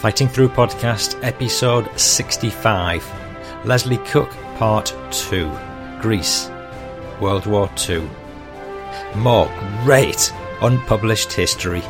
Fighting 0.00 0.28
Through 0.28 0.50
Podcast, 0.50 1.18
episode 1.24 1.90
65. 1.98 3.04
Leslie 3.64 3.98
Cook, 4.06 4.30
part 4.54 4.94
2. 5.10 5.50
Greece, 6.00 6.48
World 7.20 7.46
War 7.46 7.68
II. 7.88 8.08
More 9.16 9.50
great 9.82 10.32
unpublished 10.60 11.32
history. 11.32 11.82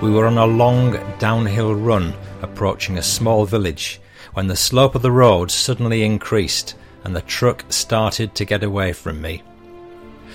We 0.00 0.12
were 0.12 0.26
on 0.26 0.38
a 0.38 0.46
long 0.46 0.96
downhill 1.18 1.74
run 1.74 2.14
approaching 2.40 2.96
a 2.96 3.02
small 3.02 3.44
village 3.44 4.00
when 4.34 4.46
the 4.46 4.54
slope 4.54 4.94
of 4.94 5.02
the 5.02 5.10
road 5.10 5.50
suddenly 5.50 6.04
increased 6.04 6.76
and 7.02 7.16
the 7.16 7.22
truck 7.22 7.64
started 7.68 8.36
to 8.36 8.44
get 8.44 8.62
away 8.62 8.92
from 8.92 9.20
me. 9.20 9.42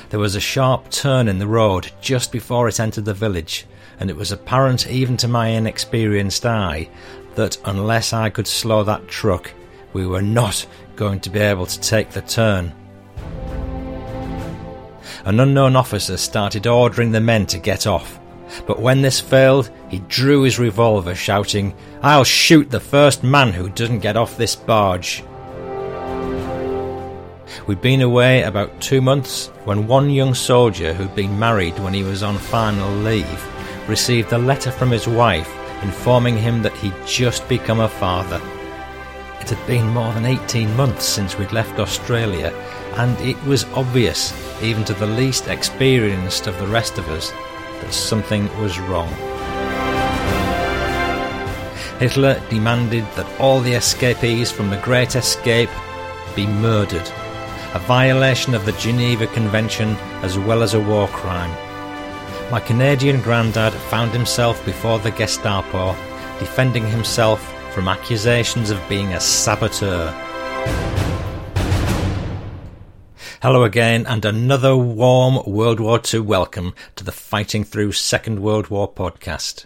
There 0.09 0.19
was 0.19 0.35
a 0.35 0.41
sharp 0.41 0.89
turn 0.89 1.29
in 1.29 1.39
the 1.39 1.47
road 1.47 1.93
just 2.01 2.29
before 2.29 2.67
it 2.67 2.81
entered 2.81 3.05
the 3.05 3.13
village, 3.13 3.65
and 3.99 4.09
it 4.09 4.15
was 4.15 4.31
apparent 4.31 4.87
even 4.87 5.17
to 5.17 5.27
my 5.27 5.47
inexperienced 5.47 6.45
eye 6.45 6.89
that 7.35 7.57
unless 7.65 8.13
I 8.13 8.29
could 8.29 8.47
slow 8.47 8.83
that 8.83 9.07
truck, 9.07 9.51
we 9.93 10.05
were 10.05 10.21
not 10.21 10.65
going 10.95 11.19
to 11.21 11.29
be 11.29 11.39
able 11.39 11.65
to 11.65 11.79
take 11.79 12.11
the 12.11 12.21
turn. 12.21 12.73
An 15.25 15.39
unknown 15.39 15.75
officer 15.75 16.17
started 16.17 16.67
ordering 16.67 17.11
the 17.11 17.21
men 17.21 17.45
to 17.47 17.57
get 17.57 17.87
off, 17.87 18.19
but 18.67 18.79
when 18.79 19.01
this 19.01 19.19
failed, 19.19 19.71
he 19.89 19.99
drew 19.99 20.43
his 20.43 20.59
revolver, 20.59 21.15
shouting, 21.15 21.75
I'll 22.01 22.23
shoot 22.23 22.69
the 22.69 22.79
first 22.79 23.23
man 23.23 23.53
who 23.53 23.69
doesn't 23.69 23.99
get 23.99 24.17
off 24.17 24.37
this 24.37 24.55
barge. 24.55 25.23
We'd 27.67 27.81
been 27.81 28.01
away 28.01 28.43
about 28.43 28.81
two 28.81 29.01
months 29.01 29.47
when 29.63 29.87
one 29.87 30.09
young 30.09 30.33
soldier 30.33 30.93
who'd 30.93 31.15
been 31.15 31.39
married 31.39 31.77
when 31.79 31.93
he 31.93 32.03
was 32.03 32.23
on 32.23 32.37
final 32.37 32.91
leave 32.97 33.52
received 33.87 34.33
a 34.33 34.37
letter 34.37 34.71
from 34.71 34.91
his 34.91 35.07
wife 35.07 35.49
informing 35.83 36.37
him 36.37 36.61
that 36.61 36.75
he'd 36.77 36.95
just 37.05 37.47
become 37.49 37.81
a 37.81 37.89
father. 37.89 38.41
It 39.41 39.49
had 39.49 39.67
been 39.67 39.87
more 39.89 40.13
than 40.13 40.25
18 40.25 40.73
months 40.75 41.03
since 41.03 41.37
we'd 41.37 41.51
left 41.51 41.79
Australia, 41.79 42.53
and 42.95 43.19
it 43.19 43.41
was 43.43 43.65
obvious, 43.73 44.33
even 44.63 44.85
to 44.85 44.93
the 44.93 45.07
least 45.07 45.47
experienced 45.47 46.47
of 46.47 46.57
the 46.59 46.67
rest 46.67 46.97
of 46.97 47.09
us, 47.09 47.31
that 47.81 47.93
something 47.93 48.45
was 48.61 48.79
wrong. 48.79 49.09
Hitler 51.99 52.41
demanded 52.49 53.05
that 53.15 53.39
all 53.39 53.59
the 53.59 53.73
escapees 53.73 54.51
from 54.51 54.69
the 54.69 54.81
Great 54.81 55.15
Escape 55.15 55.69
be 56.35 56.47
murdered 56.47 57.11
a 57.73 57.79
violation 57.79 58.53
of 58.53 58.65
the 58.65 58.71
Geneva 58.73 59.25
Convention 59.25 59.95
as 60.21 60.37
well 60.37 60.61
as 60.61 60.75
a 60.75 60.79
war 60.79 61.07
crime. 61.07 61.49
My 62.51 62.59
Canadian 62.59 63.21
granddad 63.21 63.73
found 63.73 64.11
himself 64.11 64.63
before 64.65 64.99
the 64.99 65.09
Gestapo, 65.11 65.95
defending 66.39 66.85
himself 66.85 67.41
from 67.73 67.87
accusations 67.87 68.69
of 68.69 68.79
being 68.87 69.13
a 69.13 69.19
saboteur. 69.19 70.11
Hello 73.41 73.63
again, 73.63 74.05
and 74.05 74.23
another 74.23 74.77
warm 74.77 75.43
World 75.51 75.79
War 75.79 75.99
II 76.13 76.19
welcome 76.19 76.75
to 76.95 77.03
the 77.03 77.11
Fighting 77.11 77.63
Through 77.63 77.93
Second 77.93 78.39
World 78.39 78.67
War 78.69 78.91
podcast. 78.91 79.65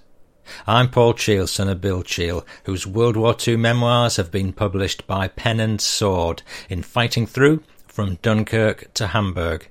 I'm 0.65 0.89
Paul 0.89 1.13
Cheall, 1.13 1.47
son 1.47 1.67
of 1.67 1.81
Bill 1.81 2.03
Cheall, 2.03 2.45
whose 2.63 2.87
World 2.87 3.17
War 3.17 3.35
II 3.45 3.57
memoirs 3.57 4.15
have 4.15 4.31
been 4.31 4.53
published 4.53 5.05
by 5.05 5.27
Pen 5.27 5.59
and 5.59 5.81
Sword 5.81 6.41
in 6.69 6.83
Fighting 6.83 7.27
Through 7.27 7.63
from 7.87 8.15
Dunkirk 8.21 8.93
to 8.93 9.07
Hamburg. 9.07 9.67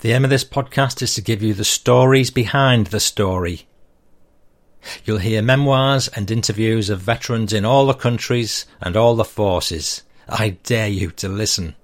The 0.00 0.12
aim 0.12 0.24
of 0.24 0.30
this 0.30 0.44
podcast 0.44 1.02
is 1.02 1.14
to 1.14 1.22
give 1.22 1.42
you 1.42 1.54
the 1.54 1.64
stories 1.64 2.30
behind 2.30 2.88
the 2.88 3.00
story. 3.00 3.66
You'll 5.04 5.18
hear 5.18 5.42
memoirs 5.42 6.08
and 6.08 6.30
interviews 6.30 6.90
of 6.90 7.00
veterans 7.00 7.52
in 7.52 7.64
all 7.64 7.86
the 7.86 7.94
countries 7.94 8.66
and 8.80 8.96
all 8.96 9.16
the 9.16 9.24
forces. 9.24 10.02
I 10.28 10.50
dare 10.62 10.88
you 10.88 11.10
to 11.12 11.28
listen. 11.28 11.74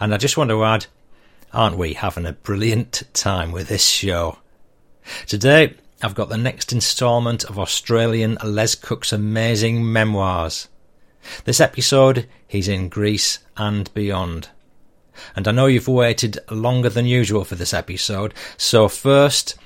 And 0.00 0.14
I 0.14 0.16
just 0.16 0.36
want 0.36 0.50
to 0.50 0.64
add, 0.64 0.86
aren't 1.52 1.78
we 1.78 1.94
having 1.94 2.26
a 2.26 2.32
brilliant 2.32 3.02
time 3.12 3.52
with 3.52 3.68
this 3.68 3.86
show? 3.86 4.38
Today, 5.26 5.74
I've 6.02 6.14
got 6.14 6.28
the 6.28 6.36
next 6.36 6.72
instalment 6.72 7.44
of 7.44 7.58
Australian 7.58 8.38
Les 8.44 8.74
Cook's 8.74 9.12
amazing 9.12 9.92
memoirs. 9.92 10.68
This 11.44 11.60
episode, 11.60 12.28
he's 12.48 12.68
in 12.68 12.88
Greece 12.88 13.38
and 13.56 13.92
beyond. 13.94 14.48
And 15.36 15.46
I 15.46 15.52
know 15.52 15.66
you've 15.66 15.88
waited 15.88 16.38
longer 16.50 16.88
than 16.88 17.06
usual 17.06 17.44
for 17.44 17.54
this 17.54 17.74
episode, 17.74 18.34
so 18.56 18.88
first, 18.88 19.56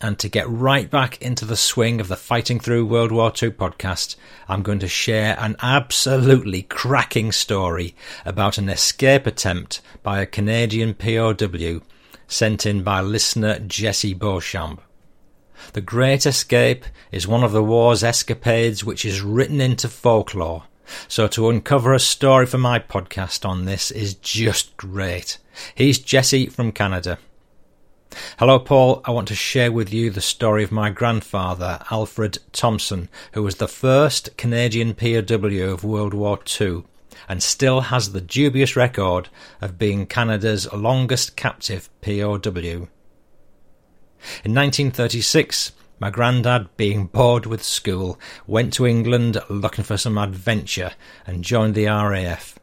and 0.00 0.18
to 0.18 0.28
get 0.28 0.48
right 0.48 0.90
back 0.90 1.22
into 1.22 1.44
the 1.44 1.56
swing 1.56 2.00
of 2.00 2.08
the 2.08 2.16
Fighting 2.16 2.58
Through 2.58 2.86
World 2.86 3.12
War 3.12 3.28
II 3.28 3.50
podcast, 3.50 4.16
I'm 4.48 4.62
going 4.62 4.80
to 4.80 4.88
share 4.88 5.36
an 5.38 5.56
absolutely 5.62 6.62
cracking 6.62 7.30
story 7.30 7.94
about 8.24 8.58
an 8.58 8.68
escape 8.68 9.26
attempt 9.26 9.80
by 10.02 10.20
a 10.20 10.26
Canadian 10.26 10.94
POW 10.94 11.82
sent 12.26 12.66
in 12.66 12.82
by 12.82 13.00
listener 13.00 13.60
Jesse 13.60 14.14
Beauchamp. 14.14 14.80
The 15.74 15.80
Great 15.80 16.26
Escape 16.26 16.84
is 17.12 17.28
one 17.28 17.44
of 17.44 17.52
the 17.52 17.62
war's 17.62 18.02
escapades 18.02 18.82
which 18.82 19.04
is 19.04 19.22
written 19.22 19.60
into 19.60 19.88
folklore 19.88 20.64
so 21.08 21.26
to 21.28 21.48
uncover 21.48 21.92
a 21.92 22.00
story 22.00 22.46
for 22.46 22.58
my 22.58 22.78
podcast 22.78 23.48
on 23.48 23.64
this 23.64 23.90
is 23.90 24.14
just 24.14 24.76
great. 24.76 25.38
He's 25.74 25.98
Jesse 25.98 26.46
from 26.46 26.72
Canada. 26.72 27.18
Hello, 28.38 28.58
Paul. 28.58 29.00
I 29.04 29.10
want 29.10 29.28
to 29.28 29.34
share 29.34 29.72
with 29.72 29.92
you 29.92 30.10
the 30.10 30.20
story 30.20 30.62
of 30.64 30.72
my 30.72 30.90
grandfather, 30.90 31.82
Alfred 31.90 32.38
Thompson, 32.52 33.08
who 33.32 33.42
was 33.42 33.56
the 33.56 33.68
first 33.68 34.36
Canadian 34.36 34.94
POW 34.94 35.72
of 35.72 35.84
World 35.84 36.12
War 36.12 36.38
II 36.60 36.84
and 37.28 37.42
still 37.42 37.82
has 37.82 38.12
the 38.12 38.20
dubious 38.20 38.76
record 38.76 39.28
of 39.60 39.78
being 39.78 40.06
Canada's 40.06 40.70
longest 40.72 41.36
captive 41.36 41.88
POW. 42.00 42.88
In 44.44 44.54
1936, 44.54 45.72
my 46.02 46.10
grandad, 46.10 46.76
being 46.76 47.06
bored 47.06 47.46
with 47.46 47.62
school, 47.62 48.18
went 48.44 48.72
to 48.72 48.84
England 48.84 49.40
looking 49.48 49.84
for 49.84 49.96
some 49.96 50.18
adventure 50.18 50.90
and 51.24 51.44
joined 51.44 51.76
the 51.76 51.86
RAF. 51.86 52.58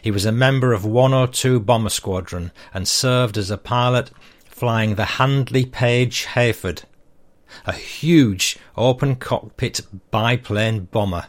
He 0.00 0.10
was 0.10 0.24
a 0.24 0.32
member 0.32 0.72
of 0.72 0.86
102 0.86 1.60
Bomber 1.60 1.90
Squadron 1.90 2.50
and 2.72 2.88
served 2.88 3.36
as 3.36 3.50
a 3.50 3.58
pilot 3.58 4.10
flying 4.46 4.94
the 4.94 5.04
Handley 5.04 5.66
Page 5.66 6.24
Heyford, 6.24 6.84
a 7.66 7.72
huge 7.72 8.56
open 8.74 9.16
cockpit 9.16 9.82
biplane 10.10 10.86
bomber. 10.86 11.26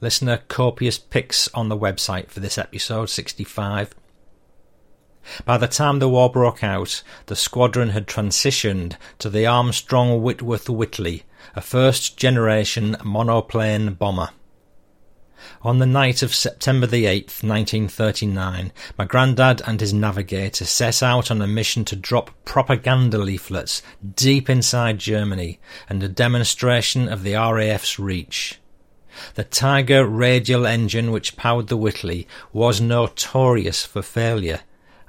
Listener 0.00 0.38
copious 0.46 0.98
pics 0.98 1.48
on 1.52 1.68
the 1.68 1.76
website 1.76 2.30
for 2.30 2.38
this 2.38 2.56
episode 2.56 3.10
65 3.10 3.92
by 5.44 5.58
the 5.58 5.68
time 5.68 5.98
the 5.98 6.08
war 6.08 6.30
broke 6.30 6.64
out, 6.64 7.02
the 7.26 7.36
squadron 7.36 7.90
had 7.90 8.06
transitioned 8.06 8.96
to 9.18 9.28
the 9.28 9.46
Armstrong 9.46 10.22
Whitworth 10.22 10.68
Whitley, 10.68 11.24
a 11.54 11.60
first 11.60 12.16
generation 12.16 12.96
monoplane 13.04 13.94
bomber. 13.94 14.30
On 15.62 15.78
the 15.78 15.86
night 15.86 16.22
of 16.22 16.34
September 16.34 16.86
the 16.86 17.04
8th, 17.04 17.42
1939, 17.42 18.72
my 18.98 19.04
grandad 19.04 19.62
and 19.66 19.80
his 19.80 19.92
navigator 19.92 20.64
set 20.64 21.02
out 21.02 21.30
on 21.30 21.42
a 21.42 21.46
mission 21.46 21.84
to 21.86 21.96
drop 21.96 22.30
propaganda 22.44 23.18
leaflets 23.18 23.82
deep 24.14 24.48
inside 24.48 24.98
Germany 24.98 25.58
and 25.88 26.02
a 26.02 26.08
demonstration 26.08 27.08
of 27.08 27.22
the 27.22 27.34
RAF's 27.34 27.98
reach. 27.98 28.58
The 29.34 29.44
Tiger 29.44 30.06
radial 30.06 30.66
engine 30.66 31.10
which 31.10 31.36
powered 31.36 31.68
the 31.68 31.76
Whitley 31.76 32.26
was 32.52 32.80
notorious 32.80 33.84
for 33.84 34.02
failure 34.02 34.60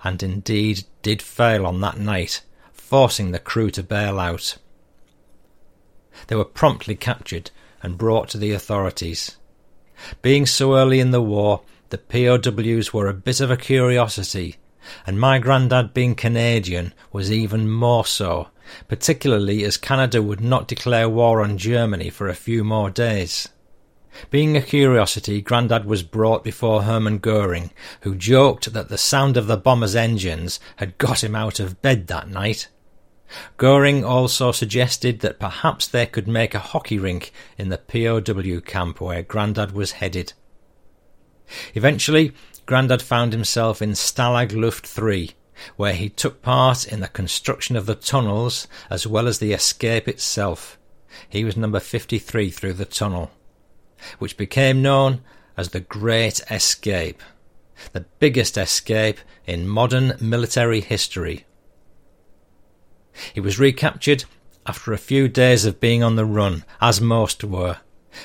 and 0.04 0.22
indeed 0.24 0.84
did 1.02 1.22
fail 1.22 1.66
on 1.66 1.82
that 1.82 1.98
night, 1.98 2.42
forcing 2.72 3.32
the 3.32 3.40
crew 3.40 3.70
to 3.72 3.84
bail 3.84 4.20
out. 4.20 4.58
They 6.28 6.36
were 6.36 6.46
promptly 6.46 6.96
captured 6.96 7.52
and 7.82 7.98
brought 7.98 8.30
to 8.30 8.38
the 8.38 8.52
authorities. 8.52 9.38
Being 10.22 10.46
so 10.46 10.76
early 10.76 11.00
in 11.00 11.12
the 11.12 11.22
war, 11.22 11.62
the 11.90 11.98
POWs 11.98 12.94
were 12.94 13.08
a 13.08 13.14
bit 13.14 13.40
of 13.40 13.52
a 13.52 13.58
curiosity, 13.58 14.58
and 15.06 15.20
my 15.20 15.40
grandad 15.40 15.94
being 15.94 16.16
Canadian 16.16 16.94
was 17.12 17.32
even 17.32 17.70
more 17.70 18.06
so, 18.06 18.48
particularly 18.88 19.64
as 19.64 19.78
Canada 19.78 20.22
would 20.22 20.42
not 20.42 20.68
declare 20.68 21.10
war 21.10 21.42
on 21.42 21.58
Germany 21.58 22.10
for 22.10 22.28
a 22.28 22.34
few 22.34 22.64
more 22.64 22.90
days. 22.90 23.50
Being 24.30 24.58
a 24.58 24.62
curiosity, 24.62 25.42
Grandad 25.42 25.86
was 25.86 26.04
brought 26.04 26.44
before 26.44 26.84
Hermann 26.84 27.20
Goering, 27.20 27.72
who 28.02 28.16
joked 28.16 28.74
that 28.74 28.90
the 28.90 28.98
sound 28.98 29.38
of 29.38 29.48
the 29.48 29.58
bomber's 29.58 29.96
engines 29.96 30.60
had 30.78 30.98
got 30.98 31.24
him 31.24 31.36
out 31.36 31.60
of 31.60 31.82
bed 31.82 32.08
that 32.08 32.30
night. 32.30 32.68
Goering 33.58 34.04
also 34.04 34.52
suggested 34.52 35.22
that 35.22 35.40
perhaps 35.40 35.88
they 35.88 36.06
could 36.06 36.28
make 36.28 36.54
a 36.54 36.60
hockey 36.60 37.00
rink 37.00 37.32
in 37.58 37.70
the 37.70 37.78
POW 37.78 38.60
camp 38.60 39.00
where 39.00 39.24
Grandad 39.24 39.72
was 39.72 39.94
headed. 39.94 40.34
Eventually, 41.74 42.34
Grandad 42.66 43.02
found 43.02 43.34
himself 43.34 43.82
in 43.82 43.92
Stalag 43.92 44.54
Luft 44.54 44.86
3, 44.86 45.32
where 45.78 45.94
he 45.94 46.10
took 46.10 46.42
part 46.42 46.86
in 46.86 47.00
the 47.00 47.08
construction 47.08 47.76
of 47.76 47.86
the 47.86 47.96
tunnels 47.96 48.68
as 48.90 49.08
well 49.08 49.28
as 49.28 49.40
the 49.40 49.54
escape 49.54 50.08
itself 50.08 50.78
He 51.30 51.44
was 51.44 51.58
number 51.58 51.80
53 51.80 52.50
through 52.50 52.74
the 52.74 52.86
tunnel, 52.86 53.32
which 54.20 54.38
became 54.38 54.82
known 54.82 55.22
as 55.58 55.70
the 55.70 55.80
Great 55.80 56.42
Escape, 56.50 57.22
the 57.94 58.06
biggest 58.20 58.58
escape 58.58 59.20
in 59.46 59.68
modern 59.68 60.14
military 60.20 60.82
history. 60.82 61.46
He 63.34 63.40
was 63.40 63.60
recaptured 63.60 64.26
after 64.66 64.94
a 64.94 64.98
few 64.98 65.28
days 65.28 65.66
of 65.66 65.80
being 65.80 66.04
on 66.04 66.16
the 66.16 66.26
run, 66.26 66.64
as 66.80 67.02
most 67.02 67.44
were. 67.44 67.78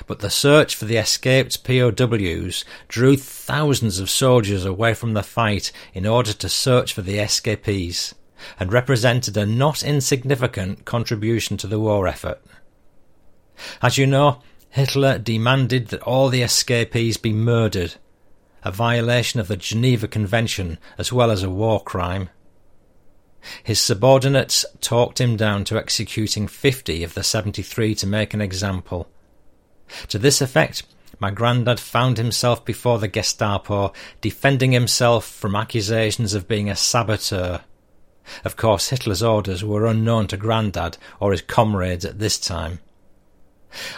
But 0.06 0.19
the 0.19 0.31
search 0.31 0.75
for 0.75 0.84
the 0.84 0.96
escaped 0.96 1.64
POWs 1.64 2.64
drew 2.88 3.17
thousands 3.17 3.99
of 3.99 4.11
soldiers 4.11 4.64
away 4.64 4.94
from 4.94 5.14
the 5.14 5.22
fight 5.22 5.72
in 5.94 6.06
order 6.06 6.32
to 6.32 6.49
search 6.49 6.93
for 6.93 7.02
the 7.02 7.19
escapees, 7.19 8.14
and 8.58 8.72
represented 8.72 9.37
a 9.37 9.46
not 9.46 9.82
insignificant 9.82 10.84
contribution 10.84 11.56
to 11.58 11.67
the 11.67 11.81
war 11.81 12.06
effort. 12.06 12.43
As 13.81 13.96
you 13.96 14.06
know, 14.06 14.43
Hitler 14.76 15.17
demanded 15.17 15.88
that 15.88 16.02
all 16.02 16.28
the 16.28 16.43
escapees 16.43 17.17
be 17.17 17.32
murdered, 17.32 17.94
a 18.62 18.70
violation 18.70 19.40
of 19.40 19.49
the 19.49 19.56
Geneva 19.56 20.06
Convention 20.06 20.78
as 20.99 21.11
well 21.11 21.31
as 21.31 21.43
a 21.43 21.49
war 21.49 21.82
crime. 21.82 22.28
His 23.62 23.81
subordinates 23.81 24.67
talked 24.82 25.19
him 25.19 25.34
down 25.34 25.64
to 25.64 25.78
executing 25.78 26.46
50 26.46 27.02
of 27.05 27.14
the 27.14 27.23
73 27.23 27.94
to 27.94 28.06
make 28.06 28.34
an 28.34 28.43
example. 28.43 29.08
To 30.08 30.19
this 30.19 30.43
effect, 30.43 30.82
my 31.19 31.31
grandad 31.31 31.81
found 31.81 32.19
himself 32.19 32.62
before 32.62 32.99
the 32.99 33.08
Gestapo, 33.08 33.94
defending 34.20 34.72
himself 34.72 35.26
from 35.26 35.56
accusations 35.56 36.34
of 36.34 36.46
being 36.46 36.69
a 36.69 36.76
saboteur. 36.76 37.62
Of 38.44 38.56
course, 38.56 38.90
Hitler's 38.90 39.22
orders 39.22 39.64
were 39.64 39.87
unknown 39.87 40.26
to 40.26 40.37
Grandad 40.37 40.99
or 41.19 41.32
his 41.32 41.40
comrades 41.40 42.05
at 42.05 42.19
this 42.19 42.38
time. 42.38 42.81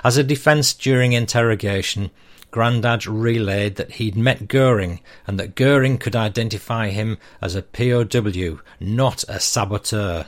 As 0.03 0.17
a 0.17 0.25
defence 0.25 0.75
during 0.75 1.13
interrogation, 1.13 2.11
Grandad 2.51 3.07
relayed 3.07 3.77
that 3.77 3.93
he'd 3.93 4.17
met 4.17 4.49
Goering 4.49 5.01
and 5.27 5.39
that 5.39 5.55
Goering 5.55 5.99
could 5.99 6.17
identify 6.17 6.89
him 6.89 7.19
as 7.43 7.55
a 7.55 7.63
POW, 7.63 8.61
not 8.81 9.25
a 9.29 9.39
saboteur. 9.39 10.27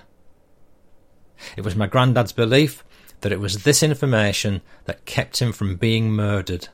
It 1.56 1.64
was 1.64 1.74
my 1.74 1.86
granddad's 1.86 2.32
belief 2.32 2.84
that 3.22 3.32
it 3.32 3.40
was 3.40 3.64
this 3.64 3.82
information 3.82 4.60
that 4.84 5.06
kept 5.06 5.40
him 5.40 5.52
from 5.52 5.76
being 5.76 6.10
murdered. 6.10 6.68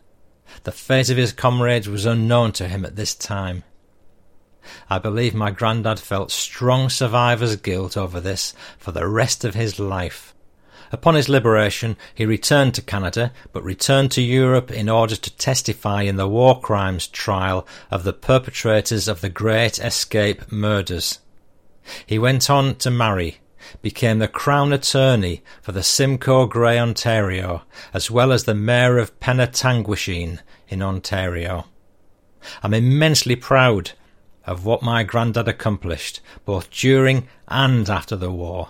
The 0.65 0.73
fate 0.73 1.11
of 1.11 1.17
his 1.17 1.33
comrades 1.33 1.89
was 1.89 2.07
unknown 2.07 2.53
to 2.53 2.69
him 2.69 2.85
at 2.85 2.97
this 2.97 3.15
time. 3.15 3.65
I 4.91 4.99
believe 4.99 5.35
my 5.35 5.53
grandad 5.53 6.01
felt 6.01 6.33
strong 6.33 6.89
survivor's 6.89 7.57
guilt 7.57 7.97
over 7.97 8.21
this 8.21 8.53
for 8.79 8.91
the 8.91 9.07
rest 9.07 9.45
of 9.45 9.55
his 9.55 9.79
life. 9.79 10.35
Upon 10.93 11.15
his 11.15 11.29
liberation, 11.29 11.97
he 12.15 12.25
returned 12.25 12.75
to 12.75 12.83
Canada, 12.83 13.33
but 13.53 13.65
returned 13.65 14.11
to 14.13 14.23
Europe 14.23 14.71
in 14.71 14.89
order 14.89 15.17
to 15.17 15.37
testify 15.37 16.03
in 16.03 16.17
the 16.17 16.29
war 16.29 16.61
crimes 16.61 17.09
trial 17.09 17.67
of 17.91 18.05
the 18.05 18.13
perpetrators 18.13 19.09
of 19.09 19.21
the 19.21 19.29
Great 19.29 19.79
Escape 19.79 20.51
murders. 20.53 21.19
He 22.05 22.19
went 22.19 22.49
on 22.51 22.77
to 22.77 22.91
marry, 22.91 23.39
became 23.83 24.19
the 24.19 24.29
Crown 24.29 24.73
Attorney 24.73 25.43
for 25.63 25.73
the 25.73 25.83
Simcoe 25.83 26.47
Grey 26.47 26.79
Ontario, 26.79 27.63
as 27.93 28.11
well 28.11 28.33
as 28.33 28.45
the 28.45 28.55
Mayor 28.55 28.99
of 28.99 29.19
Penetanguishene 29.21 30.41
in 30.69 30.83
Ontario. 30.83 31.67
I'm 32.63 32.75
immensely 32.75 33.37
proud 33.37 33.93
of 34.45 34.65
what 34.65 34.83
my 34.83 35.03
granddad 35.03 35.49
accomplished, 35.49 36.21
both 36.45 36.71
during 36.71 37.27
and 37.49 37.91
after 37.91 38.15
the 38.15 38.31
war. 38.31 38.69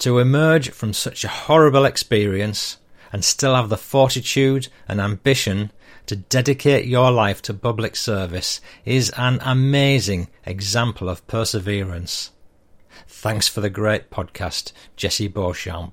To 0.00 0.18
emerge 0.18 0.70
from 0.70 0.92
such 0.92 1.24
a 1.24 1.28
horrible 1.28 1.84
experience 1.84 2.78
and 3.12 3.24
still 3.24 3.54
have 3.54 3.68
the 3.68 3.76
fortitude 3.76 4.68
and 4.88 5.00
ambition 5.00 5.72
to 6.06 6.16
dedicate 6.16 6.86
your 6.86 7.10
life 7.10 7.42
to 7.42 7.54
public 7.54 7.96
service 7.96 8.60
is 8.84 9.10
an 9.16 9.38
amazing 9.42 10.28
example 10.44 11.08
of 11.08 11.26
perseverance. 11.26 12.32
Thanks 13.06 13.48
for 13.48 13.60
the 13.60 13.70
great 13.70 14.10
podcast, 14.10 14.72
Jesse 14.96 15.28
Beauchamp. 15.28 15.92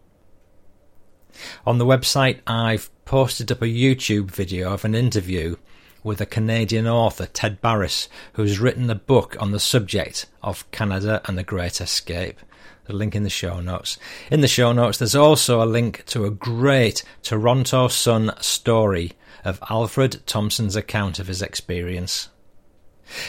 On 1.65 1.77
the 1.77 1.85
website, 1.85 2.39
I've 2.47 2.89
posted 3.05 3.51
up 3.51 3.61
a 3.61 3.65
YouTube 3.65 4.31
video 4.31 4.73
of 4.73 4.85
an 4.85 4.95
interview 4.95 5.57
with 6.03 6.21
a 6.21 6.25
Canadian 6.25 6.87
author, 6.87 7.25
Ted 7.25 7.61
Barris, 7.61 8.07
who's 8.33 8.59
written 8.59 8.89
a 8.89 8.95
book 8.95 9.35
on 9.39 9.51
the 9.51 9.59
subject 9.59 10.25
of 10.41 10.69
Canada 10.71 11.21
and 11.25 11.37
the 11.37 11.43
Great 11.43 11.81
Escape 11.81 12.39
the 12.87 12.95
link 12.95 13.15
in 13.15 13.23
the 13.23 13.29
show 13.29 13.59
notes. 13.59 13.97
In 14.31 14.41
the 14.41 14.47
show 14.47 14.71
notes, 14.71 14.97
there's 14.97 15.15
also 15.15 15.61
a 15.61 15.65
link 15.65 16.03
to 16.07 16.25
a 16.25 16.31
great 16.31 17.03
Toronto 17.21 17.87
Sun 17.87 18.31
story 18.39 19.13
of 19.43 19.61
Alfred 19.69 20.25
Thompson's 20.25 20.75
account 20.75 21.19
of 21.19 21.27
his 21.27 21.41
experience. 21.41 22.29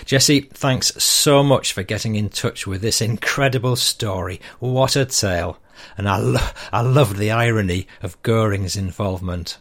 Jesse, 0.04 0.40
thanks 0.52 0.92
so 1.02 1.42
much 1.42 1.72
for 1.72 1.82
getting 1.82 2.16
in 2.16 2.28
touch 2.28 2.66
with 2.66 2.80
this 2.80 3.00
incredible 3.00 3.76
story. 3.76 4.40
What 4.58 4.96
a 4.96 5.04
tale. 5.04 5.60
And 5.96 6.08
I, 6.08 6.16
lo- 6.16 6.50
I 6.72 6.80
loved 6.80 7.16
the 7.16 7.30
irony 7.30 7.86
of 8.02 8.20
Goering's 8.22 8.76
involvement. 8.76 9.58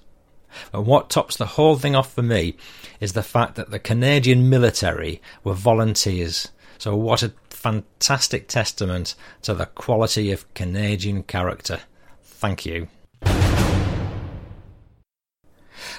And 0.73 0.85
what 0.88 1.09
tops 1.09 1.38
the 1.38 1.45
whole 1.45 1.77
thing 1.77 1.95
off 1.95 2.13
for 2.13 2.23
me 2.23 2.55
is 3.00 3.13
the 3.13 3.21
fact 3.21 3.55
that 3.55 3.69
the 3.69 3.79
Canadian 3.79 4.50
military 4.50 5.21
were 5.43 5.53
volunteers. 5.53 6.47
So 6.79 6.95
what 6.95 7.23
a 7.23 7.33
fantastic 7.57 8.48
testament 8.48 9.15
to 9.42 9.54
the 9.54 9.65
quality 9.65 10.31
of 10.31 10.54
Canadian 10.54 11.24
character. 11.24 11.80
Thank 12.21 12.65
you. 12.65 12.88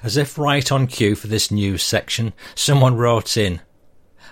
As 0.03 0.17
if 0.17 0.39
right 0.39 0.71
on 0.71 0.87
cue 0.87 1.17
for 1.17 1.27
this 1.27 1.51
news 1.51 1.83
section, 1.83 2.33
someone 2.55 2.97
wrote 2.97 3.37
in, 3.37 3.61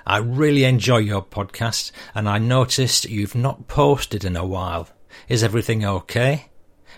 I 0.06 0.18
really 0.18 0.62
enjoy 0.62 0.98
your 0.98 1.22
podcast 1.22 1.90
and 2.14 2.28
I 2.28 2.38
noticed 2.38 3.10
you've 3.10 3.34
not 3.34 3.66
posted 3.66 4.24
in 4.24 4.36
a 4.36 4.46
while. 4.46 4.88
Is 5.28 5.42
everything 5.42 5.84
okay? 5.84 6.46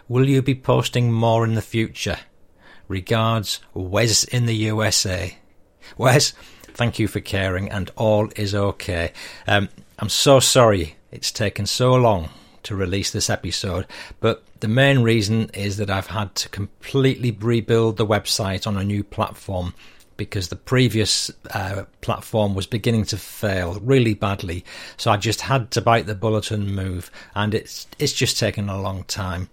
Will 0.09 0.29
you 0.29 0.43
be 0.43 0.55
posting 0.55 1.11
more 1.11 1.45
in 1.45 1.55
the 1.55 1.63
future? 1.63 2.19
Regards, 2.87 3.61
Wes 3.73 4.25
in 4.25 4.45
the 4.45 4.57
USA. 4.57 5.39
Wes, 5.97 6.35
thank 6.75 6.99
you 6.99 7.09
for 7.09 7.21
caring 7.21 7.71
and 7.71 7.91
all 7.97 8.29
is 8.37 8.55
okay. 8.55 9.13
Um, 9.47 9.71
I'm 10.00 10.09
so 10.09 10.39
sorry 10.39 10.95
it's 11.11 11.33
taken 11.33 11.67
so 11.67 11.95
long 11.95 12.29
to 12.62 12.77
release 12.77 13.11
this 13.11 13.29
episode, 13.29 13.87
but 14.21 14.45
the 14.61 14.69
main 14.69 15.00
reason 15.00 15.50
is 15.55 15.76
that 15.78 15.90
I've 15.90 16.09
had 16.09 16.37
to 16.37 16.49
completely 16.50 17.33
rebuild 17.33 17.97
the 17.97 18.07
website 18.07 18.64
on 18.64 18.76
a 18.76 18.85
new 18.85 19.02
platform 19.02 19.75
because 20.17 20.49
the 20.49 20.57
previous 20.57 21.33
uh, 21.50 21.85
platform 22.00 22.55
was 22.55 22.67
beginning 22.67 23.07
to 23.07 23.17
fail 23.17 23.81
really 23.81 24.14
badly. 24.14 24.64
So 24.97 25.11
I 25.11 25.17
just 25.17 25.40
had 25.40 25.73
to 25.73 25.81
bite 25.81 26.07
the 26.07 26.14
bullet 26.14 26.52
and 26.52 26.76
move, 26.76 27.11
and 27.35 27.52
it's 27.52 27.88
it's 27.99 28.12
just 28.12 28.38
taken 28.38 28.69
a 28.69 28.81
long 28.81 29.02
time. 29.05 29.49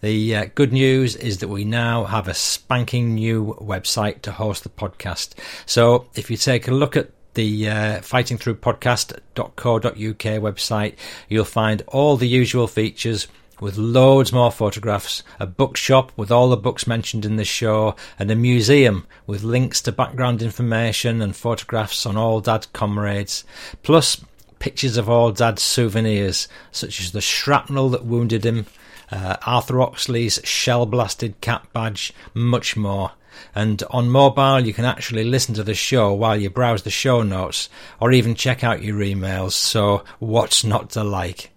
The 0.00 0.36
uh, 0.36 0.46
good 0.54 0.72
news 0.72 1.16
is 1.16 1.38
that 1.38 1.48
we 1.48 1.64
now 1.64 2.04
have 2.04 2.28
a 2.28 2.34
spanking 2.34 3.14
new 3.14 3.56
website 3.60 4.20
to 4.22 4.32
host 4.32 4.64
the 4.64 4.70
podcast. 4.70 5.34
So 5.64 6.08
if 6.14 6.30
you 6.30 6.36
take 6.36 6.68
a 6.68 6.72
look 6.72 6.96
at 6.96 7.10
the 7.38 7.68
uh, 7.68 8.00
fightingthroughpodcast.co.uk 8.00 9.92
website, 9.92 10.94
you'll 11.28 11.44
find 11.44 11.84
all 11.86 12.16
the 12.16 12.26
usual 12.26 12.66
features 12.66 13.28
with 13.60 13.78
loads 13.78 14.32
more 14.32 14.50
photographs, 14.50 15.22
a 15.38 15.46
bookshop 15.46 16.10
with 16.16 16.32
all 16.32 16.48
the 16.48 16.56
books 16.56 16.88
mentioned 16.88 17.24
in 17.24 17.36
the 17.36 17.44
show, 17.44 17.94
and 18.18 18.28
a 18.32 18.34
museum 18.34 19.06
with 19.28 19.44
links 19.44 19.80
to 19.80 19.92
background 19.92 20.42
information 20.42 21.22
and 21.22 21.36
photographs 21.36 22.04
on 22.04 22.16
all 22.16 22.40
Dad's 22.40 22.66
comrades, 22.66 23.44
plus 23.84 24.20
pictures 24.58 24.96
of 24.96 25.08
all 25.08 25.30
Dad's 25.30 25.62
souvenirs, 25.62 26.48
such 26.72 27.00
as 27.00 27.12
the 27.12 27.20
shrapnel 27.20 27.88
that 27.90 28.04
wounded 28.04 28.44
him, 28.44 28.66
uh, 29.12 29.36
Arthur 29.46 29.80
Oxley's 29.80 30.40
shell 30.42 30.86
blasted 30.86 31.40
cap 31.40 31.72
badge, 31.72 32.12
much 32.34 32.76
more. 32.76 33.12
And 33.54 33.82
on 33.90 34.10
mobile, 34.10 34.60
you 34.60 34.72
can 34.72 34.84
actually 34.84 35.24
listen 35.24 35.54
to 35.54 35.64
the 35.64 35.74
show 35.74 36.12
while 36.12 36.36
you 36.36 36.50
browse 36.50 36.82
the 36.82 36.90
show 36.90 37.22
notes 37.22 37.68
or 38.00 38.12
even 38.12 38.34
check 38.34 38.64
out 38.64 38.82
your 38.82 38.98
emails. 38.98 39.52
So, 39.52 40.04
what's 40.18 40.64
not 40.64 40.90
to 40.90 41.04
like? 41.04 41.50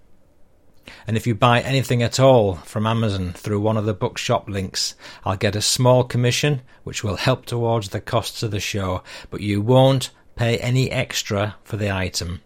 And 1.08 1.18
if 1.18 1.26
you 1.26 1.36
buy 1.36 1.62
anything 1.62 2.04
at 2.04 2.20
all 2.20 2.56
from 2.56 2.86
Amazon 2.86 3.34
through 3.34 3.60
one 3.60 3.78
of 3.78 3.86
the 3.86 3.94
bookshop 3.94 4.48
links, 4.50 4.96
I'll 5.26 5.38
get 5.38 5.56
a 5.56 5.62
small 5.62 6.04
commission, 6.04 6.62
which 6.84 7.04
will 7.04 7.16
help 7.16 7.46
towards 7.46 7.90
the 7.90 8.02
costs 8.02 8.44
of 8.44 8.52
the 8.52 8.60
show, 8.60 9.04
but 9.30 9.42
you 9.42 9.62
won't 9.62 10.12
pay 10.36 10.58
any 10.58 10.92
extra 10.92 11.56
for 11.64 11.78
the 11.78 11.92
item. 11.92 12.42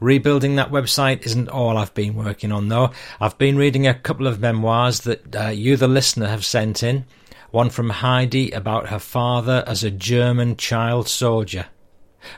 Rebuilding 0.00 0.56
that 0.56 0.70
website 0.70 1.26
isn't 1.26 1.48
all 1.48 1.76
I've 1.76 1.94
been 1.94 2.14
working 2.14 2.52
on, 2.52 2.68
though. 2.68 2.90
I've 3.20 3.38
been 3.38 3.58
reading 3.58 3.86
a 3.86 3.94
couple 3.94 4.26
of 4.26 4.40
memoirs 4.40 5.00
that 5.00 5.36
uh, 5.36 5.48
you, 5.48 5.76
the 5.76 5.88
listener, 5.88 6.28
have 6.28 6.44
sent 6.44 6.82
in 6.82 7.04
one 7.50 7.70
from 7.70 7.90
Heidi 7.90 8.50
about 8.50 8.88
her 8.88 8.98
father 8.98 9.64
as 9.66 9.82
a 9.82 9.90
German 9.90 10.56
child 10.56 11.08
soldier, 11.08 11.66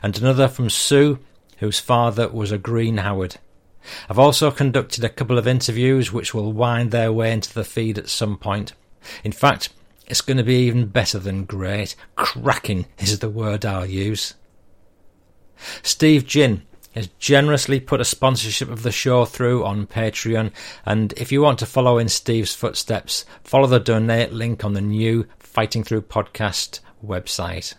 and 0.02 0.16
another 0.18 0.48
from 0.48 0.70
Sue, 0.70 1.18
whose 1.58 1.80
father 1.80 2.28
was 2.28 2.52
a 2.52 2.58
Green 2.58 2.98
Howard. 2.98 3.36
I've 4.08 4.18
also 4.18 4.50
conducted 4.50 5.04
a 5.04 5.08
couple 5.08 5.38
of 5.38 5.46
interviews 5.46 6.12
which 6.12 6.34
will 6.34 6.52
wind 6.52 6.90
their 6.90 7.12
way 7.12 7.32
into 7.32 7.52
the 7.52 7.64
feed 7.64 7.98
at 7.98 8.08
some 8.08 8.36
point. 8.36 8.72
In 9.24 9.32
fact, 9.32 9.70
it's 10.06 10.20
going 10.20 10.36
to 10.36 10.42
be 10.42 10.66
even 10.66 10.86
better 10.86 11.18
than 11.18 11.44
great. 11.44 11.96
Cracking 12.16 12.86
is 12.98 13.18
the 13.18 13.30
word 13.30 13.64
I'll 13.64 13.86
use. 13.86 14.34
Steve 15.82 16.26
Ginn 16.26 16.62
has 16.94 17.08
generously 17.18 17.80
put 17.80 18.00
a 18.00 18.04
sponsorship 18.04 18.68
of 18.68 18.82
the 18.82 18.92
show 18.92 19.24
through 19.24 19.64
on 19.64 19.86
Patreon, 19.86 20.50
and 20.84 21.12
if 21.16 21.30
you 21.30 21.42
want 21.42 21.58
to 21.60 21.66
follow 21.66 21.98
in 21.98 22.08
Steve's 22.08 22.54
footsteps, 22.54 23.24
follow 23.44 23.66
the 23.66 23.78
donate 23.78 24.32
link 24.32 24.64
on 24.64 24.72
the 24.72 24.80
new 24.80 25.26
Fighting 25.38 25.84
Through 25.84 26.02
podcast 26.02 26.80
website. 27.04 27.74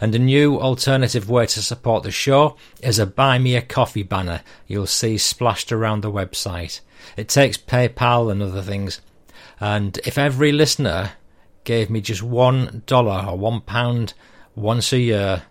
And 0.00 0.14
a 0.14 0.18
new 0.18 0.60
alternative 0.60 1.28
way 1.28 1.46
to 1.46 1.62
support 1.62 2.04
the 2.04 2.10
show 2.10 2.56
is 2.80 2.98
a 2.98 3.06
Buy 3.06 3.38
Me 3.38 3.56
a 3.56 3.62
Coffee 3.62 4.02
banner 4.04 4.42
you'll 4.66 4.86
see 4.86 5.18
splashed 5.18 5.72
around 5.72 6.02
the 6.02 6.12
website. 6.12 6.80
It 7.16 7.28
takes 7.28 7.58
PayPal 7.58 8.30
and 8.30 8.40
other 8.40 8.62
things. 8.62 9.00
And 9.60 9.98
if 10.06 10.16
every 10.16 10.52
listener 10.52 11.12
gave 11.64 11.90
me 11.90 12.00
just 12.00 12.22
one 12.22 12.82
dollar 12.86 13.26
or 13.28 13.36
one 13.36 13.62
pound 13.62 14.14
once 14.54 14.92
a 14.92 14.98
year, 14.98 15.42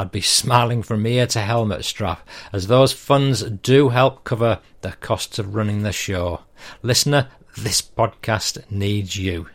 I'd 0.00 0.10
be 0.10 0.22
smiling 0.22 0.82
from 0.82 1.06
ear 1.06 1.26
to 1.26 1.40
helmet 1.40 1.84
strap, 1.84 2.26
as 2.54 2.68
those 2.68 2.90
funds 2.90 3.42
do 3.42 3.90
help 3.90 4.24
cover 4.24 4.60
the 4.80 4.92
costs 4.92 5.38
of 5.38 5.54
running 5.54 5.82
the 5.82 5.92
show. 5.92 6.40
Listener, 6.82 7.28
this 7.58 7.82
podcast 7.82 8.70
needs 8.70 9.18
you. 9.18 9.48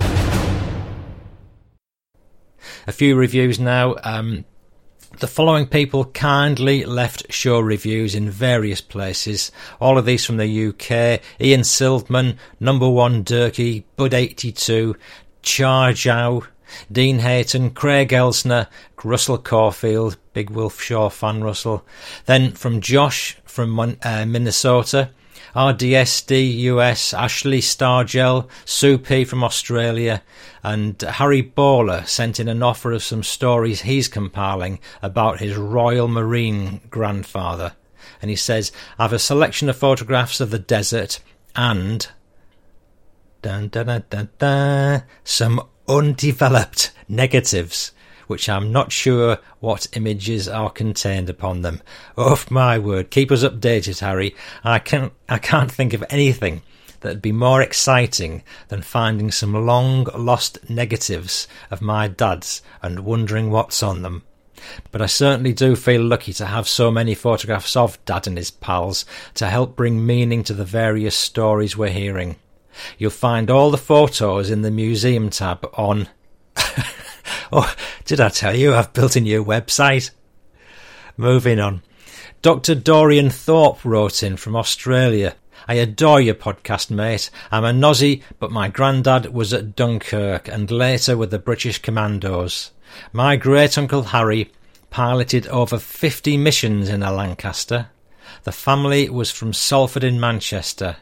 a 0.00 0.08
few 2.90 3.14
reviews 3.14 3.60
now. 3.60 3.94
Um, 4.02 4.44
the 5.20 5.28
following 5.28 5.68
people 5.68 6.06
kindly 6.06 6.84
left 6.84 7.32
show 7.32 7.60
reviews 7.60 8.16
in 8.16 8.28
various 8.28 8.80
places. 8.80 9.52
All 9.80 9.98
of 9.98 10.04
these 10.04 10.24
from 10.24 10.36
the 10.36 10.66
UK. 10.66 11.20
Ian 11.40 11.62
Sildman, 11.62 12.38
Number 12.58 12.88
One 12.88 13.22
Durkee, 13.22 13.84
Bud82, 13.96 14.96
Char 15.42 15.92
Zhao, 15.92 16.44
Dean 16.90 17.20
Hayton, 17.20 17.70
Craig 17.70 18.10
Elsner, 18.10 18.68
Russell 19.02 19.38
Caulfield, 19.38 20.16
Big 20.32 20.50
Wolf 20.50 20.80
Shaw 20.80 21.08
fan 21.08 21.42
Russell. 21.42 21.84
Then 22.26 22.52
from 22.52 22.80
Josh 22.80 23.36
from 23.44 23.78
uh, 23.78 24.26
Minnesota, 24.26 25.10
RDSD 25.54 26.58
US, 26.60 27.12
Ashley 27.12 27.60
Stargel, 27.60 28.48
Sue 28.64 28.96
P 28.96 29.24
from 29.24 29.44
Australia, 29.44 30.22
and 30.62 31.00
Harry 31.02 31.42
Baller 31.42 32.06
sent 32.06 32.40
in 32.40 32.48
an 32.48 32.62
offer 32.62 32.92
of 32.92 33.02
some 33.02 33.22
stories 33.22 33.82
he's 33.82 34.08
compiling 34.08 34.78
about 35.02 35.40
his 35.40 35.56
Royal 35.56 36.08
Marine 36.08 36.80
grandfather. 36.88 37.74
And 38.22 38.30
he 38.30 38.36
says, 38.36 38.72
I 38.98 39.04
have 39.04 39.12
a 39.12 39.18
selection 39.18 39.68
of 39.68 39.76
photographs 39.76 40.40
of 40.40 40.50
the 40.50 40.58
desert 40.58 41.20
and 41.54 42.08
dun, 43.42 43.68
dun, 43.68 44.04
dun, 44.38 45.02
some 45.24 45.60
undeveloped 45.88 46.92
negatives 47.08 47.92
which 48.26 48.48
I'm 48.48 48.72
not 48.72 48.92
sure 48.92 49.38
what 49.60 49.88
images 49.94 50.48
are 50.48 50.70
contained 50.70 51.28
upon 51.28 51.60
them. 51.60 51.82
Oh 52.16 52.42
my 52.48 52.78
word, 52.78 53.10
keep 53.10 53.30
us 53.30 53.44
updated, 53.44 54.00
Harry. 54.00 54.34
I 54.64 54.78
can't, 54.78 55.12
I 55.28 55.38
can't 55.38 55.70
think 55.70 55.92
of 55.92 56.04
anything 56.08 56.62
that'd 57.00 57.20
be 57.20 57.32
more 57.32 57.60
exciting 57.60 58.42
than 58.68 58.80
finding 58.80 59.30
some 59.30 59.66
long 59.66 60.04
lost 60.16 60.70
negatives 60.70 61.46
of 61.70 61.82
my 61.82 62.08
dad's 62.08 62.62
and 62.80 63.00
wondering 63.00 63.50
what's 63.50 63.82
on 63.82 64.02
them. 64.02 64.22
But 64.92 65.02
I 65.02 65.06
certainly 65.06 65.52
do 65.52 65.74
feel 65.74 66.02
lucky 66.02 66.32
to 66.34 66.46
have 66.46 66.68
so 66.68 66.90
many 66.90 67.14
photographs 67.14 67.76
of 67.76 68.02
Dad 68.04 68.26
and 68.28 68.38
his 68.38 68.50
pals 68.50 69.04
to 69.34 69.48
help 69.48 69.76
bring 69.76 70.06
meaning 70.06 70.44
to 70.44 70.54
the 70.54 70.64
various 70.64 71.16
stories 71.16 71.76
we're 71.76 71.88
hearing. 71.90 72.36
You'll 72.98 73.10
find 73.10 73.50
all 73.50 73.70
the 73.70 73.78
photos 73.78 74.50
in 74.50 74.62
the 74.62 74.70
museum 74.70 75.30
tab 75.30 75.68
on 75.74 76.08
Oh, 77.54 77.74
did 78.06 78.20
I 78.20 78.30
tell 78.30 78.56
you 78.56 78.74
I've 78.74 78.94
built 78.94 79.16
a 79.16 79.20
new 79.20 79.44
website? 79.44 80.10
Moving 81.16 81.60
on. 81.60 81.82
Dr. 82.40 82.74
Dorian 82.74 83.30
Thorpe 83.30 83.84
wrote 83.84 84.22
in 84.22 84.36
from 84.36 84.56
Australia. 84.56 85.36
I 85.68 85.74
adore 85.74 86.20
your 86.20 86.34
podcast, 86.34 86.90
mate. 86.90 87.30
I'm 87.50 87.64
a 87.64 87.72
Nossie, 87.72 88.22
but 88.38 88.50
my 88.50 88.68
granddad 88.68 89.32
was 89.32 89.52
at 89.52 89.76
Dunkirk 89.76 90.48
and 90.48 90.70
later 90.70 91.16
with 91.16 91.30
the 91.30 91.38
British 91.38 91.78
Commandos. 91.78 92.70
My 93.12 93.36
great 93.36 93.76
uncle 93.78 94.02
Harry 94.02 94.50
piloted 94.90 95.46
over 95.48 95.78
50 95.78 96.36
missions 96.36 96.88
in 96.88 97.02
a 97.02 97.12
Lancaster. 97.12 97.88
The 98.44 98.52
family 98.52 99.08
was 99.08 99.30
from 99.30 99.52
Salford 99.52 100.04
in 100.04 100.18
Manchester. 100.18 100.96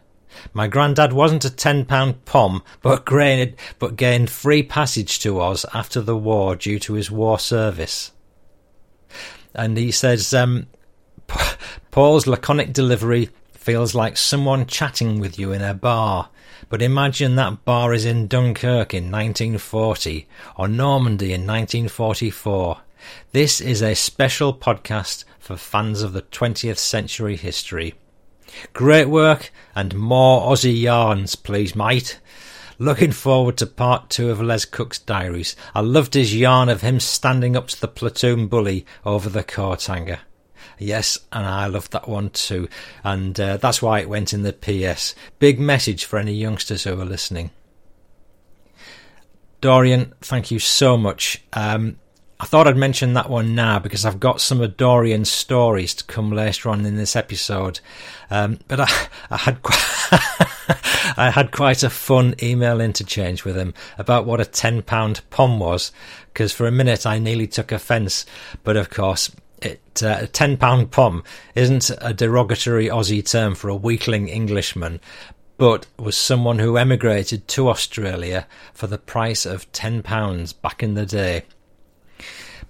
My 0.53 0.67
granddad 0.67 1.13
wasn't 1.13 1.45
a 1.45 1.51
ten 1.51 1.85
pound 1.85 2.25
pom, 2.25 2.63
but 2.83 3.07
gained, 3.07 3.57
but 3.79 3.97
gained 3.97 4.31
free 4.31 4.63
passage 4.63 5.19
to 5.21 5.41
Oz 5.41 5.67
after 5.75 6.01
the 6.01 6.17
war 6.17 6.57
due 6.57 6.79
to 6.81 6.95
his 6.95 7.11
war 7.11 7.39
service. 7.39 8.13
And 9.55 9.77
he 9.77 9.91
says, 9.91 10.33
um, 10.33 10.67
Paul's 11.91 12.27
laconic 12.27 12.73
delivery 12.73 13.31
feels 13.53 13.95
like 13.95 14.17
someone 14.17 14.67
chatting 14.67 15.21
with 15.21 15.39
you 15.39 15.53
in 15.53 15.63
a 15.63 15.75
bar. 15.75 16.31
But 16.69 16.83
imagine 16.83 17.37
that 17.37 17.65
bar 17.65 17.93
is 17.93 18.05
in 18.05 18.27
Dunkirk 18.27 18.95
in 18.95 19.11
1940 19.11 20.29
or 20.57 20.69
Normandy 20.69 21.33
in 21.33 21.47
1944. 21.47 22.79
This 23.33 23.61
is 23.61 23.83
a 23.83 23.95
special 23.95 24.55
podcast 24.55 25.25
for 25.39 25.57
fans 25.57 26.03
of 26.03 26.13
the 26.13 26.23
20th 26.23 26.79
century 26.79 27.37
history. 27.37 27.95
Great 28.73 29.09
work 29.09 29.51
and 29.75 29.95
more 29.95 30.51
Aussie 30.51 30.81
yarns, 30.81 31.35
please, 31.37 31.75
mate. 31.75 32.19
Looking 32.79 33.13
forward 33.13 33.59
to 33.59 33.67
part 33.67 34.09
two 34.09 34.31
of 34.31 34.41
Les 34.41 34.65
Cook's 34.65 34.99
diaries. 34.99 35.55
I 35.75 35.81
loved 35.81 36.15
his 36.15 36.35
yarn 36.35 36.71
of 36.71 36.81
him 36.81 36.99
standing 36.99 37.55
up 37.55 37.69
to 37.69 37.81
the 37.81 37.89
platoon 37.89 38.47
bully 38.47 38.87
over 39.05 39.29
the 39.29 39.45
coat 39.45 39.85
hanger. 39.85 40.21
Yes, 40.79 41.19
and 41.31 41.45
I 41.45 41.67
loved 41.67 41.93
that 41.93 42.09
one 42.09 42.31
too, 42.31 42.71
and 43.05 43.39
uh, 43.39 43.59
that's 43.59 43.83
why 43.83 44.01
it 44.01 44.09
went 44.09 44.33
in 44.33 44.43
the 44.43 44.55
PS. 44.55 45.15
Big 45.39 45.61
message 45.61 46.07
for 46.07 46.19
any 46.19 46.33
youngsters 46.33 46.85
who 46.85 46.99
are 46.99 47.05
listening. 47.05 47.51
Dorian, 49.61 50.15
thank 50.23 50.51
you 50.51 50.59
so 50.59 50.97
much. 50.97 51.43
Um, 51.53 51.99
I 52.41 52.47
thought 52.47 52.67
I'd 52.67 52.77
mention 52.79 53.13
that 53.13 53.29
one 53.29 53.55
now 53.55 53.79
because 53.79 54.07
I've 54.07 54.19
got 54.19 54.41
some 54.41 54.63
of 54.63 54.79
Dorian's 54.79 55.31
stories 55.31 55.93
to 55.97 56.05
come 56.05 56.33
later 56.33 56.71
on 56.71 56.87
in 56.87 56.97
this 56.97 57.15
episode. 57.15 57.81
Um, 58.31 58.59
but 58.67 58.81
I, 58.81 58.89
I 59.31 59.37
had 59.37 59.63
quite, 59.63 59.79
I 61.19 61.31
had 61.35 61.53
quite 61.53 61.83
a 61.83 61.91
fun 61.91 62.35
email 62.43 62.81
interchange 62.81 63.45
with 63.45 63.57
him 63.57 63.75
about 63.99 64.25
what 64.25 64.41
a 64.41 64.47
ten 64.47 64.81
pound 64.81 65.21
pom 65.29 65.59
was, 65.59 65.93
because 66.33 66.51
for 66.51 66.67
a 66.67 66.73
minute 66.73 67.05
I 67.05 67.19
nearly 67.19 67.47
took 67.47 67.73
offence. 67.73 68.25
But 68.65 68.79
of 68.79 68.89
course, 68.89 69.31
it, 69.61 70.03
uh, 70.03 70.21
a 70.21 70.27
ten 70.27 70.57
pound 70.57 70.93
pom 70.93 71.23
isn't 71.55 71.91
a 71.99 72.15
derogatory 72.15 72.87
Aussie 72.87 73.29
term 73.31 73.55
for 73.55 73.69
a 73.69 73.77
weakling 73.77 74.29
Englishman, 74.29 74.99
but 75.59 75.87
was 75.99 76.17
someone 76.17 76.59
who 76.59 76.79
emigrated 76.79 77.49
to 77.49 77.69
Australia 77.69 78.47
for 78.73 78.87
the 78.87 78.97
price 78.97 79.45
of 79.45 79.71
ten 79.73 80.03
pounds 80.03 80.55
back 80.55 80.83
in 80.83 80.95
the 80.95 81.05
day. 81.05 81.43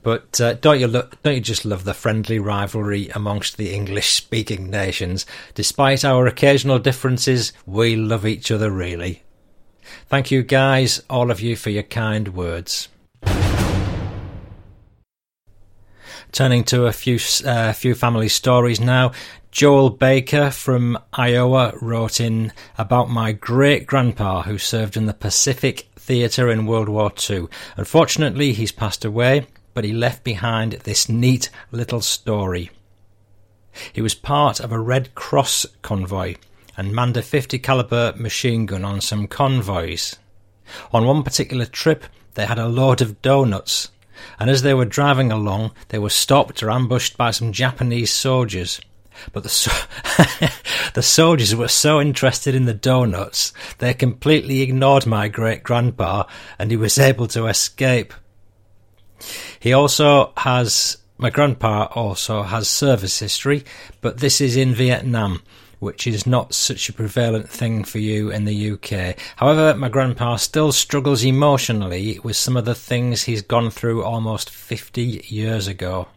But 0.03 0.41
uh, 0.41 0.55
don't 0.55 0.81
you 0.81 0.89
lo- 0.89 1.09
don't 1.23 1.35
you 1.35 1.41
just 1.41 1.65
love 1.65 1.85
the 1.85 1.95
friendly 1.95 2.39
rivalry 2.39 3.11
amongst 3.11 3.57
the 3.57 3.75
English-speaking 3.75 4.71
nations? 4.71 5.27
Despite 5.55 6.05
our 6.05 6.27
occasional 6.27 6.79
differences, 6.79 7.53
we 7.67 7.97
love 7.97 8.27
each 8.27 8.51
other 8.51 8.71
really. 8.71 9.23
Thank 10.09 10.31
you, 10.31 10.43
guys, 10.43 11.03
all 11.11 11.31
of 11.31 11.41
you, 11.41 11.57
for 11.57 11.71
your 11.71 11.83
kind 11.83 12.29
words. 12.29 12.89
Turning 16.33 16.63
to 16.65 16.87
a 16.87 16.93
few 16.93 17.19
uh, 17.45 17.73
few 17.73 17.95
family 17.95 18.29
stories 18.29 18.81
now. 18.81 19.13
Joel 19.51 19.91
Baker 19.91 20.53
from 20.53 20.97
Iowa 21.13 21.73
wrote 21.83 22.21
in 22.21 22.53
about 22.79 23.11
my 23.11 23.33
great 23.33 23.85
grandpa 23.85 24.43
who 24.43 24.59
served 24.59 24.97
in 24.97 25.07
the 25.07 25.13
Pacific 25.13 25.89
Theatre 25.97 26.49
in 26.49 26.67
World 26.67 26.89
War 26.89 27.13
II. 27.29 27.49
Unfortunately, 27.77 28.53
he's 28.53 28.71
passed 28.71 29.05
away 29.05 29.47
but 29.75 29.85
he 29.85 29.93
left 29.93 30.25
behind 30.25 30.73
this 30.73 31.09
neat 31.09 31.51
little 31.71 32.01
story. 32.01 32.71
He 33.93 34.01
was 34.01 34.15
part 34.15 34.61
of 34.61 34.73
a 34.73 34.81
Red 34.81 35.15
Cross 35.15 35.67
convoy 35.83 36.37
and 36.77 36.95
manned 36.95 37.17
a 37.17 37.23
50 37.23 37.59
caliber 37.59 38.13
machine 38.17 38.67
gun 38.67 38.85
on 38.85 39.01
some 39.01 39.27
convoys. 39.27 40.17
On 40.93 41.05
one 41.05 41.23
particular 41.23 41.67
trip, 41.67 42.05
they 42.35 42.47
had 42.47 42.59
a 42.59 42.69
load 42.69 43.01
of 43.01 43.21
doughnuts, 43.23 43.91
and 44.39 44.51
as 44.51 44.63
they 44.63 44.75
were 44.75 44.85
driving 44.85 45.33
along, 45.33 45.73
they 45.89 45.99
were 45.99 46.11
stopped 46.11 46.63
or 46.63 46.71
ambushed 46.71 47.17
by 47.17 47.31
some 47.31 47.53
Japanese 47.53 48.13
soldiers. 48.13 48.81
But 49.33 49.43
the, 49.43 49.49
so- 49.49 49.87
the 50.95 51.03
soldiers 51.03 51.55
were 51.55 51.69
so 51.69 52.01
interested 52.01 52.55
in 52.55 52.65
the 52.65 52.75
doughnuts, 52.75 53.53
they 53.79 53.93
completely 53.93 54.63
ignored 54.63 55.07
my 55.07 55.29
great 55.29 55.63
grandpa, 55.63 56.25
and 56.59 56.71
he 56.71 56.77
was 56.77 56.99
able 56.99 57.27
to 57.29 57.47
escape. 57.47 58.15
He 59.59 59.73
also 59.73 60.33
has 60.37 60.99
my 61.21 61.29
grandpa 61.29 61.89
also 61.95 62.43
has 62.45 62.67
service 62.67 63.19
history, 63.19 63.63
but 64.01 64.19
this 64.19 64.41
is 64.41 64.57
in 64.57 64.75
Vietnam, 64.75 65.43
which 65.79 66.07
is 66.07 66.27
not 66.27 66.55
such 66.55 66.89
a 66.89 66.95
prevalent 66.95 67.47
thing 67.51 67.85
for 67.85 67.99
you 67.99 68.31
in 68.31 68.47
the 68.47 68.71
UK. 68.71 69.19
However, 69.37 69.77
my 69.77 69.91
grandpa 69.91 70.37
still 70.37 70.73
struggles 70.73 71.23
emotionally 71.23 72.19
with 72.25 72.37
some 72.37 72.57
of 72.57 72.65
the 72.65 72.75
things 72.75 73.25
he's 73.25 73.43
gone 73.43 73.71
through 73.71 74.03
almost 74.03 74.49
50 74.49 75.27
years 75.29 75.67
ago. 75.67 76.09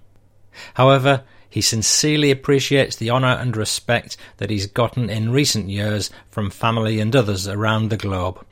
However, 0.76 1.24
he 1.50 1.60
sincerely 1.60 2.32
appreciates 2.32 2.96
the 2.96 3.12
honour 3.12 3.38
and 3.42 3.58
respect 3.58 4.16
that 4.38 4.50
he's 4.50 4.68
gotten 4.68 5.10
in 5.10 5.32
recent 5.32 5.68
years 5.68 6.10
from 6.30 6.50
family 6.50 7.02
and 7.02 7.14
others 7.14 7.46
around 7.46 7.90
the 7.90 7.98
globe. 7.98 8.46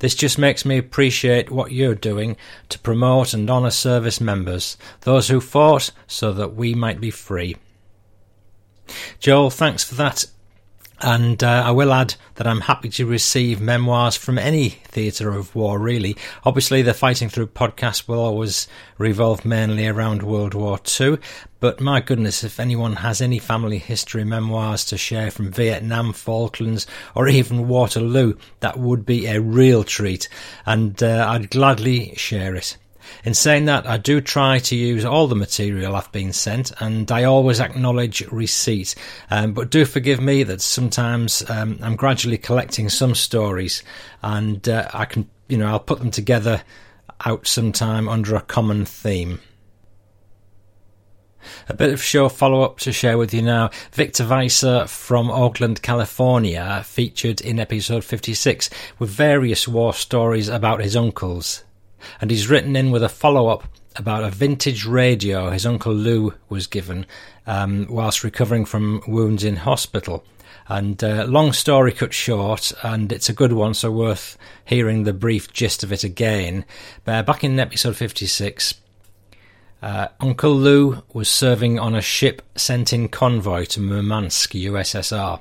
This 0.00 0.14
just 0.14 0.38
makes 0.38 0.64
me 0.64 0.78
appreciate 0.78 1.50
what 1.50 1.72
you're 1.72 1.94
doing 1.94 2.36
to 2.68 2.78
promote 2.78 3.34
and 3.34 3.48
honour 3.50 3.70
service 3.70 4.20
members, 4.20 4.76
those 5.02 5.28
who 5.28 5.40
fought 5.40 5.90
so 6.06 6.32
that 6.32 6.54
we 6.54 6.74
might 6.74 7.00
be 7.00 7.10
free. 7.10 7.56
Joel, 9.18 9.50
thanks 9.50 9.82
for 9.82 9.94
that 9.94 10.26
and 11.04 11.44
uh, 11.44 11.62
I 11.66 11.70
will 11.70 11.92
add 11.92 12.14
that 12.36 12.46
I'm 12.46 12.62
happy 12.62 12.88
to 12.88 13.04
receive 13.04 13.60
memoirs 13.60 14.16
from 14.16 14.38
any 14.38 14.70
theatre 14.70 15.30
of 15.30 15.54
war, 15.54 15.78
really. 15.78 16.16
Obviously, 16.44 16.80
the 16.80 16.94
Fighting 16.94 17.28
Through 17.28 17.48
podcast 17.48 18.08
will 18.08 18.18
always 18.18 18.66
revolve 18.96 19.44
mainly 19.44 19.86
around 19.86 20.22
World 20.22 20.54
War 20.54 20.80
II, 20.98 21.18
but 21.60 21.78
my 21.78 22.00
goodness, 22.00 22.42
if 22.42 22.58
anyone 22.58 22.96
has 22.96 23.20
any 23.20 23.38
family 23.38 23.76
history 23.78 24.24
memoirs 24.24 24.86
to 24.86 24.96
share 24.96 25.30
from 25.30 25.52
Vietnam, 25.52 26.14
Falklands, 26.14 26.86
or 27.14 27.28
even 27.28 27.68
Waterloo, 27.68 28.34
that 28.60 28.78
would 28.78 29.04
be 29.04 29.26
a 29.26 29.42
real 29.42 29.84
treat, 29.84 30.30
and 30.64 31.02
uh, 31.02 31.26
I'd 31.28 31.50
gladly 31.50 32.14
share 32.16 32.54
it. 32.54 32.78
In 33.22 33.34
saying 33.34 33.66
that, 33.66 33.86
I 33.86 33.96
do 33.96 34.20
try 34.20 34.58
to 34.58 34.76
use 34.76 35.04
all 35.04 35.26
the 35.26 35.36
material 35.36 35.94
I've 35.94 36.10
been 36.12 36.32
sent, 36.32 36.72
and 36.80 37.10
I 37.10 37.24
always 37.24 37.60
acknowledge 37.60 38.22
receipt. 38.28 38.94
Um, 39.30 39.52
but 39.52 39.70
do 39.70 39.84
forgive 39.84 40.20
me 40.20 40.42
that 40.42 40.60
sometimes 40.60 41.48
um, 41.48 41.78
I'm 41.82 41.96
gradually 41.96 42.38
collecting 42.38 42.88
some 42.88 43.14
stories, 43.14 43.82
and 44.22 44.68
uh, 44.68 44.88
I 44.92 45.04
can, 45.04 45.28
you 45.48 45.58
know, 45.58 45.66
I'll 45.66 45.80
put 45.80 46.00
them 46.00 46.10
together 46.10 46.62
out 47.24 47.46
sometime 47.46 48.08
under 48.08 48.34
a 48.34 48.40
common 48.40 48.84
theme. 48.84 49.40
A 51.68 51.74
bit 51.74 51.92
of 51.92 52.02
show 52.02 52.28
follow 52.28 52.62
up 52.62 52.78
to 52.80 52.92
share 52.92 53.18
with 53.18 53.34
you 53.34 53.42
now. 53.42 53.70
Victor 53.92 54.24
Weiser 54.24 54.88
from 54.88 55.30
Oakland, 55.30 55.82
California, 55.82 56.82
featured 56.84 57.40
in 57.40 57.58
episode 57.58 58.04
56 58.04 58.70
with 58.98 59.10
various 59.10 59.68
war 59.68 59.92
stories 59.92 60.48
about 60.48 60.80
his 60.80 60.96
uncles 60.96 61.63
and 62.20 62.30
he's 62.30 62.48
written 62.48 62.76
in 62.76 62.90
with 62.90 63.02
a 63.02 63.08
follow 63.08 63.48
up 63.48 63.64
about 63.96 64.24
a 64.24 64.30
vintage 64.30 64.84
radio 64.84 65.50
his 65.50 65.64
uncle 65.64 65.94
Lou 65.94 66.34
was 66.48 66.66
given 66.66 67.06
um, 67.46 67.86
whilst 67.88 68.24
recovering 68.24 68.64
from 68.64 69.02
wounds 69.06 69.44
in 69.44 69.56
hospital. 69.56 70.24
And 70.66 71.02
uh, 71.04 71.24
long 71.24 71.52
story 71.52 71.92
cut 71.92 72.14
short, 72.14 72.72
and 72.82 73.12
it's 73.12 73.28
a 73.28 73.34
good 73.34 73.52
one, 73.52 73.74
so 73.74 73.90
worth 73.90 74.38
hearing 74.64 75.04
the 75.04 75.12
brief 75.12 75.52
gist 75.52 75.84
of 75.84 75.92
it 75.92 76.04
again. 76.04 76.64
But 77.04 77.26
back 77.26 77.44
in 77.44 77.60
episode 77.60 77.96
56, 77.96 78.74
uh, 79.82 80.08
Uncle 80.20 80.54
Lou 80.54 81.02
was 81.12 81.28
serving 81.28 81.78
on 81.78 81.94
a 81.94 82.00
ship 82.00 82.40
sent 82.56 82.94
in 82.94 83.08
convoy 83.08 83.66
to 83.66 83.80
Murmansk, 83.80 84.52
USSR. 84.52 85.40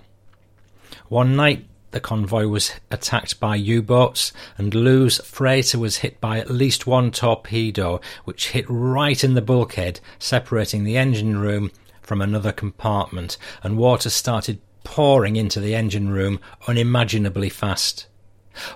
One 1.07 1.37
night, 1.37 1.65
the 1.93 1.99
convoy 1.99 2.47
was 2.47 2.71
attacked 2.91 3.39
by 3.39 3.55
U-boats 3.55 4.33
and 4.57 4.73
Lou's 4.73 5.19
freighter 5.19 5.77
was 5.77 5.97
hit 5.97 6.19
by 6.19 6.39
at 6.39 6.49
least 6.49 6.87
one 6.87 7.11
torpedo 7.11 8.01
which 8.25 8.49
hit 8.49 8.65
right 8.67 9.23
in 9.23 9.35
the 9.35 9.41
bulkhead 9.41 9.99
separating 10.17 10.83
the 10.83 10.97
engine 10.97 11.37
room 11.37 11.71
from 12.01 12.19
another 12.19 12.51
compartment 12.51 13.37
and 13.61 13.77
water 13.77 14.09
started 14.09 14.59
pouring 14.83 15.35
into 15.35 15.59
the 15.59 15.75
engine 15.75 16.09
room 16.09 16.39
unimaginably 16.67 17.49
fast. 17.49 18.07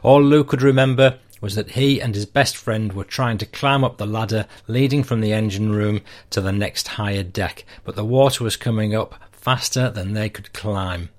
All 0.04 0.24
Lou 0.24 0.44
could 0.44 0.62
remember 0.62 1.18
was 1.42 1.56
that 1.56 1.72
he 1.72 2.00
and 2.00 2.14
his 2.14 2.26
best 2.26 2.56
friend 2.56 2.94
were 2.94 3.04
trying 3.04 3.40
to 3.40 3.46
climb 3.46 3.84
up 3.84 3.98
the 3.98 4.06
ladder 4.06 4.46
leading 4.68 5.04
from 5.04 5.22
the 5.22 5.34
engine 5.34 5.72
room 5.72 6.02
to 6.30 6.40
the 6.40 6.52
next 6.52 6.88
higher 6.88 7.24
deck, 7.24 7.66
but 7.84 7.96
the 7.96 8.06
water 8.06 8.44
was 8.44 8.56
coming 8.56 8.96
up 8.96 9.16
faster 9.32 9.90
than 9.90 10.14
they 10.14 10.30
could 10.30 10.54
climb. 10.54 11.10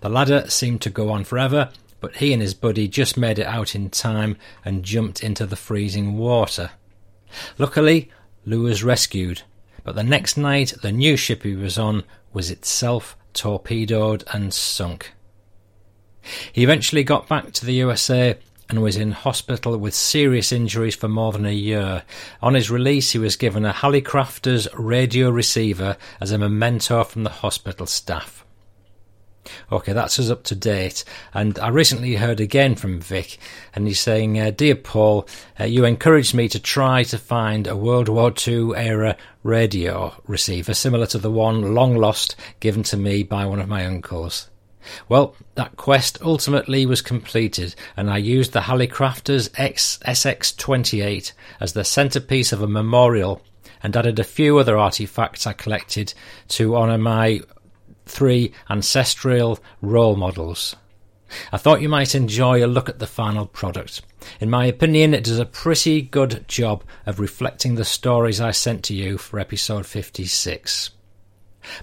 The 0.00 0.08
ladder 0.08 0.48
seemed 0.48 0.80
to 0.82 0.90
go 0.90 1.10
on 1.10 1.24
forever, 1.24 1.70
but 2.00 2.16
he 2.16 2.32
and 2.32 2.40
his 2.40 2.54
buddy 2.54 2.88
just 2.88 3.16
made 3.16 3.38
it 3.38 3.46
out 3.46 3.74
in 3.74 3.90
time 3.90 4.36
and 4.64 4.84
jumped 4.84 5.22
into 5.22 5.46
the 5.46 5.56
freezing 5.56 6.16
water. 6.16 6.70
Luckily, 7.58 8.10
Lou 8.44 8.62
was 8.62 8.84
rescued, 8.84 9.42
but 9.84 9.94
the 9.94 10.02
next 10.02 10.36
night 10.36 10.74
the 10.82 10.92
new 10.92 11.16
ship 11.16 11.42
he 11.42 11.54
was 11.54 11.78
on 11.78 12.04
was 12.32 12.50
itself 12.50 13.16
torpedoed 13.32 14.24
and 14.32 14.52
sunk. 14.52 15.12
He 16.52 16.62
eventually 16.62 17.04
got 17.04 17.28
back 17.28 17.52
to 17.52 17.66
the 17.66 17.74
USA 17.74 18.38
and 18.68 18.82
was 18.82 18.96
in 18.96 19.12
hospital 19.12 19.76
with 19.78 19.94
serious 19.94 20.52
injuries 20.52 20.94
for 20.94 21.08
more 21.08 21.32
than 21.32 21.46
a 21.46 21.52
year. 21.52 22.02
On 22.42 22.54
his 22.54 22.70
release, 22.70 23.12
he 23.12 23.18
was 23.18 23.36
given 23.36 23.64
a 23.64 23.72
Hallicrafters 23.72 24.68
radio 24.74 25.30
receiver 25.30 25.96
as 26.20 26.32
a 26.32 26.38
memento 26.38 27.02
from 27.04 27.24
the 27.24 27.30
hospital 27.30 27.86
staff. 27.86 28.44
Okay, 29.70 29.92
that's 29.92 30.18
us 30.18 30.30
up 30.30 30.44
to 30.44 30.54
date. 30.54 31.04
And 31.34 31.58
I 31.58 31.68
recently 31.68 32.14
heard 32.16 32.40
again 32.40 32.74
from 32.74 33.00
Vic, 33.00 33.38
and 33.74 33.86
he's 33.86 34.00
saying, 34.00 34.38
uh, 34.38 34.50
Dear 34.50 34.76
Paul, 34.76 35.28
uh, 35.58 35.64
you 35.64 35.84
encouraged 35.84 36.34
me 36.34 36.48
to 36.48 36.58
try 36.58 37.02
to 37.04 37.18
find 37.18 37.66
a 37.66 37.76
World 37.76 38.08
War 38.08 38.32
II 38.46 38.74
era 38.76 39.16
radio 39.42 40.14
receiver 40.26 40.74
similar 40.74 41.06
to 41.06 41.18
the 41.18 41.30
one 41.30 41.74
long 41.74 41.96
lost 41.96 42.36
given 42.60 42.82
to 42.84 42.96
me 42.96 43.22
by 43.22 43.46
one 43.46 43.60
of 43.60 43.68
my 43.68 43.86
uncles. 43.86 44.48
Well, 45.08 45.34
that 45.54 45.76
quest 45.76 46.18
ultimately 46.22 46.86
was 46.86 47.02
completed, 47.02 47.74
and 47.96 48.10
I 48.10 48.18
used 48.18 48.52
the 48.52 48.60
Hallicrafters 48.60 49.50
X 49.56 49.98
SX28 50.06 51.32
as 51.60 51.72
the 51.72 51.84
centerpiece 51.84 52.52
of 52.52 52.62
a 52.62 52.68
memorial 52.68 53.42
and 53.82 53.96
added 53.96 54.18
a 54.18 54.24
few 54.24 54.58
other 54.58 54.76
artifacts 54.76 55.46
I 55.46 55.52
collected 55.52 56.14
to 56.48 56.76
honour 56.76 56.98
my 56.98 57.40
three 58.08 58.52
ancestral 58.70 59.58
role 59.80 60.16
models. 60.16 60.76
I 61.52 61.58
thought 61.58 61.82
you 61.82 61.88
might 61.88 62.14
enjoy 62.14 62.64
a 62.64 62.66
look 62.66 62.88
at 62.88 62.98
the 62.98 63.06
final 63.06 63.46
product. 63.46 64.02
In 64.40 64.50
my 64.50 64.64
opinion, 64.64 65.14
it 65.14 65.24
does 65.24 65.38
a 65.38 65.44
pretty 65.44 66.00
good 66.00 66.46
job 66.48 66.82
of 67.06 67.20
reflecting 67.20 67.74
the 67.74 67.84
stories 67.84 68.40
I 68.40 68.50
sent 68.50 68.82
to 68.84 68.94
you 68.94 69.18
for 69.18 69.38
episode 69.38 69.86
56. 69.86 70.90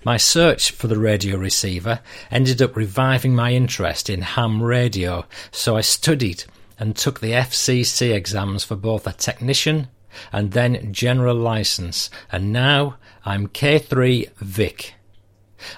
My 0.04 0.18
search 0.18 0.72
for 0.72 0.88
the 0.88 0.98
radio 0.98 1.38
receiver 1.38 2.00
ended 2.32 2.62
up 2.62 2.76
reviving 2.76 3.36
my 3.36 3.54
interest 3.54 4.10
in 4.10 4.22
ham 4.22 4.64
radio, 4.64 5.26
so 5.52 5.78
I 5.78 5.82
studied 5.82 6.46
and 6.80 6.96
took 6.96 7.20
the 7.20 7.32
FCC 7.32 8.14
exams 8.14 8.64
for 8.64 8.76
both 8.76 9.06
a 9.06 9.14
technician 9.14 9.90
and 10.32 10.52
then 10.52 10.94
general 10.94 11.36
license, 11.36 12.10
and 12.32 12.52
now 12.52 12.98
I'm 13.26 13.48
K3 13.48 14.32
Vic. 14.38 14.96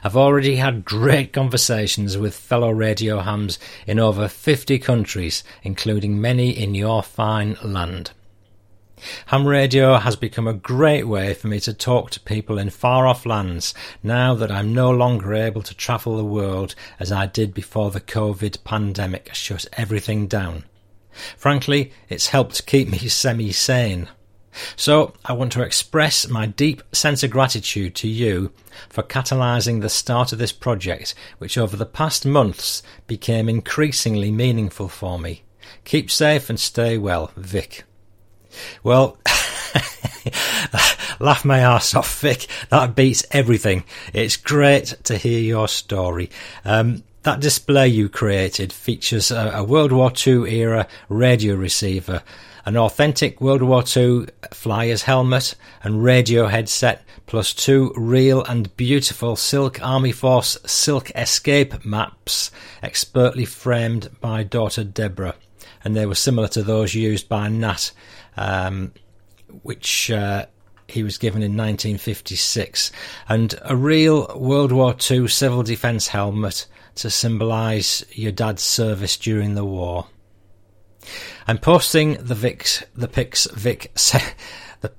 I've 0.03 0.17
already 0.17 0.55
had 0.55 0.85
great 0.85 1.33
conversations 1.33 2.17
with 2.17 2.35
fellow 2.35 2.71
radio 2.71 3.19
hams 3.19 3.59
in 3.85 3.99
over 3.99 4.27
50 4.27 4.79
countries, 4.79 5.43
including 5.63 6.19
many 6.19 6.49
in 6.49 6.75
your 6.75 7.03
fine 7.03 7.57
land. 7.63 8.11
Ham 9.27 9.45
radio 9.45 9.97
has 9.97 10.15
become 10.15 10.47
a 10.47 10.53
great 10.53 11.07
way 11.07 11.33
for 11.35 11.47
me 11.47 11.59
to 11.59 11.73
talk 11.73 12.09
to 12.11 12.19
people 12.19 12.57
in 12.57 12.71
far 12.71 13.05
off 13.05 13.27
lands 13.27 13.75
now 14.01 14.33
that 14.33 14.51
I'm 14.51 14.73
no 14.73 14.89
longer 14.89 15.35
able 15.35 15.61
to 15.61 15.75
travel 15.75 16.17
the 16.17 16.25
world 16.25 16.73
as 16.99 17.11
I 17.11 17.27
did 17.27 17.53
before 17.53 17.91
the 17.91 18.01
COVID 18.01 18.63
pandemic 18.63 19.33
shut 19.35 19.67
everything 19.73 20.25
down. 20.25 20.63
Frankly, 21.37 21.91
it's 22.09 22.27
helped 22.27 22.65
keep 22.65 22.87
me 22.87 22.97
semi 23.07 23.51
sane. 23.51 24.09
So 24.75 25.13
I 25.25 25.33
want 25.33 25.51
to 25.53 25.61
express 25.61 26.27
my 26.27 26.45
deep 26.45 26.81
sense 26.91 27.23
of 27.23 27.31
gratitude 27.31 27.95
to 27.95 28.07
you 28.07 28.51
for 28.89 29.03
catalysing 29.03 29.81
the 29.81 29.89
start 29.89 30.31
of 30.31 30.39
this 30.39 30.51
project, 30.51 31.15
which 31.37 31.57
over 31.57 31.75
the 31.75 31.85
past 31.85 32.25
months 32.25 32.83
became 33.07 33.49
increasingly 33.49 34.31
meaningful 34.31 34.87
for 34.89 35.19
me. 35.19 35.43
Keep 35.85 36.11
safe 36.11 36.49
and 36.49 36.59
stay 36.59 36.97
well, 36.97 37.31
Vic. 37.35 37.83
Well, 38.83 39.17
laugh 41.19 41.45
my 41.45 41.59
ass 41.59 41.93
off, 41.93 42.19
Vic. 42.21 42.47
That 42.69 42.95
beats 42.95 43.25
everything. 43.31 43.83
It's 44.13 44.37
great 44.37 44.95
to 45.03 45.17
hear 45.17 45.39
your 45.39 45.67
story. 45.67 46.29
Um, 46.65 47.03
that 47.23 47.39
display 47.41 47.89
you 47.89 48.07
created 48.07 48.71
features 48.71 49.31
a, 49.31 49.51
a 49.55 49.63
World 49.63 49.91
War 49.91 50.11
II 50.25 50.49
era 50.49 50.87
radio 51.09 51.55
receiver 51.55 52.23
an 52.67 52.75
authentic 52.75 53.39
World 53.39 53.61
War 53.61 53.81
II 53.95 54.27
flyer's 54.51 55.03
helmet 55.03 55.55
and 55.83 56.03
radio 56.03 56.47
headset, 56.47 57.01
plus 57.25 57.53
two 57.53 57.93
real 57.95 58.43
and 58.43 58.75
beautiful 58.75 59.37
Silk 59.37 59.81
Army 59.81 60.11
Force 60.11 60.57
Silk 60.65 61.09
Escape 61.15 61.85
maps, 61.85 62.51
expertly 62.83 63.45
framed 63.45 64.09
by 64.19 64.43
daughter 64.43 64.83
Deborah. 64.83 65.35
And 65.81 65.95
they 65.95 66.05
were 66.05 66.13
similar 66.13 66.49
to 66.49 66.61
those 66.61 66.93
used 66.93 67.29
by 67.29 67.47
Nat, 67.47 67.93
um, 68.35 68.91
which 69.63 70.11
uh, 70.11 70.47
he 70.89 71.03
was 71.03 71.17
given 71.17 71.41
in 71.41 71.55
1956, 71.55 72.91
and 73.29 73.55
a 73.63 73.77
real 73.77 74.37
World 74.37 74.73
War 74.73 74.93
II 75.09 75.29
civil 75.29 75.63
defence 75.63 76.09
helmet 76.09 76.67
to 76.95 77.09
symbolise 77.09 78.05
your 78.11 78.33
dad's 78.33 78.63
service 78.63 79.15
during 79.15 79.55
the 79.55 79.63
war. 79.63 80.07
I'm 81.47 81.57
posting 81.57 82.13
the 82.13 82.35
Vic's, 82.35 82.83
the 82.95 83.07
Vic, 83.07 83.91
the, 84.81 84.91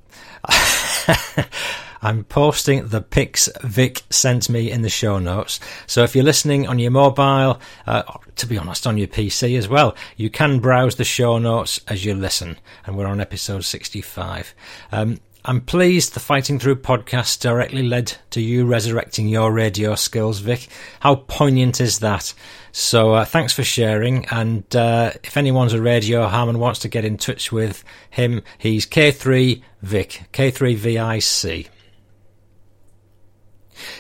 I'm 2.03 2.25
posting 2.25 2.89
the 2.89 3.01
pics 3.01 3.49
Vic 3.63 4.03
sent 4.11 4.49
me 4.49 4.71
in 4.71 4.83
the 4.83 4.89
show 4.89 5.19
notes. 5.19 5.59
So 5.87 6.05
if 6.05 6.15
you're 6.15 6.25
listening 6.25 6.69
on 6.69 6.79
your 6.79 6.91
mobile, 6.91 7.61
uh, 7.87 8.03
to 8.37 8.47
be 8.47 8.59
honest, 8.59 8.87
on 8.87 8.99
your 8.99 9.09
PC 9.09 9.59
as 9.59 9.69
well, 9.69 9.97
you 10.17 10.31
can 10.31 10.61
browse 10.61 10.95
the 10.97 11.05
show 11.05 11.39
notes 11.39 11.81
as 11.89 12.05
you 12.05 12.15
listen. 12.15 12.59
And 12.87 12.97
we're 12.97 13.07
on 13.07 13.21
episode 13.21 13.65
65. 13.65 14.55
Um, 14.93 15.19
I'm 15.45 15.61
pleased 15.61 16.15
the 16.15 16.21
Fighting 16.21 16.59
Through 16.59 16.77
podcast 16.77 17.41
directly 17.41 17.83
led 17.83 18.17
to 18.31 18.41
you 18.41 18.67
resurrecting 18.67 19.29
your 19.29 19.51
radio 19.51 19.95
skills, 19.95 20.41
Vic. 20.41 20.69
How 21.01 21.17
poignant 21.17 21.81
is 21.81 22.01
that? 22.01 22.35
So 22.79 23.15
uh, 23.15 23.25
thanks 23.25 23.53
for 23.53 23.65
sharing. 23.65 24.27
And 24.27 24.65
uh, 24.75 25.11
if 25.25 25.37
anyone's 25.37 25.73
a 25.73 25.83
radio 25.83 26.29
ham 26.29 26.49
and 26.49 26.61
wants 26.61 26.79
to 26.81 26.89
get 26.89 27.05
in 27.05 27.17
touch 27.17 27.51
with 27.51 27.83
him, 28.09 28.43
he's 28.57 28.87
K3 28.87 29.61
Vic, 29.83 30.29
K3VIC. 30.33 31.67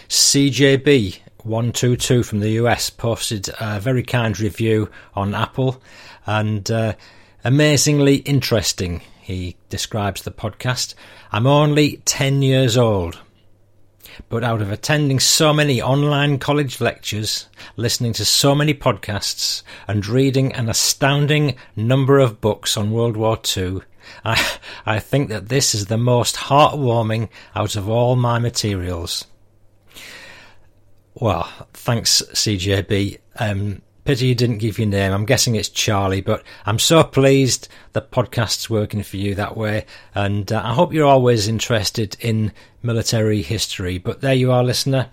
CJB122 0.09 2.25
from 2.25 2.38
the 2.38 2.51
US 2.51 2.88
posted 2.88 3.51
a 3.59 3.81
very 3.81 4.05
kind 4.05 4.38
review 4.38 4.88
on 5.14 5.35
Apple 5.35 5.83
and 6.25 6.71
uh, 6.71 6.95
amazingly 7.43 8.19
interesting. 8.19 9.01
He 9.21 9.57
describes 9.71 10.23
the 10.23 10.31
podcast. 10.31 10.95
I'm 11.33 11.49
only 11.49 11.97
10 12.05 12.43
years 12.43 12.77
old. 12.77 13.19
But 14.29 14.44
out 14.44 14.62
of 14.62 14.71
attending 14.71 15.21
so 15.21 15.53
many 15.53 15.81
online 15.81 16.38
college 16.38 16.81
lectures, 16.81 17.49
listening 17.77 18.12
to 18.14 18.25
so 18.25 18.55
many 18.55 18.75
podcasts, 18.75 19.62
and 19.87 20.07
reading 20.07 20.53
an 20.53 20.68
astounding 20.68 21.57
number 21.77 22.18
of 22.18 22.40
books 22.40 22.77
on 22.77 22.90
World 22.90 23.16
War 23.16 23.38
II, 23.57 23.81
I, 24.25 24.59
I 24.87 24.99
think 24.99 25.29
that 25.29 25.49
this 25.49 25.75
is 25.75 25.87
the 25.87 25.99
most 25.99 26.37
heartwarming 26.37 27.29
out 27.55 27.77
of 27.77 27.88
all 27.88 28.16
my 28.16 28.38
materials. 28.38 29.27
Well, 31.14 31.49
thanks, 31.73 32.23
CJB. 32.33 33.18
Um, 33.38 33.83
pity 34.09 34.29
you 34.29 34.35
didn't 34.35 34.57
give 34.57 34.79
your 34.79 34.88
name. 34.88 35.12
I'm 35.12 35.27
guessing 35.27 35.55
it's 35.55 35.68
Charlie, 35.68 36.23
but 36.23 36.42
I'm 36.64 36.79
so 36.79 37.05
pleased 37.05 37.68
the 37.92 38.01
podcast's 38.01 38.71
working 38.71 39.03
for 39.03 39.18
you 39.18 39.35
that 39.35 39.55
way. 39.55 39.85
And 40.14 40.51
uh, 40.51 40.62
I 40.64 40.73
hope 40.73 40.94
you're 40.94 41.05
always 41.05 41.47
interested 41.47 42.16
in 42.18 42.53
military 42.83 43.42
history. 43.42 43.99
But 43.99 44.23
there 44.23 44.33
you 44.33 44.51
are, 44.51 44.64
listener. 44.64 45.11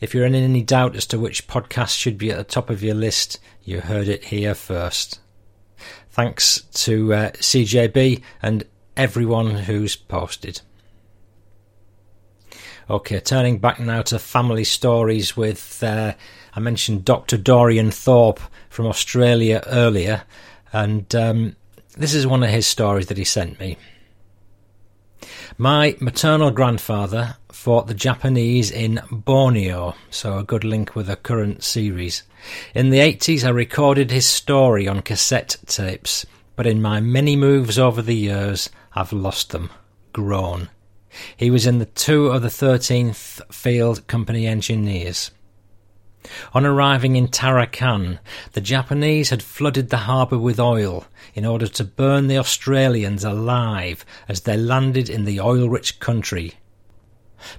If 0.00 0.14
you're 0.14 0.24
in 0.24 0.36
any 0.36 0.62
doubt 0.62 0.94
as 0.94 1.06
to 1.06 1.18
which 1.18 1.48
podcast 1.48 1.98
should 1.98 2.16
be 2.16 2.30
at 2.30 2.36
the 2.36 2.44
top 2.44 2.70
of 2.70 2.84
your 2.84 2.94
list, 2.94 3.40
you 3.64 3.80
heard 3.80 4.06
it 4.06 4.26
here 4.26 4.54
first. 4.54 5.18
Thanks 6.10 6.60
to 6.84 7.14
uh, 7.14 7.30
CJB 7.32 8.22
and 8.42 8.62
everyone 8.96 9.50
who's 9.56 9.96
posted. 9.96 10.60
Okay, 12.88 13.18
turning 13.18 13.58
back 13.58 13.80
now 13.80 14.02
to 14.02 14.20
family 14.20 14.62
stories 14.62 15.36
with, 15.36 15.82
uh, 15.82 16.14
I 16.56 16.60
mentioned 16.60 17.04
Dr. 17.04 17.36
Dorian 17.36 17.90
Thorpe 17.90 18.40
from 18.70 18.86
Australia 18.86 19.62
earlier, 19.66 20.22
and 20.72 21.14
um, 21.14 21.54
this 21.98 22.14
is 22.14 22.26
one 22.26 22.42
of 22.42 22.48
his 22.48 22.66
stories 22.66 23.08
that 23.08 23.18
he 23.18 23.24
sent 23.24 23.60
me. 23.60 23.76
My 25.58 25.96
maternal 26.00 26.50
grandfather 26.50 27.36
fought 27.52 27.88
the 27.88 27.94
Japanese 27.94 28.70
in 28.70 29.02
Borneo, 29.10 29.94
so 30.10 30.38
a 30.38 30.44
good 30.44 30.64
link 30.64 30.94
with 30.94 31.08
the 31.08 31.16
current 31.16 31.62
series. 31.62 32.22
In 32.74 32.88
the 32.88 33.00
80s, 33.00 33.44
I 33.44 33.50
recorded 33.50 34.10
his 34.10 34.26
story 34.26 34.88
on 34.88 35.02
cassette 35.02 35.56
tapes, 35.66 36.24
but 36.56 36.66
in 36.66 36.80
my 36.80 37.00
many 37.00 37.36
moves 37.36 37.78
over 37.78 38.00
the 38.00 38.16
years, 38.16 38.70
I've 38.94 39.12
lost 39.12 39.50
them, 39.50 39.70
grown. 40.14 40.70
He 41.36 41.50
was 41.50 41.66
in 41.66 41.78
the 41.78 41.86
two 41.86 42.28
of 42.28 42.40
the 42.40 42.48
13th 42.48 43.52
Field 43.52 44.06
Company 44.06 44.46
Engineers. 44.46 45.30
On 46.54 46.66
arriving 46.66 47.16
in 47.16 47.28
Tarakan, 47.28 48.18
the 48.52 48.60
Japanese 48.60 49.30
had 49.30 49.42
flooded 49.42 49.90
the 49.90 49.98
harbour 49.98 50.38
with 50.38 50.60
oil 50.60 51.06
in 51.34 51.44
order 51.44 51.66
to 51.68 51.84
burn 51.84 52.26
the 52.26 52.38
Australians 52.38 53.24
alive 53.24 54.04
as 54.28 54.42
they 54.42 54.56
landed 54.56 55.08
in 55.08 55.24
the 55.24 55.40
oil 55.40 55.68
rich 55.68 56.00
country. 56.00 56.54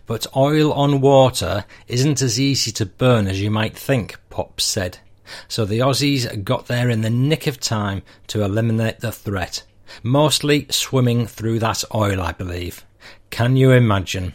But 0.06 0.28
oil 0.36 0.74
on 0.74 1.02
water 1.02 1.66
isn't 1.88 2.22
as 2.22 2.40
easy 2.40 2.72
to 2.74 2.86
burn 2.86 3.28
as 3.28 3.42
you 3.42 3.52
might 3.52 3.78
think, 3.78 4.18
Pop 4.30 4.60
said. 4.60 5.00
So 5.48 5.66
the 5.66 5.80
Aussies 5.80 6.44
got 6.44 6.68
there 6.68 6.90
in 6.90 7.02
the 7.02 7.10
nick 7.10 7.48
of 7.48 7.60
time 7.60 8.02
to 8.28 8.44
eliminate 8.44 9.00
the 9.00 9.12
threat, 9.12 9.64
mostly 10.04 10.68
swimming 10.70 11.28
through 11.28 11.60
that 11.60 11.84
oil, 11.94 12.22
I 12.22 12.32
believe. 12.32 12.86
Can 13.30 13.56
you 13.56 13.72
imagine? 13.72 14.34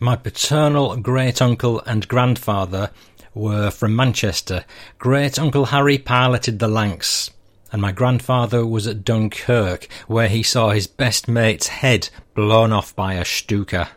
My 0.00 0.16
paternal 0.16 0.96
great 0.96 1.42
uncle 1.42 1.80
and 1.80 2.06
grandfather 2.08 2.90
were 3.34 3.70
from 3.70 3.96
Manchester. 3.96 4.64
Great 4.98 5.38
uncle 5.38 5.66
Harry 5.66 5.98
piloted 5.98 6.58
the 6.58 6.68
Lancs, 6.68 7.30
and 7.72 7.82
my 7.82 7.92
grandfather 7.92 8.64
was 8.64 8.86
at 8.86 9.04
Dunkirk, 9.04 9.88
where 10.06 10.28
he 10.28 10.42
saw 10.42 10.70
his 10.70 10.86
best 10.86 11.28
mate's 11.28 11.68
head 11.68 12.08
blown 12.34 12.72
off 12.72 12.94
by 12.94 13.14
a 13.14 13.24
Stuka. 13.24 13.88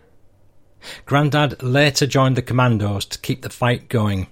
Grandad 1.05 1.61
later 1.61 2.07
joined 2.07 2.35
the 2.37 2.41
commandos 2.41 3.05
to 3.05 3.19
keep 3.19 3.41
the 3.41 3.49
fight 3.49 3.89
going. 3.89 4.27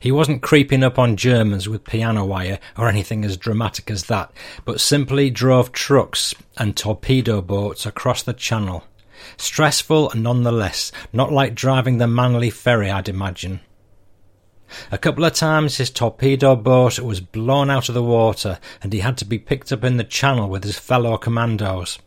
He 0.00 0.10
wasn't 0.10 0.42
creeping 0.42 0.82
up 0.82 0.98
on 0.98 1.16
Germans 1.16 1.68
with 1.68 1.84
piano 1.84 2.24
wire 2.24 2.58
or 2.76 2.88
anything 2.88 3.24
as 3.24 3.36
dramatic 3.36 3.90
as 3.90 4.04
that, 4.04 4.32
but 4.64 4.80
simply 4.80 5.30
drove 5.30 5.72
trucks 5.72 6.34
and 6.56 6.76
torpedo 6.76 7.40
boats 7.40 7.86
across 7.86 8.22
the 8.22 8.32
channel. 8.32 8.84
Stressful 9.36 10.12
nonetheless, 10.14 10.92
not 11.12 11.32
like 11.32 11.54
driving 11.54 11.98
the 11.98 12.06
Manly 12.06 12.50
ferry, 12.50 12.90
I'd 12.90 13.08
imagine. 13.08 13.60
A 14.92 14.98
couple 14.98 15.24
of 15.24 15.32
times 15.32 15.76
his 15.76 15.90
torpedo 15.90 16.54
boat 16.54 16.98
was 16.98 17.20
blown 17.20 17.70
out 17.70 17.88
of 17.88 17.94
the 17.94 18.02
water 18.02 18.58
and 18.82 18.92
he 18.92 19.00
had 19.00 19.16
to 19.18 19.24
be 19.24 19.38
picked 19.38 19.72
up 19.72 19.82
in 19.82 19.96
the 19.96 20.04
channel 20.04 20.48
with 20.48 20.64
his 20.64 20.78
fellow 20.78 21.16
commandos. 21.16 21.98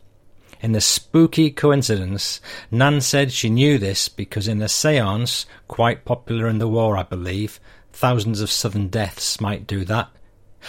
In 0.60 0.76
a 0.76 0.80
spooky 0.80 1.50
coincidence, 1.50 2.40
Nan 2.70 3.00
said 3.00 3.32
she 3.32 3.50
knew 3.50 3.78
this 3.78 4.08
because 4.08 4.46
in 4.46 4.62
a 4.62 4.68
seance, 4.68 5.44
quite 5.66 6.04
popular 6.04 6.46
in 6.46 6.58
the 6.58 6.68
war, 6.68 6.96
I 6.96 7.02
believe, 7.02 7.58
thousands 7.92 8.40
of 8.40 8.50
sudden 8.50 8.86
deaths 8.86 9.40
might 9.40 9.66
do 9.66 9.84
that. 9.86 10.10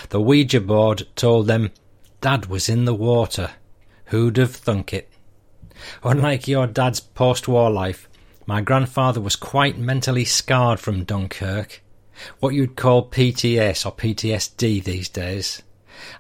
The 0.10 0.20
Ouija 0.20 0.62
board 0.62 1.08
told 1.16 1.46
them 1.46 1.70
Dad 2.22 2.48
was 2.48 2.70
in 2.70 2.86
the 2.86 2.96
water. 2.96 3.52
Who'd 4.06 4.38
have 4.38 4.56
thunk 4.56 4.94
it? 4.94 5.13
Unlike 6.04 6.48
your 6.48 6.68
dad's 6.68 7.00
post 7.00 7.48
war 7.48 7.70
life, 7.70 8.08
my 8.46 8.62
grandfather 8.62 9.22
was 9.22 9.36
quite 9.36 9.78
mentally 9.78 10.26
scarred 10.26 10.80
from 10.80 11.04
Dunkirk. 11.04 11.82
What 12.40 12.54
you'd 12.54 12.76
call 12.76 13.10
PTS 13.10 13.86
or 13.86 13.92
PTSD 13.92 14.84
these 14.84 15.10
days. 15.10 15.62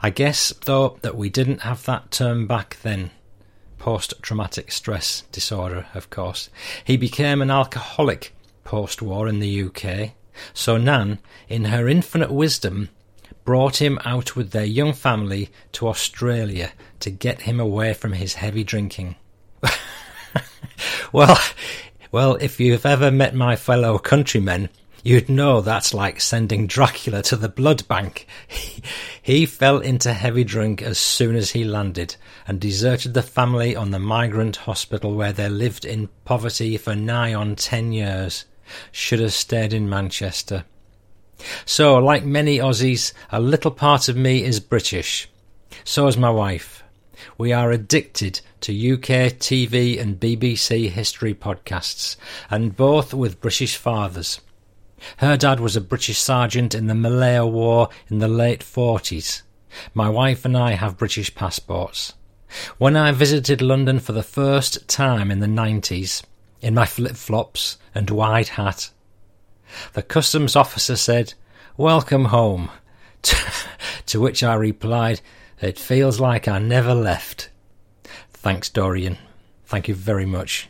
I 0.01 0.09
guess, 0.09 0.53
though, 0.65 0.97
that 1.01 1.15
we 1.15 1.29
didn't 1.29 1.61
have 1.61 1.85
that 1.85 2.11
term 2.11 2.47
back 2.47 2.77
then 2.81 3.11
post 3.83 4.13
traumatic 4.21 4.71
stress 4.71 5.23
disorder, 5.33 5.85
of 5.93 6.09
course. 6.09 6.49
He 6.85 6.95
became 6.95 7.41
an 7.41 7.51
alcoholic 7.51 8.33
post 8.63 9.01
war 9.01 9.27
in 9.27 9.39
the 9.39 9.63
UK, 9.63 10.11
so 10.53 10.77
Nan, 10.77 11.19
in 11.49 11.65
her 11.65 11.89
infinite 11.89 12.31
wisdom, 12.31 12.87
brought 13.43 13.81
him 13.81 13.99
out 14.05 14.37
with 14.37 14.51
their 14.51 14.63
young 14.63 14.93
family 14.93 15.49
to 15.73 15.89
Australia 15.89 16.71
to 17.01 17.09
get 17.09 17.41
him 17.41 17.59
away 17.59 17.93
from 17.93 18.13
his 18.13 18.35
heavy 18.35 18.63
drinking. 18.63 19.17
well, 21.11 21.37
well, 22.11 22.35
if 22.35 22.59
you've 22.59 22.85
ever 22.85 23.11
met 23.11 23.35
my 23.35 23.55
fellow 23.55 23.97
countrymen, 23.97 24.69
You'd 25.05 25.27
know 25.27 25.59
that's 25.59 25.93
like 25.93 26.21
sending 26.21 26.65
Dracula 26.65 27.21
to 27.23 27.35
the 27.35 27.49
blood 27.49 27.85
bank. 27.89 28.25
He, 28.47 28.81
he 29.21 29.45
fell 29.45 29.79
into 29.79 30.13
heavy 30.13 30.45
drink 30.45 30.81
as 30.81 30.97
soon 30.97 31.35
as 31.35 31.51
he 31.51 31.65
landed 31.65 32.15
and 32.47 32.59
deserted 32.59 33.13
the 33.13 33.21
family 33.21 33.75
on 33.75 33.91
the 33.91 33.99
migrant 33.99 34.55
hospital 34.55 35.13
where 35.13 35.33
they 35.33 35.49
lived 35.49 35.83
in 35.83 36.07
poverty 36.23 36.77
for 36.77 36.95
nigh 36.95 37.33
on 37.33 37.57
ten 37.57 37.91
years. 37.91 38.45
Should 38.93 39.19
have 39.19 39.33
stayed 39.33 39.73
in 39.73 39.89
Manchester. 39.89 40.63
So, 41.65 41.97
like 41.97 42.23
many 42.23 42.59
Aussies, 42.59 43.11
a 43.29 43.41
little 43.41 43.71
part 43.71 44.07
of 44.07 44.15
me 44.15 44.45
is 44.45 44.61
British. 44.61 45.27
So 45.83 46.07
is 46.07 46.15
my 46.15 46.29
wife. 46.29 46.81
We 47.37 47.51
are 47.51 47.71
addicted 47.71 48.39
to 48.63 48.93
UK 48.93 49.33
TV 49.39 49.99
and 49.99 50.21
BBC 50.21 50.89
history 50.89 51.33
podcasts, 51.33 52.15
and 52.49 52.77
both 52.77 53.13
with 53.13 53.41
British 53.41 53.75
fathers. 53.75 54.39
Her 55.17 55.35
dad 55.35 55.59
was 55.59 55.75
a 55.75 55.81
British 55.81 56.17
sergeant 56.17 56.73
in 56.73 56.87
the 56.87 56.95
Malaya 56.95 57.45
War 57.45 57.89
in 58.09 58.19
the 58.19 58.29
late 58.29 58.61
40s. 58.61 59.41
My 59.93 60.07
wife 60.07 60.45
and 60.45 60.55
I 60.55 60.73
have 60.73 60.97
British 60.97 61.35
passports. 61.35 62.13
When 62.77 62.95
I 62.95 63.11
visited 63.11 63.61
London 63.61 63.99
for 63.99 64.13
the 64.13 64.23
first 64.23 64.87
time 64.87 65.29
in 65.29 65.41
the 65.41 65.47
90s, 65.47 66.23
in 66.61 66.73
my 66.73 66.85
flip 66.85 67.17
flops 67.17 67.77
and 67.93 68.09
wide 68.09 68.49
hat, 68.49 68.91
the 69.91 70.03
customs 70.03 70.55
officer 70.55 70.95
said, 70.95 71.33
Welcome 71.75 72.25
home. 72.25 72.69
to 74.05 74.21
which 74.21 74.41
I 74.41 74.53
replied, 74.53 75.19
It 75.59 75.77
feels 75.77 76.21
like 76.21 76.47
I 76.47 76.59
never 76.59 76.93
left. 76.93 77.49
Thanks, 78.43 78.67
Dorian. 78.67 79.17
Thank 79.63 79.87
you 79.87 79.95
very 79.95 80.25
much. 80.25 80.67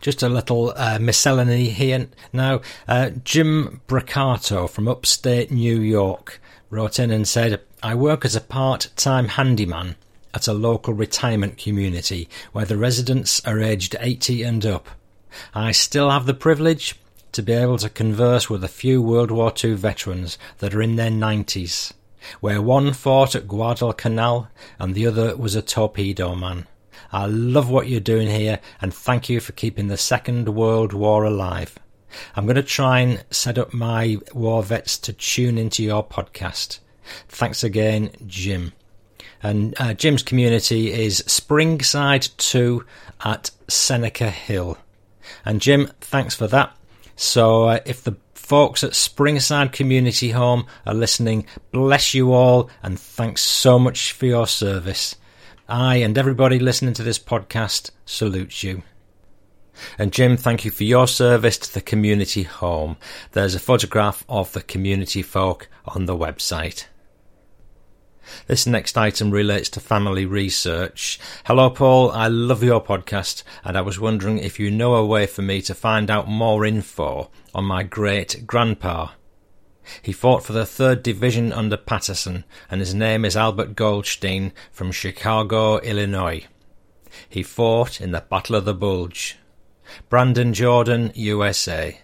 Just 0.00 0.24
a 0.24 0.28
little 0.28 0.72
uh, 0.74 0.98
miscellany 1.00 1.68
here 1.70 2.08
now. 2.32 2.60
Uh, 2.88 3.10
Jim 3.22 3.80
Bracato 3.86 4.68
from 4.68 4.88
upstate 4.88 5.52
New 5.52 5.80
York 5.80 6.40
wrote 6.68 6.98
in 6.98 7.12
and 7.12 7.28
said, 7.28 7.60
I 7.80 7.94
work 7.94 8.24
as 8.24 8.34
a 8.34 8.40
part 8.40 8.88
time 8.96 9.28
handyman 9.28 9.94
at 10.34 10.48
a 10.48 10.52
local 10.52 10.94
retirement 10.94 11.56
community 11.56 12.28
where 12.50 12.64
the 12.64 12.76
residents 12.76 13.40
are 13.46 13.60
aged 13.60 13.94
80 14.00 14.42
and 14.42 14.66
up. 14.66 14.88
I 15.54 15.70
still 15.70 16.10
have 16.10 16.26
the 16.26 16.34
privilege 16.34 16.96
to 17.30 17.40
be 17.40 17.52
able 17.52 17.78
to 17.78 17.88
converse 17.88 18.50
with 18.50 18.64
a 18.64 18.68
few 18.68 19.00
World 19.00 19.30
War 19.30 19.52
II 19.62 19.74
veterans 19.74 20.38
that 20.58 20.74
are 20.74 20.82
in 20.82 20.96
their 20.96 21.12
90s, 21.12 21.92
where 22.40 22.60
one 22.60 22.92
fought 22.92 23.34
at 23.34 23.48
Guadalcanal 23.48 24.48
and 24.78 24.94
the 24.94 25.06
other 25.06 25.36
was 25.36 25.54
a 25.54 25.62
torpedo 25.62 26.34
man. 26.34 26.66
I 27.12 27.26
love 27.26 27.70
what 27.70 27.88
you're 27.88 28.00
doing 28.00 28.28
here 28.28 28.60
and 28.80 28.92
thank 28.92 29.28
you 29.28 29.40
for 29.40 29.52
keeping 29.52 29.88
the 29.88 29.96
Second 29.96 30.48
World 30.48 30.92
War 30.92 31.24
alive. 31.24 31.78
I'm 32.34 32.46
going 32.46 32.56
to 32.56 32.62
try 32.62 33.00
and 33.00 33.24
set 33.30 33.58
up 33.58 33.72
my 33.72 34.18
war 34.32 34.62
vets 34.62 34.98
to 34.98 35.12
tune 35.12 35.58
into 35.58 35.82
your 35.82 36.04
podcast. 36.04 36.80
Thanks 37.28 37.64
again, 37.64 38.10
Jim. 38.26 38.72
And 39.42 39.74
uh, 39.78 39.94
Jim's 39.94 40.22
community 40.22 40.92
is 40.92 41.22
Springside 41.22 42.36
2 42.36 42.84
at 43.24 43.50
Seneca 43.68 44.30
Hill. 44.30 44.78
And 45.44 45.60
Jim, 45.60 45.90
thanks 46.00 46.34
for 46.34 46.46
that. 46.48 46.74
So 47.16 47.64
uh, 47.64 47.80
if 47.84 48.02
the 48.02 48.16
folks 48.48 48.82
at 48.82 48.92
Springside 48.92 49.72
Community 49.72 50.30
Home 50.30 50.64
are 50.86 50.94
listening, 50.94 51.44
bless 51.70 52.14
you 52.14 52.32
all 52.32 52.70
and 52.82 52.98
thanks 52.98 53.42
so 53.42 53.78
much 53.78 54.12
for 54.12 54.24
your 54.24 54.46
service. 54.46 55.16
I 55.68 55.96
and 55.96 56.16
everybody 56.16 56.58
listening 56.58 56.94
to 56.94 57.02
this 57.02 57.18
podcast 57.18 57.90
salute 58.06 58.62
you. 58.62 58.84
And 59.98 60.14
Jim, 60.14 60.38
thank 60.38 60.64
you 60.64 60.70
for 60.70 60.84
your 60.84 61.06
service 61.06 61.58
to 61.58 61.74
the 61.74 61.82
community 61.82 62.44
home. 62.44 62.96
There's 63.32 63.54
a 63.54 63.60
photograph 63.60 64.24
of 64.30 64.50
the 64.54 64.62
community 64.62 65.20
folk 65.20 65.68
on 65.84 66.06
the 66.06 66.16
website. 66.16 66.86
This 68.46 68.66
next 68.66 68.96
item 68.96 69.30
relates 69.30 69.68
to 69.70 69.80
family 69.80 70.26
research. 70.26 71.18
Hello, 71.44 71.70
Paul. 71.70 72.10
I 72.10 72.28
love 72.28 72.62
your 72.62 72.82
podcast, 72.82 73.42
and 73.64 73.76
I 73.76 73.80
was 73.80 74.00
wondering 74.00 74.38
if 74.38 74.58
you 74.58 74.70
know 74.70 74.94
a 74.94 75.06
way 75.06 75.26
for 75.26 75.42
me 75.42 75.62
to 75.62 75.74
find 75.74 76.10
out 76.10 76.28
more 76.28 76.64
info 76.64 77.30
on 77.54 77.64
my 77.64 77.82
great 77.82 78.46
grandpa. 78.46 79.10
He 80.02 80.12
fought 80.12 80.42
for 80.42 80.52
the 80.52 80.64
3rd 80.64 81.02
Division 81.02 81.52
under 81.52 81.76
Patterson, 81.76 82.44
and 82.70 82.80
his 82.80 82.94
name 82.94 83.24
is 83.24 83.36
Albert 83.36 83.74
Goldstein 83.74 84.52
from 84.70 84.92
Chicago, 84.92 85.78
Illinois. 85.78 86.46
He 87.28 87.42
fought 87.42 88.00
in 88.00 88.12
the 88.12 88.20
Battle 88.20 88.56
of 88.56 88.64
the 88.64 88.74
Bulge. 88.74 89.38
Brandon 90.08 90.52
Jordan, 90.52 91.12
USA. 91.14 92.00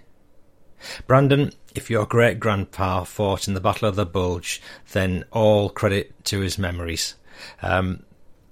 Brandon, 1.06 1.52
if 1.74 1.90
your 1.90 2.06
great 2.06 2.40
grandpa 2.40 3.04
fought 3.04 3.48
in 3.48 3.54
the 3.54 3.60
Battle 3.60 3.88
of 3.88 3.96
the 3.96 4.06
Bulge, 4.06 4.60
then 4.92 5.24
all 5.30 5.68
credit 5.68 6.24
to 6.26 6.40
his 6.40 6.58
memories. 6.58 7.14
Um, 7.62 8.04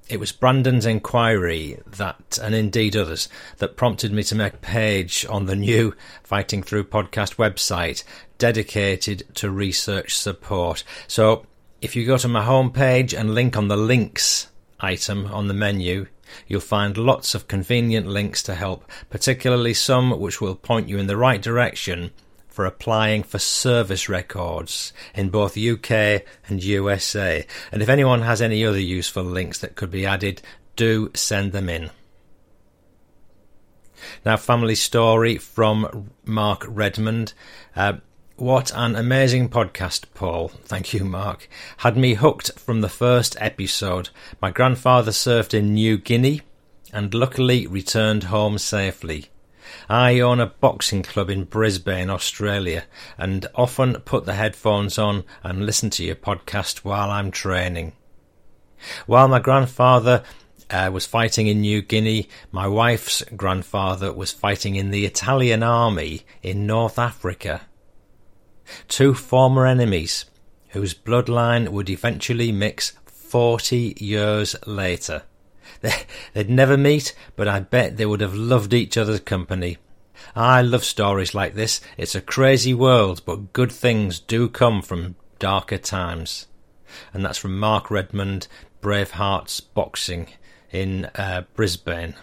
it 0.08 0.20
was 0.20 0.32
Brandon's 0.32 0.84
inquiry 0.84 1.80
that, 1.86 2.38
and 2.42 2.54
indeed 2.54 2.96
others, 2.96 3.28
that 3.58 3.76
prompted 3.76 4.12
me 4.12 4.22
to 4.24 4.34
make 4.34 4.54
a 4.54 4.58
page 4.58 5.24
on 5.30 5.46
the 5.46 5.56
new 5.56 5.94
Fighting 6.22 6.62
Through 6.62 6.84
podcast 6.84 7.36
website 7.36 8.04
dedicated 8.36 9.24
to 9.36 9.50
research 9.50 10.16
support. 10.16 10.84
So 11.06 11.46
if 11.80 11.96
you 11.96 12.04
go 12.04 12.18
to 12.18 12.28
my 12.28 12.44
homepage 12.44 13.18
and 13.18 13.34
link 13.34 13.56
on 13.56 13.68
the 13.68 13.76
links 13.76 14.48
item 14.80 15.26
on 15.26 15.48
the 15.48 15.54
menu, 15.54 16.06
you'll 16.46 16.60
find 16.60 16.96
lots 16.96 17.34
of 17.34 17.48
convenient 17.48 18.06
links 18.06 18.42
to 18.44 18.54
help, 18.54 18.90
particularly 19.10 19.74
some 19.74 20.18
which 20.18 20.40
will 20.40 20.54
point 20.54 20.88
you 20.88 20.98
in 20.98 21.06
the 21.06 21.16
right 21.16 21.40
direction 21.40 22.10
for 22.48 22.66
applying 22.66 23.22
for 23.22 23.38
service 23.38 24.08
records 24.08 24.92
in 25.14 25.30
both 25.30 25.56
UK 25.56 26.22
and 26.48 26.62
USA. 26.62 27.46
And 27.70 27.82
if 27.82 27.88
anyone 27.88 28.22
has 28.22 28.42
any 28.42 28.64
other 28.64 28.80
useful 28.80 29.24
links 29.24 29.58
that 29.58 29.74
could 29.74 29.90
be 29.90 30.04
added, 30.04 30.42
do 30.76 31.10
send 31.14 31.52
them 31.52 31.68
in. 31.68 31.90
Now, 34.24 34.36
family 34.36 34.74
story 34.74 35.38
from 35.38 36.10
Mark 36.24 36.64
Redmond. 36.68 37.34
Uh, 37.74 37.94
what 38.42 38.72
an 38.74 38.96
amazing 38.96 39.48
podcast, 39.48 40.04
Paul. 40.14 40.48
Thank 40.48 40.92
you, 40.92 41.04
Mark. 41.04 41.48
Had 41.76 41.96
me 41.96 42.14
hooked 42.14 42.58
from 42.58 42.80
the 42.80 42.88
first 42.88 43.36
episode. 43.38 44.10
My 44.40 44.50
grandfather 44.50 45.12
served 45.12 45.54
in 45.54 45.74
New 45.74 45.96
Guinea 45.96 46.40
and 46.92 47.14
luckily 47.14 47.68
returned 47.68 48.24
home 48.24 48.58
safely. 48.58 49.26
I 49.88 50.18
own 50.18 50.40
a 50.40 50.46
boxing 50.46 51.04
club 51.04 51.30
in 51.30 51.44
Brisbane, 51.44 52.10
Australia, 52.10 52.82
and 53.16 53.46
often 53.54 53.94
put 54.00 54.24
the 54.24 54.34
headphones 54.34 54.98
on 54.98 55.22
and 55.44 55.64
listen 55.64 55.90
to 55.90 56.04
your 56.04 56.16
podcast 56.16 56.78
while 56.78 57.10
I'm 57.12 57.30
training. 57.30 57.92
While 59.06 59.28
my 59.28 59.38
grandfather 59.38 60.24
uh, 60.68 60.90
was 60.92 61.06
fighting 61.06 61.46
in 61.46 61.60
New 61.60 61.80
Guinea, 61.80 62.28
my 62.50 62.66
wife's 62.66 63.22
grandfather 63.36 64.12
was 64.12 64.32
fighting 64.32 64.74
in 64.74 64.90
the 64.90 65.06
Italian 65.06 65.62
army 65.62 66.22
in 66.42 66.66
North 66.66 66.98
Africa. 66.98 67.60
Two 68.88 69.14
former 69.14 69.66
enemies 69.66 70.24
whose 70.70 70.94
bloodline 70.94 71.68
would 71.68 71.90
eventually 71.90 72.50
mix 72.50 72.92
40 73.06 73.94
years 73.98 74.56
later. 74.66 75.22
They'd 76.32 76.50
never 76.50 76.76
meet, 76.76 77.14
but 77.36 77.48
I 77.48 77.60
bet 77.60 77.96
they 77.96 78.06
would 78.06 78.20
have 78.20 78.34
loved 78.34 78.72
each 78.74 78.96
other's 78.96 79.20
company. 79.20 79.78
I 80.34 80.62
love 80.62 80.84
stories 80.84 81.34
like 81.34 81.54
this. 81.54 81.80
It's 81.96 82.14
a 82.14 82.20
crazy 82.20 82.74
world, 82.74 83.22
but 83.26 83.52
good 83.52 83.72
things 83.72 84.20
do 84.20 84.48
come 84.48 84.82
from 84.82 85.16
darker 85.38 85.78
times. 85.78 86.46
And 87.12 87.24
that's 87.24 87.38
from 87.38 87.58
Mark 87.58 87.90
Redmond, 87.90 88.48
Bravehearts 88.80 89.62
Boxing 89.74 90.28
in 90.70 91.06
uh, 91.14 91.42
Brisbane. 91.54 92.14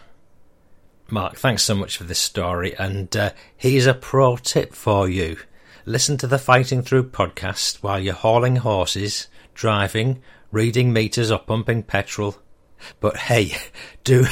Mark, 1.10 1.38
thanks 1.38 1.64
so 1.64 1.76
much 1.76 1.98
for 1.98 2.04
this 2.04 2.20
story. 2.20 2.76
And 2.78 3.16
uh, 3.16 3.32
here's 3.58 3.88
a 3.88 3.94
pro 3.94 4.38
tip 4.38 4.74
for 4.74 5.10
you 5.10 5.38
listen 5.86 6.18
to 6.18 6.28
the 6.28 6.38
Fighting 6.38 6.82
Through 6.82 7.10
podcast 7.10 7.84
while 7.84 8.00
you're 8.00 8.14
hauling 8.14 8.58
horses, 8.58 9.28
driving, 9.54 10.22
reading 10.52 10.94
meters, 10.94 11.32
or 11.32 11.40
pumping 11.40 11.84
petrol. 11.84 12.36
But 13.00 13.18
hey, 13.18 13.56
do 14.04 14.26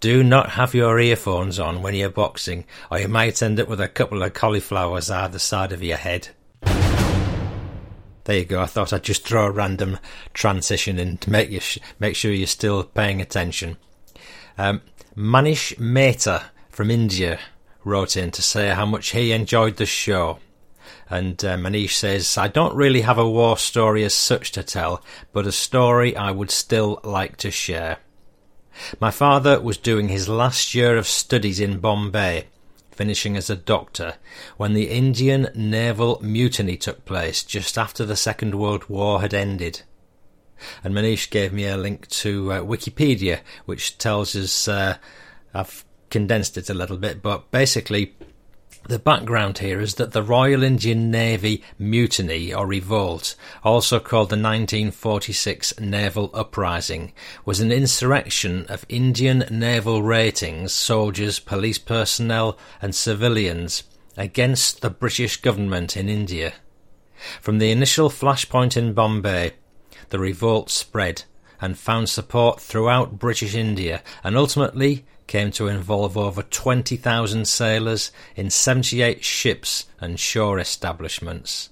do 0.00 0.22
not 0.22 0.50
have 0.50 0.74
your 0.74 1.00
earphones 1.00 1.58
on 1.58 1.82
when 1.82 1.94
you're 1.94 2.10
boxing, 2.10 2.64
or 2.90 2.98
you 2.98 3.08
might 3.08 3.42
end 3.42 3.58
up 3.60 3.68
with 3.68 3.80
a 3.80 3.88
couple 3.88 4.22
of 4.22 4.34
cauliflowers 4.34 5.10
either 5.10 5.38
side 5.38 5.72
of 5.72 5.82
your 5.82 5.96
head. 5.96 6.28
There 6.62 8.36
you 8.36 8.44
go. 8.44 8.60
I 8.60 8.66
thought 8.66 8.92
I'd 8.92 9.04
just 9.04 9.26
throw 9.26 9.46
a 9.46 9.50
random 9.50 9.98
transition 10.34 10.98
in 10.98 11.16
to 11.18 11.30
make 11.30 11.50
you 11.50 11.60
sh- 11.60 11.78
make 11.98 12.14
sure 12.14 12.30
you're 12.30 12.46
still 12.46 12.84
paying 12.84 13.22
attention. 13.22 13.78
Um, 14.58 14.82
Manish 15.16 15.78
Mehta 15.78 16.50
from 16.68 16.90
India 16.90 17.38
wrote 17.84 18.16
in 18.16 18.30
to 18.32 18.42
say 18.42 18.68
how 18.68 18.84
much 18.84 19.10
he 19.10 19.32
enjoyed 19.32 19.76
the 19.76 19.86
show. 19.86 20.38
And 21.10 21.42
uh, 21.44 21.56
Manish 21.56 21.92
says, 21.92 22.36
I 22.36 22.48
don't 22.48 22.74
really 22.74 23.00
have 23.00 23.18
a 23.18 23.28
war 23.28 23.56
story 23.56 24.04
as 24.04 24.14
such 24.14 24.52
to 24.52 24.62
tell, 24.62 25.02
but 25.32 25.46
a 25.46 25.52
story 25.52 26.14
I 26.16 26.30
would 26.30 26.50
still 26.50 27.00
like 27.02 27.36
to 27.38 27.50
share. 27.50 27.98
My 29.00 29.10
father 29.10 29.60
was 29.60 29.76
doing 29.76 30.08
his 30.08 30.28
last 30.28 30.74
year 30.74 30.96
of 30.96 31.06
studies 31.06 31.60
in 31.60 31.80
Bombay, 31.80 32.46
finishing 32.90 33.36
as 33.36 33.48
a 33.48 33.56
doctor, 33.56 34.14
when 34.56 34.74
the 34.74 34.90
Indian 34.90 35.48
naval 35.54 36.20
mutiny 36.22 36.76
took 36.76 37.04
place 37.04 37.42
just 37.42 37.78
after 37.78 38.04
the 38.04 38.16
Second 38.16 38.54
World 38.54 38.88
War 38.88 39.20
had 39.20 39.32
ended. 39.32 39.82
And 40.84 40.94
Manish 40.94 41.30
gave 41.30 41.52
me 41.52 41.66
a 41.66 41.76
link 41.76 42.08
to 42.08 42.52
uh, 42.52 42.60
Wikipedia, 42.60 43.40
which 43.64 43.98
tells 43.98 44.36
us, 44.36 44.68
uh, 44.68 44.96
I've 45.54 45.84
condensed 46.10 46.56
it 46.58 46.68
a 46.68 46.74
little 46.74 46.98
bit, 46.98 47.22
but 47.22 47.50
basically, 47.50 48.14
the 48.86 48.98
background 48.98 49.58
here 49.58 49.80
is 49.80 49.96
that 49.96 50.12
the 50.12 50.22
Royal 50.22 50.62
Indian 50.62 51.10
Navy 51.10 51.62
Mutiny 51.78 52.54
or 52.54 52.66
Revolt, 52.66 53.34
also 53.62 54.00
called 54.00 54.30
the 54.30 54.36
1946 54.36 55.78
Naval 55.80 56.30
Uprising, 56.32 57.12
was 57.44 57.60
an 57.60 57.70
insurrection 57.72 58.64
of 58.68 58.86
Indian 58.88 59.44
naval 59.50 60.02
ratings, 60.02 60.72
soldiers, 60.72 61.38
police 61.38 61.78
personnel, 61.78 62.58
and 62.80 62.94
civilians 62.94 63.84
against 64.16 64.80
the 64.80 64.90
British 64.90 65.36
government 65.40 65.96
in 65.96 66.08
India. 66.08 66.54
From 67.40 67.58
the 67.58 67.70
initial 67.70 68.08
flashpoint 68.10 68.76
in 68.76 68.92
Bombay, 68.92 69.52
the 70.10 70.18
revolt 70.18 70.70
spread 70.70 71.24
and 71.60 71.78
found 71.78 72.08
support 72.08 72.60
throughout 72.60 73.18
British 73.18 73.54
India 73.54 74.02
and 74.22 74.36
ultimately 74.36 75.04
came 75.28 75.52
to 75.52 75.68
involve 75.68 76.16
over 76.16 76.42
20,000 76.42 77.46
sailors 77.46 78.10
in 78.34 78.50
78 78.50 79.22
ships 79.22 79.86
and 80.00 80.18
shore 80.18 80.58
establishments. 80.58 81.70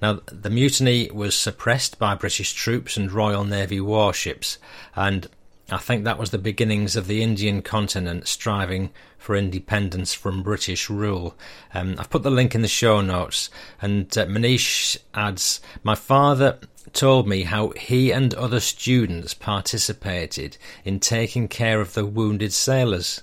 Now, 0.00 0.20
the 0.26 0.50
mutiny 0.50 1.10
was 1.10 1.36
suppressed 1.36 1.98
by 1.98 2.14
British 2.14 2.54
troops 2.54 2.96
and 2.96 3.12
Royal 3.12 3.44
Navy 3.44 3.80
warships, 3.80 4.58
and 4.96 5.28
I 5.70 5.78
think 5.78 6.04
that 6.04 6.18
was 6.18 6.30
the 6.30 6.38
beginnings 6.38 6.94
of 6.94 7.06
the 7.06 7.22
Indian 7.22 7.62
continent 7.62 8.28
striving 8.28 8.90
for 9.18 9.34
independence 9.34 10.12
from 10.12 10.42
British 10.42 10.90
rule. 10.90 11.34
Um, 11.72 11.96
I've 11.98 12.10
put 12.10 12.22
the 12.22 12.30
link 12.30 12.54
in 12.54 12.62
the 12.62 12.68
show 12.68 13.00
notes, 13.00 13.48
and 13.80 14.06
uh, 14.16 14.26
Manish 14.26 14.98
adds, 15.14 15.60
My 15.82 15.94
father 15.94 16.58
told 16.92 17.26
me 17.26 17.42
how 17.42 17.70
he 17.70 18.12
and 18.12 18.34
other 18.34 18.60
students 18.60 19.34
participated 19.34 20.56
in 20.84 21.00
taking 21.00 21.48
care 21.48 21.80
of 21.80 21.94
the 21.94 22.06
wounded 22.06 22.52
sailors. 22.52 23.22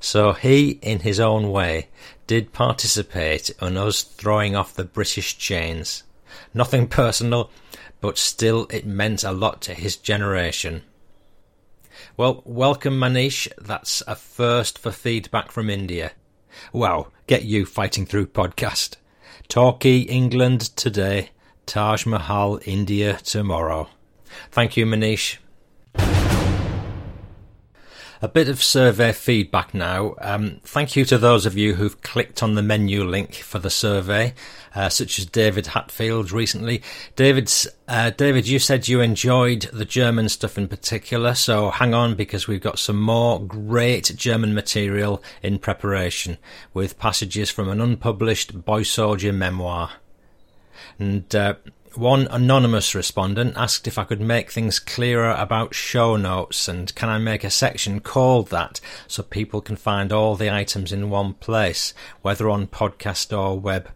So 0.00 0.32
he, 0.32 0.78
in 0.82 1.00
his 1.00 1.18
own 1.18 1.50
way, 1.50 1.88
did 2.26 2.52
participate 2.52 3.50
in 3.60 3.76
us 3.76 4.02
throwing 4.02 4.54
off 4.54 4.74
the 4.74 4.84
British 4.84 5.38
chains. 5.38 6.02
Nothing 6.54 6.86
personal, 7.02 7.50
but 8.00 8.18
still 8.18 8.66
it 8.70 8.86
meant 8.86 9.24
a 9.24 9.32
lot 9.32 9.60
to 9.62 9.74
his 9.74 9.96
generation. 9.96 10.82
Well, 12.16 12.42
welcome 12.44 12.98
Manish. 12.98 13.48
That's 13.58 14.02
a 14.06 14.14
first 14.14 14.78
for 14.78 14.92
feedback 14.92 15.50
from 15.50 15.70
India. 15.70 16.12
Wow, 16.72 17.08
get 17.26 17.44
you 17.44 17.64
fighting 17.64 18.06
through 18.06 18.26
podcast. 18.28 18.96
Torquay, 19.48 20.00
England 20.00 20.76
today. 20.76 21.30
Taj 21.68 22.06
Mahal, 22.06 22.58
India 22.64 23.18
tomorrow. 23.18 23.88
Thank 24.50 24.78
you, 24.78 24.86
Manish. 24.86 25.36
A 28.20 28.26
bit 28.26 28.48
of 28.48 28.62
survey 28.62 29.12
feedback 29.12 29.74
now. 29.74 30.14
Um, 30.20 30.60
thank 30.64 30.96
you 30.96 31.04
to 31.04 31.18
those 31.18 31.46
of 31.46 31.56
you 31.56 31.74
who've 31.74 32.00
clicked 32.00 32.42
on 32.42 32.54
the 32.54 32.62
menu 32.62 33.04
link 33.04 33.34
for 33.34 33.60
the 33.60 33.70
survey, 33.70 34.34
uh, 34.74 34.88
such 34.88 35.18
as 35.20 35.26
David 35.26 35.68
Hatfield 35.68 36.32
recently. 36.32 36.82
David's, 37.14 37.68
uh, 37.86 38.10
David, 38.10 38.48
you 38.48 38.58
said 38.58 38.88
you 38.88 39.00
enjoyed 39.02 39.68
the 39.72 39.84
German 39.84 40.30
stuff 40.30 40.58
in 40.58 40.66
particular, 40.68 41.34
so 41.34 41.70
hang 41.70 41.94
on 41.94 42.16
because 42.16 42.48
we've 42.48 42.62
got 42.62 42.78
some 42.80 43.00
more 43.00 43.40
great 43.40 44.10
German 44.16 44.52
material 44.52 45.22
in 45.42 45.58
preparation 45.58 46.38
with 46.72 46.98
passages 46.98 47.50
from 47.50 47.68
an 47.68 47.80
unpublished 47.80 48.64
boy 48.64 48.82
soldier 48.82 49.34
memoir. 49.34 49.92
And 50.98 51.34
uh, 51.34 51.54
one 51.94 52.28
anonymous 52.30 52.94
respondent 52.94 53.56
asked 53.56 53.86
if 53.86 53.98
I 53.98 54.04
could 54.04 54.20
make 54.20 54.50
things 54.50 54.78
clearer 54.78 55.30
about 55.30 55.74
show 55.74 56.16
notes 56.16 56.68
and 56.68 56.94
can 56.94 57.08
I 57.08 57.18
make 57.18 57.44
a 57.44 57.50
section 57.50 58.00
called 58.00 58.50
that 58.50 58.80
so 59.06 59.22
people 59.22 59.60
can 59.60 59.76
find 59.76 60.12
all 60.12 60.36
the 60.36 60.50
items 60.50 60.92
in 60.92 61.10
one 61.10 61.34
place, 61.34 61.94
whether 62.22 62.48
on 62.48 62.66
podcast 62.66 63.36
or 63.36 63.58
web. 63.58 63.90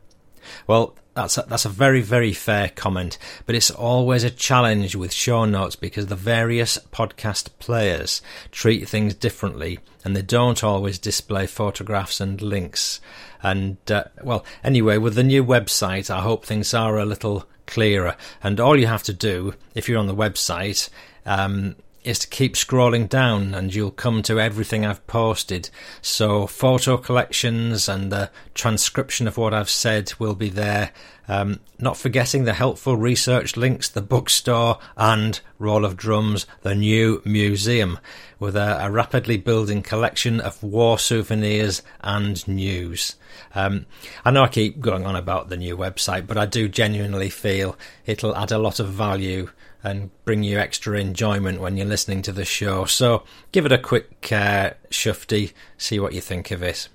Well, 0.66 0.96
that's 1.14 1.38
a, 1.38 1.44
that's 1.48 1.64
a 1.64 1.68
very 1.70 2.01
very 2.01 2.33
fair 2.33 2.68
comment, 2.68 3.18
but 3.46 3.55
it's 3.55 3.70
always 3.70 4.25
a 4.25 4.31
challenge 4.31 4.94
with 4.96 5.12
show 5.12 5.44
notes 5.44 5.77
because 5.77 6.07
the 6.07 6.16
various 6.16 6.79
podcast 6.92 7.51
players 7.59 8.22
treat 8.51 8.88
things 8.88 9.14
differently 9.14 9.79
and 10.05 10.16
they 10.16 10.22
don't 10.22 10.64
always 10.64 10.98
display 10.98 11.46
photographs 11.46 12.20
and 12.20 12.40
links. 12.42 13.01
And 13.42 13.77
uh, 13.90 14.05
well, 14.22 14.44
anyway, 14.64 14.98
with 14.98 15.14
the 15.14 15.22
new 15.22 15.44
website, 15.44 16.11
I 16.11 16.20
hope 16.20 16.44
things 16.44 16.75
are 16.75 16.98
a 16.98 17.05
little 17.05 17.46
clearer. 17.66 18.16
And 18.42 18.61
all 18.61 18.79
you 18.79 18.87
have 18.87 19.03
to 19.05 19.12
do, 19.12 19.55
if 19.75 19.88
you're 19.88 19.98
on 19.98 20.07
the 20.07 20.14
website, 20.14 20.88
um, 21.27 21.77
is 22.04 22.18
to 22.20 22.28
keep 22.28 22.54
scrolling 22.54 23.08
down 23.08 23.54
and 23.54 23.74
you'll 23.74 23.90
come 23.90 24.22
to 24.22 24.40
everything 24.40 24.84
I've 24.84 25.06
posted. 25.06 25.70
So, 26.00 26.46
photo 26.46 26.96
collections 26.96 27.88
and 27.88 28.10
the 28.10 28.30
transcription 28.54 29.28
of 29.28 29.36
what 29.36 29.54
I've 29.54 29.70
said 29.70 30.12
will 30.18 30.34
be 30.34 30.48
there. 30.48 30.92
Um, 31.28 31.61
not 31.78 31.96
forgetting 31.96 32.44
the 32.44 32.52
helpful 32.52 32.96
research 32.96 33.56
links, 33.56 33.88
the 33.88 34.02
bookstore, 34.02 34.78
and 34.96 35.40
Roll 35.58 35.85
of 35.85 35.96
Drums, 35.96 36.46
the 36.62 36.74
new 36.74 37.22
museum, 37.24 37.98
with 38.38 38.56
a, 38.56 38.85
a 38.85 38.90
rapidly 38.90 39.37
building 39.37 39.82
collection 39.82 40.40
of 40.40 40.62
war 40.62 40.98
souvenirs 40.98 41.82
and 42.00 42.46
news. 42.48 43.14
Um, 43.54 43.87
I 44.24 44.32
know 44.32 44.42
I 44.42 44.48
keep 44.48 44.80
going 44.80 45.06
on 45.06 45.14
about 45.14 45.48
the 45.48 45.56
new 45.56 45.76
website, 45.76 46.26
but 46.26 46.37
I 46.37 46.46
do 46.46 46.68
genuinely 46.68 47.30
feel 47.30 47.78
it'll 48.04 48.37
add 48.37 48.50
a 48.50 48.58
lot 48.58 48.80
of 48.80 48.88
value 48.88 49.50
and 49.85 50.11
bring 50.24 50.42
you 50.42 50.58
extra 50.58 50.98
enjoyment 50.98 51.61
when 51.61 51.76
you're 51.76 51.87
listening 51.87 52.22
to 52.22 52.32
the 52.32 52.44
show. 52.44 52.85
So 52.85 53.24
give 53.50 53.66
it 53.66 53.72
a 53.72 53.78
quick 53.78 54.30
uh, 54.32 54.72
shufty, 54.90 55.52
see 55.76 55.98
what 55.98 56.12
you 56.12 56.20
think 56.20 56.50
of 56.50 56.62
it. 56.62 56.88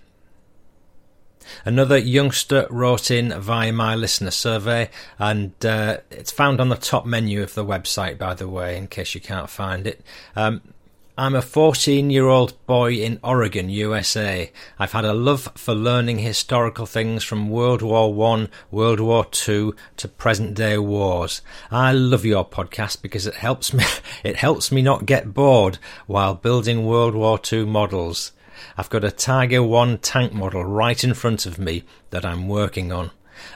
Another 1.65 1.97
youngster 1.97 2.67
wrote 2.69 3.11
in 3.11 3.39
via 3.39 3.71
my 3.71 3.95
listener 3.95 4.31
survey, 4.31 4.89
and 5.19 5.53
uh, 5.65 5.97
it's 6.11 6.31
found 6.31 6.59
on 6.59 6.69
the 6.69 6.75
top 6.75 7.05
menu 7.05 7.41
of 7.41 7.53
the 7.53 7.65
website, 7.65 8.17
by 8.17 8.33
the 8.33 8.47
way, 8.47 8.77
in 8.77 8.87
case 8.87 9.15
you 9.15 9.21
can't 9.21 9.49
find 9.49 9.87
it. 9.87 10.01
Um, 10.35 10.61
I'm 11.19 11.33
a 11.33 11.41
14 11.41 12.11
year 12.11 12.27
old 12.27 12.63
boy 12.67 12.93
in 12.93 13.19
Oregon, 13.23 13.71
USA. 13.71 14.51
I've 14.77 14.91
had 14.91 15.03
a 15.03 15.15
love 15.15 15.49
for 15.55 15.73
learning 15.73 16.19
historical 16.19 16.85
things 16.85 17.23
from 17.23 17.49
World 17.49 17.81
War 17.81 18.13
One, 18.13 18.49
World 18.69 18.99
War 18.99 19.25
Two 19.25 19.75
to 19.95 20.07
present 20.07 20.53
day 20.53 20.77
wars. 20.77 21.41
I 21.71 21.91
love 21.91 22.23
your 22.23 22.47
podcast 22.47 23.01
because 23.01 23.25
it 23.25 23.33
helps 23.33 23.73
me, 23.73 23.83
it 24.23 24.35
helps 24.35 24.71
me 24.71 24.83
not 24.83 25.07
get 25.07 25.33
bored 25.33 25.79
while 26.05 26.35
building 26.35 26.85
World 26.85 27.15
War 27.15 27.39
Two 27.39 27.65
models. 27.65 28.31
I've 28.77 28.89
got 28.89 29.03
a 29.03 29.11
Tiger 29.11 29.63
1 29.63 29.99
tank 29.99 30.33
model 30.33 30.63
right 30.63 31.03
in 31.03 31.13
front 31.13 31.45
of 31.45 31.59
me 31.59 31.83
that 32.09 32.25
I'm 32.25 32.47
working 32.47 32.91
on. 32.91 33.11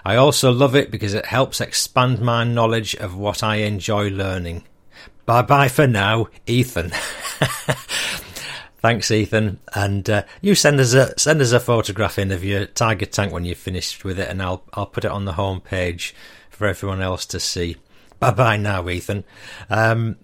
I 0.05 0.15
also 0.15 0.51
love 0.51 0.75
it 0.75 0.91
because 0.91 1.13
it 1.13 1.25
helps 1.25 1.61
expand 1.61 2.19
my 2.19 2.43
knowledge 2.43 2.95
of 2.95 3.15
what 3.15 3.43
I 3.43 3.57
enjoy 3.57 4.09
learning. 4.09 4.63
Bye 5.25 5.41
bye 5.43 5.67
for 5.67 5.87
now, 5.87 6.27
Ethan. 6.45 6.91
Thanks, 8.81 9.11
Ethan. 9.11 9.59
And 9.75 10.09
uh, 10.09 10.23
you 10.41 10.55
send 10.55 10.79
us 10.79 10.93
a 10.93 11.17
send 11.19 11.41
us 11.41 11.51
a 11.51 11.59
photograph 11.59 12.17
in 12.17 12.31
of 12.31 12.43
your 12.43 12.65
Tiger 12.65 13.05
tank 13.05 13.31
when 13.31 13.45
you've 13.45 13.57
finished 13.57 14.03
with 14.03 14.19
it, 14.19 14.29
and 14.29 14.41
I'll 14.41 14.63
I'll 14.73 14.87
put 14.87 15.05
it 15.05 15.11
on 15.11 15.25
the 15.25 15.33
home 15.33 15.61
page 15.61 16.15
for 16.49 16.67
everyone 16.67 17.01
else 17.01 17.25
to 17.27 17.39
see. 17.39 17.77
Bye 18.19 18.31
bye 18.31 18.57
now, 18.57 18.89
Ethan. 18.89 19.23
Um, 19.69 20.17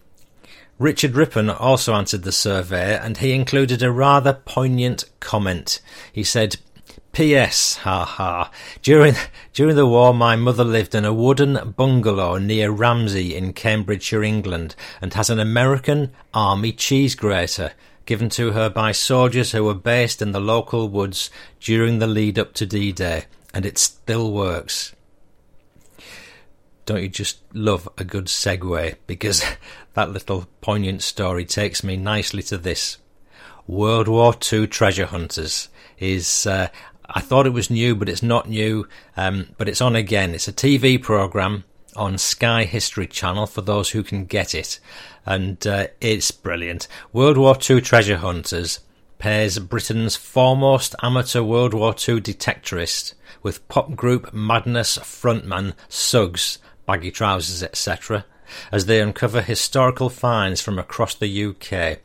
Richard 0.79 1.15
Rippon 1.15 1.49
also 1.49 1.95
answered 1.95 2.21
the 2.21 2.31
survey, 2.31 2.95
and 2.95 3.17
he 3.17 3.33
included 3.33 3.81
a 3.81 3.91
rather 3.91 4.33
poignant 4.33 5.05
comment. 5.19 5.81
He 6.13 6.23
said, 6.23 6.57
P.S. 7.13 7.77
Ha 7.77 8.05
ha. 8.05 8.51
During 8.83 9.15
during 9.53 9.75
the 9.75 9.87
war, 9.87 10.13
my 10.13 10.35
mother 10.35 10.63
lived 10.63 10.93
in 10.93 11.03
a 11.03 11.13
wooden 11.13 11.73
bungalow 11.75 12.37
near 12.37 12.69
Ramsey 12.69 13.35
in 13.35 13.53
Cambridgeshire, 13.53 14.21
England, 14.21 14.75
and 15.01 15.11
has 15.15 15.31
an 15.31 15.39
American 15.39 16.11
Army 16.31 16.71
cheese 16.71 17.15
grater 17.15 17.71
given 18.05 18.29
to 18.29 18.51
her 18.51 18.69
by 18.69 18.91
soldiers 18.91 19.53
who 19.53 19.63
were 19.63 19.73
based 19.73 20.21
in 20.21 20.31
the 20.31 20.39
local 20.39 20.89
woods 20.89 21.31
during 21.59 21.97
the 21.97 22.07
lead 22.07 22.37
up 22.37 22.53
to 22.53 22.65
D-Day, 22.67 23.25
and 23.53 23.65
it 23.65 23.79
still 23.79 24.31
works. 24.31 24.93
Don't 26.88 27.02
you 27.02 27.10
just 27.10 27.41
love 27.54 27.88
a 27.97 28.06
good 28.06 28.26
segue? 28.26 28.95
Because 29.06 29.43
that 29.93 30.10
little 30.10 30.47
poignant 30.62 31.04
story 31.04 31.43
takes 31.45 31.84
me 31.84 31.97
nicely 31.97 32.41
to 32.43 32.58
this. 32.58 32.97
World 33.67 34.08
War 34.08 34.34
II 34.52 34.67
treasure 34.67 35.06
hunters 35.06 35.67
is 36.00 36.47
uh, 36.47 36.69
I 37.10 37.19
thought 37.19 37.45
it 37.45 37.52
was 37.52 37.69
new, 37.69 37.93
but 37.93 38.08
it's 38.08 38.23
not 38.23 38.47
new. 38.47 38.88
Um, 39.17 39.50
but 39.58 39.67
it's 39.67 39.82
on 39.82 39.97
again. 39.97 40.34
It's 40.34 40.47
a 40.47 40.54
TV 40.54 41.02
program 41.02 41.65
on 41.93 42.17
Sky 42.17 42.63
History 42.63 43.06
Channel 43.06 43.47
for 43.47 43.62
those 43.62 43.89
who 43.89 44.02
can 44.02 44.23
get 44.23 44.56
it, 44.56 44.80
and 45.26 45.67
uh, 45.67 45.88
it's 46.00 46.32
brilliant. 46.32 46.88
World 47.12 47.38
War 47.38 47.58
II 47.69 47.81
Treasure 47.81 48.17
Hunters 48.17 48.79
pairs 49.19 49.60
Britain's 49.60 50.15
foremost 50.15 50.96
amateur 51.04 51.42
World 51.42 51.73
War 51.73 51.92
II 51.92 52.21
detectorist 52.21 53.13
with 53.44 53.67
pop 53.67 53.94
group 53.94 54.33
Madness 54.33 54.98
frontman 55.00 55.73
Suggs, 55.90 56.60
baggy 56.88 57.12
trousers, 57.12 57.62
etc., 57.62 58.25
as 58.71 58.88
they 58.88 59.00
uncover 59.00 59.42
historical 59.42 60.10
finds 60.10 60.62
from 60.62 60.79
across 60.79 61.13
the 61.13 61.46
UK. 61.46 62.00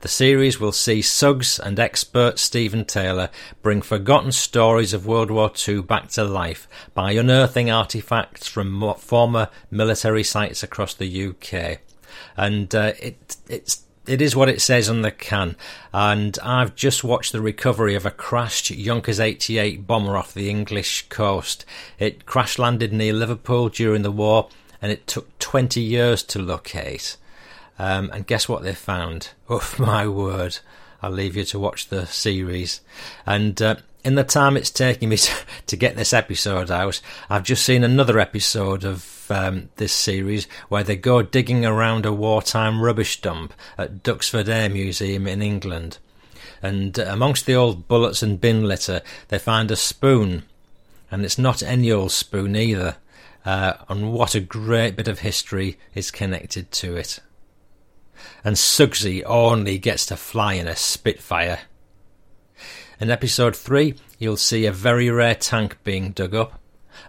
The 0.00 0.08
series 0.08 0.58
will 0.58 0.72
see 0.72 1.02
Suggs 1.02 1.58
and 1.58 1.78
expert 1.78 2.38
Stephen 2.38 2.84
Taylor 2.84 3.28
bring 3.60 3.82
forgotten 3.82 4.32
stories 4.32 4.94
of 4.94 5.06
World 5.06 5.30
War 5.30 5.52
II 5.68 5.82
back 5.82 6.08
to 6.10 6.24
life 6.24 6.66
by 6.94 7.12
unearthing 7.12 7.70
artifacts 7.70 8.46
from 8.46 8.94
former 8.94 9.48
military 9.70 10.22
sites 10.22 10.62
across 10.62 10.94
the 10.94 11.28
UK. 11.28 11.80
And 12.36 12.74
uh, 12.74 12.92
it, 12.98 13.36
it's 13.48 13.82
it 14.06 14.22
is 14.22 14.36
what 14.36 14.48
it 14.48 14.60
says 14.60 14.88
on 14.88 15.02
the 15.02 15.10
can, 15.10 15.56
and 15.92 16.38
I've 16.42 16.74
just 16.74 17.04
watched 17.04 17.32
the 17.32 17.40
recovery 17.40 17.94
of 17.94 18.06
a 18.06 18.10
crashed 18.10 18.66
Junkers 18.66 19.20
88 19.20 19.86
bomber 19.86 20.16
off 20.16 20.34
the 20.34 20.50
English 20.50 21.08
coast. 21.08 21.64
It 21.98 22.26
crash 22.26 22.58
landed 22.58 22.92
near 22.92 23.12
Liverpool 23.12 23.68
during 23.68 24.02
the 24.02 24.10
war, 24.10 24.48
and 24.80 24.92
it 24.92 25.06
took 25.06 25.38
20 25.38 25.80
years 25.80 26.22
to 26.24 26.38
locate. 26.38 27.16
Um, 27.78 28.10
and 28.12 28.26
guess 28.26 28.48
what 28.48 28.62
they 28.62 28.74
found? 28.74 29.30
Oh, 29.48 29.74
my 29.78 30.08
word. 30.08 30.58
I'll 31.02 31.12
leave 31.12 31.36
you 31.36 31.44
to 31.44 31.58
watch 31.58 31.88
the 31.88 32.06
series. 32.06 32.80
And 33.26 33.60
uh, 33.62 33.76
in 34.04 34.16
the 34.16 34.24
time 34.24 34.56
it's 34.56 34.70
taking 34.70 35.08
me 35.08 35.16
to, 35.18 35.32
to, 35.68 35.76
get 35.76 35.96
this 35.96 36.12
episode 36.12 36.70
out, 36.70 37.00
I've 37.30 37.44
just 37.44 37.64
seen 37.64 37.84
another 37.84 38.18
episode 38.18 38.84
of 38.84 39.15
um, 39.30 39.70
this 39.76 39.92
series 39.92 40.46
where 40.68 40.84
they 40.84 40.96
go 40.96 41.22
digging 41.22 41.64
around 41.64 42.06
a 42.06 42.12
wartime 42.12 42.80
rubbish 42.80 43.20
dump 43.20 43.52
at 43.76 44.02
Duxford 44.02 44.48
Air 44.48 44.68
Museum 44.68 45.26
in 45.26 45.42
England. 45.42 45.98
And 46.62 46.98
amongst 46.98 47.46
the 47.46 47.54
old 47.54 47.86
bullets 47.86 48.22
and 48.22 48.40
bin 48.40 48.64
litter, 48.64 49.02
they 49.28 49.38
find 49.38 49.70
a 49.70 49.76
spoon. 49.76 50.44
And 51.10 51.24
it's 51.24 51.38
not 51.38 51.62
any 51.62 51.92
old 51.92 52.12
spoon 52.12 52.56
either. 52.56 52.96
Uh, 53.44 53.74
and 53.88 54.12
what 54.12 54.34
a 54.34 54.40
great 54.40 54.96
bit 54.96 55.08
of 55.08 55.20
history 55.20 55.78
is 55.94 56.10
connected 56.10 56.72
to 56.72 56.96
it 56.96 57.20
and 58.44 58.56
Suggsy 58.56 59.22
only 59.24 59.78
gets 59.78 60.06
to 60.06 60.16
fly 60.16 60.54
in 60.54 60.68
a 60.68 60.76
Spitfire. 60.76 61.60
In 63.00 63.10
episode 63.10 63.56
3, 63.56 63.94
you'll 64.18 64.36
see 64.36 64.66
a 64.66 64.72
very 64.72 65.10
rare 65.10 65.34
tank 65.34 65.76
being 65.84 66.12
dug 66.12 66.34
up, 66.34 66.60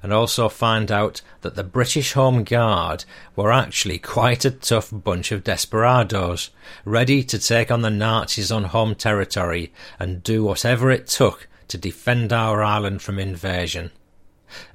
and 0.04 0.14
also 0.14 0.50
find 0.50 0.92
out 0.92 1.22
that 1.42 1.56
the 1.56 1.64
British 1.64 2.14
Home 2.14 2.44
Guard 2.44 3.06
were 3.36 3.52
actually 3.52 4.00
quite 4.00 4.46
a 4.46 4.52
tough 4.52 4.90
bunch 4.92 5.32
of 5.32 5.44
desperados, 5.44 6.50
ready 6.86 7.24
to 7.24 7.40
take 7.40 7.72
on 7.72 7.82
the 7.82 7.90
Nazis 7.90 8.52
on 8.52 8.66
home 8.66 8.96
territory 8.96 9.72
and 10.00 10.24
do 10.24 10.44
whatever 10.44 10.92
it 10.92 11.08
took 11.08 11.48
to 11.68 11.78
defend 11.78 12.32
our 12.32 12.64
island 12.64 13.02
from 13.02 13.20
invasion. 13.20 13.92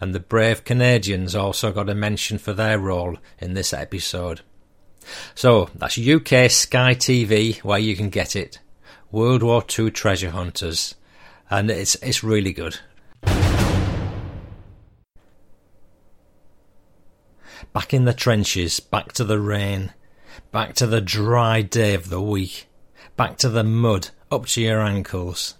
And 0.00 0.14
the 0.14 0.20
brave 0.20 0.64
Canadians 0.64 1.34
also 1.34 1.72
got 1.72 1.88
a 1.88 1.94
mention 1.94 2.38
for 2.38 2.52
their 2.52 2.78
role 2.78 3.16
in 3.38 3.54
this 3.54 3.72
episode. 3.72 4.42
So 5.34 5.70
that's 5.74 5.98
UK 5.98 6.50
Sky 6.50 6.94
TV 6.94 7.58
where 7.58 7.78
you 7.78 7.96
can 7.96 8.10
get 8.10 8.36
it. 8.36 8.58
World 9.10 9.42
War 9.42 9.64
II 9.78 9.90
Treasure 9.90 10.30
Hunters, 10.30 10.94
and 11.50 11.70
it's 11.70 11.96
it's 11.96 12.24
really 12.24 12.52
good. 12.52 12.78
Back 17.72 17.94
in 17.94 18.04
the 18.04 18.12
trenches, 18.12 18.80
back 18.80 19.12
to 19.12 19.24
the 19.24 19.40
rain, 19.40 19.92
back 20.50 20.74
to 20.74 20.86
the 20.86 21.00
dry 21.00 21.62
day 21.62 21.94
of 21.94 22.10
the 22.10 22.20
week, 22.20 22.66
back 23.16 23.38
to 23.38 23.48
the 23.48 23.64
mud 23.64 24.10
up 24.30 24.46
to 24.46 24.60
your 24.60 24.80
ankles. 24.80 25.54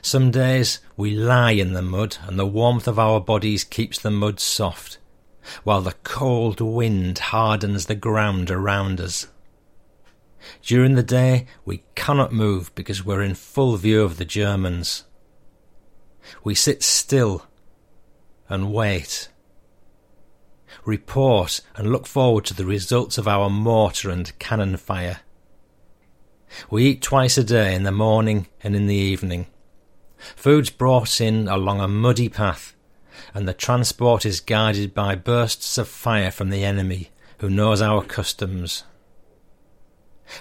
Some 0.00 0.30
days 0.30 0.80
we 0.96 1.10
lie 1.10 1.52
in 1.52 1.74
the 1.74 1.82
mud 1.82 2.16
and 2.26 2.38
the 2.38 2.46
warmth 2.46 2.88
of 2.88 2.98
our 2.98 3.20
bodies 3.20 3.64
keeps 3.64 3.98
the 3.98 4.10
mud 4.10 4.40
soft 4.40 4.98
while 5.64 5.82
the 5.82 5.94
cold 6.04 6.60
wind 6.60 7.18
hardens 7.18 7.86
the 7.86 7.94
ground 7.94 8.50
around 8.50 9.00
us. 9.00 9.26
During 10.62 10.94
the 10.94 11.02
day, 11.02 11.46
we 11.64 11.84
cannot 11.94 12.32
move 12.32 12.74
because 12.74 13.04
we're 13.04 13.22
in 13.22 13.34
full 13.34 13.76
view 13.76 14.02
of 14.02 14.16
the 14.16 14.24
Germans. 14.24 15.04
We 16.42 16.54
sit 16.54 16.82
still 16.82 17.46
and 18.48 18.72
wait, 18.72 19.28
report 20.84 21.60
and 21.76 21.92
look 21.92 22.06
forward 22.06 22.44
to 22.46 22.54
the 22.54 22.64
results 22.64 23.18
of 23.18 23.28
our 23.28 23.48
mortar 23.48 24.10
and 24.10 24.38
cannon 24.38 24.76
fire. 24.76 25.20
We 26.70 26.84
eat 26.84 27.02
twice 27.02 27.38
a 27.38 27.44
day 27.44 27.74
in 27.74 27.84
the 27.84 27.92
morning 27.92 28.48
and 28.62 28.76
in 28.76 28.86
the 28.86 28.94
evening. 28.94 29.46
Food's 30.36 30.70
brought 30.70 31.20
in 31.20 31.48
along 31.48 31.80
a 31.80 31.88
muddy 31.88 32.28
path 32.28 32.74
and 33.34 33.48
the 33.48 33.54
transport 33.54 34.26
is 34.26 34.40
guarded 34.40 34.94
by 34.94 35.14
bursts 35.14 35.78
of 35.78 35.88
fire 35.88 36.30
from 36.30 36.50
the 36.50 36.64
enemy, 36.64 37.10
who 37.38 37.50
knows 37.50 37.80
our 37.80 38.02
customs. 38.02 38.84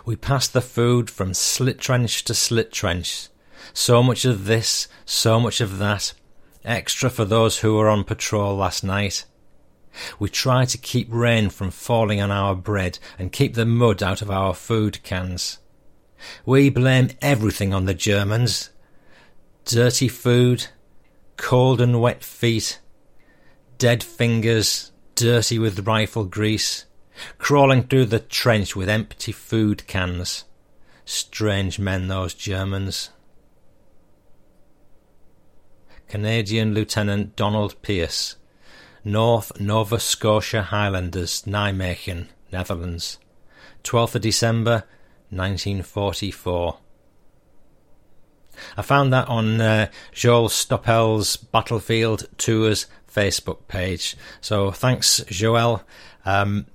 We 0.06 0.16
pass 0.16 0.48
the 0.48 0.62
food 0.62 1.10
from 1.10 1.34
slit 1.34 1.80
trench 1.80 2.24
to 2.26 2.34
slit 2.34 2.72
trench, 2.72 3.28
so 3.74 4.02
much 4.02 4.26
of 4.26 4.46
this, 4.46 4.88
so 5.06 5.40
much 5.40 5.62
of 5.62 5.78
that, 5.80 6.14
extra 6.64 7.10
for 7.10 7.26
those 7.26 7.60
who 7.60 7.76
were 7.76 7.90
on 7.90 8.04
patrol 8.04 8.56
last 8.56 8.84
night. 8.84 9.26
We 10.20 10.30
try 10.30 10.66
to 10.66 10.78
keep 10.78 11.08
rain 11.12 11.50
from 11.50 11.72
falling 11.72 12.22
on 12.22 12.32
our 12.32 12.56
bread 12.56 13.00
and 13.20 13.32
keep 13.32 13.56
the 13.56 13.66
mud 13.66 14.02
out 14.02 14.22
of 14.22 14.32
our 14.32 14.54
food 14.54 15.04
cans. 15.04 15.60
We 16.46 16.70
blame 16.70 17.10
everything 17.22 17.74
on 17.74 17.86
the 17.86 17.94
Germans. 17.94 18.70
Dirty 19.66 20.08
food, 20.08 20.68
cold 21.38 21.82
and 21.82 22.02
wet 22.02 22.24
feet, 22.24 22.80
dead 23.78 24.04
fingers, 24.04 24.92
dirty 25.16 25.60
with 25.60 25.88
rifle 25.88 26.26
grease, 26.26 26.86
crawling 27.38 27.84
through 27.84 28.06
the 28.06 28.20
trench 28.20 28.76
with 28.76 28.90
empty 28.90 29.32
food 29.32 29.86
cans. 29.88 30.46
Strange 31.06 31.80
men, 31.80 32.08
those 32.08 32.34
Germans. 32.34 33.10
Canadian 36.08 36.74
Lieutenant 36.74 37.36
Donald 37.36 37.82
Pearce, 37.82 38.36
North 39.04 39.60
Nova 39.60 40.00
Scotia 40.00 40.62
Highlanders, 40.64 41.44
Nijmegen, 41.44 42.28
Netherlands, 42.52 43.18
12th 43.84 44.16
of 44.16 44.22
December 44.22 44.84
1944. 45.30 46.78
I 48.78 48.82
found 48.82 49.12
that 49.14 49.28
on 49.28 49.60
uh, 49.60 49.88
Joel 50.12 50.50
Stoppel's 50.50 51.38
Battlefield 51.38 52.28
Tours 52.38 52.86
Facebook 53.12 53.68
page. 53.68 54.16
So 54.40 54.72
thanks, 54.72 55.24
Joel. 55.28 55.84
Um, 56.26 56.68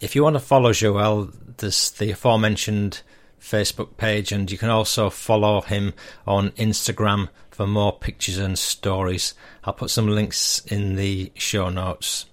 if 0.00 0.14
you 0.14 0.22
want 0.22 0.34
to 0.34 0.40
follow 0.40 0.72
Joel, 0.72 1.30
there's 1.58 1.90
the 1.92 2.10
aforementioned 2.10 3.02
Facebook 3.40 3.96
page, 3.96 4.32
and 4.32 4.50
you 4.50 4.58
can 4.58 4.70
also 4.70 5.08
follow 5.08 5.60
him 5.62 5.94
on 6.26 6.50
Instagram 6.52 7.28
for 7.60 7.66
more 7.66 7.92
pictures 7.92 8.38
and 8.38 8.58
stories. 8.58 9.34
I'll 9.64 9.74
put 9.74 9.90
some 9.90 10.08
links 10.08 10.64
in 10.64 10.96
the 10.96 11.30
show 11.34 11.68
notes. 11.68 12.24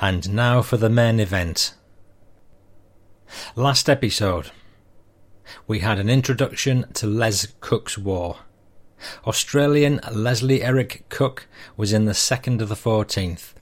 And 0.00 0.32
now 0.32 0.62
for 0.62 0.78
the 0.78 0.88
main 0.88 1.20
event. 1.20 1.74
Last 3.54 3.90
episode, 3.90 4.52
we 5.66 5.80
had 5.80 5.98
an 5.98 6.08
introduction 6.08 6.90
to 6.94 7.06
Les 7.06 7.48
Cook's 7.60 7.98
War. 7.98 8.38
Australian 9.26 10.00
Leslie 10.10 10.62
Eric 10.62 11.04
Cook 11.10 11.46
was 11.76 11.92
in 11.92 12.06
the 12.06 12.12
2nd 12.12 12.62
of 12.62 12.70
the 12.70 12.74
14th, 12.74 13.52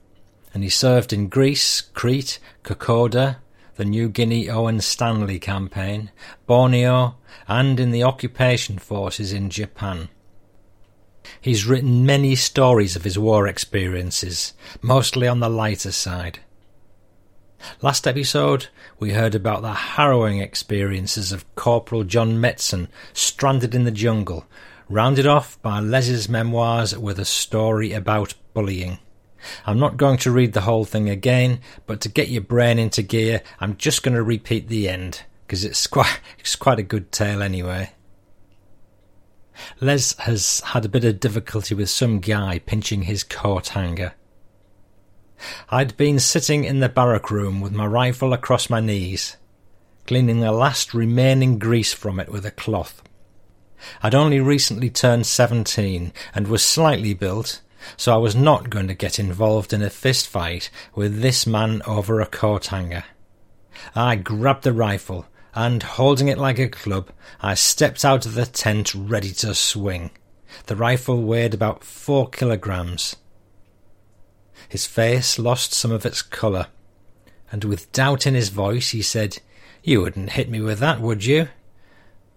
and 0.53 0.63
he 0.63 0.71
served 0.71 1.13
in 1.13 1.27
Greece, 1.27 1.81
Crete, 1.81 2.39
Kokoda, 2.63 3.39
the 3.77 3.85
New 3.85 4.09
Guinea 4.09 4.49
Owen 4.49 4.81
Stanley 4.81 5.39
campaign, 5.39 6.11
Borneo, 6.47 7.17
and 7.49 7.81
in 7.81 7.91
the 7.91 8.05
occupation 8.05 8.79
forces 8.79 9.33
in 9.33 9.51
Japan. 9.51 10.09
He's 11.41 11.67
written 11.67 12.07
many 12.07 12.37
stories 12.37 12.97
of 12.97 13.05
his 13.05 13.19
war 13.19 13.47
experiences, 13.49 14.53
mostly 14.81 15.27
on 15.27 15.41
the 15.41 15.49
lighter 15.49 15.93
side. 15.93 16.41
Last 17.81 18.07
episode, 18.07 18.69
we 18.99 19.13
heard 19.13 19.35
about 19.35 19.63
the 19.63 19.73
harrowing 19.73 20.39
experiences 20.39 21.33
of 21.33 21.53
Corporal 21.55 22.05
John 22.05 22.39
Metzen 22.39 22.89
stranded 23.13 23.75
in 23.75 23.85
the 23.85 23.91
jungle, 23.91 24.47
rounded 24.89 25.27
off 25.27 25.61
by 25.63 25.81
Les's 25.81 26.29
memoirs 26.29 26.97
with 26.97 27.19
a 27.19 27.25
story 27.25 27.93
about 27.93 28.35
bullying. 28.53 28.99
I'm 29.67 29.79
not 29.79 29.97
going 29.97 30.19
to 30.19 30.31
read 30.31 30.53
the 30.53 30.63
whole 30.63 30.85
thing 30.85 31.09
again, 31.09 31.61
but 31.87 32.01
to 32.03 32.09
get 32.09 32.29
your 32.29 32.43
brain 32.43 32.79
into 32.79 33.03
gear, 33.03 33.43
I'm 33.61 33.77
just 33.77 34.03
going 34.03 34.15
to 34.15 34.23
repeat 34.23 34.69
the 34.69 34.89
end, 34.89 35.23
because 35.47 35.65
it's 35.65 35.87
quite, 35.87 36.21
it's 36.39 36.57
quite 36.57 36.79
a 36.79 36.85
good 36.85 37.13
tale 37.13 37.43
anyway. 37.43 37.93
Les 39.81 40.17
has 40.19 40.61
had 40.61 40.85
a 40.85 40.89
bit 40.89 41.05
of 41.05 41.21
difficulty 41.21 41.75
with 41.75 41.89
some 41.89 42.19
guy 42.21 42.59
pinching 42.59 43.03
his 43.03 43.23
coat 43.23 43.69
hanger. 43.69 44.15
I'd 45.69 45.97
been 45.97 46.19
sitting 46.19 46.65
in 46.65 46.81
the 46.81 46.89
barrack 46.89 47.31
room 47.31 47.61
with 47.61 47.73
my 47.73 47.87
rifle 47.87 48.33
across 48.33 48.71
my 48.71 48.81
knees, 48.81 49.37
cleaning 50.07 50.41
the 50.41 50.53
last 50.53 50.95
remaining 50.95 51.59
grease 51.59 51.93
from 51.93 52.19
it 52.19 52.31
with 52.31 52.47
a 52.47 52.51
cloth. 52.51 53.03
I'd 54.03 54.15
only 54.15 54.41
recently 54.41 54.91
turned 54.91 55.27
seventeen 55.27 56.13
and 56.35 56.49
was 56.49 56.65
slightly 56.65 57.15
built, 57.15 57.61
so 57.97 58.15
I 58.15 58.19
was 58.19 58.35
not 58.35 58.71
going 58.71 58.89
to 58.89 58.95
get 58.95 59.19
involved 59.19 59.73
in 59.73 59.83
a 59.83 59.91
fist 59.91 60.29
fight 60.29 60.71
with 60.95 61.21
this 61.21 61.47
man 61.47 61.83
over 61.87 62.21
a 62.21 62.27
coat 62.27 62.67
hanger. 62.67 63.05
I 63.95 64.17
grabbed 64.17 64.65
the 64.65 64.73
rifle 64.73 65.27
and, 65.55 65.83
holding 65.83 66.29
it 66.29 66.39
like 66.39 66.59
a 66.59 66.69
club, 66.69 67.11
I 67.41 67.55
stepped 67.55 68.05
out 68.05 68.27
of 68.27 68.35
the 68.35 68.47
tent 68.47 68.95
ready 68.95 69.31
to 69.35 69.55
swing. 69.55 70.11
The 70.67 70.77
rifle 70.77 71.23
weighed 71.23 71.55
about 71.55 71.85
four 71.85 72.29
kilograms. 72.29 73.17
His 74.69 74.87
face 74.87 75.39
lost 75.39 75.73
some 75.73 75.93
of 75.93 76.05
its 76.05 76.23
colour, 76.23 76.67
and 77.53 77.65
with 77.65 77.93
doubt 77.93 78.27
in 78.27 78.35
his 78.35 78.49
voice 78.49 78.91
he 78.91 79.03
said, 79.03 79.39
You 79.83 80.01
wouldn't 80.01 80.31
hit 80.31 80.49
me 80.49 80.61
with 80.61 80.81
that, 80.81 81.01
would 81.01 81.25
you? 81.25 81.49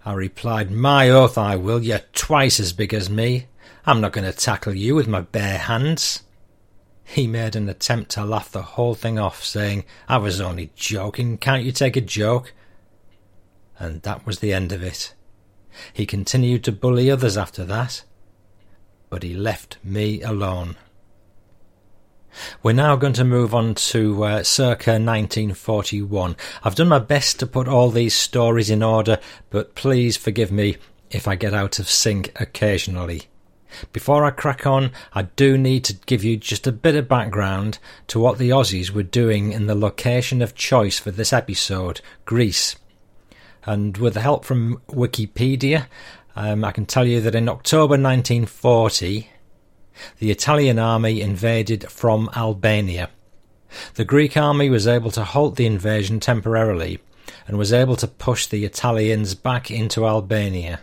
I 0.05 0.13
replied, 0.13 0.71
My 0.71 1.09
oath 1.09 1.37
I 1.37 1.55
will, 1.55 1.83
you're 1.83 2.01
twice 2.13 2.59
as 2.59 2.73
big 2.73 2.93
as 2.93 3.09
me. 3.09 3.47
I'm 3.88 4.01
not 4.01 4.11
going 4.11 4.29
to 4.29 4.38
tackle 4.38 4.75
you 4.75 4.95
with 4.95 5.07
my 5.07 5.21
bare 5.21 5.59
hands. 5.59 6.23
He 7.05 7.25
made 7.25 7.55
an 7.55 7.69
attempt 7.69 8.11
to 8.11 8.25
laugh 8.25 8.51
the 8.51 8.61
whole 8.61 8.95
thing 8.95 9.17
off, 9.17 9.45
saying, 9.45 9.85
I 10.09 10.17
was 10.17 10.41
only 10.41 10.71
joking, 10.75 11.38
can't 11.38 11.63
you 11.63 11.71
take 11.71 11.95
a 11.95 12.01
joke? 12.01 12.53
And 13.79 14.01
that 14.01 14.25
was 14.25 14.39
the 14.39 14.51
end 14.51 14.73
of 14.73 14.83
it. 14.83 15.15
He 15.93 16.05
continued 16.05 16.65
to 16.65 16.73
bully 16.73 17.09
others 17.09 17.38
after 17.38 17.63
that, 17.63 18.03
but 19.09 19.23
he 19.23 19.33
left 19.33 19.77
me 19.85 20.21
alone. 20.21 20.75
We're 22.61 22.73
now 22.73 22.97
going 22.97 23.13
to 23.13 23.23
move 23.23 23.55
on 23.55 23.73
to 23.73 24.23
uh, 24.25 24.43
circa 24.43 24.91
1941. 24.91 26.35
I've 26.61 26.75
done 26.75 26.89
my 26.89 26.99
best 26.99 27.39
to 27.39 27.47
put 27.47 27.69
all 27.69 27.89
these 27.89 28.13
stories 28.13 28.69
in 28.69 28.83
order, 28.83 29.17
but 29.49 29.75
please 29.75 30.17
forgive 30.17 30.51
me 30.51 30.75
if 31.09 31.25
I 31.25 31.35
get 31.35 31.53
out 31.53 31.79
of 31.79 31.89
sync 31.89 32.33
occasionally. 32.38 33.29
Before 33.93 34.25
I 34.25 34.32
crack 34.32 34.65
on, 34.65 34.91
I 35.13 35.23
do 35.23 35.57
need 35.57 35.84
to 35.86 35.93
give 36.05 36.23
you 36.23 36.38
just 36.38 36.67
a 36.67 36.71
bit 36.71 36.95
of 36.95 37.07
background 37.07 37.80
to 38.07 38.19
what 38.19 38.38
the 38.38 38.49
Aussies 38.49 38.91
were 38.91 39.03
doing 39.03 39.51
in 39.51 39.67
the 39.67 39.75
location 39.75 40.41
of 40.41 40.55
choice 40.55 40.99
for 40.99 41.11
this 41.11 41.34
episode, 41.34 42.01
Greece. 42.25 42.75
And 43.65 43.97
with 43.97 44.13
the 44.13 44.21
help 44.21 44.45
from 44.45 44.82
Wikipedia, 44.89 45.88
um, 46.36 46.63
I 46.63 46.71
can 46.71 46.86
tell 46.86 47.05
you 47.05 47.19
that 47.21 47.36
in 47.36 47.49
October 47.49 47.93
1940, 47.93 49.30
the 50.19 50.32
Italian 50.32 50.80
army 50.80 51.21
invaded 51.21 51.89
from 51.89 52.30
Albania. 52.36 53.09
The 53.95 54.05
Greek 54.05 54.38
army 54.38 54.69
was 54.69 54.88
able 54.88 55.11
to 55.11 55.23
halt 55.23 55.55
the 55.55 55.65
invasion 55.65 56.19
temporarily 56.19 56.99
and 57.47 57.57
was 57.57 57.73
able 57.73 57.95
to 57.97 58.07
push 58.07 58.45
the 58.45 58.65
Italians 58.65 59.36
back 59.36 59.69
into 59.69 60.05
Albania. 60.05 60.80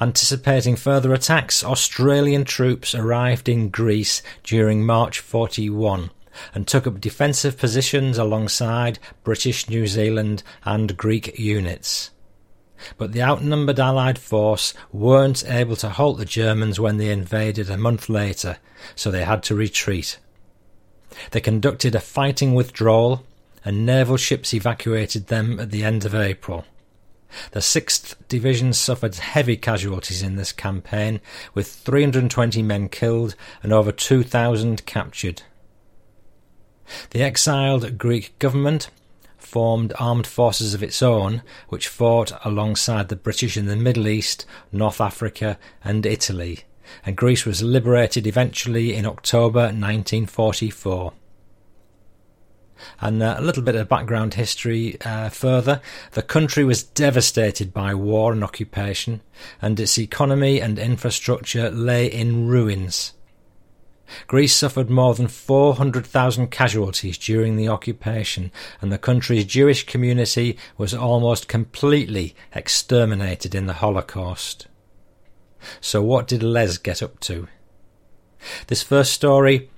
Anticipating 0.00 0.76
further 0.76 1.12
attacks, 1.12 1.64
Australian 1.64 2.44
troops 2.44 2.94
arrived 2.94 3.48
in 3.48 3.68
Greece 3.68 4.22
during 4.42 4.84
March 4.84 5.20
41 5.20 6.10
and 6.54 6.66
took 6.66 6.86
up 6.86 7.00
defensive 7.00 7.58
positions 7.58 8.18
alongside 8.18 8.98
British, 9.24 9.68
New 9.68 9.86
Zealand, 9.86 10.42
and 10.64 10.96
Greek 10.96 11.38
units 11.38 12.10
but 12.96 13.12
the 13.12 13.22
outnumbered 13.22 13.78
Allied 13.78 14.18
force 14.18 14.74
weren't 14.92 15.44
able 15.48 15.76
to 15.76 15.90
halt 15.90 16.18
the 16.18 16.24
Germans 16.24 16.80
when 16.80 16.96
they 16.96 17.10
invaded 17.10 17.70
a 17.70 17.76
month 17.76 18.08
later, 18.08 18.58
so 18.94 19.10
they 19.10 19.24
had 19.24 19.42
to 19.44 19.54
retreat. 19.54 20.18
They 21.30 21.40
conducted 21.40 21.94
a 21.94 22.00
fighting 22.00 22.54
withdrawal, 22.54 23.24
and 23.64 23.84
naval 23.84 24.16
ships 24.16 24.54
evacuated 24.54 25.26
them 25.26 25.60
at 25.60 25.70
the 25.70 25.84
end 25.84 26.04
of 26.04 26.14
April. 26.14 26.64
The 27.52 27.60
6th 27.60 28.14
Division 28.28 28.72
suffered 28.72 29.16
heavy 29.16 29.56
casualties 29.56 30.22
in 30.22 30.36
this 30.36 30.52
campaign, 30.52 31.20
with 31.54 31.68
320 31.68 32.62
men 32.62 32.88
killed 32.88 33.34
and 33.62 33.72
over 33.72 33.92
2,000 33.92 34.84
captured. 34.86 35.42
The 37.10 37.22
exiled 37.22 37.98
Greek 37.98 38.38
government 38.38 38.90
formed 39.38 39.92
armed 39.98 40.26
forces 40.26 40.74
of 40.74 40.82
its 40.82 41.02
own, 41.02 41.42
which 41.68 41.88
fought 41.88 42.32
alongside 42.44 43.08
the 43.08 43.16
British 43.16 43.56
in 43.56 43.66
the 43.66 43.76
Middle 43.76 44.06
East, 44.06 44.46
North 44.70 45.00
Africa, 45.00 45.58
and 45.82 46.06
Italy, 46.06 46.60
and 47.04 47.16
Greece 47.16 47.44
was 47.44 47.62
liberated 47.62 48.26
eventually 48.26 48.94
in 48.94 49.06
October 49.06 49.60
1944. 49.60 51.12
And 53.00 53.22
uh, 53.22 53.36
a 53.38 53.42
little 53.42 53.62
bit 53.62 53.74
of 53.74 53.88
background 53.88 54.34
history 54.34 55.00
uh, 55.02 55.28
further. 55.28 55.80
The 56.12 56.22
country 56.22 56.64
was 56.64 56.82
devastated 56.82 57.72
by 57.72 57.94
war 57.94 58.32
and 58.32 58.44
occupation, 58.44 59.20
and 59.60 59.78
its 59.78 59.98
economy 59.98 60.60
and 60.60 60.78
infrastructure 60.78 61.70
lay 61.70 62.06
in 62.06 62.46
ruins. 62.46 63.14
Greece 64.26 64.54
suffered 64.54 64.90
more 64.90 65.14
than 65.14 65.28
400,000 65.28 66.48
casualties 66.48 67.16
during 67.16 67.56
the 67.56 67.68
occupation, 67.68 68.50
and 68.80 68.90
the 68.90 68.98
country's 68.98 69.44
Jewish 69.44 69.86
community 69.86 70.58
was 70.76 70.94
almost 70.94 71.48
completely 71.48 72.34
exterminated 72.52 73.54
in 73.54 73.66
the 73.66 73.74
Holocaust. 73.74 74.66
So, 75.80 76.02
what 76.02 76.26
did 76.26 76.42
Les 76.42 76.78
get 76.78 77.02
up 77.02 77.20
to? 77.20 77.46
This 78.68 78.82
first 78.82 79.12
story 79.12 79.70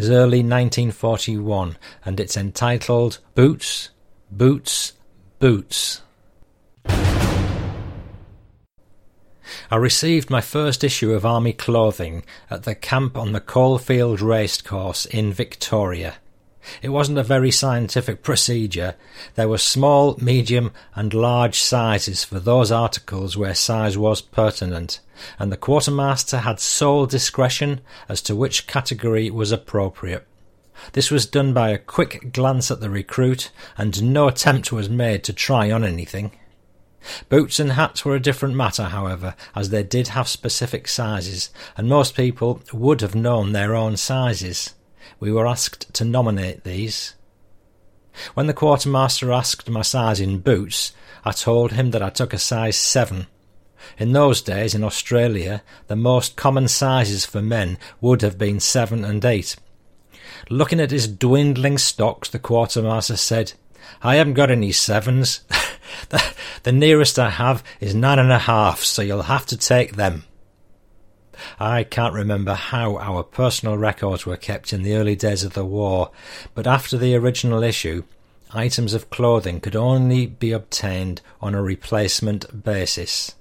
is 0.00 0.08
early 0.08 0.38
1941, 0.38 1.76
and 2.06 2.18
it's 2.18 2.34
entitled 2.34 3.18
Boots, 3.34 3.90
Boots, 4.30 4.94
Boots. 5.38 6.00
I 9.70 9.76
received 9.76 10.30
my 10.30 10.40
first 10.40 10.82
issue 10.82 11.12
of 11.12 11.26
Army 11.26 11.52
clothing 11.52 12.24
at 12.50 12.62
the 12.62 12.74
camp 12.74 13.18
on 13.18 13.32
the 13.32 13.42
Caulfield 13.42 14.22
Racecourse 14.22 15.04
in 15.04 15.34
Victoria. 15.34 16.14
It 16.82 16.90
wasn't 16.90 17.18
a 17.18 17.22
very 17.22 17.50
scientific 17.50 18.22
procedure. 18.22 18.94
There 19.34 19.48
were 19.48 19.58
small, 19.58 20.16
medium, 20.20 20.72
and 20.94 21.14
large 21.14 21.58
sizes 21.58 22.24
for 22.24 22.38
those 22.38 22.70
articles 22.70 23.36
where 23.36 23.54
size 23.54 23.96
was 23.96 24.20
pertinent, 24.20 25.00
and 25.38 25.50
the 25.50 25.56
quartermaster 25.56 26.38
had 26.38 26.60
sole 26.60 27.06
discretion 27.06 27.80
as 28.08 28.20
to 28.22 28.36
which 28.36 28.66
category 28.66 29.30
was 29.30 29.52
appropriate. 29.52 30.26
This 30.92 31.10
was 31.10 31.26
done 31.26 31.52
by 31.52 31.70
a 31.70 31.78
quick 31.78 32.32
glance 32.32 32.70
at 32.70 32.80
the 32.80 32.90
recruit, 32.90 33.50
and 33.76 34.12
no 34.12 34.28
attempt 34.28 34.72
was 34.72 34.88
made 34.88 35.24
to 35.24 35.32
try 35.32 35.70
on 35.70 35.84
anything. 35.84 36.32
Boots 37.28 37.58
and 37.58 37.72
hats 37.72 38.04
were 38.04 38.14
a 38.14 38.20
different 38.20 38.54
matter, 38.54 38.84
however, 38.84 39.34
as 39.54 39.70
they 39.70 39.82
did 39.82 40.08
have 40.08 40.28
specific 40.28 40.86
sizes, 40.88 41.50
and 41.76 41.88
most 41.88 42.14
people 42.14 42.60
would 42.72 43.00
have 43.00 43.14
known 43.14 43.52
their 43.52 43.74
own 43.74 43.96
sizes. 43.96 44.74
We 45.20 45.30
were 45.30 45.46
asked 45.46 45.92
to 45.94 46.04
nominate 46.04 46.64
these. 46.64 47.14
When 48.32 48.46
the 48.46 48.54
quartermaster 48.54 49.30
asked 49.30 49.68
my 49.68 49.82
size 49.82 50.18
in 50.18 50.40
boots, 50.40 50.92
I 51.24 51.32
told 51.32 51.72
him 51.72 51.90
that 51.90 52.02
I 52.02 52.08
took 52.08 52.32
a 52.32 52.38
size 52.38 52.76
7. 52.76 53.26
In 53.98 54.12
those 54.12 54.40
days, 54.40 54.74
in 54.74 54.82
Australia, 54.82 55.62
the 55.88 55.96
most 55.96 56.36
common 56.36 56.68
sizes 56.68 57.26
for 57.26 57.42
men 57.42 57.78
would 58.00 58.22
have 58.22 58.38
been 58.38 58.60
7 58.60 59.04
and 59.04 59.22
8. 59.22 59.56
Looking 60.48 60.80
at 60.80 60.90
his 60.90 61.06
dwindling 61.06 61.76
stocks, 61.76 62.30
the 62.30 62.38
quartermaster 62.38 63.16
said, 63.16 63.52
I 64.02 64.16
haven't 64.16 64.34
got 64.34 64.50
any 64.50 64.72
sevens. 64.72 65.40
the, 66.08 66.22
the 66.62 66.72
nearest 66.72 67.18
I 67.18 67.30
have 67.30 67.62
is 67.78 67.94
nine 67.94 68.18
and 68.18 68.32
a 68.32 68.38
half, 68.38 68.80
so 68.80 69.02
you'll 69.02 69.22
have 69.22 69.46
to 69.46 69.56
take 69.56 69.96
them. 69.96 70.24
I 71.58 71.84
can't 71.84 72.14
remember 72.14 72.54
how 72.54 72.98
our 72.98 73.22
personal 73.22 73.78
records 73.78 74.26
were 74.26 74.36
kept 74.36 74.72
in 74.72 74.82
the 74.82 74.94
early 74.94 75.16
days 75.16 75.44
of 75.44 75.54
the 75.54 75.64
war, 75.64 76.10
but 76.54 76.66
after 76.66 76.96
the 76.96 77.14
original 77.14 77.62
issue, 77.62 78.04
items 78.52 78.94
of 78.94 79.10
clothing 79.10 79.60
could 79.60 79.76
only 79.76 80.26
be 80.26 80.52
obtained 80.52 81.20
on 81.40 81.54
a 81.54 81.62
replacement 81.62 82.64
basis. 82.64 83.34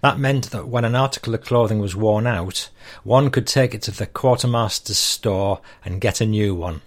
That 0.00 0.18
meant 0.18 0.50
that 0.50 0.68
when 0.68 0.84
an 0.84 0.94
article 0.94 1.34
of 1.34 1.42
clothing 1.42 1.80
was 1.80 1.94
worn 1.94 2.26
out, 2.26 2.70
one 3.04 3.30
could 3.30 3.46
take 3.46 3.74
it 3.74 3.82
to 3.82 3.90
the 3.90 4.06
quartermaster's 4.06 4.98
store 4.98 5.60
and 5.84 6.00
get 6.00 6.20
a 6.20 6.26
new 6.26 6.54
one. 6.54 6.80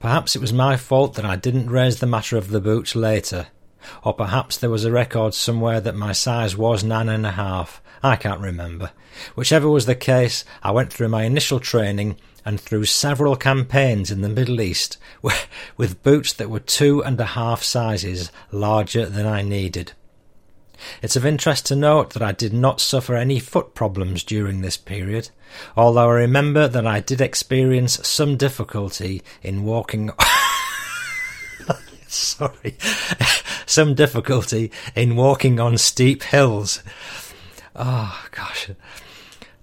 Perhaps 0.00 0.36
it 0.36 0.40
was 0.40 0.52
my 0.52 0.76
fault 0.76 1.14
that 1.14 1.24
I 1.24 1.36
didn't 1.36 1.70
raise 1.70 2.00
the 2.00 2.06
matter 2.06 2.36
of 2.36 2.48
the 2.48 2.60
boots 2.60 2.94
later, 2.94 3.48
or 4.02 4.14
perhaps 4.14 4.56
there 4.56 4.70
was 4.70 4.84
a 4.84 4.90
record 4.90 5.34
somewhere 5.34 5.80
that 5.80 5.94
my 5.94 6.12
size 6.12 6.56
was 6.56 6.84
nine 6.84 7.08
and 7.08 7.26
a 7.26 7.32
half. 7.32 7.82
I 8.02 8.16
can't 8.16 8.40
remember. 8.40 8.90
Whichever 9.34 9.68
was 9.68 9.86
the 9.86 9.94
case, 9.94 10.44
I 10.62 10.70
went 10.70 10.92
through 10.92 11.08
my 11.08 11.24
initial 11.24 11.60
training 11.60 12.16
and 12.44 12.60
through 12.60 12.84
several 12.84 13.36
campaigns 13.36 14.10
in 14.10 14.20
the 14.20 14.28
Middle 14.28 14.60
East 14.60 14.98
with 15.76 16.02
boots 16.02 16.32
that 16.34 16.50
were 16.50 16.60
two 16.60 17.02
and 17.02 17.20
a 17.20 17.24
half 17.24 17.62
sizes 17.62 18.30
larger 18.52 19.06
than 19.06 19.26
I 19.26 19.42
needed. 19.42 19.92
It's 21.02 21.16
of 21.16 21.26
interest 21.26 21.66
to 21.66 21.76
note 21.76 22.10
that 22.10 22.22
I 22.22 22.32
did 22.32 22.52
not 22.52 22.80
suffer 22.80 23.16
any 23.16 23.38
foot 23.40 23.74
problems 23.74 24.22
during 24.22 24.60
this 24.60 24.76
period, 24.76 25.30
although 25.76 26.10
I 26.10 26.14
remember 26.14 26.68
that 26.68 26.86
I 26.86 27.00
did 27.00 27.20
experience 27.20 28.06
some 28.06 28.36
difficulty 28.36 29.22
in 29.42 29.64
walking. 29.64 30.10
Sorry, 32.08 32.76
some 33.66 33.94
difficulty 33.94 34.70
in 34.94 35.16
walking 35.16 35.58
on 35.58 35.78
steep 35.78 36.22
hills. 36.22 36.82
Oh 37.78 38.26
gosh. 38.30 38.70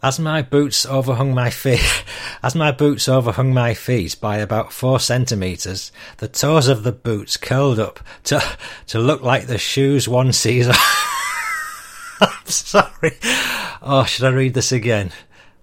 As 0.03 0.19
my 0.19 0.41
boots 0.41 0.85
overhung 0.85 1.33
my 1.33 1.49
feet, 1.49 2.03
as 2.43 2.53
my 2.53 2.71
boots 2.71 3.07
overhung 3.07 3.53
my 3.53 3.73
feet 3.73 4.17
by 4.21 4.37
about 4.37 4.71
four 4.71 4.99
centimeters, 4.99 5.91
the 6.17 6.27
toes 6.27 6.67
of 6.67 6.83
the 6.83 6.91
boots 6.91 7.37
curled 7.37 7.79
up 7.79 7.99
to 8.25 8.43
to 8.87 8.99
look 8.99 9.23
like 9.23 9.47
the 9.47 9.57
shoes 9.57 10.07
one 10.07 10.31
sees. 10.31 10.67
I'm 12.21 12.45
sorry. 12.45 13.17
Oh, 13.81 14.05
should 14.07 14.25
I 14.25 14.29
read 14.29 14.53
this 14.53 14.71
again? 14.71 15.11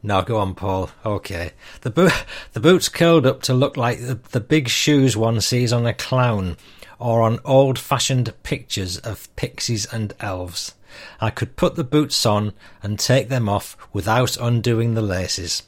No, 0.03 0.23
go 0.23 0.39
on, 0.39 0.55
Paul. 0.55 0.91
Okay. 1.07 1.53
The, 1.83 1.91
bo- 1.91 2.09
the 2.53 2.61
boots 2.61 2.89
curled 2.89 3.27
up 3.27 3.43
to 3.43 3.55
look 3.55 3.77
like 3.77 4.01
the, 4.01 4.19
the 4.33 4.41
big 4.41 4.69
shoes 4.69 5.17
one 5.17 5.41
sees 5.41 5.73
on 5.73 5.87
a 5.87 5.95
clown 5.95 6.57
or 6.99 7.23
on 7.23 7.39
old 7.45 7.79
fashioned 7.79 8.33
pictures 8.43 8.99
of 8.99 9.35
pixies 9.37 9.87
and 9.93 10.13
elves. 10.21 10.75
I 11.21 11.31
could 11.31 11.57
put 11.57 11.75
the 11.75 11.85
boots 11.85 12.25
on 12.27 12.53
and 12.83 12.99
take 12.99 13.29
them 13.29 13.49
off 13.49 13.77
without 13.93 14.37
undoing 14.37 14.95
the 14.95 15.03
laces. 15.03 15.63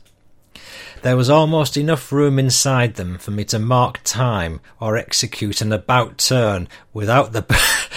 There 1.02 1.16
was 1.16 1.28
almost 1.30 1.76
enough 1.76 2.12
room 2.12 2.38
inside 2.38 2.94
them 2.94 3.18
for 3.18 3.32
me 3.32 3.44
to 3.46 3.58
mark 3.58 4.00
time 4.04 4.60
or 4.80 4.96
execute 4.96 5.60
an 5.60 5.72
about 5.72 6.18
turn 6.18 6.68
without 6.92 7.32
the 7.32 7.44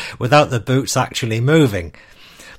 without 0.19 0.49
the 0.49 0.59
boots 0.59 0.97
actually 0.97 1.39
moving. 1.39 1.93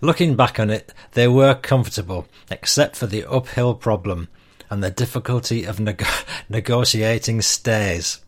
Looking 0.01 0.37
back 0.37 0.61
on 0.61 0.71
it, 0.71 0.93
they 1.13 1.27
were 1.27 1.55
comfortable, 1.55 2.29
except 2.51 2.97
for 2.97 3.07
the 3.07 3.25
uphill 3.25 3.75
problem 3.75 4.29
and 4.71 4.85
the 4.85 4.91
difficulty 4.91 5.65
of 5.65 5.81
neg- 5.81 6.07
negotiating 6.49 7.43
stays. 7.43 8.21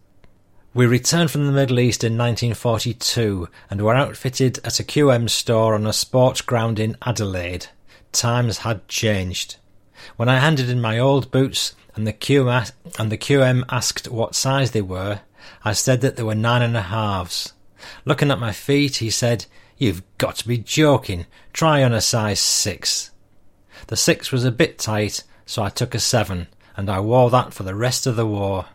We 0.74 0.84
returned 0.84 1.30
from 1.30 1.46
the 1.46 1.52
Middle 1.52 1.80
East 1.80 2.04
in 2.04 2.18
1942 2.18 3.48
and 3.70 3.80
were 3.80 3.94
outfitted 3.94 4.58
at 4.58 4.78
a 4.78 4.84
QM 4.84 5.30
store 5.30 5.74
on 5.74 5.86
a 5.86 5.94
sports 5.94 6.42
ground 6.42 6.78
in 6.78 6.96
Adelaide. 7.02 7.68
Times 8.12 8.58
had 8.58 8.86
changed. 8.86 9.56
When 10.16 10.28
I 10.28 10.38
handed 10.38 10.68
in 10.68 10.80
my 10.80 10.98
old 10.98 11.30
boots 11.30 11.74
and 11.94 12.06
the 12.06 12.12
QM, 12.12 12.70
and 12.98 13.10
the 13.10 13.16
QM 13.16 13.64
asked 13.70 14.08
what 14.08 14.34
size 14.34 14.72
they 14.72 14.82
were, 14.82 15.20
I 15.64 15.72
said 15.72 16.02
that 16.02 16.16
they 16.16 16.22
were 16.22 16.34
nine 16.34 16.60
and 16.60 16.76
a 16.76 16.82
halves. 16.82 17.54
Looking 18.04 18.30
at 18.30 18.38
my 18.38 18.52
feet, 18.52 18.96
he 18.96 19.08
said, 19.08 19.46
You've 19.78 20.02
got 20.18 20.36
to 20.36 20.48
be 20.48 20.58
joking. 20.58 21.24
Try 21.54 21.82
on 21.82 21.94
a 21.94 22.02
size 22.02 22.40
six. 22.40 23.10
The 23.86 23.96
six 23.96 24.30
was 24.30 24.44
a 24.44 24.52
bit 24.52 24.78
tight, 24.78 25.24
so 25.46 25.62
I 25.62 25.70
took 25.70 25.94
a 25.94 25.98
seven, 25.98 26.48
and 26.76 26.90
I 26.90 27.00
wore 27.00 27.30
that 27.30 27.54
for 27.54 27.62
the 27.62 27.74
rest 27.74 28.06
of 28.06 28.16
the 28.16 28.26
war. 28.26 28.66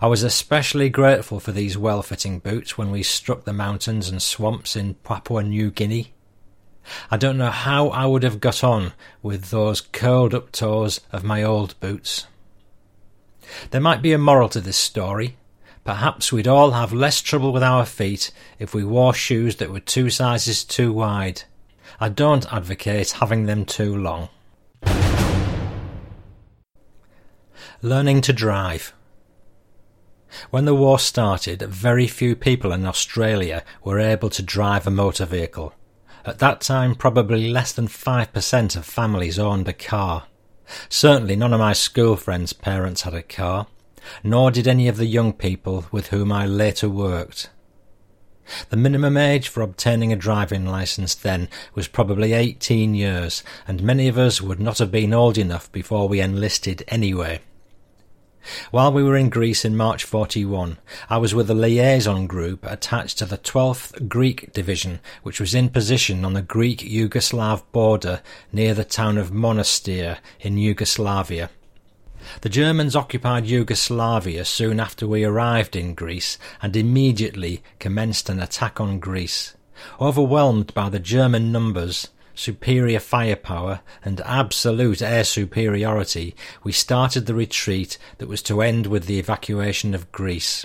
I 0.00 0.06
was 0.06 0.22
especially 0.22 0.88
grateful 0.88 1.40
for 1.40 1.52
these 1.52 1.76
well 1.76 2.02
fitting 2.02 2.38
boots 2.38 2.76
when 2.78 2.90
we 2.90 3.02
struck 3.02 3.44
the 3.44 3.52
mountains 3.52 4.08
and 4.08 4.22
swamps 4.22 4.76
in 4.76 4.94
Papua 4.94 5.42
New 5.42 5.70
Guinea. 5.70 6.12
I 7.10 7.16
don't 7.16 7.38
know 7.38 7.50
how 7.50 7.88
I 7.88 8.06
would 8.06 8.22
have 8.22 8.40
got 8.40 8.62
on 8.62 8.92
with 9.22 9.50
those 9.50 9.80
curled 9.80 10.34
up 10.34 10.52
toes 10.52 11.00
of 11.12 11.24
my 11.24 11.42
old 11.42 11.78
boots. 11.80 12.26
There 13.70 13.80
might 13.80 14.02
be 14.02 14.12
a 14.12 14.18
moral 14.18 14.48
to 14.50 14.60
this 14.60 14.76
story. 14.76 15.36
Perhaps 15.84 16.32
we'd 16.32 16.48
all 16.48 16.72
have 16.72 16.92
less 16.92 17.20
trouble 17.20 17.52
with 17.52 17.62
our 17.62 17.86
feet 17.86 18.32
if 18.58 18.74
we 18.74 18.84
wore 18.84 19.14
shoes 19.14 19.56
that 19.56 19.70
were 19.70 19.80
two 19.80 20.10
sizes 20.10 20.64
too 20.64 20.92
wide. 20.92 21.42
I 22.00 22.08
don't 22.08 22.52
advocate 22.52 23.12
having 23.12 23.46
them 23.46 23.64
too 23.64 23.96
long. 23.96 24.28
Learning 27.82 28.20
to 28.22 28.32
drive. 28.32 28.92
When 30.50 30.64
the 30.64 30.74
war 30.74 30.98
started, 30.98 31.62
very 31.62 32.06
few 32.06 32.36
people 32.36 32.72
in 32.72 32.86
Australia 32.86 33.64
were 33.82 33.98
able 33.98 34.30
to 34.30 34.42
drive 34.42 34.86
a 34.86 34.90
motor 34.90 35.24
vehicle. 35.24 35.72
At 36.24 36.40
that 36.40 36.60
time, 36.60 36.94
probably 36.94 37.50
less 37.50 37.72
than 37.72 37.88
5% 37.88 38.76
of 38.76 38.84
families 38.84 39.38
owned 39.38 39.68
a 39.68 39.72
car. 39.72 40.24
Certainly 40.88 41.36
none 41.36 41.52
of 41.52 41.60
my 41.60 41.72
school 41.72 42.16
friends' 42.16 42.52
parents 42.52 43.02
had 43.02 43.14
a 43.14 43.22
car, 43.22 43.68
nor 44.24 44.50
did 44.50 44.66
any 44.66 44.88
of 44.88 44.96
the 44.96 45.06
young 45.06 45.32
people 45.32 45.86
with 45.92 46.08
whom 46.08 46.32
I 46.32 46.46
later 46.46 46.88
worked. 46.88 47.50
The 48.70 48.76
minimum 48.76 49.16
age 49.16 49.48
for 49.48 49.60
obtaining 49.60 50.12
a 50.12 50.16
driving 50.16 50.66
licence 50.66 51.14
then 51.14 51.48
was 51.74 51.88
probably 51.88 52.32
18 52.32 52.94
years, 52.94 53.42
and 53.66 53.82
many 53.82 54.06
of 54.08 54.18
us 54.18 54.40
would 54.40 54.60
not 54.60 54.78
have 54.78 54.90
been 54.90 55.12
old 55.12 55.36
enough 55.36 55.70
before 55.72 56.08
we 56.08 56.20
enlisted 56.20 56.84
anyway. 56.88 57.40
While 58.70 58.92
we 58.92 59.02
were 59.02 59.16
in 59.16 59.28
Greece 59.28 59.64
in 59.64 59.76
March 59.76 60.04
41, 60.04 60.78
I 61.08 61.18
was 61.18 61.34
with 61.34 61.50
a 61.50 61.54
liaison 61.54 62.26
group 62.26 62.64
attached 62.64 63.18
to 63.18 63.26
the 63.26 63.38
12th 63.38 64.08
Greek 64.08 64.52
Division, 64.52 65.00
which 65.22 65.40
was 65.40 65.54
in 65.54 65.68
position 65.68 66.24
on 66.24 66.32
the 66.32 66.42
Greek-Yugoslav 66.42 67.62
border 67.72 68.22
near 68.52 68.74
the 68.74 68.84
town 68.84 69.18
of 69.18 69.30
Monastir 69.30 70.18
in 70.40 70.58
Yugoslavia. 70.58 71.50
The 72.40 72.48
Germans 72.48 72.96
occupied 72.96 73.46
Yugoslavia 73.46 74.44
soon 74.44 74.80
after 74.80 75.06
we 75.06 75.24
arrived 75.24 75.76
in 75.76 75.94
Greece 75.94 76.38
and 76.60 76.76
immediately 76.76 77.62
commenced 77.78 78.28
an 78.28 78.40
attack 78.40 78.80
on 78.80 78.98
Greece. 78.98 79.54
Overwhelmed 80.00 80.72
by 80.74 80.88
the 80.88 80.98
German 80.98 81.52
numbers, 81.52 82.08
superior 82.36 83.00
firepower, 83.00 83.80
and 84.04 84.20
absolute 84.20 85.02
air 85.02 85.24
superiority, 85.24 86.36
we 86.62 86.70
started 86.70 87.26
the 87.26 87.34
retreat 87.34 87.98
that 88.18 88.28
was 88.28 88.42
to 88.42 88.62
end 88.62 88.86
with 88.86 89.06
the 89.06 89.18
evacuation 89.18 89.94
of 89.94 90.12
Greece. 90.12 90.64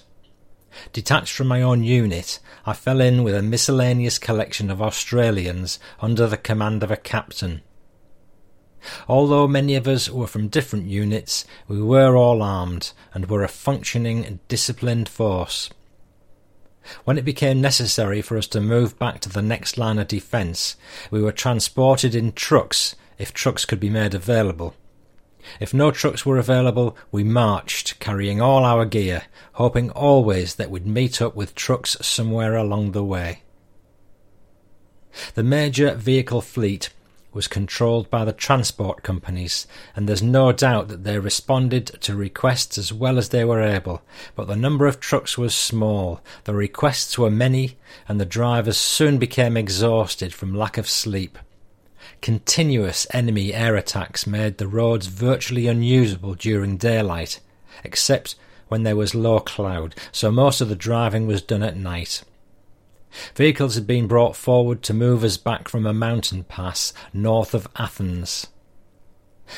Detached 0.93 1.33
from 1.33 1.47
my 1.47 1.61
own 1.61 1.83
unit, 1.83 2.39
I 2.65 2.73
fell 2.73 3.01
in 3.01 3.23
with 3.23 3.35
a 3.35 3.41
miscellaneous 3.41 4.19
collection 4.19 4.69
of 4.69 4.81
Australians 4.81 5.79
under 5.99 6.27
the 6.27 6.37
command 6.37 6.83
of 6.83 6.91
a 6.91 6.97
captain. 6.97 7.61
Although 9.07 9.47
many 9.47 9.75
of 9.75 9.87
us 9.87 10.09
were 10.09 10.27
from 10.27 10.47
different 10.47 10.87
units, 10.87 11.45
we 11.67 11.81
were 11.81 12.15
all 12.15 12.41
armed 12.41 12.93
and 13.13 13.29
were 13.29 13.43
a 13.43 13.47
functioning, 13.47 14.39
disciplined 14.47 15.07
force. 15.07 15.69
When 17.03 17.17
it 17.17 17.25
became 17.25 17.61
necessary 17.61 18.21
for 18.21 18.37
us 18.37 18.47
to 18.47 18.61
move 18.61 18.97
back 18.97 19.19
to 19.21 19.29
the 19.29 19.41
next 19.41 19.77
line 19.77 19.99
of 19.99 20.07
defence, 20.07 20.75
we 21.09 21.21
were 21.21 21.31
transported 21.31 22.15
in 22.15 22.33
trucks 22.33 22.95
if 23.17 23.33
trucks 23.33 23.65
could 23.65 23.79
be 23.79 23.89
made 23.89 24.13
available. 24.13 24.75
If 25.59 25.73
no 25.73 25.91
trucks 25.91 26.25
were 26.25 26.37
available, 26.37 26.95
we 27.11 27.23
marched, 27.23 27.99
carrying 27.99 28.41
all 28.41 28.63
our 28.63 28.85
gear, 28.85 29.23
hoping 29.53 29.89
always 29.91 30.55
that 30.55 30.69
we'd 30.69 30.85
meet 30.85 31.21
up 31.21 31.35
with 31.35 31.55
trucks 31.55 31.97
somewhere 32.01 32.55
along 32.55 32.91
the 32.91 33.03
way. 33.03 33.43
The 35.33 35.43
major 35.43 35.95
vehicle 35.95 36.41
fleet 36.41 36.89
was 37.33 37.47
controlled 37.47 38.09
by 38.09 38.25
the 38.25 38.33
transport 38.33 39.03
companies, 39.03 39.65
and 39.95 40.07
there's 40.07 40.21
no 40.21 40.51
doubt 40.51 40.89
that 40.89 41.03
they 41.03 41.17
responded 41.17 41.85
to 42.01 42.15
requests 42.15 42.77
as 42.77 42.91
well 42.91 43.17
as 43.17 43.29
they 43.29 43.45
were 43.45 43.61
able, 43.61 44.01
but 44.35 44.47
the 44.47 44.55
number 44.55 44.85
of 44.85 44.99
trucks 44.99 45.37
was 45.37 45.55
small, 45.55 46.21
the 46.43 46.53
requests 46.53 47.17
were 47.17 47.31
many, 47.31 47.77
and 48.07 48.19
the 48.19 48.25
drivers 48.25 48.77
soon 48.77 49.17
became 49.17 49.55
exhausted 49.55 50.33
from 50.33 50.53
lack 50.53 50.77
of 50.77 50.89
sleep. 50.89 51.37
Continuous 52.21 53.07
enemy 53.11 53.53
air 53.53 53.75
attacks 53.75 54.27
made 54.27 54.57
the 54.57 54.67
roads 54.67 55.07
virtually 55.07 55.67
unusable 55.67 56.35
during 56.35 56.77
daylight, 56.77 57.39
except 57.83 58.35
when 58.67 58.83
there 58.83 58.95
was 58.95 59.15
low 59.15 59.39
cloud, 59.39 59.95
so 60.11 60.31
most 60.31 60.61
of 60.61 60.69
the 60.69 60.75
driving 60.75 61.27
was 61.27 61.41
done 61.41 61.63
at 61.63 61.77
night. 61.77 62.23
Vehicles 63.35 63.75
had 63.75 63.87
been 63.87 64.07
brought 64.07 64.35
forward 64.35 64.81
to 64.83 64.93
move 64.93 65.23
us 65.23 65.37
back 65.37 65.67
from 65.67 65.85
a 65.85 65.93
mountain 65.93 66.43
pass 66.43 66.93
north 67.13 67.53
of 67.53 67.67
Athens. 67.75 68.47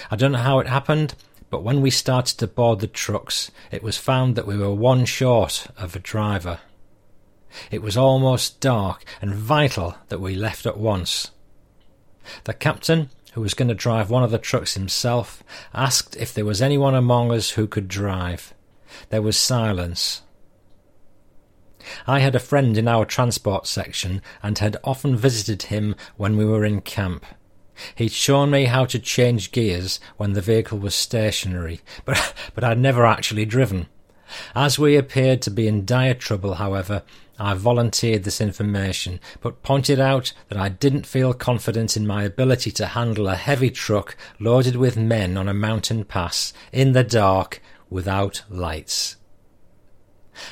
I 0.09 0.15
don't 0.15 0.31
know 0.31 0.39
how 0.39 0.59
it 0.59 0.67
happened, 0.67 1.15
but 1.49 1.63
when 1.63 1.81
we 1.81 1.91
started 1.91 2.37
to 2.39 2.47
board 2.47 2.79
the 2.79 2.87
trucks, 2.87 3.51
it 3.71 3.83
was 3.83 3.97
found 3.97 4.35
that 4.35 4.47
we 4.47 4.57
were 4.57 4.73
one 4.73 5.05
short 5.05 5.67
of 5.77 5.95
a 5.95 5.99
driver. 5.99 6.59
It 7.69 7.83
was 7.83 7.95
almost 7.95 8.59
dark 8.59 9.05
and 9.21 9.35
vital 9.35 9.95
that 10.09 10.19
we 10.19 10.35
left 10.35 10.65
at 10.65 10.77
once. 10.77 11.29
The 12.45 12.53
captain, 12.53 13.09
who 13.33 13.41
was 13.41 13.53
going 13.53 13.67
to 13.67 13.75
drive 13.75 14.09
one 14.09 14.23
of 14.23 14.31
the 14.31 14.39
trucks 14.39 14.73
himself, 14.73 15.43
asked 15.73 16.15
if 16.15 16.33
there 16.33 16.45
was 16.45 16.61
anyone 16.61 16.95
among 16.95 17.31
us 17.31 17.51
who 17.51 17.67
could 17.67 17.87
drive. 17.87 18.53
There 19.09 19.21
was 19.21 19.37
silence. 19.37 20.23
I 22.07 22.19
had 22.19 22.35
a 22.35 22.39
friend 22.39 22.77
in 22.77 22.87
our 22.87 23.05
transport 23.05 23.67
section 23.67 24.21
and 24.41 24.57
had 24.59 24.77
often 24.83 25.15
visited 25.15 25.63
him 25.63 25.95
when 26.17 26.37
we 26.37 26.45
were 26.45 26.65
in 26.65 26.81
camp. 26.81 27.25
He'd 27.95 28.11
shown 28.11 28.51
me 28.51 28.65
how 28.65 28.85
to 28.85 28.99
change 28.99 29.51
gears 29.51 29.99
when 30.17 30.33
the 30.33 30.41
vehicle 30.41 30.77
was 30.77 30.95
stationary, 30.95 31.81
but, 32.05 32.33
but 32.53 32.63
I'd 32.63 32.79
never 32.79 33.05
actually 33.05 33.45
driven. 33.45 33.87
As 34.55 34.79
we 34.79 34.95
appeared 34.95 35.41
to 35.43 35.51
be 35.51 35.67
in 35.67 35.85
dire 35.85 36.13
trouble, 36.13 36.55
however, 36.55 37.03
I 37.39 37.55
volunteered 37.55 38.23
this 38.23 38.39
information, 38.39 39.19
but 39.41 39.63
pointed 39.63 39.99
out 39.99 40.33
that 40.49 40.57
I 40.57 40.69
didn't 40.69 41.07
feel 41.07 41.33
confident 41.33 41.97
in 41.97 42.05
my 42.05 42.23
ability 42.23 42.71
to 42.71 42.87
handle 42.87 43.27
a 43.27 43.35
heavy 43.35 43.71
truck 43.71 44.15
loaded 44.39 44.75
with 44.75 44.97
men 44.97 45.35
on 45.35 45.47
a 45.47 45.53
mountain 45.53 46.05
pass, 46.05 46.53
in 46.71 46.93
the 46.93 47.03
dark, 47.03 47.61
without 47.89 48.43
lights. 48.49 49.17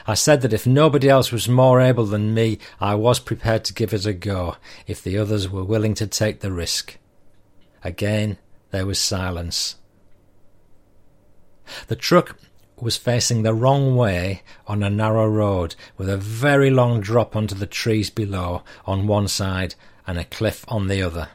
I 0.05 0.13
said 0.13 0.41
that 0.41 0.53
if 0.53 0.67
nobody 0.67 1.09
else 1.09 1.31
was 1.31 1.47
more 1.47 1.81
able 1.81 2.05
than 2.05 2.33
me, 2.33 2.59
I 2.79 2.95
was 2.95 3.19
prepared 3.19 3.63
to 3.65 3.73
give 3.73 3.93
it 3.93 4.05
a 4.05 4.13
go, 4.13 4.55
if 4.87 5.03
the 5.03 5.17
others 5.17 5.49
were 5.49 5.63
willing 5.63 5.93
to 5.95 6.07
take 6.07 6.39
the 6.39 6.51
risk. 6.51 6.97
Again 7.83 8.37
there 8.71 8.85
was 8.85 8.99
silence. 8.99 9.75
The 11.87 11.95
truck 11.95 12.37
was 12.77 12.97
facing 12.97 13.43
the 13.43 13.53
wrong 13.53 13.95
way 13.95 14.41
on 14.65 14.81
a 14.81 14.89
narrow 14.89 15.27
road, 15.27 15.75
with 15.97 16.09
a 16.09 16.17
very 16.17 16.69
long 16.69 16.99
drop 16.99 17.35
onto 17.35 17.53
the 17.53 17.67
trees 17.67 18.09
below 18.09 18.63
on 18.85 19.07
one 19.07 19.27
side 19.27 19.75
and 20.07 20.17
a 20.17 20.25
cliff 20.25 20.65
on 20.67 20.87
the 20.87 21.01
other. 21.01 21.29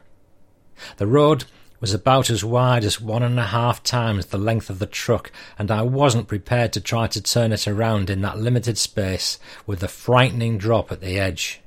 The 0.97 1.07
road 1.07 1.45
was 1.81 1.93
about 1.93 2.31
as 2.31 2.45
wide 2.45 2.85
as 2.85 3.01
one 3.01 3.23
and 3.23 3.39
a 3.39 3.45
half 3.45 3.83
times 3.83 4.27
the 4.27 4.39
length 4.39 4.71
of 4.71 4.79
the 4.79 4.87
truck, 4.87 5.31
and 5.59 5.71
I 5.71 5.83
wasn't 5.83 6.29
prepared 6.29 6.73
to 6.73 6.81
try 6.81 7.07
to 7.09 7.23
turn 7.23 7.53
it 7.53 7.69
around 7.69 8.11
in 8.11 8.23
that 8.23 8.39
limited 8.39 8.79
space 8.79 9.39
with 9.67 9.81
the 9.81 9.89
frightening 9.89 10.59
drop 10.59 10.91
at 10.91 11.01
the 11.01 11.19
edge. 11.19 11.61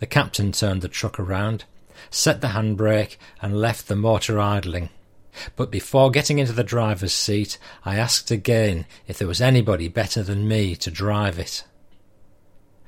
The 0.00 0.06
captain 0.06 0.52
turned 0.52 0.82
the 0.82 0.88
truck 0.88 1.20
around, 1.20 1.64
set 2.10 2.40
the 2.40 2.48
handbrake, 2.48 3.16
and 3.42 3.60
left 3.60 3.88
the 3.88 3.96
motor 3.96 4.40
idling. 4.40 4.90
But 5.56 5.70
before 5.70 6.10
getting 6.10 6.38
into 6.38 6.52
the 6.52 6.64
driver's 6.64 7.12
seat, 7.12 7.58
I 7.84 7.96
asked 7.96 8.30
again 8.30 8.86
if 9.06 9.18
there 9.18 9.28
was 9.28 9.40
anybody 9.40 9.88
better 9.88 10.22
than 10.22 10.48
me 10.48 10.76
to 10.76 10.90
drive 10.90 11.38
it. 11.38 11.64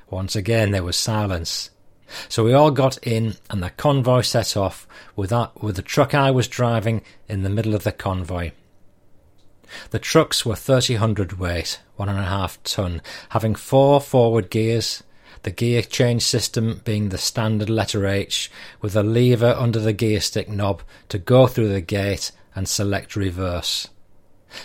Once 0.09 0.37
again 0.37 0.71
there 0.71 0.85
was 0.85 0.97
silence. 0.97 1.71
So 2.29 2.45
we 2.45 2.53
all 2.53 2.71
got 2.71 2.99
in, 2.99 3.37
and 3.51 3.63
the 3.63 3.71
convoy 3.71 4.21
set 4.21 4.57
off 4.57 4.87
with, 5.15 5.31
that, 5.31 5.63
with 5.63 5.77
the 5.77 5.83
truck 5.83 6.15
I 6.15 6.31
was 6.31 6.49
driving 6.49 7.03
in 7.29 7.43
the 7.43 7.51
middle 7.51 7.75
of 7.75 7.85
the 7.85 7.93
convoy. 7.93 8.53
The 9.91 9.99
trucks 9.99 10.47
were 10.47 10.55
30 10.55 10.95
hundredweight, 10.95 11.81
one 11.97 12.09
and 12.09 12.19
a 12.19 12.25
half 12.25 12.63
ton, 12.63 13.03
having 13.31 13.55
four 13.55 14.01
forward 14.01 14.51
gears, 14.51 15.03
the 15.43 15.51
gear 15.51 15.83
change 15.83 16.23
system 16.23 16.81
being 16.85 17.09
the 17.09 17.19
standard 17.19 17.71
letter 17.71 18.07
H, 18.07 18.51
with 18.81 18.97
a 18.97 19.03
lever 19.03 19.55
under 19.59 19.81
the 19.81 19.93
gear 19.93 20.21
stick 20.21 20.49
knob 20.49 20.83
to 21.09 21.19
go 21.19 21.47
through 21.47 21.69
the 21.69 21.81
gate 21.81 22.33
and 22.55 22.69
select 22.69 23.17
reverse. 23.17 23.89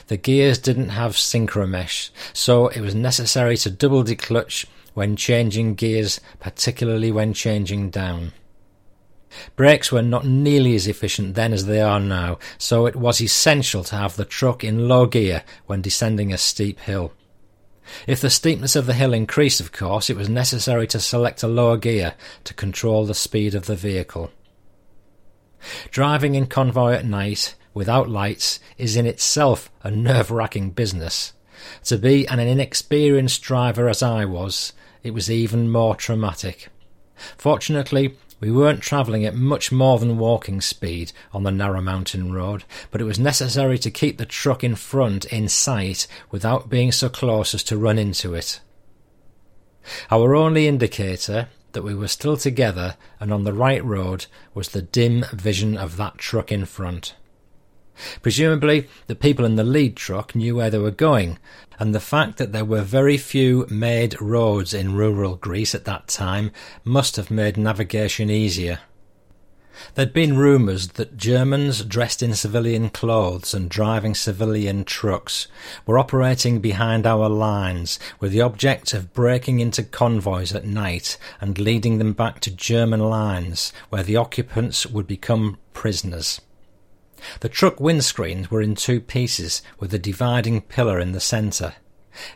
The 0.07 0.17
gears 0.17 0.59
didn't 0.59 0.89
have 0.89 1.13
synchromesh, 1.13 2.11
so 2.33 2.67
it 2.67 2.81
was 2.81 2.95
necessary 2.95 3.57
to 3.57 3.71
double 3.71 4.03
declutch 4.03 4.65
when 4.93 5.15
changing 5.15 5.75
gears, 5.75 6.19
particularly 6.39 7.11
when 7.11 7.33
changing 7.33 7.89
down. 7.89 8.33
Brakes 9.55 9.91
were 9.91 10.01
not 10.01 10.25
nearly 10.25 10.75
as 10.75 10.87
efficient 10.87 11.35
then 11.35 11.53
as 11.53 11.65
they 11.65 11.81
are 11.81 11.99
now, 11.99 12.37
so 12.57 12.85
it 12.85 12.95
was 12.95 13.21
essential 13.21 13.83
to 13.85 13.95
have 13.95 14.15
the 14.15 14.25
truck 14.25 14.63
in 14.63 14.87
low 14.87 15.05
gear 15.05 15.43
when 15.67 15.81
descending 15.81 16.33
a 16.33 16.37
steep 16.37 16.79
hill. 16.81 17.13
If 18.07 18.21
the 18.21 18.29
steepness 18.29 18.75
of 18.75 18.85
the 18.85 18.93
hill 18.93 19.13
increased, 19.13 19.59
of 19.59 19.71
course, 19.71 20.09
it 20.09 20.17
was 20.17 20.29
necessary 20.29 20.87
to 20.87 20.99
select 20.99 21.43
a 21.43 21.47
lower 21.47 21.77
gear 21.77 22.15
to 22.43 22.53
control 22.53 23.05
the 23.05 23.13
speed 23.13 23.55
of 23.55 23.65
the 23.65 23.75
vehicle. 23.75 24.31
Driving 25.91 26.35
in 26.35 26.47
convoy 26.47 26.93
at 26.93 27.05
night, 27.05 27.55
without 27.73 28.09
lights, 28.09 28.59
is 28.77 28.95
in 28.95 29.05
itself 29.05 29.71
a 29.83 29.91
nerve-wracking 29.91 30.71
business. 30.71 31.33
To 31.85 31.97
be 31.97 32.27
an 32.27 32.39
inexperienced 32.39 33.41
driver 33.41 33.87
as 33.87 34.01
I 34.01 34.25
was, 34.25 34.73
it 35.03 35.13
was 35.13 35.29
even 35.31 35.69
more 35.69 35.95
traumatic. 35.95 36.69
Fortunately, 37.37 38.17
we 38.39 38.51
weren't 38.51 38.81
travelling 38.81 39.23
at 39.23 39.35
much 39.35 39.71
more 39.71 39.99
than 39.99 40.17
walking 40.17 40.61
speed 40.61 41.11
on 41.31 41.43
the 41.43 41.51
narrow 41.51 41.81
mountain 41.81 42.33
road, 42.33 42.63
but 42.89 42.99
it 42.99 43.05
was 43.05 43.19
necessary 43.19 43.77
to 43.77 43.91
keep 43.91 44.17
the 44.17 44.25
truck 44.25 44.63
in 44.63 44.75
front 44.75 45.25
in 45.25 45.47
sight 45.47 46.07
without 46.31 46.69
being 46.69 46.91
so 46.91 47.07
close 47.07 47.53
as 47.53 47.63
to 47.63 47.77
run 47.77 47.99
into 47.99 48.33
it. 48.33 48.59
Our 50.09 50.35
only 50.35 50.67
indicator 50.67 51.49
that 51.73 51.83
we 51.83 51.95
were 51.95 52.07
still 52.07 52.35
together 52.35 52.97
and 53.19 53.31
on 53.31 53.43
the 53.43 53.53
right 53.53 53.83
road 53.83 54.25
was 54.53 54.69
the 54.69 54.81
dim 54.81 55.25
vision 55.31 55.77
of 55.77 55.97
that 55.97 56.17
truck 56.17 56.51
in 56.51 56.65
front. 56.65 57.15
Presumably, 58.21 58.87
the 59.07 59.15
people 59.15 59.45
in 59.45 59.55
the 59.55 59.63
lead 59.63 59.95
truck 59.95 60.35
knew 60.35 60.55
where 60.55 60.69
they 60.69 60.77
were 60.77 60.91
going, 60.91 61.37
and 61.79 61.93
the 61.93 61.99
fact 61.99 62.37
that 62.37 62.51
there 62.51 62.65
were 62.65 62.81
very 62.81 63.17
few 63.17 63.65
made 63.69 64.19
roads 64.21 64.73
in 64.73 64.95
rural 64.95 65.35
Greece 65.35 65.75
at 65.75 65.85
that 65.85 66.07
time 66.07 66.51
must 66.83 67.15
have 67.15 67.31
made 67.31 67.57
navigation 67.57 68.29
easier. 68.29 68.79
There'd 69.95 70.13
been 70.13 70.37
rumours 70.37 70.89
that 70.89 71.17
Germans 71.17 71.83
dressed 71.83 72.21
in 72.21 72.35
civilian 72.35 72.89
clothes 72.89 73.53
and 73.53 73.69
driving 73.69 74.13
civilian 74.13 74.83
trucks 74.83 75.47
were 75.85 75.97
operating 75.97 76.59
behind 76.59 77.07
our 77.07 77.27
lines 77.27 77.97
with 78.19 78.31
the 78.31 78.41
object 78.41 78.93
of 78.93 79.13
breaking 79.13 79.59
into 79.59 79.83
convoys 79.83 80.53
at 80.53 80.65
night 80.65 81.17
and 81.39 81.57
leading 81.57 81.97
them 81.97 82.13
back 82.13 82.41
to 82.41 82.51
German 82.51 82.99
lines 82.99 83.73
where 83.89 84.03
the 84.03 84.17
occupants 84.17 84.85
would 84.85 85.07
become 85.07 85.57
prisoners. 85.73 86.41
The 87.41 87.49
truck 87.49 87.77
windscreens 87.77 88.49
were 88.49 88.61
in 88.61 88.75
two 88.75 88.99
pieces, 88.99 89.61
with 89.79 89.93
a 89.93 89.99
dividing 89.99 90.61
pillar 90.61 90.99
in 90.99 91.11
the 91.11 91.19
centre. 91.19 91.75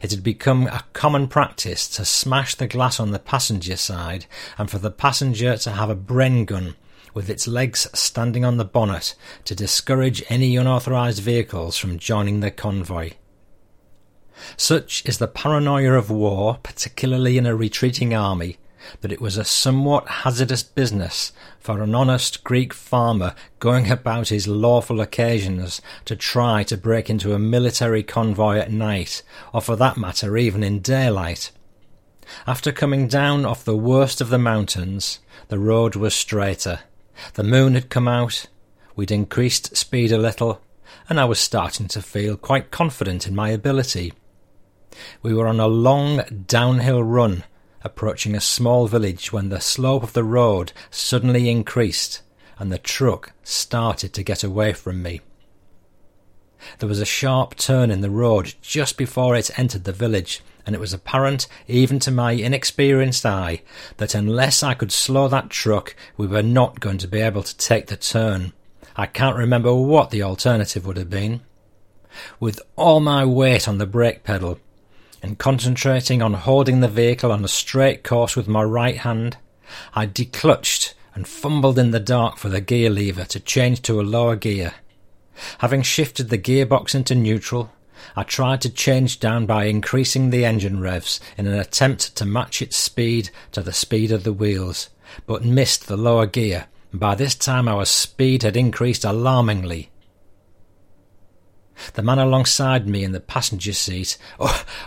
It 0.02 0.12
had 0.12 0.24
become 0.24 0.68
a 0.68 0.86
common 0.94 1.28
practice 1.28 1.88
to 1.90 2.06
smash 2.06 2.56
the 2.56 2.68
glass 2.68 3.00
on 3.00 3.12
the 3.12 3.20
passenger 3.20 3.76
side 3.76 4.26
and 4.58 4.70
for 4.70 4.78
the 4.78 4.92
passenger 4.92 5.58
to 5.58 5.72
have 5.72 5.90
a 5.90 5.96
Bren 5.96 6.46
gun 6.46 6.76
with 7.14 7.30
its 7.30 7.48
legs 7.48 7.88
standing 7.94 8.46
on 8.46 8.58
the 8.58 8.66
bonnet 8.66 9.16
to 9.46 9.56
discourage 9.56 10.24
any 10.30 10.56
unauthorised 10.56 11.22
vehicles 11.22 11.78
from 11.78 11.98
joining 11.98 12.42
the 12.42 12.52
convoy. 12.52 13.12
Such 14.58 15.04
is 15.06 15.18
the 15.18 15.28
paranoia 15.28 15.94
of 15.94 16.10
war, 16.10 16.60
particularly 16.62 17.38
in 17.38 17.46
a 17.46 17.56
retreating 17.56 18.14
army, 18.14 18.58
that 19.02 19.12
it 19.12 19.22
was 19.22 19.38
a 19.38 19.44
somewhat 19.44 20.08
hazardous 20.08 20.64
business 20.64 21.34
for 21.60 21.82
an 21.82 21.96
honest 21.96 22.44
Greek 22.44 22.74
farmer 22.74 23.34
going 23.60 23.90
about 23.90 24.30
his 24.30 24.48
lawful 24.48 25.02
occasions 25.02 25.82
to 26.06 26.16
try 26.16 26.64
to 26.64 26.78
break 26.78 27.10
into 27.10 27.34
a 27.34 27.40
military 27.40 28.04
convoy 28.04 28.58
at 28.58 28.72
night, 28.72 29.24
or 29.54 29.62
for 29.62 29.76
that 29.76 29.98
matter 29.98 30.38
even 30.38 30.64
in 30.64 30.80
daylight. 30.80 31.52
After 32.48 32.72
coming 32.72 33.08
down 33.08 33.46
off 33.46 33.64
the 33.64 33.78
worst 33.78 34.22
of 34.22 34.30
the 34.30 34.40
mountains, 34.40 35.20
the 35.48 35.60
road 35.60 35.96
was 35.96 36.16
straighter. 36.16 36.80
The 37.34 37.44
moon 37.44 37.76
had 37.76 37.90
come 37.90 38.08
out, 38.08 38.48
we'd 38.96 39.12
increased 39.12 39.76
speed 39.76 40.12
a 40.12 40.18
little, 40.18 40.62
and 41.10 41.20
I 41.20 41.26
was 41.26 41.40
starting 41.40 41.88
to 41.90 42.02
feel 42.02 42.36
quite 42.36 42.72
confident 42.72 43.28
in 43.28 43.36
my 43.36 43.50
ability. 43.50 44.14
We 45.22 45.34
were 45.34 45.48
on 45.48 45.60
a 45.60 45.68
long 45.68 46.24
downhill 46.48 47.04
run 47.04 47.44
approaching 47.86 48.36
a 48.36 48.42
small 48.42 48.88
village 48.88 49.32
when 49.32 49.50
the 49.50 49.62
slope 49.62 50.04
of 50.04 50.14
the 50.14 50.24
road 50.24 50.74
suddenly 50.90 51.50
increased 51.50 52.22
and 52.58 52.72
the 52.72 52.80
truck 52.80 53.32
started 53.44 54.12
to 54.14 54.24
get 54.24 54.44
away 54.44 54.74
from 54.74 55.04
me. 55.04 55.22
There 56.80 56.90
was 56.90 57.00
a 57.00 57.06
sharp 57.06 57.56
turn 57.56 57.92
in 57.92 58.02
the 58.02 58.10
road 58.10 58.56
just 58.62 58.98
before 58.98 59.36
it 59.36 59.58
entered 59.58 59.84
the 59.84 59.92
village, 59.92 60.42
and 60.66 60.74
it 60.74 60.80
was 60.80 60.94
apparent, 60.94 61.48
even 61.68 62.00
to 62.00 62.12
my 62.12 62.32
inexperienced 62.32 63.24
eye, 63.24 63.62
that 63.98 64.16
unless 64.16 64.64
I 64.64 64.74
could 64.74 64.92
slow 64.92 65.28
that 65.28 65.52
truck, 65.52 65.96
we 66.18 66.26
were 66.26 66.42
not 66.42 66.80
going 66.80 66.98
to 67.00 67.08
be 67.08 67.20
able 67.20 67.44
to 67.44 67.58
take 67.58 67.86
the 67.88 67.98
turn. 67.98 68.54
I 68.96 69.06
can't 69.06 69.38
remember 69.38 69.76
what 69.76 70.10
the 70.10 70.24
alternative 70.24 70.88
would 70.88 70.98
have 70.98 71.10
been. 71.10 71.42
With 72.40 72.62
all 72.76 73.00
my 73.00 73.26
weight 73.26 73.68
on 73.68 73.78
the 73.78 73.86
brake 73.86 74.24
pedal, 74.24 74.60
and 75.26 75.40
concentrating 75.40 76.22
on 76.22 76.36
holding 76.36 76.82
the 76.82 76.88
vehicle 76.88 77.32
on 77.32 77.44
a 77.44 77.48
straight 77.48 78.04
course 78.04 78.36
with 78.36 78.48
my 78.48 78.62
right 78.62 78.98
hand, 78.98 79.38
I 79.96 80.06
declutched 80.06 80.94
and 81.16 81.28
fumbled 81.28 81.80
in 81.80 81.90
the 81.90 82.00
dark 82.00 82.38
for 82.38 82.48
the 82.48 82.62
gear 82.62 82.92
lever 82.92 83.26
to 83.26 83.40
change 83.40 83.82
to 83.84 84.00
a 84.00 84.04
lower 84.04 84.36
gear. 84.36 84.76
Having 85.58 85.82
shifted 85.82 86.30
the 86.30 86.38
gearbox 86.38 86.94
into 86.94 87.16
neutral, 87.16 87.72
I 88.16 88.22
tried 88.22 88.62
to 88.62 88.70
change 88.70 89.20
down 89.20 89.48
by 89.48 89.66
increasing 89.66 90.30
the 90.30 90.46
engine 90.46 90.80
revs 90.80 91.20
in 91.40 91.48
an 91.48 91.58
attempt 91.58 92.16
to 92.18 92.26
match 92.26 92.62
its 92.62 92.78
speed 92.78 93.32
to 93.54 93.64
the 93.64 93.74
speed 93.74 94.12
of 94.12 94.26
the 94.26 94.34
wheels, 94.34 94.90
but 95.26 95.44
missed 95.44 95.88
the 95.88 95.98
lower 95.98 96.28
gear, 96.28 96.68
by 96.94 97.16
this 97.16 97.34
time 97.34 97.68
our 97.68 97.86
speed 97.86 98.44
had 98.44 98.56
increased 98.56 99.04
alarmingly. 99.04 99.90
The 101.94 102.02
man 102.02 102.20
alongside 102.20 102.88
me 102.88 103.04
in 103.04 103.12
the 103.12 103.20
passenger 103.20 103.74
seat 103.74 104.18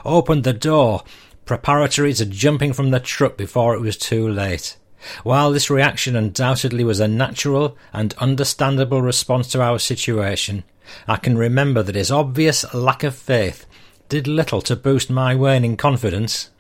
opened 0.05 0.45
the 0.45 0.53
door, 0.53 1.03
preparatory 1.45 2.13
to 2.15 2.27
jumping 2.27 2.73
from 2.73 2.91
the 2.91 3.01
truck 3.01 3.37
before 3.37 3.75
it 3.75 3.81
was 3.81 3.97
too 3.97 4.29
late. 4.29 4.77
While 5.23 5.53
this 5.53 5.71
reaction 5.71 6.17
undoubtedly 6.17 6.83
was 6.83 6.99
a 6.99 7.07
natural 7.07 7.77
and 7.93 8.15
understandable 8.15 9.01
response 9.01 9.49
to 9.53 9.63
our 9.63 9.79
situation, 9.79 10.65
I 11.07 11.17
can 11.17 11.39
remember 11.39 11.83
that 11.83 11.95
his 11.95 12.11
obvious 12.11 12.65
lack 12.75 13.05
of 13.05 13.15
faith 13.15 13.65
did 14.09 14.27
little 14.27 14.61
to 14.63 14.75
boost 14.75 15.11
my 15.11 15.35
waning 15.35 15.77
confidence. 15.77 16.51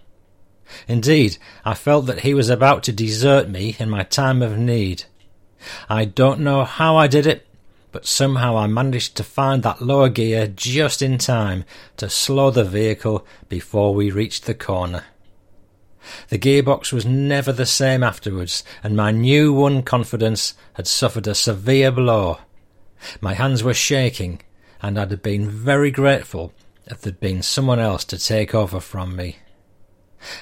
Indeed, 0.86 1.38
I 1.64 1.74
felt 1.74 2.06
that 2.06 2.20
he 2.20 2.34
was 2.34 2.50
about 2.50 2.82
to 2.84 2.92
desert 2.92 3.48
me 3.48 3.74
in 3.78 3.88
my 3.88 4.04
time 4.04 4.42
of 4.42 4.58
need. 4.58 5.04
I 5.88 6.04
don't 6.04 6.40
know 6.40 6.64
how 6.64 6.96
I 6.96 7.06
did 7.06 7.26
it, 7.26 7.47
but 7.92 8.06
somehow 8.06 8.56
I 8.56 8.66
managed 8.66 9.16
to 9.16 9.24
find 9.24 9.62
that 9.62 9.82
lower 9.82 10.08
gear 10.08 10.46
just 10.46 11.02
in 11.02 11.18
time 11.18 11.64
to 11.96 12.10
slow 12.10 12.50
the 12.50 12.64
vehicle 12.64 13.26
before 13.48 13.94
we 13.94 14.10
reached 14.10 14.46
the 14.46 14.54
corner. 14.54 15.04
The 16.28 16.38
gearbox 16.38 16.92
was 16.92 17.04
never 17.04 17.52
the 17.52 17.66
same 17.66 18.02
afterwards, 18.02 18.64
and 18.82 18.96
my 18.96 19.10
new 19.10 19.52
won 19.52 19.82
confidence 19.82 20.54
had 20.74 20.86
suffered 20.86 21.26
a 21.26 21.34
severe 21.34 21.90
blow. 21.90 22.38
My 23.20 23.34
hands 23.34 23.62
were 23.62 23.74
shaking, 23.74 24.40
and 24.80 24.98
I'd 24.98 25.10
have 25.10 25.22
been 25.22 25.50
very 25.50 25.90
grateful 25.90 26.52
if 26.86 27.00
there'd 27.00 27.20
been 27.20 27.42
someone 27.42 27.78
else 27.78 28.04
to 28.06 28.18
take 28.18 28.54
over 28.54 28.80
from 28.80 29.16
me. 29.16 29.36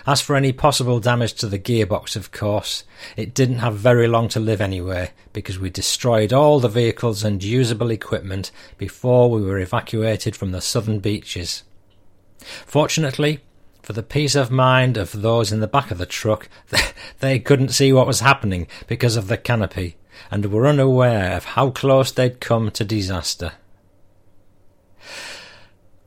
As 0.06 0.20
for 0.20 0.36
any 0.36 0.52
possible 0.52 1.00
damage 1.00 1.34
to 1.34 1.46
the 1.46 1.58
gearbox, 1.58 2.16
of 2.16 2.32
course, 2.32 2.84
it 3.16 3.34
didn't 3.34 3.58
have 3.58 3.76
very 3.76 4.08
long 4.08 4.28
to 4.28 4.40
live 4.40 4.60
anyway, 4.60 5.10
because 5.32 5.58
we 5.58 5.70
destroyed 5.70 6.32
all 6.32 6.60
the 6.60 6.68
vehicles 6.68 7.24
and 7.24 7.42
usable 7.42 7.90
equipment 7.90 8.50
before 8.78 9.30
we 9.30 9.42
were 9.42 9.58
evacuated 9.58 10.34
from 10.34 10.52
the 10.52 10.60
southern 10.60 11.00
beaches. 11.00 11.62
Fortunately, 12.38 13.40
for 13.82 13.92
the 13.92 14.02
peace 14.02 14.34
of 14.34 14.50
mind 14.50 14.96
of 14.96 15.22
those 15.22 15.52
in 15.52 15.60
the 15.60 15.66
back 15.66 15.90
of 15.90 15.98
the 15.98 16.06
truck, 16.06 16.48
they 17.20 17.38
couldn't 17.38 17.68
see 17.68 17.92
what 17.92 18.06
was 18.06 18.20
happening 18.20 18.66
because 18.86 19.16
of 19.16 19.28
the 19.28 19.36
canopy, 19.36 19.96
and 20.30 20.46
were 20.46 20.66
unaware 20.66 21.36
of 21.36 21.44
how 21.44 21.70
close 21.70 22.10
they'd 22.10 22.40
come 22.40 22.70
to 22.70 22.84
disaster. 22.84 23.52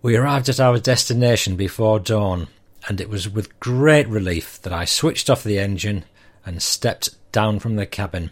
We 0.02 0.16
arrived 0.16 0.50
at 0.50 0.60
our 0.60 0.80
destination 0.80 1.56
before 1.56 2.00
dawn, 2.00 2.48
and 2.88 3.02
it 3.02 3.10
was 3.10 3.30
with 3.30 3.60
great 3.60 4.08
relief 4.08 4.62
that 4.62 4.74
I 4.74 4.86
switched 4.86 5.30
off 5.30 5.44
the 5.44 5.60
engine 5.60 6.06
and 6.46 6.62
stepped 6.62 7.10
down 7.32 7.60
from 7.60 7.76
the 7.76 7.86
cabin. 7.86 8.32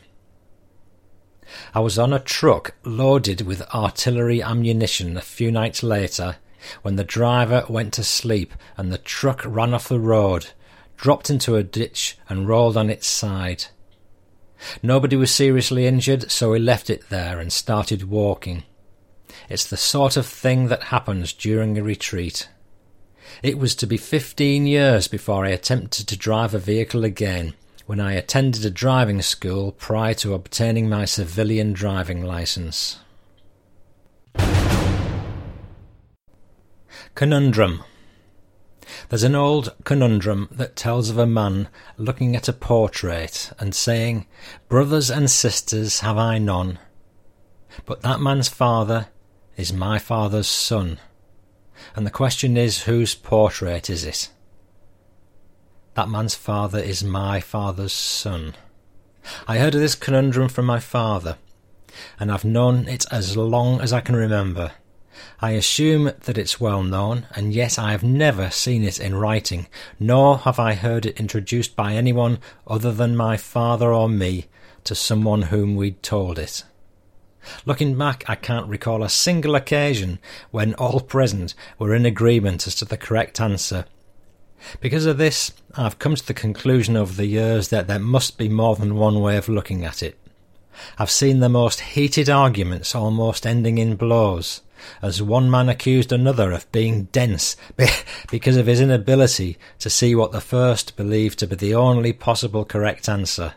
I 1.73 1.79
was 1.79 1.97
on 1.97 2.13
a 2.13 2.19
truck 2.19 2.75
loaded 2.83 3.41
with 3.41 3.61
artillery 3.73 4.41
ammunition 4.41 5.17
a 5.17 5.21
few 5.21 5.51
nights 5.51 5.83
later 5.83 6.37
when 6.81 6.95
the 6.95 7.03
driver 7.03 7.65
went 7.69 7.93
to 7.93 8.03
sleep 8.03 8.53
and 8.75 8.91
the 8.91 8.97
truck 8.97 9.43
ran 9.45 9.73
off 9.73 9.87
the 9.87 9.99
road, 9.99 10.47
dropped 10.97 11.29
into 11.29 11.55
a 11.55 11.63
ditch, 11.63 12.17
and 12.27 12.47
rolled 12.47 12.75
on 12.75 12.89
its 12.89 13.07
side. 13.07 13.65
Nobody 14.81 15.15
was 15.15 15.31
seriously 15.31 15.85
injured, 15.85 16.31
so 16.31 16.51
we 16.51 16.59
left 16.59 16.89
it 16.89 17.09
there 17.09 17.39
and 17.39 17.53
started 17.53 18.09
walking. 18.09 18.63
It's 19.49 19.67
the 19.67 19.77
sort 19.77 20.17
of 20.17 20.25
thing 20.25 20.67
that 20.67 20.83
happens 20.83 21.31
during 21.31 21.77
a 21.77 21.83
retreat. 21.83 22.49
It 23.43 23.57
was 23.57 23.75
to 23.75 23.87
be 23.87 23.97
fifteen 23.97 24.65
years 24.67 25.07
before 25.07 25.45
I 25.45 25.49
attempted 25.49 26.07
to 26.07 26.17
drive 26.17 26.53
a 26.53 26.59
vehicle 26.59 27.03
again, 27.03 27.53
when 27.85 27.99
I 27.99 28.13
attended 28.13 28.65
a 28.65 28.69
driving 28.69 29.21
school 29.21 29.71
prior 29.71 30.13
to 30.15 30.33
obtaining 30.33 30.89
my 30.89 31.05
civilian 31.05 31.71
driving 31.73 32.23
license. 32.23 32.99
Conundrum 37.15 37.83
There's 39.09 39.23
an 39.23 39.35
old 39.35 39.73
conundrum 39.85 40.49
that 40.51 40.75
tells 40.75 41.09
of 41.09 41.17
a 41.17 41.25
man 41.25 41.69
looking 41.97 42.35
at 42.35 42.47
a 42.47 42.53
portrait 42.53 43.51
and 43.57 43.73
saying, 43.73 44.27
Brothers 44.67 45.09
and 45.09 45.31
sisters 45.31 46.01
have 46.01 46.17
I 46.17 46.37
none, 46.37 46.79
but 47.85 48.01
that 48.01 48.19
man's 48.19 48.49
father 48.49 49.07
is 49.55 49.71
my 49.71 49.97
father's 49.97 50.47
son. 50.47 50.99
And 51.95 52.05
the 52.05 52.11
question 52.11 52.57
is, 52.57 52.83
whose 52.83 53.15
portrait 53.15 53.89
is 53.89 54.03
it? 54.03 54.29
That 55.93 56.09
man's 56.09 56.35
father 56.35 56.79
is 56.79 57.03
my 57.03 57.39
father's 57.39 57.93
son. 57.93 58.55
I 59.47 59.57
heard 59.57 59.75
of 59.75 59.81
this 59.81 59.95
conundrum 59.95 60.47
from 60.47 60.65
my 60.65 60.79
father, 60.79 61.37
and 62.19 62.31
I've 62.31 62.45
known 62.45 62.87
it 62.87 63.05
as 63.11 63.35
long 63.35 63.81
as 63.81 63.91
I 63.91 64.01
can 64.01 64.15
remember. 64.15 64.71
I 65.41 65.51
assume 65.51 66.11
that 66.25 66.37
it's 66.37 66.61
well 66.61 66.83
known, 66.83 67.25
and 67.35 67.53
yet 67.53 67.79
I 67.79 67.91
have 67.91 68.03
never 68.03 68.51
seen 68.51 68.83
it 68.83 68.99
in 68.99 69.15
writing, 69.15 69.67
nor 69.99 70.37
have 70.39 70.59
I 70.59 70.75
heard 70.75 71.05
it 71.05 71.19
introduced 71.19 71.75
by 71.75 71.93
anyone 71.93 72.39
other 72.67 72.91
than 72.91 73.15
my 73.15 73.35
father 73.35 73.91
or 73.91 74.07
me 74.07 74.45
to 74.83 74.93
someone 74.95 75.43
whom 75.43 75.75
we'd 75.75 76.03
told 76.03 76.37
it. 76.37 76.63
Looking 77.65 77.97
back, 77.97 78.23
I 78.27 78.35
can't 78.35 78.67
recall 78.67 79.03
a 79.03 79.09
single 79.09 79.55
occasion 79.55 80.19
when 80.51 80.73
all 80.75 80.99
present 80.99 81.53
were 81.79 81.95
in 81.95 82.05
agreement 82.05 82.67
as 82.67 82.75
to 82.75 82.85
the 82.85 82.97
correct 82.97 83.39
answer. 83.39 83.85
Because 84.81 85.05
of 85.05 85.17
this, 85.17 85.53
I've 85.75 85.99
come 85.99 86.15
to 86.15 86.25
the 86.25 86.33
conclusion 86.33 86.97
over 86.97 87.13
the 87.13 87.27
years 87.27 87.69
that 87.69 87.87
there 87.87 87.99
must 87.99 88.37
be 88.37 88.49
more 88.49 88.75
than 88.75 88.95
one 88.95 89.21
way 89.21 89.37
of 89.37 89.47
looking 89.47 89.85
at 89.85 90.01
it. 90.01 90.17
I've 90.97 91.11
seen 91.11 91.39
the 91.39 91.49
most 91.49 91.79
heated 91.81 92.29
arguments 92.29 92.93
almost 92.93 93.47
ending 93.47 93.77
in 93.77 93.95
blows, 93.95 94.61
as 95.01 95.21
one 95.21 95.49
man 95.49 95.69
accused 95.69 96.11
another 96.11 96.51
of 96.51 96.71
being 96.71 97.05
dense 97.05 97.55
because 98.29 98.57
of 98.57 98.67
his 98.67 98.81
inability 98.81 99.57
to 99.79 99.89
see 99.89 100.13
what 100.15 100.31
the 100.31 100.41
first 100.41 100.95
believed 100.95 101.39
to 101.39 101.47
be 101.47 101.55
the 101.55 101.75
only 101.75 102.13
possible 102.13 102.65
correct 102.65 103.09
answer. 103.09 103.53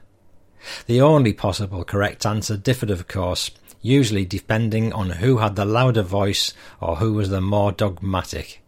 The 0.87 1.01
only 1.01 1.33
possible 1.33 1.85
correct 1.85 2.27
answer 2.27 2.57
differed, 2.57 2.91
of 2.91 3.09
course, 3.09 3.51
usually 3.83 4.25
depending 4.25 4.93
on 4.93 5.11
who 5.11 5.39
had 5.39 5.57
the 5.57 5.65
louder 5.65 6.03
voice 6.03 6.53
or 6.81 6.97
who 6.97 7.13
was 7.15 7.31
the 7.31 7.41
more 7.41 7.73
dogmatic. 7.73 8.63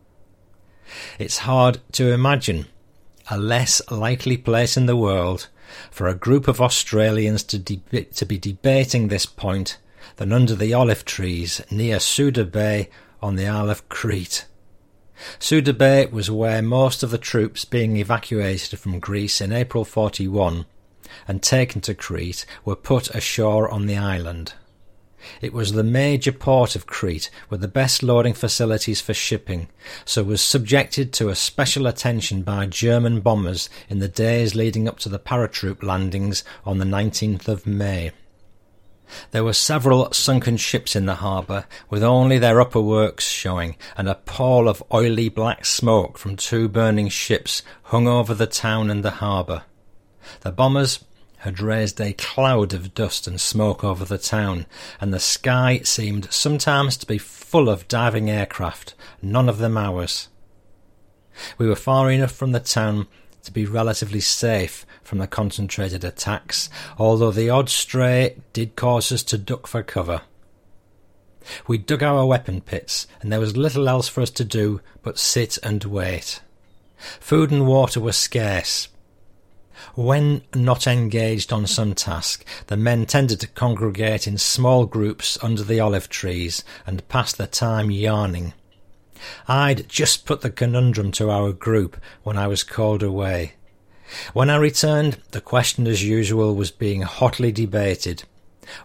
It's 1.19 1.39
hard 1.39 1.81
to 1.93 2.13
imagine 2.13 2.67
a 3.31 3.39
less 3.39 3.81
likely 3.91 4.37
place 4.37 4.77
in 4.77 4.87
the 4.87 4.97
world 4.97 5.49
for 5.91 6.09
a 6.09 6.15
group 6.15 6.49
of 6.49 6.61
Australians 6.61 7.43
to, 7.45 7.59
deb- 7.59 8.11
to 8.13 8.27
be 8.27 8.39
debating 8.39 9.09
this 9.09 9.27
point 9.27 9.79
than 10.17 10.33
under 10.33 10.55
the 10.55 10.75
olive 10.75 11.05
trees 11.05 11.63
near 11.71 11.99
Suda 11.99 12.45
Bay 12.45 12.91
on 13.23 13.37
the 13.37 13.47
Isle 13.47 13.71
of 13.71 13.89
Crete. 13.89 14.47
Suda 15.39 15.73
Bay 15.73 16.07
was 16.07 16.31
where 16.31 16.61
most 16.63 17.03
of 17.03 17.11
the 17.11 17.19
troops 17.19 17.65
being 17.65 17.97
evacuated 17.97 18.79
from 18.79 18.99
Greece 18.99 19.41
in 19.41 19.53
April 19.53 19.85
41 19.85 20.67
and 21.29 21.43
taken 21.43 21.81
to 21.83 21.95
Crete 21.95 22.45
were 22.65 22.77
put 22.77 23.15
ashore 23.15 23.69
on 23.69 23.87
the 23.87 23.97
island. 23.97 24.55
It 25.41 25.53
was 25.53 25.73
the 25.73 25.83
major 25.83 26.33
port 26.33 26.77
of 26.77 26.87
Crete 26.87 27.31
with 27.49 27.61
the 27.61 27.68
best 27.68 28.03
loading 28.03 28.35
facilities 28.35 29.01
for 29.01 29.14
shipping, 29.14 29.68
so 30.05 30.23
was 30.23 30.41
subjected 30.41 31.12
to 31.14 31.29
a 31.29 31.35
special 31.35 31.87
attention 31.87 32.43
by 32.43 32.66
German 32.66 33.20
bombers 33.20 33.68
in 33.89 33.99
the 33.99 34.09
days 34.09 34.55
leading 34.55 34.89
up 34.89 34.99
to 35.01 35.09
the 35.09 35.18
paratroop 35.18 35.83
landings 35.83 36.45
on 36.64 36.79
the 36.79 36.85
19th 36.85 37.49
of 37.49 37.66
May. 37.66 38.12
There 39.31 39.45
were 39.45 39.53
several 39.53 40.11
sunken 40.12 40.57
ships 40.57 40.97
in 40.97 41.07
the 41.07 41.16
harbour, 41.16 41.66
with 41.91 42.03
only 42.03 42.39
their 42.39 42.61
upper 42.61 42.81
works 42.81 43.29
showing, 43.29 43.77
and 43.97 44.09
a 44.09 44.14
pall 44.14 44.68
of 44.68 44.83
oily 44.93 45.29
black 45.29 45.66
smoke 45.66 46.16
from 46.16 46.37
two 46.37 46.68
burning 46.68 47.09
ships 47.09 47.62
hung 47.85 48.09
over 48.09 48.33
the 48.33 48.47
town 48.47 48.91
and 48.91 49.05
the 49.05 49.11
harbour. 49.11 49.64
The 50.41 50.53
bombers 50.53 51.05
had 51.43 51.61
raised 51.61 52.01
a 52.01 52.12
cloud 52.12 52.72
of 52.72 52.95
dust 52.95 53.26
and 53.26 53.40
smoke 53.40 53.82
over 53.82 54.05
the 54.05 54.16
town, 54.16 54.64
and 55.01 55.12
the 55.12 55.18
sky 55.18 55.80
seemed 55.82 56.32
sometimes 56.32 56.97
to 56.97 57.05
be 57.05 57.18
full 57.18 57.68
of 57.68 57.88
diving 57.88 58.30
aircraft, 58.30 58.95
none 59.20 59.49
of 59.49 59.59
them 59.59 59.76
ours. 59.76 60.28
We 61.59 61.66
were 61.66 61.74
far 61.74 62.12
enough 62.12 62.30
from 62.30 62.53
the 62.53 62.61
town 62.61 63.09
to 63.43 63.51
be 63.51 63.66
relatively 63.66 64.20
safe 64.20 64.86
from 65.03 65.18
the 65.18 65.26
concentrated 65.26 66.05
attacks, 66.05 66.70
although 66.97 67.32
the 67.32 67.51
odd 67.51 67.68
stray 67.68 68.36
did 68.53 68.76
cause 68.76 69.11
us 69.11 69.24
to 69.24 69.36
duck 69.36 69.66
for 69.66 69.82
cover. 69.82 70.20
We 71.66 71.76
dug 71.76 72.05
our 72.05 72.24
weapon 72.24 72.61
pits, 72.61 73.09
and 73.20 73.32
there 73.32 73.40
was 73.40 73.57
little 73.57 73.88
else 73.88 74.07
for 74.07 74.20
us 74.20 74.30
to 74.30 74.45
do 74.45 74.80
but 75.03 75.18
sit 75.18 75.59
and 75.64 75.82
wait. 75.82 76.40
Food 77.18 77.51
and 77.51 77.66
water 77.66 77.99
were 77.99 78.12
scarce, 78.12 78.86
when 79.95 80.43
not 80.55 80.86
engaged 80.86 81.53
on 81.53 81.66
some 81.66 81.95
task, 81.95 82.45
the 82.66 82.76
men 82.76 83.07
tended 83.07 83.40
to 83.40 83.47
congregate 83.47 84.26
in 84.26 84.38
small 84.38 84.86
groups 84.86 85.38
under 85.43 85.62
the 85.62 85.80
olive 85.80 86.09
trees 86.09 86.64
and 86.86 87.07
pass 87.09 87.32
the 87.32 87.47
time 87.47 87.90
yarning. 87.90 88.55
I'd 89.47 89.88
just 89.88 90.26
put 90.26 90.40
the 90.40 90.51
conundrum 90.51 91.12
to 91.12 91.30
our 91.30 91.53
group 91.53 91.97
when 92.22 92.36
I 92.36 92.47
was 92.49 92.62
called 92.62 93.03
away. 93.03 93.55
When 94.32 94.51
I 94.51 94.57
returned, 94.57 95.18
the 95.30 95.40
question 95.40 95.86
as 95.86 96.05
usual 96.05 96.55
was 96.55 96.70
being 96.70 97.03
hotly 97.03 97.53
debated. 97.53 98.24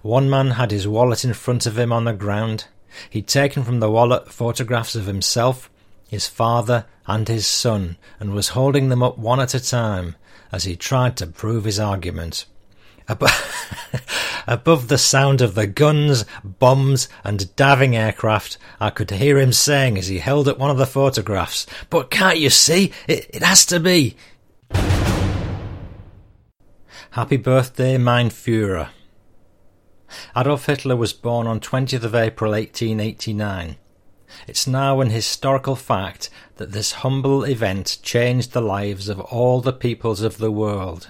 One 0.01 0.29
man 0.29 0.51
had 0.51 0.71
his 0.71 0.87
wallet 0.87 1.23
in 1.23 1.33
front 1.33 1.65
of 1.65 1.77
him 1.77 1.91
on 1.91 2.05
the 2.05 2.13
ground. 2.13 2.65
He'd 3.09 3.27
taken 3.27 3.63
from 3.63 3.79
the 3.79 3.91
wallet 3.91 4.31
photographs 4.31 4.95
of 4.95 5.05
himself, 5.05 5.69
his 6.07 6.27
father, 6.27 6.85
and 7.05 7.27
his 7.27 7.47
son, 7.47 7.97
and 8.19 8.33
was 8.33 8.49
holding 8.49 8.89
them 8.89 9.03
up 9.03 9.17
one 9.17 9.39
at 9.39 9.53
a 9.53 9.59
time, 9.59 10.15
as 10.51 10.63
he 10.63 10.75
tried 10.75 11.17
to 11.17 11.27
prove 11.27 11.63
his 11.65 11.79
argument. 11.79 12.45
Above 14.47 14.87
the 14.87 14.97
sound 14.97 15.41
of 15.41 15.55
the 15.55 15.67
guns, 15.67 16.25
bombs, 16.43 17.07
and 17.23 17.55
diving 17.55 17.95
aircraft, 17.95 18.57
I 18.79 18.89
could 18.89 19.11
hear 19.11 19.39
him 19.39 19.53
saying 19.53 19.97
as 19.97 20.07
he 20.07 20.19
held 20.19 20.47
up 20.47 20.57
one 20.57 20.69
of 20.69 20.77
the 20.77 20.85
photographs, 20.85 21.65
But 21.89 22.11
can't 22.11 22.39
you 22.39 22.49
see? 22.49 22.91
It, 23.07 23.29
it 23.33 23.43
has 23.43 23.65
to 23.67 23.79
be. 23.79 24.17
Happy 27.11 27.37
birthday, 27.37 27.97
mein 27.97 28.29
Führer. 28.29 28.89
Adolf 30.35 30.65
Hitler 30.65 30.95
was 30.95 31.13
born 31.13 31.47
on 31.47 31.59
20th 31.59 32.03
of 32.03 32.15
April 32.15 32.51
1889. 32.51 33.77
It's 34.47 34.67
now 34.67 35.01
an 35.01 35.09
historical 35.09 35.75
fact 35.75 36.29
that 36.57 36.71
this 36.71 37.03
humble 37.03 37.43
event 37.43 37.99
changed 38.01 38.51
the 38.51 38.61
lives 38.61 39.09
of 39.09 39.19
all 39.19 39.61
the 39.61 39.73
peoples 39.73 40.21
of 40.21 40.37
the 40.37 40.51
world. 40.51 41.09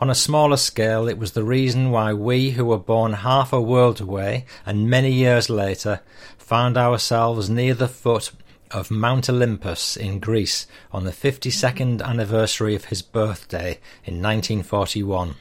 On 0.00 0.10
a 0.10 0.14
smaller 0.14 0.56
scale, 0.56 1.08
it 1.08 1.18
was 1.18 1.32
the 1.32 1.44
reason 1.44 1.90
why 1.90 2.12
we, 2.12 2.50
who 2.50 2.64
were 2.64 2.78
born 2.78 3.12
half 3.12 3.52
a 3.52 3.60
world 3.60 4.00
away 4.00 4.46
and 4.64 4.88
many 4.88 5.12
years 5.12 5.50
later, 5.50 6.00
found 6.38 6.76
ourselves 6.76 7.50
near 7.50 7.74
the 7.74 7.88
foot 7.88 8.32
of 8.70 8.90
Mount 8.90 9.28
Olympus 9.28 9.96
in 9.96 10.18
Greece 10.18 10.66
on 10.92 11.04
the 11.04 11.10
52nd 11.10 12.02
anniversary 12.02 12.74
of 12.74 12.86
his 12.86 13.02
birthday 13.02 13.78
in 14.04 14.22
1941. 14.22 15.34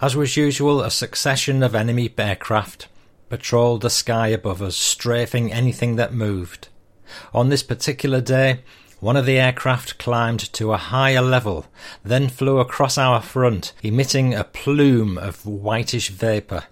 As 0.00 0.16
was 0.16 0.36
usual, 0.36 0.80
a 0.80 0.90
succession 0.90 1.62
of 1.62 1.74
enemy 1.74 2.12
aircraft 2.16 2.88
patrolled 3.28 3.82
the 3.82 3.90
sky 3.90 4.28
above 4.28 4.62
us, 4.62 4.76
strafing 4.76 5.52
anything 5.52 5.96
that 5.96 6.14
moved. 6.14 6.68
On 7.32 7.48
this 7.48 7.62
particular 7.62 8.20
day, 8.20 8.60
one 9.00 9.16
of 9.16 9.26
the 9.26 9.38
aircraft 9.38 9.98
climbed 9.98 10.52
to 10.54 10.72
a 10.72 10.78
higher 10.78 11.20
level, 11.20 11.66
then 12.02 12.28
flew 12.28 12.58
across 12.58 12.96
our 12.96 13.20
front, 13.20 13.72
emitting 13.82 14.34
a 14.34 14.44
plume 14.44 15.18
of 15.18 15.44
whitish 15.44 16.08
vapour. 16.08 16.64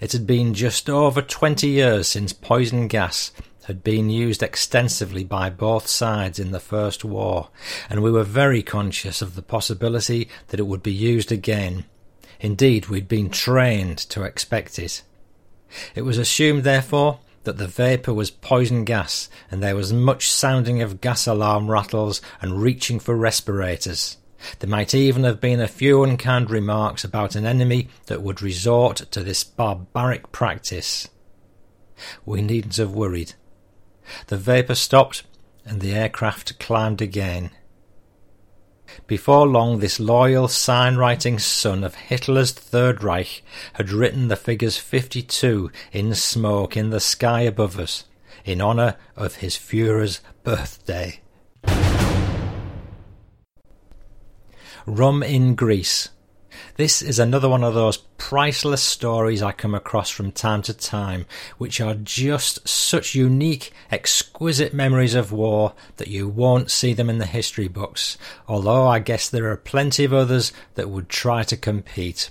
It 0.00 0.12
had 0.12 0.26
been 0.26 0.54
just 0.54 0.88
over 0.88 1.20
twenty 1.20 1.68
years 1.68 2.06
since 2.06 2.32
poison 2.32 2.86
gas 2.88 3.32
had 3.66 3.82
been 3.82 4.10
used 4.10 4.42
extensively 4.42 5.24
by 5.24 5.48
both 5.48 5.86
sides 5.86 6.38
in 6.38 6.50
the 6.50 6.60
First 6.60 7.04
War, 7.04 7.48
and 7.88 8.02
we 8.02 8.10
were 8.10 8.24
very 8.24 8.62
conscious 8.62 9.22
of 9.22 9.34
the 9.34 9.42
possibility 9.42 10.28
that 10.48 10.60
it 10.60 10.66
would 10.66 10.82
be 10.82 10.92
used 10.92 11.32
again. 11.32 11.84
Indeed, 12.40 12.86
we'd 12.86 13.08
been 13.08 13.30
trained 13.30 13.98
to 13.98 14.24
expect 14.24 14.78
it. 14.78 15.02
It 15.94 16.02
was 16.02 16.18
assumed, 16.18 16.64
therefore, 16.64 17.20
that 17.44 17.58
the 17.58 17.66
vapour 17.66 18.14
was 18.14 18.30
poison 18.30 18.84
gas, 18.84 19.28
and 19.50 19.62
there 19.62 19.76
was 19.76 19.92
much 19.92 20.30
sounding 20.30 20.80
of 20.80 21.00
gas 21.00 21.26
alarm 21.26 21.70
rattles 21.70 22.20
and 22.40 22.62
reaching 22.62 23.00
for 23.00 23.16
respirators. 23.16 24.16
There 24.58 24.70
might 24.70 24.94
even 24.94 25.24
have 25.24 25.40
been 25.40 25.60
a 25.60 25.68
few 25.68 26.02
unkind 26.02 26.50
remarks 26.50 27.04
about 27.04 27.36
an 27.36 27.46
enemy 27.46 27.88
that 28.06 28.22
would 28.22 28.42
resort 28.42 28.96
to 29.10 29.22
this 29.22 29.44
barbaric 29.44 30.32
practice. 30.32 31.08
We 32.24 32.42
needn't 32.42 32.76
have 32.76 32.92
worried. 32.92 33.34
The 34.26 34.36
vapour 34.36 34.74
stopped, 34.74 35.22
and 35.64 35.80
the 35.80 35.94
aircraft 35.94 36.58
climbed 36.58 37.00
again. 37.00 37.50
Before 39.06 39.46
long, 39.46 39.80
this 39.80 39.98
loyal 39.98 40.48
sign 40.48 40.96
writing 40.96 41.38
son 41.38 41.84
of 41.84 41.94
Hitler's 41.96 42.52
Third 42.52 43.02
Reich 43.02 43.42
had 43.74 43.90
written 43.90 44.28
the 44.28 44.36
figures 44.36 44.76
52 44.78 45.70
in 45.92 46.14
smoke 46.14 46.76
in 46.76 46.90
the 46.90 47.00
sky 47.00 47.42
above 47.42 47.78
us 47.78 48.04
in 48.44 48.60
honour 48.60 48.96
of 49.16 49.36
his 49.36 49.56
Führer's 49.56 50.20
birthday. 50.44 51.20
Rum 54.86 55.22
in 55.22 55.54
Greece. 55.54 56.08
This 56.76 57.02
is 57.02 57.18
another 57.18 57.50
one 57.50 57.62
of 57.62 57.74
those 57.74 57.98
priceless 57.98 58.82
stories 58.82 59.42
I 59.42 59.52
come 59.52 59.74
across 59.74 60.08
from 60.08 60.32
time 60.32 60.62
to 60.62 60.72
time, 60.72 61.26
which 61.58 61.82
are 61.82 61.94
just 61.94 62.66
such 62.66 63.14
unique, 63.14 63.72
exquisite 63.90 64.72
memories 64.72 65.14
of 65.14 65.32
war 65.32 65.74
that 65.98 66.08
you 66.08 66.28
won't 66.28 66.70
see 66.70 66.94
them 66.94 67.10
in 67.10 67.18
the 67.18 67.26
history 67.26 67.68
books, 67.68 68.16
although 68.48 68.86
I 68.86 69.00
guess 69.00 69.28
there 69.28 69.50
are 69.50 69.56
plenty 69.58 70.04
of 70.04 70.14
others 70.14 70.50
that 70.74 70.88
would 70.88 71.10
try 71.10 71.42
to 71.42 71.58
compete. 71.58 72.30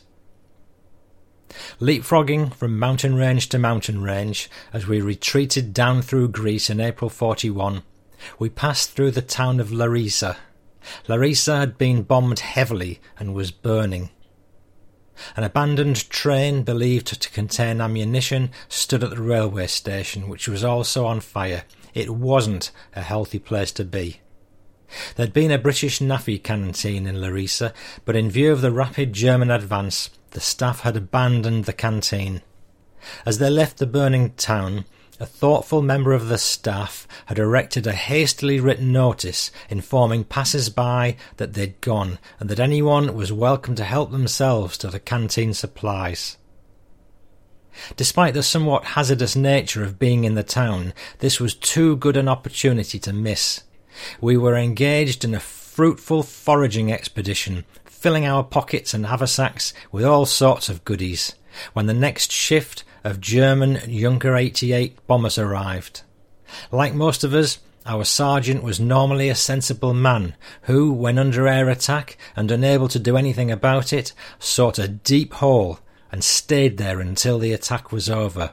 Leapfrogging 1.80 2.52
from 2.56 2.80
mountain 2.80 3.14
range 3.14 3.48
to 3.50 3.60
mountain 3.60 4.02
range 4.02 4.50
as 4.74 4.88
we 4.88 5.02
retreated 5.02 5.72
down 5.72 6.02
through 6.02 6.30
Greece 6.30 6.68
in 6.68 6.80
April 6.80 7.12
41, 7.12 7.84
we 8.39 8.50
passed 8.50 8.94
through 8.94 9.12
the 9.12 9.22
town 9.22 9.60
of 9.60 9.72
Larissa. 9.72 10.38
Larissa 11.08 11.58
had 11.58 11.78
been 11.78 12.02
bombed 12.02 12.39
heavily 12.39 13.00
and 13.20 13.36
was 13.36 13.52
burning. 13.52 14.10
An 15.36 15.43
abandoned 15.43 16.09
train 16.09 16.63
believed 16.63 17.22
to 17.22 17.30
contain 17.30 17.82
ammunition 17.82 18.51
stood 18.69 19.03
at 19.03 19.11
the 19.11 19.22
railway 19.22 19.67
station, 19.67 20.30
which 20.30 20.47
was 20.47 20.63
also 20.63 21.05
on 21.05 21.19
fire. 21.19 21.63
It 21.93 22.09
wasn't 22.09 22.72
a 22.95 23.01
healthy 23.01 23.39
place 23.39 23.72
to 23.74 23.84
be. 23.84 24.22
There'd 25.15 25.34
been 25.34 25.51
a 25.51 25.57
British 25.57 25.99
NAAFI 25.99 26.43
canteen 26.43 27.07
in 27.07 27.22
Larissa, 27.22 27.74
but 28.03 28.15
in 28.15 28.30
view 28.30 28.51
of 28.51 28.61
the 28.61 28.72
rapid 28.72 29.13
German 29.13 29.49
advance, 29.49 30.09
the 30.32 30.41
staff 30.41 30.82
had 30.82 30.97
abandoned 30.97 31.65
the 31.65 31.74
canteen. 31.74 32.41
As 33.26 33.38
they 33.38 33.49
left 33.49 33.78
the 33.78 33.88
burning 33.88 34.32
town, 34.32 34.86
a 35.22 35.26
thoughtful 35.28 35.84
member 35.84 36.13
of 36.13 36.30
the 36.30 36.38
staff 36.38 37.07
had 37.28 37.38
erected 37.38 37.86
a 37.86 37.91
hastily 37.91 38.59
written 38.59 38.91
notice 38.91 39.51
informing 39.69 40.24
passers-by 40.24 41.15
that 41.38 41.53
they'd 41.53 41.80
gone 41.80 42.17
and 42.39 42.49
that 42.49 42.59
anyone 42.59 43.13
was 43.13 43.32
welcome 43.32 43.76
to 43.76 43.84
help 43.84 44.09
themselves 44.09 44.80
to 44.80 44.88
the 44.88 44.99
canteen 44.99 45.53
supplies. 45.53 46.38
Despite 47.95 48.34
the 48.34 48.41
somewhat 48.41 48.84
hazardous 48.84 49.36
nature 49.36 49.84
of 49.84 49.99
being 49.99 50.24
in 50.24 50.34
the 50.34 50.41
town, 50.41 50.91
this 51.19 51.39
was 51.39 51.53
too 51.53 51.97
good 51.97 52.17
an 52.17 52.28
opportunity 52.28 52.97
to 52.97 53.13
miss. 53.13 53.61
We 54.19 54.38
were 54.38 54.57
engaged 54.57 55.24
in 55.24 55.36
a 55.36 55.39
fruitful 55.39 56.24
foraging 56.24 56.91
expedition, 56.91 57.65
filling 57.86 58.26
our 58.26 58.43
pockets 58.43 58.91
and 58.91 59.05
haversacks 59.05 59.72
with 59.91 60.03
all 60.03 60.26
sorts 60.26 60.67
of 60.67 60.84
goodies, 60.84 61.36
when 61.74 61.86
the 61.86 61.93
next 61.93 62.32
shift 62.32 62.84
of 63.04 63.20
German 63.20 63.80
Junker 63.88 64.36
88 64.36 65.06
bombers 65.08 65.38
arrived. 65.38 66.02
Like 66.72 66.93
most 66.93 67.24
of 67.24 67.34
us, 67.34 67.60
our 67.86 68.04
sergeant 68.04 68.64
was 68.64 68.80
normally 68.80 69.30
a 69.30 69.36
sensible 69.36 69.93
man 69.93 70.36
who, 70.64 70.93
when 70.93 71.18
under 71.18 71.47
air 71.47 71.68
attack 71.70 72.18
and 72.36 72.52
unable 72.52 72.88
to 72.89 72.99
do 72.99 73.18
anything 73.18 73.49
about 73.49 73.91
it, 73.91 74.14
sought 74.38 74.78
a 74.78 74.88
deep 74.88 75.34
hole 75.34 75.80
and 76.12 76.24
stayed 76.24 76.78
there 76.78 76.99
until 76.99 77.39
the 77.39 77.54
attack 77.54 77.91
was 77.91 78.10
over. 78.10 78.52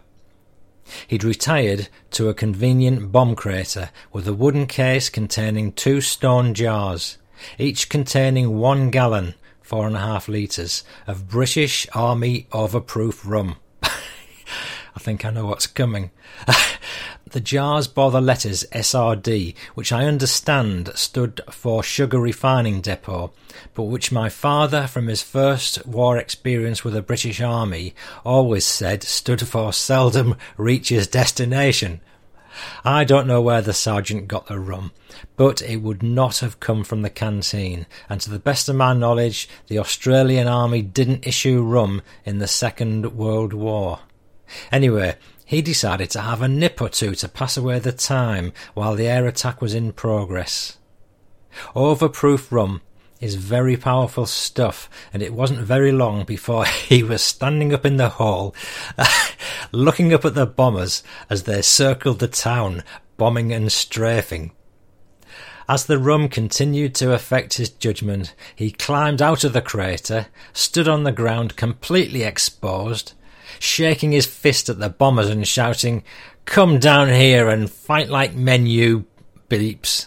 He'd 1.06 1.24
retired 1.24 1.88
to 2.12 2.28
a 2.28 2.34
convenient 2.34 3.12
bomb 3.12 3.36
crater 3.36 3.90
with 4.12 4.26
a 4.26 4.32
wooden 4.32 4.66
case 4.66 5.10
containing 5.10 5.72
two 5.72 6.00
stone 6.00 6.54
jars, 6.54 7.18
each 7.58 7.90
containing 7.90 8.58
one 8.58 8.90
gallon, 8.90 9.34
four 9.60 9.86
and 9.86 9.96
a 9.96 10.00
half 10.00 10.28
litres, 10.28 10.84
of 11.06 11.28
British 11.28 11.86
Army 11.92 12.46
overproof 12.52 13.28
rum. 13.28 13.56
I 14.98 15.00
think 15.00 15.24
I 15.24 15.30
know 15.30 15.46
what's 15.46 15.68
coming. 15.68 16.10
the 17.30 17.38
jars 17.38 17.86
bore 17.86 18.10
the 18.10 18.20
letters 18.20 18.64
SRD, 18.72 19.54
which 19.76 19.92
I 19.92 20.06
understand 20.06 20.90
stood 20.96 21.40
for 21.52 21.84
Sugar 21.84 22.18
Refining 22.18 22.80
Depot, 22.80 23.32
but 23.74 23.84
which 23.84 24.10
my 24.10 24.28
father, 24.28 24.88
from 24.88 25.06
his 25.06 25.22
first 25.22 25.86
war 25.86 26.18
experience 26.18 26.82
with 26.82 26.94
the 26.94 27.00
British 27.00 27.40
Army, 27.40 27.94
always 28.24 28.66
said 28.66 29.04
stood 29.04 29.46
for 29.46 29.72
Seldom 29.72 30.34
Reaches 30.56 31.06
Destination. 31.06 32.00
I 32.84 33.04
don't 33.04 33.28
know 33.28 33.40
where 33.40 33.62
the 33.62 33.72
sergeant 33.72 34.26
got 34.26 34.48
the 34.48 34.58
rum, 34.58 34.90
but 35.36 35.62
it 35.62 35.76
would 35.76 36.02
not 36.02 36.38
have 36.38 36.58
come 36.58 36.82
from 36.82 37.02
the 37.02 37.08
canteen, 37.08 37.86
and 38.08 38.20
to 38.20 38.30
the 38.30 38.40
best 38.40 38.68
of 38.68 38.74
my 38.74 38.94
knowledge, 38.94 39.48
the 39.68 39.78
Australian 39.78 40.48
Army 40.48 40.82
didn't 40.82 41.24
issue 41.24 41.62
rum 41.62 42.02
in 42.24 42.38
the 42.38 42.48
Second 42.48 43.16
World 43.16 43.52
War. 43.52 44.00
Anyway, 44.70 45.16
he 45.44 45.62
decided 45.62 46.10
to 46.10 46.20
have 46.20 46.42
a 46.42 46.48
nip 46.48 46.80
or 46.80 46.88
two 46.88 47.14
to 47.16 47.28
pass 47.28 47.56
away 47.56 47.78
the 47.78 47.92
time 47.92 48.52
while 48.74 48.94
the 48.94 49.06
air 49.06 49.26
attack 49.26 49.62
was 49.62 49.74
in 49.74 49.92
progress. 49.92 50.78
Overproof 51.74 52.52
rum 52.52 52.82
is 53.20 53.34
very 53.34 53.76
powerful 53.76 54.26
stuff, 54.26 54.88
and 55.12 55.22
it 55.22 55.32
wasn't 55.32 55.60
very 55.60 55.90
long 55.90 56.24
before 56.24 56.64
he 56.88 57.02
was 57.02 57.22
standing 57.22 57.72
up 57.72 57.84
in 57.84 57.96
the 57.96 58.10
hall, 58.10 58.54
looking 59.72 60.12
up 60.12 60.24
at 60.24 60.34
the 60.34 60.46
bombers 60.46 61.02
as 61.28 61.44
they 61.44 61.62
circled 61.62 62.18
the 62.18 62.28
town, 62.28 62.84
bombing 63.16 63.52
and 63.52 63.72
strafing. 63.72 64.52
As 65.68 65.84
the 65.84 65.98
rum 65.98 66.28
continued 66.30 66.94
to 66.96 67.12
affect 67.12 67.54
his 67.54 67.68
judgment, 67.68 68.34
he 68.54 68.70
climbed 68.70 69.20
out 69.20 69.44
of 69.44 69.52
the 69.52 69.60
crater, 69.60 70.28
stood 70.54 70.88
on 70.88 71.04
the 71.04 71.12
ground 71.12 71.56
completely 71.56 72.22
exposed, 72.22 73.12
shaking 73.58 74.12
his 74.12 74.26
fist 74.26 74.68
at 74.68 74.78
the 74.78 74.88
bombers 74.88 75.28
and 75.28 75.46
shouting, 75.46 76.02
Come 76.44 76.78
down 76.78 77.08
here 77.08 77.48
and 77.48 77.70
fight 77.70 78.08
like 78.08 78.34
men, 78.34 78.66
you 78.66 79.06
beeps. 79.48 80.06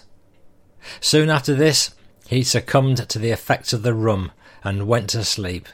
Soon 0.99 1.29
after 1.29 1.53
this, 1.53 1.93
he 2.27 2.43
succumbed 2.43 3.09
to 3.09 3.19
the 3.19 3.31
effects 3.31 3.73
of 3.73 3.83
the 3.83 3.93
rum 3.93 4.31
and 4.63 4.87
went 4.87 5.09
to 5.11 5.23
sleep. 5.23 5.67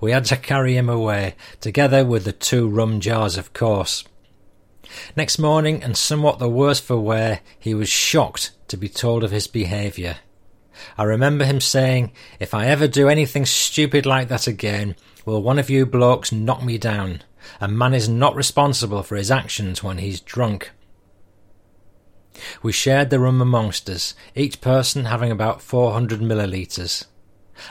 We 0.00 0.12
had 0.12 0.26
to 0.26 0.36
carry 0.36 0.76
him 0.76 0.88
away, 0.88 1.34
together 1.60 2.04
with 2.04 2.24
the 2.24 2.32
two 2.32 2.68
rum 2.68 3.00
jars, 3.00 3.36
of 3.36 3.52
course. 3.52 4.04
Next 5.16 5.38
morning, 5.38 5.82
and 5.82 5.96
somewhat 5.96 6.38
the 6.38 6.48
worse 6.48 6.80
for 6.80 6.98
wear, 6.98 7.40
he 7.58 7.74
was 7.74 7.88
shocked 7.88 8.52
to 8.68 8.76
be 8.76 8.88
told 8.88 9.24
of 9.24 9.30
his 9.30 9.46
behaviour. 9.46 10.16
I 10.96 11.04
remember 11.04 11.44
him 11.44 11.60
saying, 11.60 12.12
If 12.38 12.54
I 12.54 12.66
ever 12.66 12.88
do 12.88 13.08
anything 13.08 13.46
stupid 13.46 14.06
like 14.06 14.28
that 14.28 14.46
again, 14.46 14.96
Will 15.30 15.42
one 15.44 15.60
of 15.60 15.70
you 15.70 15.86
blokes 15.86 16.32
knock 16.32 16.64
me 16.64 16.76
down? 16.76 17.22
A 17.60 17.68
man 17.68 17.94
is 17.94 18.08
not 18.08 18.34
responsible 18.34 19.04
for 19.04 19.14
his 19.14 19.30
actions 19.30 19.80
when 19.80 19.98
he's 19.98 20.18
drunk. 20.18 20.72
We 22.64 22.72
shared 22.72 23.10
the 23.10 23.20
rum 23.20 23.40
amongst 23.40 23.88
us, 23.88 24.16
each 24.34 24.60
person 24.60 25.04
having 25.04 25.30
about 25.30 25.62
400 25.62 26.18
millilitres. 26.18 27.06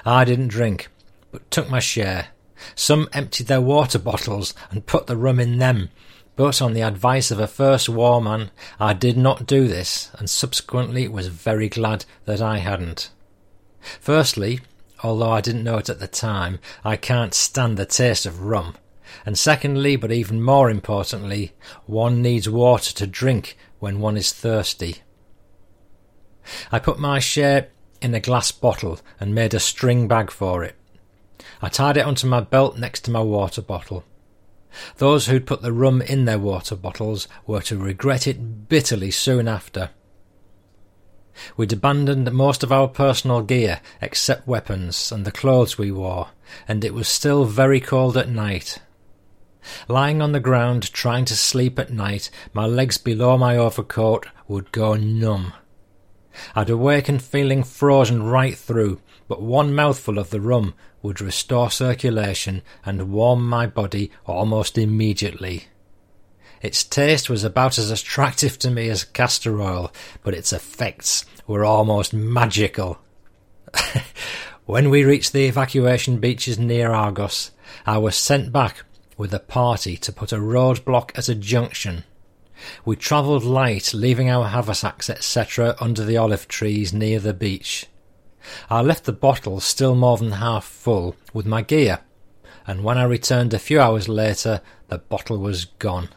I 0.06 0.24
didn't 0.24 0.48
drink, 0.48 0.88
but 1.34 1.52
took 1.52 1.70
my 1.70 1.80
share. 1.80 2.30
Some 2.76 3.10
emptied 3.12 3.48
their 3.48 3.60
water 3.60 4.00
bottles 4.10 4.54
and 4.72 4.86
put 4.86 5.08
the 5.08 5.18
rum 5.18 5.42
in 5.42 5.58
them, 5.58 5.90
But 6.38 6.62
on 6.62 6.72
the 6.72 6.84
advice 6.84 7.30
of 7.30 7.42
a 7.42 7.46
first 7.48 7.90
warman, 7.90 8.52
I 8.80 8.94
did 8.94 9.18
not 9.18 9.46
do 9.46 9.68
this, 9.68 10.12
and 10.18 10.30
subsequently 10.30 11.10
was 11.10 11.28
very 11.28 11.68
glad 11.68 12.06
that 12.24 12.42
I 12.42 12.60
hadn't. 12.60 13.10
Firstly, 14.00 14.62
although 15.04 15.32
I 15.32 15.42
didn't 15.42 15.64
know 15.64 15.78
it 15.78 15.90
at 15.90 16.00
the 16.00 16.08
time, 16.08 16.60
I 16.84 16.96
can't 16.96 17.34
stand 17.34 17.78
the 17.78 17.86
taste 17.86 18.26
of 18.26 18.42
rum. 18.44 18.76
And 19.26 19.38
secondly, 19.38 19.96
but 19.96 20.12
even 20.12 20.42
more 20.42 20.70
importantly, 20.70 21.54
one 21.86 22.22
needs 22.22 22.50
water 22.50 22.94
to 22.94 23.08
drink 23.08 23.58
when 23.80 24.00
one 24.00 24.18
is 24.18 24.32
thirsty. 24.32 24.98
I 26.72 26.80
put 26.80 27.00
my 27.00 27.20
share 27.20 27.70
in 28.02 28.14
a 28.14 28.20
glass 28.20 28.52
bottle 28.52 29.00
and 29.20 29.36
made 29.36 29.54
a 29.54 29.60
string 29.60 30.08
bag 30.08 30.32
for 30.32 30.64
it. 30.64 30.76
I 31.62 31.70
tied 31.70 31.98
it 31.98 32.06
onto 32.06 32.28
my 32.28 32.42
belt 32.42 32.78
next 32.78 33.02
to 33.02 33.12
my 33.12 33.22
water 33.22 33.62
bottle. 33.62 34.04
Those 34.98 35.28
who'd 35.28 35.48
put 35.48 35.62
the 35.62 35.74
rum 35.74 36.02
in 36.02 36.26
their 36.26 36.40
water 36.40 36.76
bottles 36.76 37.28
were 37.48 37.62
to 37.64 37.78
regret 37.78 38.28
it 38.28 38.70
bitterly 38.70 39.12
soon 39.12 39.48
after. 39.48 39.90
We'd 41.56 41.74
abandoned 41.74 42.32
most 42.32 42.64
of 42.64 42.72
our 42.72 42.88
personal 42.88 43.42
gear 43.42 43.82
except 44.02 44.48
weapons 44.48 45.12
and 45.12 45.26
the 45.26 45.32
clothes 45.32 45.78
we 45.78 45.92
wore, 45.92 46.30
and 46.68 46.84
it 46.84 46.94
was 46.94 47.08
still 47.08 47.46
very 47.46 47.80
cold 47.80 48.18
at 48.18 48.30
night. 48.30 48.80
Lying 49.88 50.22
on 50.22 50.32
the 50.32 50.40
ground 50.40 50.92
trying 50.94 51.26
to 51.26 51.36
sleep 51.36 51.78
at 51.78 51.92
night, 51.92 52.30
my 52.54 52.66
legs 52.66 52.98
below 52.98 53.38
my 53.38 53.58
overcoat 53.58 54.26
would 54.48 54.72
go 54.72 54.96
numb. 54.96 55.54
I'd 56.56 56.70
awaken 56.70 57.20
feeling 57.20 57.64
frozen 57.64 58.24
right 58.24 58.58
through, 58.58 59.02
but 59.28 59.42
one 59.42 59.74
mouthful 59.74 60.18
of 60.18 60.30
the 60.30 60.42
rum 60.42 60.74
would 61.02 61.22
restore 61.22 61.70
circulation 61.70 62.62
and 62.86 63.12
warm 63.12 63.48
my 63.48 63.68
body 63.68 64.12
almost 64.26 64.78
immediately. 64.78 65.68
Its 66.62 66.84
taste 66.84 67.30
was 67.30 67.44
about 67.44 67.78
as 67.78 67.92
attractive 67.92 68.60
to 68.60 68.70
me 68.70 68.90
as 68.90 69.04
castor 69.04 69.62
oil, 69.62 69.92
but 70.24 70.34
its 70.34 70.52
effects 70.52 71.26
were 71.48 71.64
almost 71.64 72.14
magical. 72.14 73.00
when 74.66 74.90
we 74.90 75.04
reached 75.04 75.32
the 75.32 75.46
evacuation 75.46 76.18
beaches 76.18 76.60
near 76.60 76.92
Argos, 76.92 77.52
I 77.86 77.98
was 77.98 78.16
sent 78.16 78.52
back 78.52 78.84
with 79.18 79.34
a 79.34 79.40
party 79.40 79.98
to 79.98 80.12
put 80.12 80.32
a 80.32 80.38
roadblock 80.38 81.18
at 81.18 81.30
a 81.30 81.36
junction 81.36 82.04
we 82.86 82.96
travelled 82.96 83.44
light, 83.44 83.94
leaving 83.94 84.30
our 84.30 84.48
haversacks, 84.48 85.10
etc., 85.10 85.76
under 85.80 86.04
the 86.04 86.18
olive 86.18 86.48
trees 86.48 86.94
near 86.94 87.20
the 87.20 87.34
beach. 87.34 87.86
I 88.70 88.82
left 88.82 89.06
the 89.06 89.14
bottle 89.14 89.60
still 89.60 89.96
more 89.96 90.18
than 90.18 90.34
half 90.34 90.66
full 90.66 91.16
with 91.34 91.46
my 91.46 91.62
gear, 91.62 92.00
and 92.66 92.84
when 92.84 92.98
I 92.98 93.04
returned 93.04 93.54
a 93.54 93.60
few 93.60 93.80
hours 93.80 94.08
later, 94.08 94.62
the 94.88 94.98
bottle 94.98 95.38
was 95.38 95.66
gone. 95.66 96.10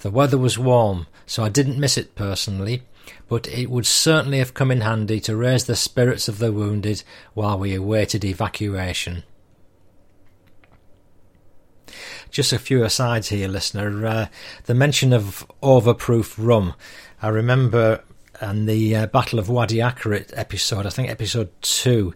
The 0.00 0.10
weather 0.10 0.38
was 0.38 0.58
warm, 0.58 1.06
so 1.26 1.44
I 1.44 1.48
didn't 1.48 1.78
miss 1.78 1.96
it 1.96 2.14
personally, 2.14 2.82
but 3.28 3.46
it 3.48 3.70
would 3.70 3.86
certainly 3.86 4.38
have 4.38 4.54
come 4.54 4.70
in 4.70 4.80
handy 4.80 5.20
to 5.20 5.36
raise 5.36 5.64
the 5.64 5.76
spirits 5.76 6.28
of 6.28 6.38
the 6.38 6.52
wounded 6.52 7.02
while 7.34 7.58
we 7.58 7.74
awaited 7.74 8.24
evacuation. 8.24 9.24
Just 12.30 12.52
a 12.52 12.58
few 12.58 12.82
asides 12.82 13.28
here, 13.28 13.48
listener. 13.48 14.06
Uh, 14.06 14.26
the 14.64 14.74
mention 14.74 15.12
of 15.12 15.46
overproof 15.62 16.34
rum. 16.36 16.74
I 17.22 17.28
remember 17.28 18.02
in 18.42 18.66
the 18.66 18.96
uh, 18.96 19.06
Battle 19.06 19.38
of 19.38 19.48
Wadi 19.48 19.76
Akarit 19.76 20.32
episode, 20.34 20.86
I 20.86 20.90
think 20.90 21.08
episode 21.08 21.50
two, 21.62 22.14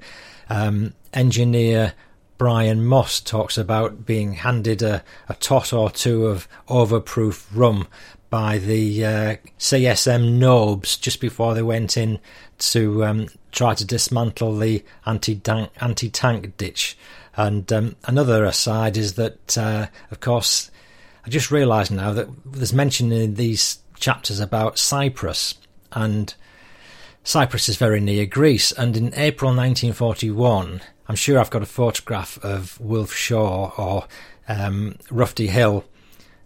um, 0.51 0.95
engineer 1.13 1.95
Brian 2.39 2.87
Moss 2.87 3.21
talks 3.21 3.59
about 3.59 4.07
being 4.07 4.33
handed 4.35 4.81
a, 4.81 5.03
a 5.29 5.35
tot 5.35 5.73
or 5.73 5.91
two 5.91 6.27
of 6.27 6.49
overproof 6.69 7.45
rum 7.53 7.89
by 8.31 8.59
the 8.59 9.05
uh, 9.05 9.37
CSM 9.59 10.39
Nobes 10.39 10.97
just 10.97 11.21
before 11.21 11.55
they 11.55 11.63
went 11.63 11.97
in 11.97 12.19
to 12.59 13.05
um, 13.05 13.29
try 13.53 13.75
to 13.75 13.85
dismantle 13.85 14.57
the 14.57 14.85
anti-tank, 15.07 16.57
ditch 16.57 16.97
and 17.39 17.73
um, 17.73 17.95
another 18.05 18.45
aside 18.45 18.97
is 18.97 19.15
that, 19.15 19.57
uh, 19.57 19.87
of 20.11 20.19
course, 20.19 20.73
I 21.25 21.31
just 21.31 21.53
realised 21.53 21.93
now 21.93 22.13
that 22.13 22.29
there's 22.45 22.73
mention 22.73 23.13
in 23.13 23.35
these 23.35 23.79
chapters 23.95 24.41
about 24.41 24.77
Cyprus, 24.77 25.55
and 25.93 26.35
Cyprus 27.23 27.69
is 27.69 27.77
very 27.77 28.01
near 28.01 28.27
Greece. 28.27 28.73
And 28.73 28.97
in 28.97 29.15
April 29.15 29.51
1941, 29.51 30.81
I'm 31.09 31.17
sure 31.17 31.39
I've 31.39 31.51
got 31.51 31.63
a 31.63 31.67
photograph 31.67 32.39
of 32.45 32.79
Wolf 32.81 33.15
Shaw 33.15 33.73
or 33.79 34.07
um, 34.47 34.97
Rufty 35.11 35.47
Hill, 35.47 35.85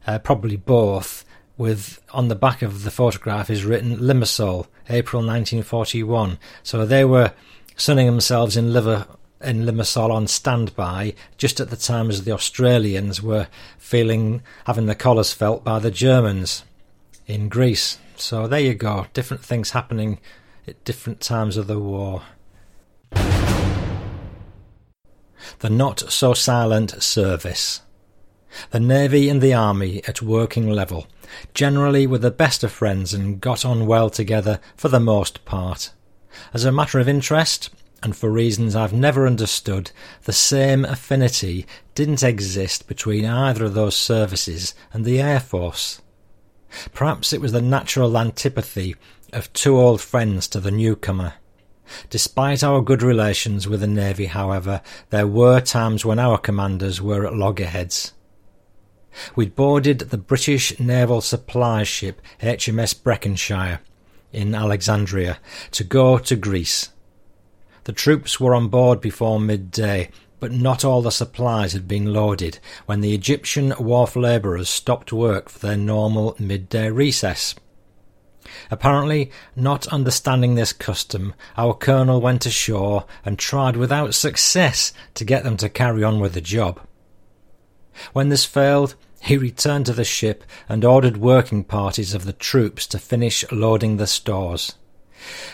uh, 0.06 0.18
probably 0.20 0.56
both. 0.56 1.24
With 1.58 2.00
on 2.12 2.28
the 2.28 2.34
back 2.34 2.62
of 2.62 2.82
the 2.82 2.90
photograph 2.90 3.50
is 3.50 3.64
written 3.64 3.98
Limassol, 3.98 4.66
April 4.88 5.20
1941. 5.20 6.38
So 6.62 6.86
they 6.86 7.04
were 7.04 7.32
sunning 7.76 8.06
themselves 8.06 8.56
in 8.56 8.72
liver 8.72 9.06
in 9.42 9.64
Limassol 9.64 10.10
on 10.10 10.26
standby 10.28 11.14
just 11.36 11.58
at 11.60 11.70
the 11.70 11.76
time 11.76 12.08
as 12.08 12.24
the 12.24 12.32
Australians 12.32 13.20
were 13.20 13.48
feeling 13.76 14.42
having 14.66 14.86
the 14.86 14.94
collars 14.94 15.32
felt 15.32 15.64
by 15.64 15.78
the 15.78 15.90
Germans 15.90 16.64
in 17.26 17.48
Greece. 17.48 17.98
So 18.16 18.46
there 18.46 18.60
you 18.60 18.74
go, 18.74 19.06
different 19.12 19.44
things 19.44 19.72
happening 19.72 20.20
at 20.66 20.82
different 20.84 21.20
times 21.20 21.56
of 21.56 21.66
the 21.66 21.78
war. 21.78 22.22
The 25.60 25.70
not 25.70 26.00
so 26.12 26.34
silent 26.34 27.02
service. 27.02 27.80
The 28.70 28.80
Navy 28.80 29.28
and 29.28 29.40
the 29.40 29.54
Army 29.54 30.02
at 30.06 30.20
working 30.20 30.68
level, 30.68 31.06
generally 31.54 32.06
were 32.06 32.18
the 32.18 32.30
best 32.30 32.62
of 32.62 32.70
friends 32.70 33.14
and 33.14 33.40
got 33.40 33.64
on 33.64 33.86
well 33.86 34.10
together 34.10 34.60
for 34.76 34.88
the 34.88 35.00
most 35.00 35.44
part. 35.44 35.92
As 36.52 36.64
a 36.64 36.72
matter 36.72 36.98
of 36.98 37.08
interest, 37.08 37.70
and 38.02 38.16
for 38.16 38.30
reasons 38.30 38.74
I've 38.74 38.92
never 38.92 39.26
understood, 39.26 39.92
the 40.24 40.32
same 40.32 40.84
affinity 40.84 41.66
didn't 41.94 42.22
exist 42.22 42.86
between 42.86 43.24
either 43.24 43.64
of 43.64 43.74
those 43.74 43.96
services 43.96 44.74
and 44.92 45.04
the 45.04 45.20
Air 45.20 45.40
Force. 45.40 46.02
Perhaps 46.92 47.32
it 47.32 47.40
was 47.40 47.52
the 47.52 47.62
natural 47.62 48.16
antipathy 48.18 48.96
of 49.32 49.52
two 49.52 49.78
old 49.78 50.00
friends 50.00 50.48
to 50.48 50.60
the 50.60 50.70
newcomer. 50.70 51.34
Despite 52.10 52.62
our 52.62 52.80
good 52.80 53.02
relations 53.02 53.68
with 53.68 53.80
the 53.80 53.86
Navy, 53.86 54.26
however, 54.26 54.80
there 55.10 55.26
were 55.26 55.60
times 55.60 56.04
when 56.04 56.18
our 56.18 56.38
commanders 56.38 57.00
were 57.00 57.26
at 57.26 57.34
loggerheads. 57.34 58.12
We'd 59.36 59.54
boarded 59.54 59.98
the 59.98 60.18
British 60.18 60.78
naval 60.80 61.20
supply 61.20 61.82
ship 61.82 62.22
HMS 62.40 62.94
Breconshire 62.94 63.80
in 64.32 64.54
Alexandria 64.54 65.38
to 65.72 65.84
go 65.84 66.18
to 66.18 66.36
Greece. 66.36 66.90
The 67.84 67.92
troops 67.92 68.40
were 68.40 68.54
on 68.54 68.68
board 68.68 69.00
before 69.00 69.40
midday, 69.40 70.08
but 70.40 70.52
not 70.52 70.84
all 70.84 71.02
the 71.02 71.10
supplies 71.10 71.72
had 71.72 71.86
been 71.86 72.12
loaded 72.12 72.58
when 72.86 73.00
the 73.00 73.14
Egyptian 73.14 73.70
wharf 73.78 74.16
labourers 74.16 74.68
stopped 74.68 75.12
work 75.12 75.48
for 75.48 75.58
their 75.58 75.76
normal 75.76 76.34
midday 76.38 76.90
recess. 76.90 77.54
Apparently, 78.70 79.30
not 79.56 79.86
understanding 79.88 80.54
this 80.54 80.72
custom, 80.72 81.34
our 81.56 81.74
colonel 81.74 82.20
went 82.20 82.46
ashore 82.46 83.04
and 83.24 83.38
tried 83.38 83.76
without 83.76 84.14
success 84.14 84.92
to 85.14 85.24
get 85.24 85.44
them 85.44 85.56
to 85.58 85.68
carry 85.68 86.02
on 86.02 86.20
with 86.20 86.34
the 86.34 86.40
job. 86.40 86.80
When 88.12 88.28
this 88.28 88.44
failed, 88.44 88.94
he 89.20 89.36
returned 89.36 89.86
to 89.86 89.92
the 89.92 90.04
ship 90.04 90.44
and 90.68 90.84
ordered 90.84 91.16
working 91.16 91.62
parties 91.64 92.14
of 92.14 92.24
the 92.24 92.32
troops 92.32 92.86
to 92.88 92.98
finish 92.98 93.44
loading 93.52 93.96
the 93.96 94.06
stores. 94.06 94.74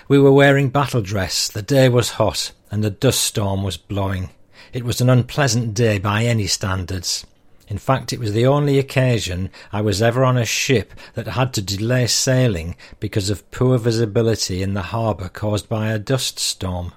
We 0.09 0.19
were 0.19 0.33
wearing 0.33 0.71
battle 0.71 1.03
dress, 1.03 1.49
the 1.49 1.63
day 1.63 1.89
was 1.89 2.13
hot, 2.13 2.53
and 2.71 2.85
a 2.85 2.91
dust 2.91 3.21
storm 3.21 3.63
was 3.63 3.77
blowing. 3.77 4.31
It 4.73 4.85
was 4.85 5.01
an 5.01 5.11
unpleasant 5.11 5.75
day 5.75 5.99
by 5.99 6.25
any 6.25 6.47
standards. 6.47 7.27
In 7.69 7.79
fact, 7.79 8.13
it 8.13 8.19
was 8.19 8.33
the 8.33 8.47
only 8.47 8.79
occasion 8.79 9.51
I 9.73 9.83
was 9.83 10.01
ever 10.01 10.25
on 10.25 10.39
a 10.39 10.45
ship 10.45 10.95
that 11.15 11.29
had 11.29 11.53
to 11.55 11.63
delay 11.63 12.07
sailing 12.07 12.77
because 12.99 13.29
of 13.29 13.51
poor 13.51 13.79
visibility 13.79 14.63
in 14.63 14.73
the 14.73 14.83
harbour 14.83 15.29
caused 15.29 15.69
by 15.69 15.91
a 15.91 15.99
dust 15.99 16.39
storm. 16.39 16.93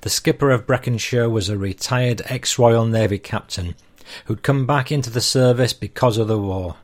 The 0.00 0.08
skipper 0.08 0.50
of 0.50 0.66
Breconshire 0.66 1.28
was 1.28 1.50
a 1.50 1.58
retired 1.58 2.22
ex-Royal 2.24 2.86
Navy 2.86 3.18
captain 3.18 3.74
who'd 4.24 4.42
come 4.42 4.66
back 4.66 4.90
into 4.90 5.10
the 5.10 5.20
service 5.20 5.74
because 5.74 6.16
of 6.16 6.28
the 6.28 6.38
war. 6.38 6.76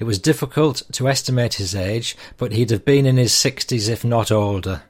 It 0.00 0.04
was 0.04 0.18
difficult 0.18 0.82
to 0.92 1.08
estimate 1.08 1.54
his 1.54 1.76
age, 1.76 2.16
but 2.36 2.50
he'd 2.50 2.70
have 2.70 2.84
been 2.84 3.06
in 3.06 3.16
his 3.16 3.32
sixties 3.32 3.88
if 3.88 4.04
not 4.04 4.32
older. 4.32 4.82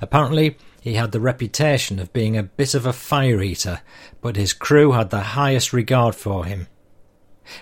Apparently, 0.00 0.56
he 0.86 0.94
had 0.94 1.10
the 1.10 1.18
reputation 1.18 1.98
of 1.98 2.12
being 2.12 2.36
a 2.36 2.44
bit 2.44 2.72
of 2.72 2.86
a 2.86 2.92
fire 2.92 3.42
eater, 3.42 3.80
but 4.20 4.36
his 4.36 4.52
crew 4.52 4.92
had 4.92 5.10
the 5.10 5.34
highest 5.34 5.72
regard 5.72 6.14
for 6.14 6.44
him. 6.44 6.68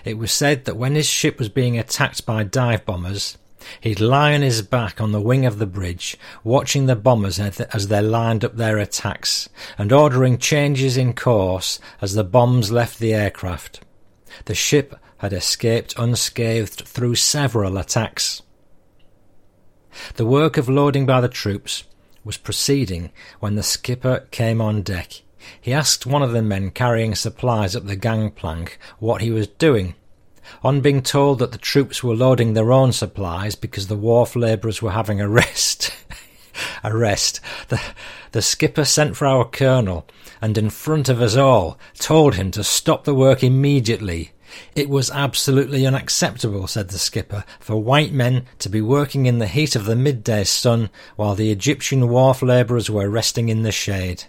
It 0.03 0.19
was 0.19 0.31
said 0.31 0.65
that 0.65 0.77
when 0.77 0.93
his 0.93 1.07
ship 1.07 1.39
was 1.39 1.49
being 1.49 1.75
attacked 1.75 2.23
by 2.27 2.43
dive 2.43 2.85
bombers, 2.85 3.39
he'd 3.81 3.99
lie 3.99 4.35
on 4.35 4.43
his 4.43 4.61
back 4.61 5.01
on 5.01 5.11
the 5.11 5.19
wing 5.19 5.43
of 5.43 5.57
the 5.57 5.65
bridge, 5.65 6.19
watching 6.43 6.85
the 6.85 6.95
bombers 6.95 7.39
as 7.39 7.87
they 7.87 7.99
lined 7.99 8.45
up 8.45 8.57
their 8.57 8.77
attacks, 8.77 9.49
and 9.75 9.91
ordering 9.91 10.37
changes 10.37 10.95
in 10.95 11.13
course 11.13 11.79
as 12.01 12.13
the 12.13 12.23
bombs 12.23 12.71
left 12.71 12.99
the 12.99 13.15
aircraft. 13.15 13.79
The 14.45 14.53
ship 14.53 14.99
had 15.17 15.33
escaped 15.33 15.95
unscathed 15.97 16.87
through 16.87 17.15
several 17.15 17.79
attacks. 17.79 18.43
The 20.13 20.27
work 20.27 20.57
of 20.57 20.69
loading 20.69 21.07
by 21.07 21.21
the 21.21 21.27
troops 21.27 21.85
was 22.25 22.35
proceeding 22.35 23.11
when 23.39 23.55
the 23.55 23.63
skipper 23.63 24.27
came 24.31 24.59
on 24.59 24.81
deck. 24.81 25.21
He 25.61 25.71
asked 25.71 26.05
one 26.05 26.23
of 26.23 26.31
the 26.31 26.41
men 26.41 26.71
carrying 26.71 27.15
supplies 27.15 27.75
up 27.75 27.85
the 27.85 27.95
gangplank 27.95 28.77
what 28.99 29.21
he 29.21 29.31
was 29.31 29.47
doing. 29.47 29.95
On 30.63 30.81
being 30.81 31.01
told 31.01 31.39
that 31.39 31.51
the 31.51 31.57
troops 31.57 32.03
were 32.03 32.15
loading 32.15 32.53
their 32.53 32.71
own 32.71 32.91
supplies 32.91 33.55
because 33.55 33.87
the 33.87 33.95
wharf 33.95 34.35
labourers 34.35 34.81
were 34.81 34.91
having 34.91 35.21
a 35.21 35.29
rest, 35.29 35.91
a 36.83 36.95
rest, 36.95 37.39
the, 37.69 37.81
the 38.31 38.41
skipper 38.41 38.85
sent 38.85 39.15
for 39.15 39.25
our 39.27 39.45
colonel 39.45 40.05
and 40.41 40.57
in 40.57 40.69
front 40.69 41.09
of 41.09 41.21
us 41.21 41.35
all 41.35 41.79
told 41.97 42.35
him 42.35 42.51
to 42.51 42.63
stop 42.63 43.03
the 43.03 43.15
work 43.15 43.43
immediately. 43.43 44.31
It 44.75 44.89
was 44.89 45.11
absolutely 45.11 45.85
unacceptable, 45.85 46.67
said 46.67 46.89
the 46.89 46.99
skipper, 46.99 47.43
for 47.59 47.75
white 47.75 48.11
men 48.11 48.45
to 48.59 48.69
be 48.69 48.81
working 48.81 49.25
in 49.25 49.39
the 49.39 49.47
heat 49.47 49.75
of 49.75 49.85
the 49.85 49.95
midday 49.95 50.43
sun 50.43 50.89
while 51.15 51.35
the 51.35 51.51
Egyptian 51.51 52.09
wharf 52.09 52.41
labourers 52.41 52.89
were 52.89 53.09
resting 53.09 53.49
in 53.49 53.63
the 53.63 53.71
shade. 53.71 54.25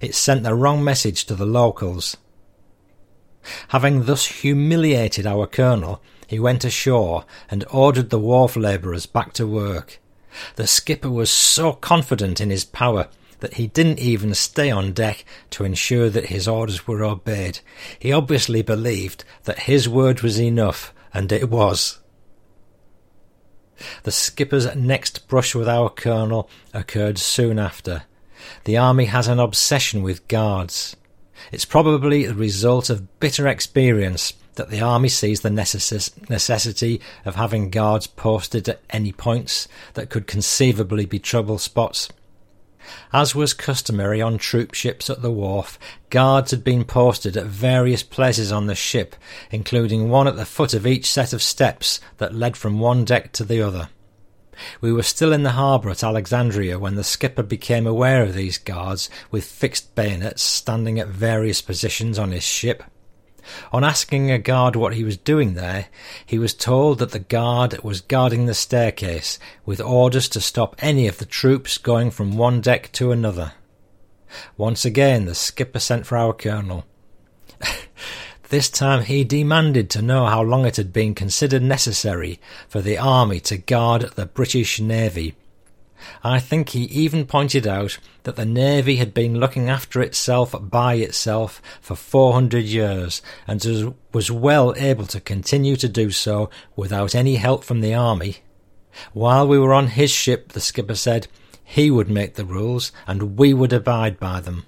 It 0.00 0.14
sent 0.14 0.42
the 0.42 0.54
wrong 0.54 0.84
message 0.84 1.24
to 1.26 1.34
the 1.34 1.46
locals. 1.46 2.16
Having 3.68 4.04
thus 4.04 4.26
humiliated 4.26 5.26
our 5.26 5.46
colonel, 5.46 6.02
he 6.26 6.38
went 6.38 6.64
ashore 6.64 7.24
and 7.50 7.64
ordered 7.70 8.10
the 8.10 8.18
wharf 8.18 8.56
labourers 8.56 9.06
back 9.06 9.32
to 9.34 9.46
work. 9.46 10.00
The 10.56 10.66
skipper 10.66 11.10
was 11.10 11.30
so 11.30 11.72
confident 11.72 12.40
in 12.40 12.50
his 12.50 12.64
power 12.64 13.08
that 13.40 13.54
he 13.54 13.66
didn't 13.66 13.98
even 13.98 14.34
stay 14.34 14.70
on 14.70 14.92
deck 14.92 15.24
to 15.50 15.64
ensure 15.64 16.08
that 16.10 16.26
his 16.26 16.48
orders 16.48 16.86
were 16.86 17.04
obeyed. 17.04 17.60
He 17.98 18.12
obviously 18.12 18.62
believed 18.62 19.24
that 19.44 19.60
his 19.60 19.88
word 19.88 20.22
was 20.22 20.40
enough, 20.40 20.92
and 21.12 21.30
it 21.32 21.50
was. 21.50 21.98
The 24.04 24.12
skipper's 24.12 24.74
next 24.74 25.28
brush 25.28 25.54
with 25.54 25.68
our 25.68 25.90
colonel 25.90 26.48
occurred 26.72 27.18
soon 27.18 27.58
after. 27.58 28.04
The 28.64 28.76
army 28.76 29.06
has 29.06 29.28
an 29.28 29.38
obsession 29.38 30.02
with 30.02 30.28
guards. 30.28 30.96
It's 31.52 31.64
probably 31.64 32.26
the 32.26 32.34
result 32.34 32.90
of 32.90 33.20
bitter 33.20 33.46
experience 33.46 34.32
that 34.54 34.70
the 34.70 34.80
army 34.80 35.08
sees 35.08 35.40
the 35.40 35.50
necess- 35.50 36.30
necessity 36.30 37.00
of 37.24 37.34
having 37.34 37.70
guards 37.70 38.06
posted 38.06 38.68
at 38.68 38.80
any 38.90 39.12
points 39.12 39.68
that 39.94 40.10
could 40.10 40.26
conceivably 40.26 41.04
be 41.04 41.18
trouble 41.18 41.58
spots. 41.58 42.08
As 43.12 43.34
was 43.34 43.54
customary 43.54 44.20
on 44.20 44.38
troop 44.38 44.74
ships 44.74 45.08
at 45.10 45.22
the 45.22 45.30
wharf, 45.30 45.78
guards 46.10 46.50
had 46.50 46.62
been 46.64 46.84
posted 46.84 47.36
at 47.36 47.46
various 47.46 48.02
places 48.02 48.52
on 48.52 48.66
the 48.66 48.74
ship, 48.74 49.16
including 49.50 50.08
one 50.08 50.28
at 50.28 50.36
the 50.36 50.44
foot 50.44 50.74
of 50.74 50.86
each 50.86 51.10
set 51.10 51.32
of 51.32 51.42
steps 51.42 52.00
that 52.18 52.34
led 52.34 52.56
from 52.56 52.78
one 52.78 53.04
deck 53.04 53.32
to 53.32 53.44
the 53.44 53.60
other. 53.60 53.88
We 54.80 54.92
were 54.92 55.02
still 55.02 55.32
in 55.32 55.42
the 55.42 55.52
harbour 55.52 55.90
at 55.90 56.02
Alexandria 56.02 56.78
when 56.78 56.94
the 56.94 57.04
skipper 57.04 57.42
became 57.42 57.86
aware 57.86 58.22
of 58.22 58.34
these 58.34 58.58
guards 58.58 59.10
with 59.30 59.44
fixed 59.44 59.94
bayonets 59.94 60.42
standing 60.42 60.98
at 60.98 61.08
various 61.08 61.60
positions 61.60 62.18
on 62.18 62.32
his 62.32 62.44
ship. 62.44 62.82
On 63.72 63.84
asking 63.84 64.30
a 64.30 64.38
guard 64.38 64.76
what 64.76 64.94
he 64.94 65.04
was 65.04 65.16
doing 65.16 65.54
there, 65.54 65.86
he 66.24 66.38
was 66.38 66.54
told 66.54 66.98
that 66.98 67.12
the 67.12 67.18
guard 67.18 67.78
was 67.82 68.00
guarding 68.00 68.46
the 68.46 68.54
staircase, 68.54 69.38
with 69.64 69.80
orders 69.80 70.28
to 70.30 70.40
stop 70.40 70.76
any 70.78 71.06
of 71.06 71.18
the 71.18 71.24
troops 71.24 71.78
going 71.78 72.10
from 72.10 72.36
one 72.36 72.60
deck 72.60 72.90
to 72.92 73.12
another. 73.12 73.52
Once 74.56 74.84
again, 74.84 75.24
the 75.24 75.34
skipper 75.34 75.78
sent 75.78 76.06
for 76.06 76.16
our 76.18 76.32
colonel. 76.32 76.84
this 78.48 78.68
time 78.68 79.04
he 79.04 79.24
demanded 79.24 79.90
to 79.90 80.02
know 80.02 80.26
how 80.26 80.42
long 80.42 80.66
it 80.66 80.76
had 80.76 80.92
been 80.92 81.14
considered 81.14 81.62
necessary 81.62 82.40
for 82.68 82.80
the 82.80 82.98
army 82.98 83.40
to 83.40 83.56
guard 83.56 84.02
the 84.02 84.26
British 84.26 84.80
Navy 84.80 85.34
I 86.22 86.40
think 86.40 86.70
he 86.70 86.84
even 86.84 87.26
pointed 87.26 87.66
out 87.66 87.98
that 88.24 88.36
the 88.36 88.44
Navy 88.44 88.96
had 88.96 89.14
been 89.14 89.38
looking 89.38 89.68
after 89.68 90.00
itself 90.00 90.54
by 90.60 90.94
itself 90.94 91.62
for 91.80 91.94
400 91.94 92.64
years 92.64 93.22
and 93.46 93.94
was 94.12 94.30
well 94.30 94.74
able 94.76 95.06
to 95.06 95.20
continue 95.20 95.76
to 95.76 95.88
do 95.88 96.10
so 96.10 96.50
without 96.74 97.14
any 97.14 97.36
help 97.36 97.64
from 97.64 97.80
the 97.80 97.94
Army. 97.94 98.38
While 99.12 99.46
we 99.46 99.58
were 99.58 99.74
on 99.74 99.88
his 99.88 100.10
ship, 100.10 100.52
the 100.52 100.60
skipper 100.60 100.94
said, 100.94 101.28
he 101.64 101.90
would 101.90 102.08
make 102.08 102.34
the 102.34 102.44
rules 102.44 102.92
and 103.06 103.36
we 103.36 103.52
would 103.52 103.72
abide 103.72 104.20
by 104.20 104.40
them. 104.40 104.66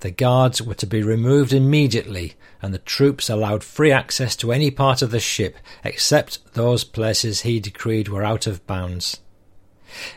The 0.00 0.10
guards 0.10 0.60
were 0.60 0.74
to 0.74 0.86
be 0.86 1.02
removed 1.02 1.52
immediately 1.52 2.34
and 2.60 2.74
the 2.74 2.78
troops 2.78 3.30
allowed 3.30 3.62
free 3.62 3.92
access 3.92 4.34
to 4.36 4.52
any 4.52 4.70
part 4.70 5.00
of 5.00 5.10
the 5.12 5.20
ship 5.20 5.56
except 5.84 6.54
those 6.54 6.82
places 6.82 7.42
he 7.42 7.60
decreed 7.60 8.08
were 8.08 8.24
out 8.24 8.46
of 8.46 8.66
bounds. 8.66 9.20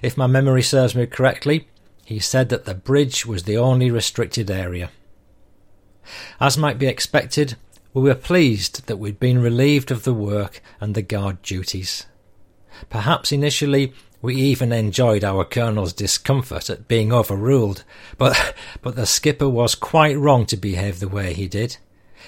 If 0.02 0.18
my 0.18 0.28
memory 0.28 0.64
serves 0.64 0.96
me 0.96 1.06
correctly, 1.06 1.68
he 2.06 2.20
said 2.20 2.50
that 2.50 2.66
the 2.66 2.74
bridge 2.74 3.26
was 3.26 3.44
the 3.44 3.58
only 3.58 3.92
restricted 3.92 4.50
area. 4.50 4.90
As 6.40 6.58
might 6.58 6.80
be 6.80 6.88
expected, 6.88 7.56
we 7.94 8.02
were 8.02 8.16
pleased 8.16 8.88
that 8.88 8.98
we'd 8.98 9.20
been 9.20 9.42
relieved 9.42 9.92
of 9.92 10.04
the 10.04 10.14
work 10.14 10.62
and 10.80 10.96
the 10.96 11.02
guard 11.02 11.42
duties. 11.42 12.06
Perhaps 12.90 13.32
initially 13.32 13.94
we 14.22 14.36
even 14.36 14.72
enjoyed 14.72 15.24
our 15.24 15.46
colonel's 15.46 15.94
discomfort 15.94 16.70
at 16.70 16.88
being 16.88 17.14
overruled, 17.14 17.84
but, 18.18 18.56
but 18.82 18.96
the 18.96 19.06
skipper 19.06 19.50
was 19.50 19.76
quite 19.76 20.18
wrong 20.18 20.46
to 20.48 20.58
behave 20.58 21.00
the 21.00 21.08
way 21.08 21.34
he 21.34 21.48
did. 21.48 21.78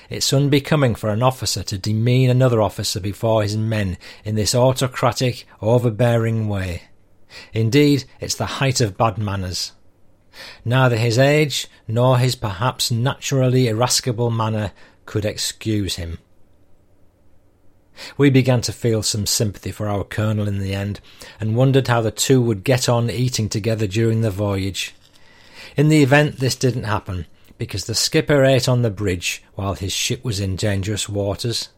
It's 0.10 0.34
unbecoming 0.34 0.96
for 0.96 1.10
an 1.10 1.24
officer 1.24 1.64
to 1.64 1.78
demean 1.78 2.30
another 2.30 2.62
officer 2.62 3.00
before 3.00 3.44
his 3.44 3.58
men 3.58 3.98
in 4.24 4.36
this 4.36 4.56
autocratic, 4.56 5.46
overbearing 5.62 6.48
way. 6.48 6.84
Indeed, 7.54 8.06
it's 8.20 8.36
the 8.36 8.46
height 8.46 8.82
of 8.82 8.98
bad 8.98 9.18
manners. 9.18 9.74
Neither 10.64 10.98
his 10.98 11.18
age 11.18 11.68
nor 11.88 12.18
his 12.18 12.36
perhaps 12.36 12.92
naturally 12.92 13.68
irascible 13.68 14.30
manner 14.30 14.72
could 15.06 15.26
excuse 15.26 15.96
him. 15.96 16.20
We 18.18 18.30
began 18.30 18.62
to 18.62 18.74
feel 18.74 19.04
some 19.04 19.26
sympathy 19.26 19.72
for 19.72 19.88
our 19.88 20.04
colonel 20.04 20.48
in 20.48 20.60
the 20.60 20.74
end, 20.74 21.02
and 21.40 21.56
wondered 21.56 21.88
how 21.88 22.02
the 22.02 22.12
two 22.12 22.42
would 22.42 22.64
get 22.64 22.88
on 22.88 23.10
eating 23.10 23.50
together 23.50 23.88
during 23.88 24.22
the 24.22 24.32
voyage. 24.32 24.96
In 25.76 25.90
the 25.90 26.02
event, 26.02 26.38
this 26.38 26.56
didn't 26.56 26.84
happen, 26.84 27.28
because 27.58 27.86
the 27.86 27.94
skipper 27.96 28.44
ate 28.44 28.68
on 28.68 28.82
the 28.82 28.90
bridge 28.90 29.44
while 29.56 29.76
his 29.76 29.94
ship 29.94 30.24
was 30.24 30.40
in 30.40 30.56
dangerous 30.56 31.08
waters. 31.10 31.70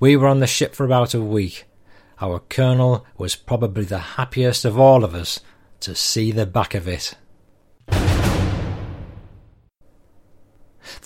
We 0.00 0.16
were 0.16 0.26
on 0.26 0.40
the 0.40 0.46
ship 0.46 0.74
for 0.74 0.84
about 0.84 1.14
a 1.14 1.20
week, 1.20 1.64
our 2.20 2.40
colonel 2.40 3.06
was 3.16 3.36
probably 3.36 3.84
the 3.84 3.98
happiest 3.98 4.64
of 4.64 4.78
all 4.78 5.04
of 5.04 5.14
us 5.14 5.40
to 5.80 5.94
see 5.94 6.32
the 6.32 6.46
back 6.46 6.74
of 6.74 6.88
it. 6.88 7.14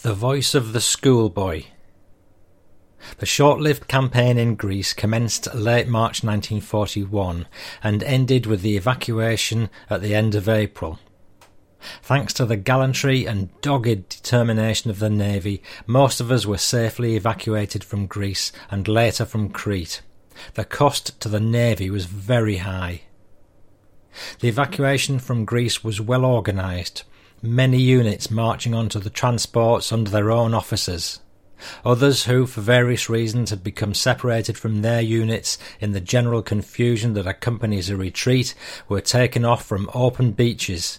The 0.02 0.14
Voice 0.14 0.55
of 0.55 0.72
the 0.72 0.80
Schoolboy 0.80 1.64
The 3.18 3.26
short-lived 3.26 3.89
campaign 3.89 4.39
in 4.39 4.55
Greece 4.55 4.93
commenced 4.93 5.55
late 5.55 5.89
March 5.89 6.22
1941 6.24 7.47
and 7.82 8.02
ended 8.02 8.47
with 8.47 8.62
the 8.62 8.76
evacuation 8.76 9.70
at 9.90 10.01
the 10.01 10.14
end 10.14 10.34
of 10.34 10.48
April. 10.48 10.98
Thanks 12.01 12.32
to 12.34 12.47
the 12.47 12.56
gallantry 12.56 13.26
and 13.26 13.48
dogged 13.60 14.09
determination 14.09 14.90
of 14.90 15.01
the 15.01 15.10
Navy, 15.10 15.62
most 15.86 16.20
of 16.20 16.30
us 16.30 16.47
were 16.47 16.59
safely 16.59 17.16
evacuated 17.16 17.82
from 17.82 18.06
Greece 18.06 18.52
and 18.70 18.86
later 18.86 19.24
from 19.24 19.51
Crete. 19.51 20.01
The 20.55 20.64
cost 20.64 21.20
to 21.20 21.28
the 21.28 21.40
Navy 21.40 21.90
was 21.90 22.06
very 22.06 22.59
high. 22.59 23.02
The 24.40 24.48
evacuation 24.48 25.19
from 25.19 25.44
Greece 25.44 25.82
was 25.82 26.01
well 26.01 26.24
organised, 26.24 27.05
many 27.40 27.81
units 27.81 28.31
marching 28.31 28.74
onto 28.74 28.98
the 28.98 29.10
transports 29.10 29.93
under 29.93 30.10
their 30.10 30.31
own 30.31 30.55
officers. 30.55 31.20
Others 31.85 32.24
who, 32.24 32.47
for 32.47 32.60
various 32.60 33.09
reasons, 33.09 33.51
had 33.51 33.62
become 33.62 33.94
separated 33.94 34.59
from 34.59 34.82
their 34.82 35.01
units 35.01 35.59
in 35.81 35.93
the 35.93 36.01
general 36.01 36.43
confusion 36.43 37.14
that 37.14 37.27
accompanies 37.27 37.89
a 37.89 37.97
retreat, 37.97 38.55
were 38.89 39.01
taken 39.01 39.44
off 39.44 39.64
from 39.64 39.89
open 39.94 40.32
beaches, 40.32 40.98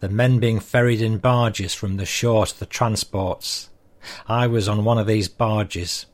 the 0.00 0.08
men 0.08 0.38
being 0.38 0.60
ferried 0.60 1.02
in 1.02 1.18
barges 1.18 1.74
from 1.74 1.96
the 1.96 2.06
shore 2.06 2.46
to 2.46 2.58
the 2.58 2.66
transports. 2.66 3.70
I 4.28 4.46
was 4.46 4.68
on 4.68 4.84
one 4.84 4.98
of 4.98 5.06
these 5.06 5.28
barges. 5.28 6.06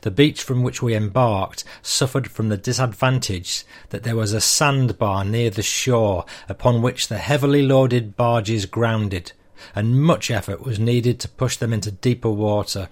The 0.00 0.10
beach 0.10 0.42
from 0.42 0.62
which 0.62 0.82
we 0.82 0.94
embarked 0.94 1.64
suffered 1.82 2.30
from 2.30 2.48
the 2.48 2.56
disadvantage 2.56 3.64
that 3.90 4.02
there 4.02 4.16
was 4.16 4.32
a 4.32 4.40
sandbar 4.40 5.24
near 5.24 5.50
the 5.50 5.62
shore 5.62 6.24
upon 6.48 6.82
which 6.82 7.08
the 7.08 7.18
heavily 7.18 7.62
loaded 7.62 8.16
barges 8.16 8.66
grounded, 8.66 9.32
and 9.74 10.02
much 10.02 10.30
effort 10.30 10.64
was 10.64 10.78
needed 10.78 11.20
to 11.20 11.28
push 11.28 11.56
them 11.56 11.72
into 11.72 11.90
deeper 11.90 12.30
water. 12.30 12.88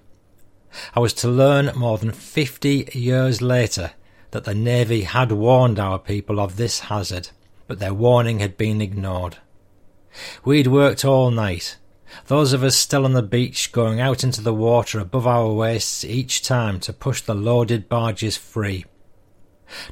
I 0.95 1.01
was 1.01 1.13
to 1.15 1.29
learn 1.29 1.71
more 1.77 1.99
than 1.99 2.13
fifty 2.13 2.89
years 2.93 3.43
later 3.43 3.93
that 4.31 4.45
the 4.45 4.55
Navy 4.55 5.03
had 5.03 5.31
warned 5.31 5.79
our 5.79 5.99
people 5.99 6.41
of 6.41 6.57
this 6.57 6.81
hazard, 6.81 7.29
but 7.67 7.79
their 7.79 7.95
warning 7.95 8.39
had 8.39 8.57
been 8.57 8.81
ignored. 8.81 9.37
We'd 10.45 10.67
worked 10.67 11.05
all 11.05 11.31
night, 11.31 11.77
Those 12.27 12.53
of 12.53 12.63
us 12.63 12.77
still 12.77 13.05
on 13.05 13.13
the 13.13 13.23
beach 13.23 13.73
going 13.73 14.01
out 14.01 14.23
into 14.23 14.41
the 14.41 14.55
water 14.55 14.99
above 14.99 15.27
our 15.27 15.53
waists 15.53 16.05
each 16.05 16.43
time 16.43 16.81
to 16.81 16.93
push 16.93 17.21
the 17.21 17.35
loaded 17.35 17.89
barges 17.89 18.37
free. 18.37 18.85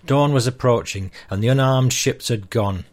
Dawn 0.04 0.32
was 0.32 0.46
approaching 0.46 1.10
and 1.28 1.42
the 1.42 1.48
unarmed 1.48 1.92
ships 1.92 2.28
had 2.28 2.50
gone. 2.50 2.84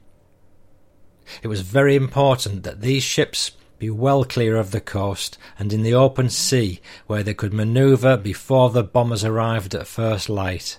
It 1.42 1.48
was 1.48 1.62
very 1.62 1.96
important 1.96 2.64
that 2.64 2.82
these 2.82 3.04
ships 3.04 3.52
be 3.80 3.90
well 3.90 4.24
clear 4.24 4.56
of 4.56 4.72
the 4.72 4.82
coast 4.82 5.38
and 5.60 5.72
in 5.72 5.84
the 5.84 5.94
open 5.94 6.30
sea 6.30 6.80
where 7.06 7.24
they 7.24 7.34
could 7.34 7.54
manoeuvre 7.54 8.18
before 8.18 8.70
the 8.70 8.84
bombers 8.84 9.24
arrived 9.24 9.76
at 9.76 9.88
first 9.88 10.30
light. 10.30 10.78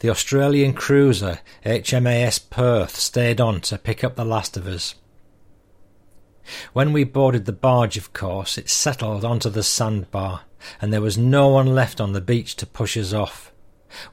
The 0.00 0.10
Australian 0.10 0.74
cruiser 0.74 1.40
HMAS 1.64 2.50
Perth 2.50 2.96
stayed 2.96 3.40
on 3.40 3.60
to 3.62 3.78
pick 3.78 4.02
up 4.02 4.16
the 4.16 4.24
last 4.24 4.56
of 4.56 4.66
us. 4.66 4.94
When 6.72 6.92
we 6.92 7.04
boarded 7.04 7.44
the 7.44 7.52
barge, 7.52 7.96
of 7.96 8.12
course, 8.12 8.58
it 8.58 8.68
settled 8.68 9.24
onto 9.24 9.50
the 9.50 9.62
sandbar, 9.62 10.42
and 10.80 10.92
there 10.92 11.00
was 11.00 11.18
no 11.18 11.48
one 11.48 11.74
left 11.74 12.00
on 12.00 12.12
the 12.12 12.20
beach 12.20 12.56
to 12.56 12.66
push 12.66 12.96
us 12.96 13.12
off. 13.12 13.52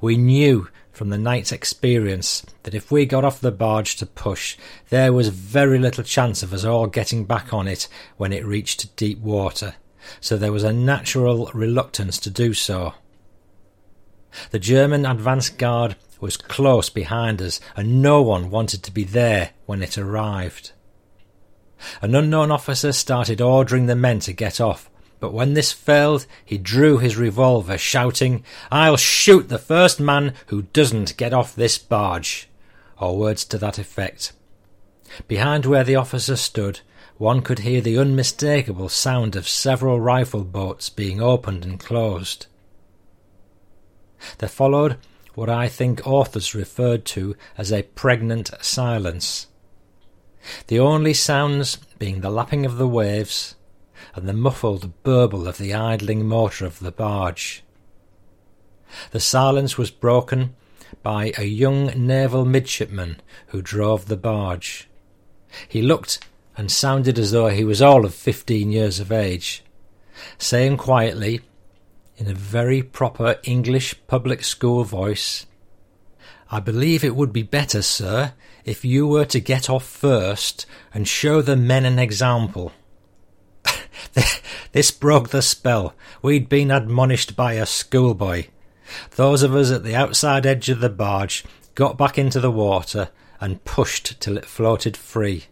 We 0.01 0.17
knew 0.17 0.69
from 0.91 1.09
the 1.09 1.17
night's 1.17 1.51
experience 1.51 2.43
that 2.63 2.73
if 2.73 2.91
we 2.91 3.05
got 3.05 3.23
off 3.23 3.39
the 3.39 3.51
barge 3.51 3.95
to 3.97 4.05
push, 4.05 4.57
there 4.89 5.13
was 5.13 5.29
very 5.29 5.77
little 5.77 6.03
chance 6.03 6.41
of 6.41 6.53
us 6.53 6.65
all 6.65 6.87
getting 6.87 7.25
back 7.25 7.53
on 7.53 7.67
it 7.67 7.87
when 8.17 8.33
it 8.33 8.45
reached 8.45 8.95
deep 8.95 9.19
water, 9.19 9.75
so 10.19 10.37
there 10.37 10.51
was 10.51 10.63
a 10.63 10.73
natural 10.73 11.51
reluctance 11.53 12.17
to 12.17 12.29
do 12.29 12.53
so. 12.53 12.95
The 14.49 14.59
German 14.59 15.05
advance 15.05 15.49
guard 15.49 15.95
was 16.19 16.37
close 16.37 16.89
behind 16.89 17.41
us, 17.41 17.59
and 17.75 18.01
no 18.01 18.21
one 18.21 18.49
wanted 18.49 18.81
to 18.83 18.91
be 18.91 19.03
there 19.03 19.51
when 19.65 19.83
it 19.83 19.97
arrived. 19.97 20.71
An 22.01 22.15
unknown 22.15 22.51
officer 22.51 22.91
started 22.91 23.41
ordering 23.41 23.85
the 23.85 23.95
men 23.95 24.19
to 24.21 24.33
get 24.33 24.59
off, 24.59 24.89
but 25.19 25.33
when 25.33 25.53
this 25.53 25.71
failed, 25.71 26.25
he 26.45 26.57
drew 26.57 26.97
his 26.97 27.17
revolver, 27.17 27.77
shouting, 27.77 28.43
I'll 28.71 28.97
shoot 28.97 29.49
the 29.49 29.57
first 29.57 29.99
man 29.99 30.33
who 30.47 30.63
doesn't 30.63 31.17
get 31.17 31.33
off 31.33 31.55
this 31.55 31.77
barge, 31.77 32.49
or 32.99 33.17
words 33.17 33.43
to 33.45 33.57
that 33.57 33.79
effect. 33.79 34.33
Behind 35.27 35.65
where 35.65 35.83
the 35.83 35.95
officer 35.95 36.35
stood, 36.35 36.81
one 37.17 37.41
could 37.41 37.59
hear 37.59 37.81
the 37.81 37.97
unmistakable 37.97 38.89
sound 38.89 39.35
of 39.35 39.47
several 39.47 39.99
rifle 39.99 40.43
boats 40.43 40.89
being 40.89 41.21
opened 41.21 41.65
and 41.65 41.79
closed. 41.79 42.45
There 44.37 44.49
followed 44.49 44.97
what 45.33 45.49
I 45.49 45.67
think 45.67 46.05
authors 46.05 46.53
referred 46.53 47.05
to 47.05 47.35
as 47.57 47.71
a 47.71 47.83
pregnant 47.83 48.51
silence. 48.61 49.47
The 50.67 50.79
only 50.79 51.13
sounds 51.13 51.77
being 51.99 52.21
the 52.21 52.29
lapping 52.29 52.65
of 52.65 52.77
the 52.77 52.87
waves 52.87 53.55
and 54.15 54.27
the 54.27 54.33
muffled 54.33 55.03
burble 55.03 55.47
of 55.47 55.57
the 55.57 55.73
idling 55.73 56.27
motor 56.27 56.65
of 56.65 56.79
the 56.79 56.91
barge. 56.91 57.63
The 59.11 59.19
silence 59.19 59.77
was 59.77 59.91
broken 59.91 60.55
by 61.03 61.33
a 61.37 61.43
young 61.43 61.87
naval 61.95 62.45
midshipman 62.45 63.17
who 63.47 63.61
drove 63.61 64.07
the 64.07 64.17
barge. 64.17 64.87
He 65.67 65.81
looked 65.81 66.25
and 66.55 66.71
sounded 66.71 67.19
as 67.19 67.31
though 67.31 67.47
he 67.47 67.63
was 67.63 67.81
all 67.81 68.05
of 68.05 68.15
fifteen 68.15 68.71
years 68.71 68.99
of 68.99 69.11
age, 69.11 69.63
saying 70.37 70.77
quietly, 70.77 71.41
in 72.17 72.27
a 72.27 72.33
very 72.33 72.81
proper 72.81 73.39
English 73.43 73.95
public 74.07 74.43
school 74.43 74.83
voice, 74.83 75.45
I 76.49 76.59
believe 76.59 77.03
it 77.03 77.15
would 77.15 77.31
be 77.31 77.43
better, 77.43 77.81
sir, 77.81 78.33
if 78.67 78.83
you 78.83 79.07
were 79.07 79.25
to 79.25 79.39
get 79.39 79.69
off 79.69 79.85
first 79.85 80.65
and 80.93 81.07
show 81.07 81.41
the 81.41 81.55
men 81.55 81.85
an 81.85 81.97
example. 81.97 82.73
this 84.73 84.91
broke 84.91 85.29
the 85.29 85.41
spell. 85.41 85.95
We'd 86.21 86.49
been 86.49 86.69
admonished 86.69 87.37
by 87.37 87.53
a 87.53 87.65
schoolboy. 87.65 88.47
Those 89.15 89.41
of 89.41 89.55
us 89.55 89.71
at 89.71 89.85
the 89.85 89.95
outside 89.95 90.45
edge 90.45 90.67
of 90.67 90.81
the 90.81 90.89
barge 90.89 91.45
got 91.75 91.97
back 91.97 92.17
into 92.17 92.41
the 92.41 92.51
water 92.51 93.09
and 93.39 93.63
pushed 93.63 94.19
till 94.19 94.37
it 94.37 94.45
floated 94.45 94.97
free. 94.97 95.45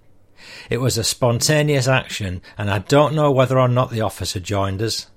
It 0.70 0.82
was 0.82 0.98
a 0.98 1.04
spontaneous 1.04 1.88
action, 1.88 2.42
and 2.58 2.70
I 2.70 2.80
don't 2.80 3.16
know 3.16 3.32
whether 3.32 3.58
or 3.58 3.70
not 3.70 3.92
the 3.92 4.02
officer 4.02 4.42
joined 4.42 4.82
us. 4.82 5.08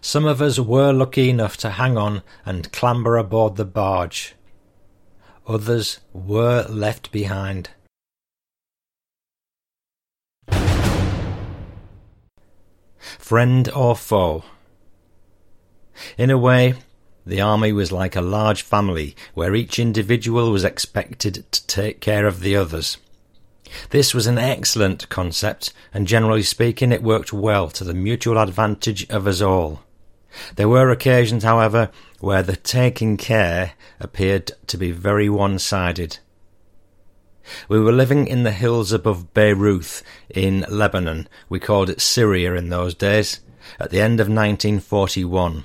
Some 0.00 0.24
of 0.24 0.42
us 0.42 0.58
were 0.58 0.92
lucky 0.92 1.30
enough 1.30 1.56
to 1.58 1.70
hang 1.70 1.96
on 1.96 2.22
and 2.44 2.72
clamber 2.72 3.16
aboard 3.16 3.54
the 3.54 3.64
barge. 3.64 4.34
Others 5.48 6.00
were 6.12 6.66
left 6.68 7.12
behind. 7.12 7.70
Friend 12.98 13.68
or 13.70 13.94
foe? 13.94 14.44
In 16.18 16.30
a 16.30 16.38
way, 16.38 16.74
the 17.24 17.40
army 17.40 17.72
was 17.72 17.92
like 17.92 18.16
a 18.16 18.20
large 18.20 18.62
family 18.62 19.14
where 19.34 19.54
each 19.54 19.78
individual 19.78 20.50
was 20.50 20.64
expected 20.64 21.44
to 21.52 21.66
take 21.66 22.00
care 22.00 22.26
of 22.26 22.40
the 22.40 22.56
others. 22.56 22.98
This 23.90 24.14
was 24.14 24.26
an 24.26 24.38
excellent 24.38 25.08
concept, 25.08 25.72
and 25.94 26.08
generally 26.08 26.42
speaking, 26.42 26.90
it 26.90 27.02
worked 27.02 27.32
well 27.32 27.68
to 27.70 27.84
the 27.84 27.94
mutual 27.94 28.38
advantage 28.38 29.08
of 29.10 29.26
us 29.26 29.40
all. 29.40 29.85
There 30.56 30.68
were 30.68 30.90
occasions, 30.90 31.44
however, 31.44 31.90
where 32.20 32.42
the 32.42 32.56
taking 32.56 33.16
care 33.16 33.72
appeared 34.00 34.52
to 34.66 34.76
be 34.76 34.90
very 34.90 35.28
one 35.28 35.58
sided. 35.58 36.18
We 37.68 37.78
were 37.78 37.92
living 37.92 38.26
in 38.26 38.42
the 38.42 38.52
hills 38.52 38.92
above 38.92 39.32
Beirut 39.32 40.02
in 40.28 40.66
Lebanon. 40.68 41.28
We 41.48 41.60
called 41.60 41.90
it 41.90 42.00
Syria 42.00 42.54
in 42.54 42.70
those 42.70 42.94
days, 42.94 43.40
at 43.78 43.90
the 43.90 44.00
end 44.00 44.20
of 44.20 44.28
1941. 44.28 45.64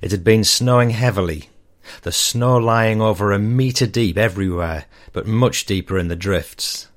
It 0.00 0.10
had 0.10 0.24
been 0.24 0.44
snowing 0.44 0.90
heavily, 0.90 1.50
the 2.02 2.12
snow 2.12 2.56
lying 2.56 3.00
over 3.00 3.32
a 3.32 3.38
metre 3.38 3.86
deep 3.86 4.16
everywhere, 4.16 4.86
but 5.12 5.26
much 5.26 5.66
deeper 5.66 5.98
in 5.98 6.08
the 6.08 6.16
drifts. 6.16 6.88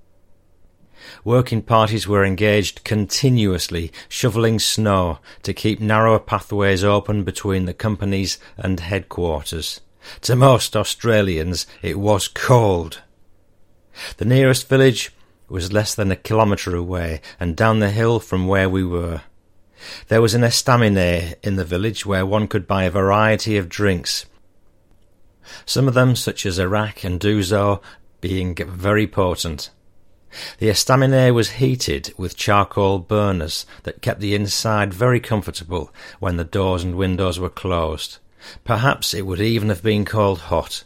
Working 1.24 1.62
parties 1.62 2.08
were 2.08 2.24
engaged 2.24 2.84
continuously 2.84 3.92
shoveling 4.08 4.60
snow 4.60 5.20
to 5.44 5.54
keep 5.54 5.80
narrower 5.80 6.20
pathways 6.20 6.84
open 6.84 7.24
between 7.24 7.66
the 7.66 7.74
companies 7.74 8.38
and 8.58 8.80
headquarters. 8.80 9.82
To 10.22 10.36
most 10.36 10.76
Australians, 10.76 11.68
it 11.82 12.00
was 12.00 12.28
cold. 12.28 13.02
The 14.18 14.26
nearest 14.26 14.70
village 14.70 15.12
was 15.50 15.74
less 15.74 15.94
than 15.94 16.12
a 16.12 16.16
kilometre 16.16 16.76
away 16.76 17.22
and 17.40 17.56
down 17.56 17.80
the 17.80 17.90
hill 17.90 18.20
from 18.20 18.48
where 18.48 18.70
we 18.70 18.84
were. 18.84 19.22
There 20.08 20.22
was 20.22 20.34
an 20.34 20.44
estaminet 20.44 21.36
in 21.44 21.56
the 21.56 21.66
village 21.66 22.06
where 22.06 22.26
one 22.26 22.48
could 22.48 22.68
buy 22.68 22.84
a 22.84 22.92
variety 22.92 23.58
of 23.58 23.70
drinks. 23.70 24.26
Some 25.66 25.88
of 25.88 25.94
them, 25.94 26.16
such 26.16 26.46
as 26.46 26.60
arak 26.60 27.04
and 27.04 27.20
ouzo, 27.20 27.82
being 28.22 28.56
very 28.56 29.08
potent. 29.08 29.70
The 30.60 30.70
estaminet 30.70 31.34
was 31.34 31.52
heated 31.52 32.14
with 32.18 32.38
charcoal 32.38 33.00
burners 33.00 33.66
that 33.84 34.02
kept 34.02 34.20
the 34.20 34.36
inside 34.36 34.94
very 34.94 35.20
comfortable 35.20 35.92
when 36.20 36.38
the 36.38 36.44
doors 36.44 36.84
and 36.84 36.96
windows 36.96 37.40
were 37.40 37.50
closed. 37.50 38.18
Perhaps 38.64 39.14
it 39.14 39.26
would 39.26 39.42
even 39.42 39.70
have 39.70 39.84
been 39.84 40.06
called 40.06 40.40
hot. 40.40 40.84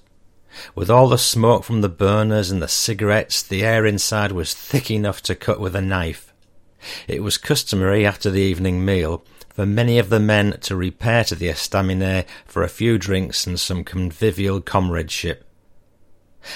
With 0.75 0.89
all 0.89 1.09
the 1.09 1.17
smoke 1.17 1.63
from 1.63 1.81
the 1.81 1.89
burners 1.89 2.51
and 2.51 2.61
the 2.61 2.67
cigarettes, 2.67 3.41
the 3.41 3.63
air 3.63 3.85
inside 3.85 4.31
was 4.31 4.53
thick 4.53 4.91
enough 4.91 5.21
to 5.23 5.35
cut 5.35 5.59
with 5.59 5.75
a 5.75 5.81
knife. 5.81 6.33
It 7.07 7.23
was 7.23 7.37
customary 7.37 8.05
after 8.05 8.29
the 8.29 8.41
evening 8.41 8.85
meal 8.85 9.23
for 9.49 9.65
many 9.65 9.99
of 9.99 10.09
the 10.09 10.19
men 10.19 10.57
to 10.61 10.75
repair 10.75 11.23
to 11.25 11.35
the 11.35 11.47
estaminet 11.47 12.25
for 12.45 12.63
a 12.63 12.69
few 12.69 12.97
drinks 12.97 13.45
and 13.45 13.59
some 13.59 13.83
convivial 13.83 14.61
comradeship. 14.61 15.45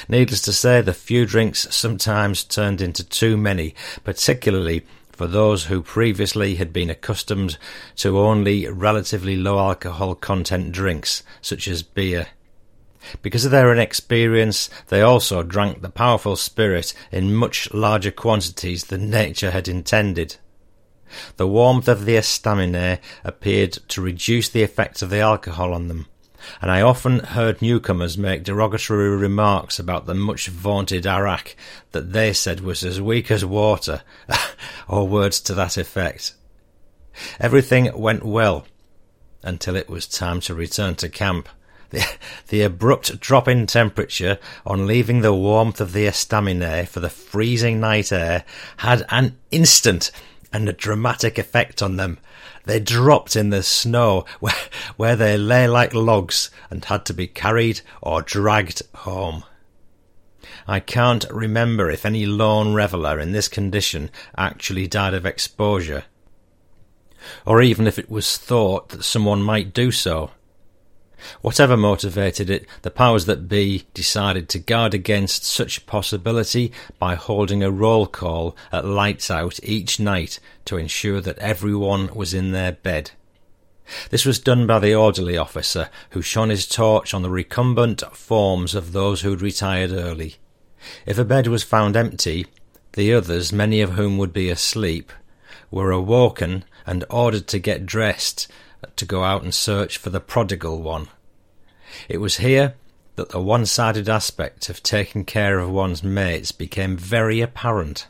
Needless 0.08 0.42
to 0.44 0.54
say, 0.54 0.82
the 0.82 0.94
few 0.94 1.26
drinks 1.26 1.68
sometimes 1.74 2.44
turned 2.44 2.82
into 2.82 3.04
too 3.04 3.38
many, 3.38 3.76
particularly 4.04 4.86
for 5.12 5.28
those 5.28 5.66
who 5.66 5.82
previously 5.82 6.56
had 6.56 6.72
been 6.72 6.90
accustomed 6.90 7.58
to 7.96 8.20
only 8.20 8.68
relatively 8.68 9.36
low 9.36 9.58
alcohol 9.58 10.14
content 10.14 10.72
drinks, 10.72 11.24
such 11.42 11.68
as 11.68 11.82
beer. 11.82 12.28
Because 13.22 13.46
of 13.46 13.52
their 13.52 13.72
inexperience, 13.72 14.70
they 14.90 15.02
also 15.02 15.42
drank 15.42 15.82
the 15.82 15.90
powerful 15.90 16.36
spirit 16.36 16.94
in 17.12 17.34
much 17.34 17.74
larger 17.74 18.12
quantities 18.12 18.86
than 18.86 19.10
nature 19.10 19.52
had 19.52 19.68
intended. 19.68 20.36
The 21.38 21.48
warmth 21.48 21.88
of 21.88 22.06
the 22.06 22.16
estaminet 22.16 23.00
appeared 23.24 23.74
to 23.88 24.02
reduce 24.02 24.50
the 24.50 24.64
effect 24.64 25.02
of 25.02 25.10
the 25.10 25.22
alcohol 25.22 25.74
on 25.74 25.88
them, 25.88 26.08
and 26.62 26.72
I 26.72 26.82
often 26.82 27.20
heard 27.20 27.62
newcomers 27.62 28.18
make 28.18 28.44
derogatory 28.44 29.10
remarks 29.10 29.80
about 29.80 30.06
the 30.06 30.16
much 30.16 30.48
vaunted 30.48 31.06
arak 31.06 31.56
that 31.92 32.14
they 32.14 32.34
said 32.34 32.62
was 32.62 32.84
as 32.84 33.02
weak 33.02 33.32
as 33.32 33.46
water, 33.46 34.02
or 34.88 35.08
words 35.08 35.40
to 35.42 35.54
that 35.54 35.78
effect. 35.78 36.34
Everything 37.40 37.92
went 38.00 38.24
well 38.24 38.66
until 39.44 39.76
it 39.76 39.90
was 39.90 40.08
time 40.08 40.40
to 40.42 40.54
return 40.54 40.96
to 40.96 41.10
camp. 41.10 41.50
The, 41.90 42.06
the 42.50 42.62
abrupt 42.64 43.20
drop 43.20 43.48
in 43.48 43.66
temperature 43.66 44.40
on 44.66 44.88
leaving 44.88 45.22
the 45.22 45.34
warmth 45.34 45.80
of 45.80 45.94
the 45.94 46.06
estaminet 46.06 46.88
for 46.88 47.00
the 47.00 47.10
freezing 47.10 47.80
night 47.80 48.12
air 48.12 48.44
had 48.78 49.06
an 49.10 49.38
instant 49.52 50.12
and 50.58 50.68
a 50.68 50.74
dramatic 50.74 51.38
effect 51.38 51.84
on 51.84 51.98
them. 51.98 52.18
They 52.66 52.80
dropped 52.80 53.36
in 53.36 53.52
the 53.52 53.62
snow 53.62 54.26
where, 54.40 54.56
where 54.96 55.16
they 55.16 55.38
lay 55.38 55.68
like 55.68 55.94
logs 55.94 56.50
and 56.72 56.84
had 56.84 57.06
to 57.06 57.14
be 57.14 57.28
carried 57.28 57.82
or 58.02 58.24
dragged 58.24 58.82
home. 58.96 59.44
I 60.68 60.80
can't 60.80 61.26
remember 61.30 61.92
if 61.92 62.08
any 62.08 62.26
lone 62.26 62.74
reveller 62.74 63.20
in 63.20 63.34
this 63.34 63.48
condition 63.48 64.10
actually 64.36 64.88
died 64.88 65.14
of 65.14 65.28
exposure, 65.28 66.06
or 67.46 67.62
even 67.62 67.86
if 67.86 68.00
it 68.00 68.10
was 68.10 68.38
thought 68.38 68.90
that 68.90 69.04
someone 69.04 69.44
might 69.44 69.76
do 69.76 69.92
so. 69.92 70.32
Whatever 71.42 71.76
motivated 71.76 72.50
it, 72.50 72.66
the 72.84 72.92
powers 72.92 73.26
that 73.26 73.48
be 73.48 73.86
decided 73.94 74.50
to 74.50 74.60
guard 74.60 74.94
against 74.94 75.44
such 75.44 75.78
a 75.78 75.82
possibility 75.82 76.72
by 77.00 77.16
holding 77.16 77.64
a 77.64 77.72
roll 77.72 78.06
call 78.08 78.56
at 78.72 78.86
lights 78.86 79.32
out 79.32 79.60
each 79.64 80.00
night 80.00 80.40
to 80.66 80.78
ensure 80.78 81.22
that 81.22 81.40
everyone 81.40 82.14
was 82.14 82.34
in 82.34 82.52
their 82.52 82.72
bed. 82.72 83.12
This 84.10 84.26
was 84.26 84.40
done 84.40 84.68
by 84.68 84.80
the 84.80 84.94
orderly 84.94 85.38
officer, 85.38 85.90
who 86.12 86.22
shone 86.22 86.50
his 86.50 86.68
torch 86.68 87.14
on 87.14 87.22
the 87.22 87.30
recumbent 87.30 88.04
forms 88.16 88.76
of 88.76 88.92
those 88.92 89.22
who 89.22 89.32
had 89.32 89.42
retired 89.42 89.92
early. 89.92 90.36
If 91.06 91.18
a 91.18 91.26
bed 91.26 91.48
was 91.48 91.64
found 91.64 91.96
empty, 91.96 92.48
the 92.94 93.14
others, 93.14 93.54
many 93.54 93.82
of 93.82 93.94
whom 93.94 94.18
would 94.18 94.34
be 94.34 94.50
asleep, 94.50 95.12
were 95.72 95.92
awoken 95.92 96.66
and 96.86 97.04
ordered 97.10 97.48
to 97.48 97.60
get 97.60 97.86
dressed 97.86 98.48
to 98.96 99.06
go 99.06 99.24
out 99.24 99.44
and 99.44 99.54
search 99.54 99.98
for 99.98 100.10
the 100.10 100.20
prodigal 100.20 100.82
one. 100.82 101.08
It 102.10 102.18
was 102.18 102.38
here 102.38 102.76
that 103.16 103.30
the 103.30 103.42
one 103.42 103.66
sided 103.66 104.08
aspect 104.08 104.70
of 104.70 104.84
taking 104.84 105.26
care 105.26 105.60
of 105.60 105.70
one's 105.70 106.04
mates 106.04 106.52
became 106.52 106.98
very 106.98 107.42
apparent. 107.42 108.08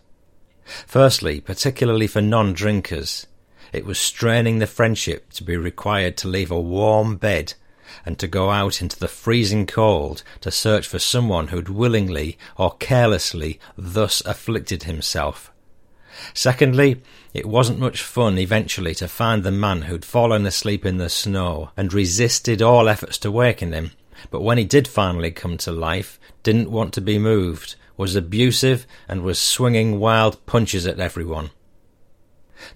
Firstly, 0.85 1.39
particularly 1.39 2.07
for 2.07 2.21
non 2.21 2.53
drinkers, 2.53 3.25
it 3.71 3.85
was 3.85 3.97
straining 3.97 4.59
the 4.59 4.67
friendship 4.67 5.31
to 5.33 5.43
be 5.43 5.55
required 5.55 6.17
to 6.17 6.27
leave 6.27 6.51
a 6.51 6.59
warm 6.59 7.15
bed 7.15 7.53
and 8.05 8.19
to 8.19 8.27
go 8.27 8.49
out 8.49 8.81
into 8.81 8.99
the 8.99 9.07
freezing 9.07 9.65
cold 9.65 10.23
to 10.41 10.51
search 10.51 10.87
for 10.87 10.99
someone 10.99 11.47
who'd 11.47 11.69
willingly 11.69 12.37
or 12.57 12.75
carelessly 12.77 13.59
thus 13.77 14.21
afflicted 14.25 14.83
himself. 14.83 15.51
Secondly, 16.33 17.01
it 17.33 17.45
wasn't 17.45 17.79
much 17.79 18.01
fun 18.01 18.37
eventually 18.37 18.95
to 18.95 19.07
find 19.07 19.43
the 19.43 19.51
man 19.51 19.83
who'd 19.83 20.05
fallen 20.05 20.45
asleep 20.45 20.85
in 20.85 20.97
the 20.97 21.09
snow 21.09 21.71
and 21.77 21.93
resisted 21.93 22.61
all 22.61 22.89
efforts 22.89 23.17
to 23.19 23.31
waken 23.31 23.73
him, 23.73 23.91
but 24.31 24.41
when 24.41 24.57
he 24.57 24.65
did 24.65 24.87
finally 24.87 25.31
come 25.31 25.57
to 25.57 25.71
life, 25.71 26.19
didn't 26.43 26.71
want 26.71 26.93
to 26.93 27.01
be 27.01 27.19
moved, 27.19 27.75
was 27.95 28.15
abusive, 28.15 28.87
and 29.07 29.21
was 29.21 29.39
swinging 29.39 29.99
wild 29.99 30.45
punches 30.45 30.85
at 30.87 30.99
everyone. 30.99 31.51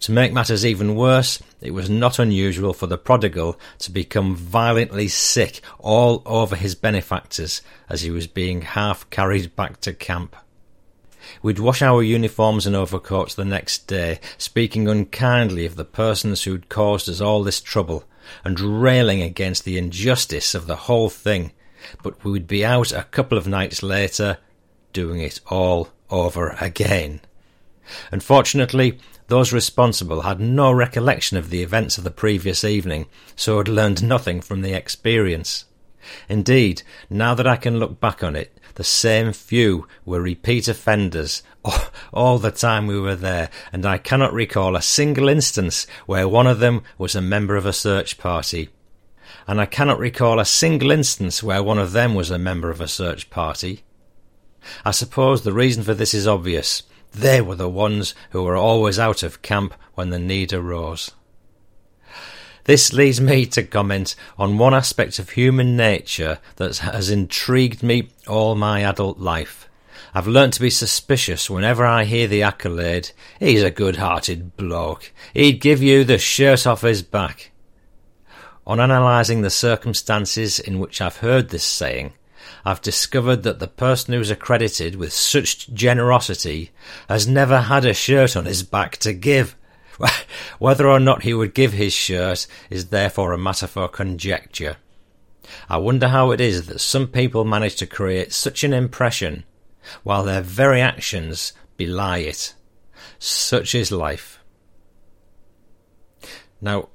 To 0.02 0.12
make 0.12 0.32
matters 0.32 0.66
even 0.66 0.96
worse, 0.96 1.42
it 1.60 1.72
was 1.72 1.90
not 1.90 2.20
unusual 2.20 2.74
for 2.74 2.88
the 2.88 2.98
prodigal 2.98 3.60
to 3.80 3.92
become 3.92 4.36
violently 4.36 5.08
sick 5.08 5.62
all 5.80 6.22
over 6.26 6.56
his 6.56 6.76
benefactors 6.76 7.62
as 7.90 8.02
he 8.02 8.12
was 8.12 8.28
being 8.28 8.62
half 8.62 9.10
carried 9.10 9.56
back 9.56 9.82
to 9.82 9.94
camp. 9.94 10.36
We'd 11.42 11.60
wash 11.60 11.82
our 11.82 12.04
uniforms 12.04 12.66
and 12.66 12.76
overcoats 12.76 13.36
the 13.36 13.46
next 13.46 13.88
day, 13.88 14.20
speaking 14.38 14.88
unkindly 14.88 15.66
of 15.66 15.76
the 15.76 15.86
persons 15.86 16.44
who'd 16.44 16.70
caused 16.70 17.10
us 17.10 17.22
all 17.22 17.44
this 17.44 17.62
trouble, 17.62 18.06
and 18.44 18.60
railing 18.60 19.22
against 19.22 19.64
the 19.64 19.78
injustice 19.78 20.54
of 20.56 20.68
the 20.68 20.76
whole 20.76 21.10
thing, 21.10 21.52
but 22.04 22.24
we'd 22.24 22.48
be 22.48 22.66
out 22.66 22.92
a 22.92 23.04
couple 23.04 23.38
of 23.38 23.48
nights 23.48 23.82
later, 23.82 24.38
doing 24.94 25.22
it 25.22 25.40
all 25.48 25.90
over 26.10 26.56
again. 26.60 27.22
Unfortunately, 28.12 29.00
those 29.28 29.54
responsible 29.54 30.22
had 30.22 30.40
no 30.40 30.72
recollection 30.72 31.38
of 31.38 31.50
the 31.50 31.64
events 31.64 31.98
of 31.98 32.04
the 32.04 32.12
previous 32.12 32.64
evening, 32.64 33.08
so 33.36 33.58
had 33.58 33.68
learned 33.68 34.04
nothing 34.04 34.42
from 34.42 34.62
the 34.62 34.74
experience. 34.74 35.66
Indeed, 36.28 36.84
now 37.10 37.36
that 37.36 37.48
I 37.48 37.56
can 37.56 37.80
look 37.80 38.00
back 38.00 38.24
on 38.24 38.36
it, 38.36 38.58
the 38.76 38.84
same 38.84 39.34
few 39.34 39.88
were 40.06 40.22
repeat 40.22 40.68
offenders 40.68 41.44
all 42.14 42.38
the 42.38 42.52
time 42.52 42.88
we 42.88 43.00
were 43.00 43.16
there, 43.16 43.50
and 43.72 43.86
I 43.86 43.98
cannot 43.98 44.34
recall 44.34 44.76
a 44.76 44.82
single 44.82 45.30
instance 45.30 45.86
where 46.06 46.28
one 46.28 46.48
of 46.48 46.60
them 46.60 46.84
was 46.98 47.16
a 47.16 47.22
member 47.22 47.56
of 47.56 47.66
a 47.66 47.74
search 47.74 48.18
party. 48.18 48.70
And 49.48 49.60
I 49.62 49.66
cannot 49.66 50.00
recall 50.00 50.40
a 50.40 50.46
single 50.46 50.92
instance 50.92 51.42
where 51.42 51.64
one 51.64 51.80
of 51.80 51.92
them 51.92 52.16
was 52.16 52.32
a 52.32 52.40
member 52.40 52.70
of 52.70 52.82
a 52.82 52.88
search 52.88 53.30
party. 53.30 53.84
I 54.86 54.92
suppose 54.92 55.44
the 55.44 55.54
reason 55.54 55.84
for 55.84 55.94
this 55.94 56.14
is 56.14 56.28
obvious. 56.28 56.84
They 57.12 57.42
were 57.42 57.56
the 57.56 57.70
ones 57.70 58.16
who 58.30 58.44
were 58.44 58.56
always 58.56 59.00
out 59.00 59.24
of 59.24 59.42
camp 59.42 59.74
when 59.96 60.10
the 60.10 60.20
need 60.20 60.54
arose. 60.54 61.12
This 62.66 62.94
leads 62.94 63.20
me 63.20 63.46
to 63.48 63.64
comment 63.64 64.16
on 64.38 64.58
one 64.58 64.74
aspect 64.74 65.20
of 65.20 65.32
human 65.32 65.76
nature 65.76 66.40
that 66.58 66.78
has 66.78 67.10
intrigued 67.10 67.82
me 67.82 68.10
all 68.28 68.56
my 68.56 68.82
adult 68.82 69.20
life. 69.20 69.68
I've 70.14 70.28
learnt 70.28 70.54
to 70.56 70.62
be 70.62 70.70
suspicious 70.70 71.50
whenever 71.50 71.86
I 71.86 72.04
hear 72.04 72.28
the 72.28 72.44
accolade, 72.44 73.12
he's 73.40 73.64
a 73.64 73.72
good 73.72 73.96
hearted 73.96 74.58
bloke. 74.58 75.12
He'd 75.34 75.62
give 75.62 75.82
you 75.82 76.04
the 76.04 76.18
shirt 76.18 76.68
off 76.68 76.82
his 76.82 77.02
back. 77.02 77.52
On 78.68 78.80
analysing 78.80 79.42
the 79.42 79.50
circumstances 79.50 80.60
in 80.60 80.80
which 80.80 81.02
I've 81.02 81.18
heard 81.18 81.50
this 81.50 81.64
saying, 81.64 82.14
I've 82.66 82.82
discovered 82.82 83.44
that 83.44 83.60
the 83.60 83.68
person 83.68 84.14
who's 84.14 84.30
accredited 84.30 84.96
with 84.96 85.14
such 85.14 85.74
generosity 85.74 86.72
has 87.10 87.28
never 87.28 87.62
had 87.62 87.86
a 87.86 87.94
shirt 87.94 88.36
on 88.36 88.46
his 88.46 88.64
back 88.64 88.98
to 88.98 89.14
give. 89.14 89.56
Whether 90.60 90.88
or 90.88 91.00
not 91.00 91.24
he 91.24 91.34
would 91.34 91.54
give 91.54 91.74
his 91.74 91.94
shirt 91.94 92.48
is 92.70 92.88
therefore 92.88 93.34
a 93.34 93.38
matter 93.38 93.68
for 93.68 93.88
conjecture. 93.88 94.78
I 95.70 95.78
wonder 95.78 96.10
how 96.10 96.32
it 96.32 96.40
is 96.42 96.68
that 96.68 96.80
some 96.80 97.08
people 97.08 97.46
manage 97.46 97.76
to 97.78 97.88
create 97.88 98.32
such 98.32 98.64
an 98.64 98.74
impression 98.74 99.44
while 100.04 100.24
their 100.24 100.42
very 100.42 100.82
actions 100.82 101.54
belie 101.78 102.20
it. 102.20 102.54
Such 103.20 103.76
is 103.76 103.92
life. 103.92 104.40
Now, 106.62 106.90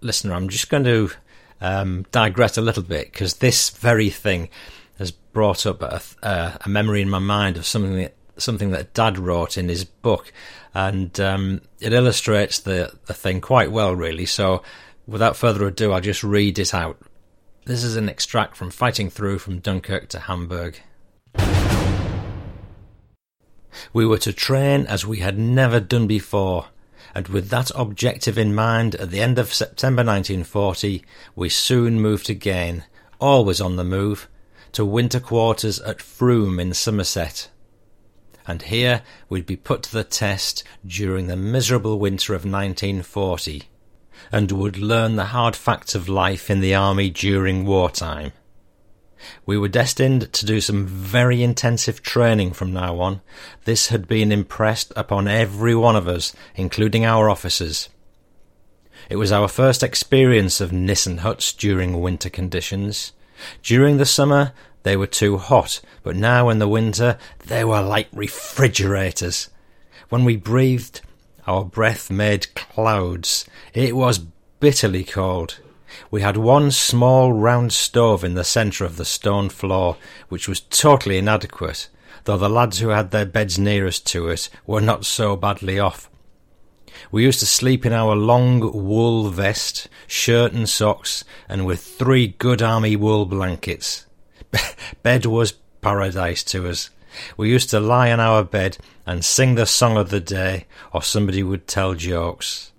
listener, 0.00 0.34
I'm 0.34 0.48
just 0.48 0.68
going 0.68 0.84
to 0.84 1.10
um, 1.60 2.06
digress 2.10 2.58
a 2.58 2.62
little 2.62 2.82
bit 2.82 3.12
because 3.12 3.34
this 3.34 3.70
very 3.70 4.10
thing 4.10 4.48
has 4.98 5.10
brought 5.10 5.66
up 5.66 5.82
a, 5.82 6.00
uh, 6.22 6.58
a 6.60 6.68
memory 6.68 7.02
in 7.02 7.10
my 7.10 7.18
mind 7.18 7.56
of 7.56 7.66
something 7.66 7.96
that 7.96 8.14
something 8.38 8.70
that 8.70 8.94
Dad 8.94 9.18
wrote 9.18 9.56
in 9.56 9.68
his 9.68 9.84
book, 9.84 10.32
and 10.74 11.18
um, 11.20 11.62
it 11.80 11.92
illustrates 11.92 12.58
the 12.58 12.92
the 13.06 13.14
thing 13.14 13.40
quite 13.40 13.72
well, 13.72 13.94
really. 13.94 14.26
So, 14.26 14.62
without 15.06 15.36
further 15.36 15.66
ado, 15.66 15.92
I'll 15.92 16.00
just 16.00 16.24
read 16.24 16.58
it 16.58 16.74
out. 16.74 17.00
This 17.64 17.82
is 17.82 17.96
an 17.96 18.08
extract 18.08 18.56
from 18.56 18.70
Fighting 18.70 19.10
Through 19.10 19.40
from 19.40 19.58
Dunkirk 19.58 20.08
to 20.10 20.20
Hamburg. 20.20 20.80
We 23.92 24.06
were 24.06 24.18
to 24.18 24.32
train 24.32 24.86
as 24.86 25.06
we 25.06 25.18
had 25.18 25.38
never 25.38 25.80
done 25.80 26.06
before, 26.06 26.66
and 27.14 27.28
with 27.28 27.48
that 27.48 27.70
objective 27.74 28.38
in 28.38 28.54
mind, 28.54 28.94
at 28.94 29.10
the 29.10 29.20
end 29.20 29.38
of 29.38 29.52
September 29.52 30.00
1940, 30.00 31.02
we 31.34 31.48
soon 31.48 32.00
moved 32.00 32.30
again, 32.30 32.84
always 33.20 33.60
on 33.60 33.76
the 33.76 33.84
move, 33.84 34.28
to 34.72 34.84
winter 34.84 35.20
quarters 35.20 35.80
at 35.80 36.00
Frome 36.00 36.60
in 36.60 36.72
Somerset 36.72 37.48
and 38.46 38.62
here 38.62 39.02
we'd 39.28 39.46
be 39.46 39.56
put 39.56 39.82
to 39.84 39.92
the 39.92 40.04
test 40.04 40.62
during 40.86 41.26
the 41.26 41.36
miserable 41.36 41.98
winter 41.98 42.34
of 42.34 42.44
1940, 42.44 43.64
and 44.32 44.52
would 44.52 44.78
learn 44.78 45.16
the 45.16 45.26
hard 45.26 45.56
facts 45.56 45.94
of 45.94 46.08
life 46.08 46.50
in 46.50 46.60
the 46.60 46.74
army 46.74 47.10
during 47.10 47.66
wartime. 47.66 48.32
We 49.44 49.56
were 49.58 49.68
destined 49.68 50.32
to 50.32 50.46
do 50.46 50.60
some 50.60 50.86
very 50.86 51.42
intensive 51.42 52.02
training 52.02 52.52
from 52.52 52.72
now 52.72 53.00
on. 53.00 53.22
This 53.64 53.88
had 53.88 54.06
been 54.06 54.30
impressed 54.30 54.92
upon 54.94 55.26
every 55.26 55.74
one 55.74 55.96
of 55.96 56.06
us, 56.06 56.34
including 56.54 57.04
our 57.04 57.28
officers. 57.28 57.88
It 59.08 59.16
was 59.16 59.32
our 59.32 59.48
first 59.48 59.82
experience 59.82 60.60
of 60.60 60.72
Nissen 60.72 61.18
huts 61.18 61.52
during 61.52 62.00
winter 62.00 62.28
conditions. 62.28 63.12
During 63.62 63.98
the 63.98 64.06
summer, 64.06 64.52
they 64.86 64.96
were 64.96 65.08
too 65.08 65.36
hot, 65.36 65.80
but 66.04 66.14
now 66.14 66.48
in 66.48 66.60
the 66.60 66.68
winter 66.68 67.18
they 67.44 67.64
were 67.64 67.82
like 67.82 68.06
refrigerators. 68.12 69.50
When 70.10 70.24
we 70.24 70.36
breathed, 70.36 71.00
our 71.44 71.64
breath 71.64 72.08
made 72.08 72.54
clouds. 72.54 73.46
It 73.74 73.96
was 73.96 74.20
bitterly 74.60 75.02
cold. 75.02 75.58
We 76.08 76.22
had 76.22 76.36
one 76.36 76.70
small 76.70 77.32
round 77.32 77.72
stove 77.72 78.22
in 78.22 78.34
the 78.34 78.44
centre 78.44 78.84
of 78.84 78.96
the 78.96 79.04
stone 79.04 79.48
floor, 79.48 79.96
which 80.28 80.46
was 80.46 80.60
totally 80.60 81.18
inadequate, 81.18 81.88
though 82.22 82.38
the 82.38 82.48
lads 82.48 82.78
who 82.78 82.90
had 82.90 83.10
their 83.10 83.26
beds 83.26 83.58
nearest 83.58 84.06
to 84.12 84.28
it 84.28 84.48
were 84.68 84.80
not 84.80 85.04
so 85.04 85.34
badly 85.34 85.80
off. 85.80 86.08
We 87.10 87.24
used 87.24 87.40
to 87.40 87.46
sleep 87.46 87.84
in 87.84 87.92
our 87.92 88.14
long 88.14 88.60
wool 88.60 89.30
vest, 89.30 89.88
shirt 90.06 90.52
and 90.52 90.68
socks, 90.68 91.24
and 91.48 91.66
with 91.66 91.80
three 91.80 92.28
good 92.28 92.62
army 92.62 92.94
wool 92.94 93.26
blankets. 93.26 94.05
Bed 95.02 95.26
was 95.26 95.52
paradise 95.80 96.42
to 96.44 96.68
us. 96.68 96.90
We 97.36 97.48
used 97.50 97.70
to 97.70 97.80
lie 97.80 98.12
on 98.12 98.20
our 98.20 98.44
bed 98.44 98.78
and 99.06 99.24
sing 99.24 99.54
the 99.54 99.66
song 99.66 99.96
of 99.96 100.10
the 100.10 100.20
day, 100.20 100.66
or 100.92 101.02
somebody 101.02 101.42
would 101.42 101.66
tell 101.66 101.94
jokes. 101.94 102.72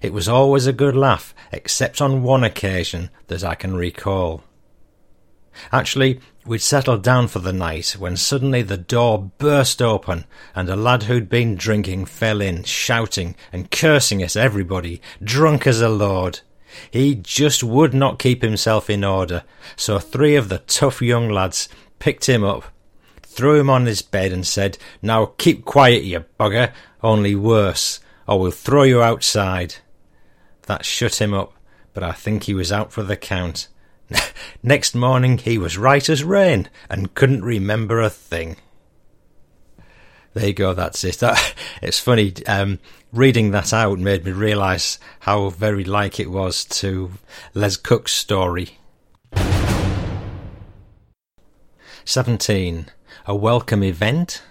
It 0.00 0.12
was 0.12 0.28
always 0.28 0.66
a 0.66 0.72
good 0.72 0.94
laugh, 0.94 1.34
except 1.50 2.00
on 2.00 2.22
one 2.22 2.44
occasion 2.44 3.10
that 3.26 3.42
I 3.42 3.54
can 3.54 3.74
recall. 3.74 4.44
Actually, 5.70 6.20
we'd 6.46 6.62
settled 6.62 7.02
down 7.02 7.28
for 7.28 7.38
the 7.38 7.52
night 7.52 7.96
when 7.98 8.16
suddenly 8.16 8.62
the 8.62 8.76
door 8.76 9.30
burst 9.38 9.82
open 9.82 10.24
and 10.54 10.68
a 10.68 10.76
lad 10.76 11.04
who'd 11.04 11.28
been 11.28 11.56
drinking 11.56 12.06
fell 12.06 12.40
in, 12.40 12.62
shouting 12.64 13.34
and 13.52 13.70
cursing 13.70 14.22
at 14.22 14.36
everybody, 14.36 15.00
drunk 15.22 15.66
as 15.66 15.80
a 15.80 15.88
lord. 15.88 16.40
He 16.90 17.14
just 17.14 17.62
would 17.62 17.94
not 17.94 18.18
keep 18.18 18.42
himself 18.42 18.88
in 18.90 19.04
order, 19.04 19.44
so 19.76 19.98
three 19.98 20.36
of 20.36 20.48
the 20.48 20.58
tough 20.58 21.02
young 21.02 21.28
lads 21.28 21.68
picked 21.98 22.28
him 22.28 22.44
up, 22.44 22.64
threw 23.22 23.58
him 23.58 23.70
on 23.70 23.86
his 23.86 24.02
bed, 24.02 24.32
and 24.32 24.46
said, 24.46 24.78
Now 25.00 25.26
keep 25.26 25.64
quiet, 25.64 26.04
you 26.04 26.24
bugger, 26.38 26.72
only 27.02 27.34
worse, 27.34 28.00
or 28.26 28.40
we'll 28.40 28.50
throw 28.50 28.82
you 28.82 29.02
outside. 29.02 29.76
That 30.62 30.84
shut 30.84 31.20
him 31.20 31.34
up, 31.34 31.52
but 31.94 32.02
I 32.02 32.12
think 32.12 32.44
he 32.44 32.54
was 32.54 32.72
out 32.72 32.92
for 32.92 33.02
the 33.02 33.16
count. 33.16 33.68
Next 34.62 34.94
morning 34.94 35.38
he 35.38 35.58
was 35.58 35.78
right 35.78 36.08
as 36.08 36.24
rain 36.24 36.68
and 36.90 37.14
couldn't 37.14 37.44
remember 37.44 38.00
a 38.00 38.10
thing. 38.10 38.56
There 40.34 40.46
you 40.46 40.54
go, 40.54 40.72
that's 40.72 41.04
it. 41.04 41.18
That, 41.18 41.54
it's 41.82 41.98
funny, 41.98 42.34
um, 42.46 42.78
reading 43.12 43.50
that 43.50 43.74
out 43.74 43.98
made 43.98 44.24
me 44.24 44.32
realise 44.32 44.98
how 45.20 45.50
very 45.50 45.84
like 45.84 46.18
it 46.18 46.30
was 46.30 46.64
to 46.64 47.10
Les 47.52 47.76
Cook's 47.76 48.12
story. 48.12 48.78
17. 52.04 52.86
A 53.26 53.36
welcome 53.36 53.82
event? 53.82 54.42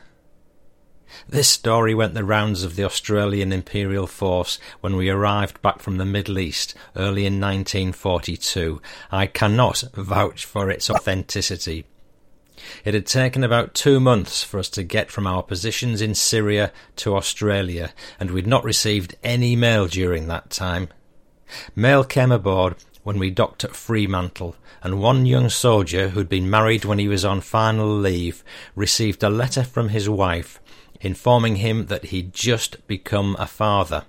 This 1.28 1.50
story 1.50 1.94
went 1.96 2.14
the 2.14 2.24
rounds 2.24 2.64
of 2.64 2.76
the 2.76 2.84
Australian 2.84 3.52
Imperial 3.52 4.08
Force 4.08 4.60
when 4.80 4.96
we 4.96 5.10
arrived 5.10 5.62
back 5.62 5.80
from 5.80 5.98
the 5.98 6.06
Middle 6.06 6.38
East 6.38 6.76
early 6.96 7.26
in 7.26 7.40
1942. 7.40 8.82
I 9.12 9.26
cannot 9.26 9.84
vouch 9.94 10.46
for 10.46 10.70
its 10.70 10.90
authenticity. 10.90 11.86
It 12.86 12.94
had 12.94 13.06
taken 13.06 13.44
about 13.44 13.74
two 13.74 14.00
months 14.00 14.44
for 14.44 14.60
us 14.60 14.70
to 14.70 14.84
get 14.84 15.12
from 15.12 15.28
our 15.28 15.44
positions 15.44 16.02
in 16.02 16.16
Syria 16.16 16.72
to 16.98 17.16
Australia, 17.16 17.94
and 18.20 18.32
we'd 18.32 18.48
not 18.48 18.64
received 18.64 19.16
any 19.24 19.56
mail 19.56 19.88
during 19.88 20.28
that 20.28 20.50
time. 20.50 20.90
Mail 21.76 22.04
came 22.04 22.32
aboard 22.32 22.76
when 23.04 23.20
we 23.20 23.30
docked 23.30 23.64
at 23.64 23.76
Fremantle, 23.76 24.56
and 24.84 25.02
one 25.02 25.26
young 25.26 25.50
soldier 25.50 26.10
who'd 26.10 26.30
been 26.30 26.50
married 26.50 26.86
when 26.86 27.00
he 27.00 27.08
was 27.08 27.26
on 27.26 27.42
final 27.42 27.88
leave 27.88 28.44
received 28.76 29.24
a 29.24 29.30
letter 29.30 29.64
from 29.64 29.90
his 29.90 30.10
wife 30.10 30.60
informing 31.02 31.58
him 31.58 31.88
that 31.88 32.06
he'd 32.06 32.34
just 32.34 32.86
become 32.88 33.36
a 33.40 33.48
father. 33.48 34.06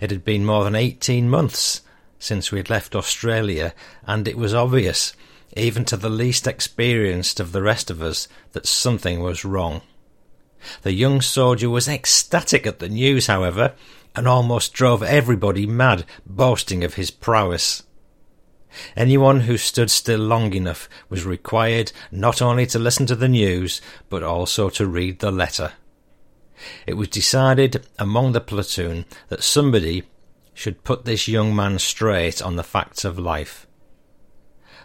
It 0.00 0.10
had 0.10 0.24
been 0.24 0.44
more 0.44 0.64
than 0.64 0.74
eighteen 0.74 1.28
months 1.28 1.82
since 2.18 2.50
we 2.50 2.58
had 2.58 2.70
left 2.70 2.96
Australia, 2.96 3.74
and 4.06 4.26
it 4.26 4.36
was 4.36 4.52
obvious, 4.54 5.14
even 5.56 5.84
to 5.86 5.96
the 5.96 6.10
least 6.10 6.46
experienced 6.46 7.40
of 7.40 7.52
the 7.52 7.62
rest 7.62 7.90
of 7.90 8.02
us, 8.02 8.28
that 8.52 8.66
something 8.66 9.20
was 9.20 9.44
wrong. 9.44 9.82
The 10.82 10.92
young 10.92 11.20
soldier 11.20 11.70
was 11.70 11.88
ecstatic 11.88 12.66
at 12.66 12.78
the 12.78 12.88
news, 12.88 13.26
however, 13.26 13.74
and 14.14 14.28
almost 14.28 14.72
drove 14.72 15.02
everybody 15.02 15.66
mad, 15.66 16.04
boasting 16.26 16.84
of 16.84 16.94
his 16.94 17.10
prowess. 17.10 17.82
Anyone 18.96 19.40
who 19.40 19.56
stood 19.56 19.90
still 19.90 20.20
long 20.20 20.52
enough 20.54 20.88
was 21.08 21.24
required 21.24 21.92
not 22.12 22.40
only 22.40 22.66
to 22.66 22.78
listen 22.78 23.06
to 23.06 23.16
the 23.16 23.28
news, 23.28 23.80
but 24.08 24.22
also 24.22 24.68
to 24.70 24.86
read 24.86 25.18
the 25.18 25.32
letter. 25.32 25.72
It 26.86 26.94
was 26.94 27.08
decided 27.08 27.86
among 27.98 28.32
the 28.32 28.40
platoon 28.40 29.06
that 29.28 29.42
somebody 29.42 30.04
should 30.54 30.84
put 30.84 31.04
this 31.04 31.26
young 31.26 31.56
man 31.56 31.78
straight 31.78 32.42
on 32.42 32.56
the 32.56 32.62
facts 32.62 33.04
of 33.04 33.18
life. 33.18 33.66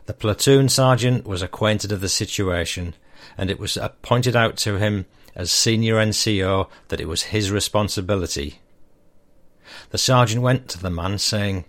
The 0.05 0.13
platoon 0.13 0.69
sergeant 0.69 1.25
was 1.25 1.41
acquainted 1.41 1.91
of 1.91 2.01
the 2.01 2.09
situation, 2.09 2.93
and 3.37 3.49
it 3.49 3.59
was 3.59 3.77
pointed 4.01 4.35
out 4.35 4.55
to 4.57 4.77
him 4.77 5.05
as 5.35 5.51
senior 5.51 5.95
NCO 5.95 6.69
that 6.89 7.01
it 7.01 7.07
was 7.07 7.23
his 7.23 7.51
responsibility. 7.51 8.59
The 9.89 9.97
sergeant 9.97 10.43
went 10.43 10.69
to 10.69 10.79
the 10.81 10.91
man, 10.91 11.17
saying, 11.17 11.65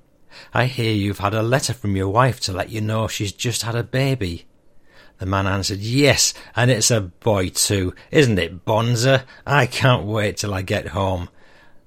I 0.52 0.66
hear 0.66 0.92
you've 0.92 1.20
had 1.20 1.32
a 1.32 1.42
letter 1.42 1.72
from 1.72 1.96
your 1.96 2.08
wife 2.08 2.40
to 2.40 2.52
let 2.52 2.68
you 2.68 2.82
know 2.82 3.08
she's 3.08 3.32
just 3.32 3.62
had 3.62 3.74
a 3.74 3.82
baby. 3.82 4.46
The 5.18 5.26
man 5.26 5.46
answered, 5.46 5.78
Yes, 5.78 6.34
and 6.54 6.70
it's 6.70 6.90
a 6.90 7.00
boy 7.00 7.48
too. 7.48 7.94
Isn't 8.10 8.38
it, 8.38 8.66
Bonza? 8.66 9.24
I 9.46 9.64
can't 9.66 10.04
wait 10.04 10.36
till 10.36 10.52
I 10.52 10.60
get 10.60 10.88
home. 10.88 11.30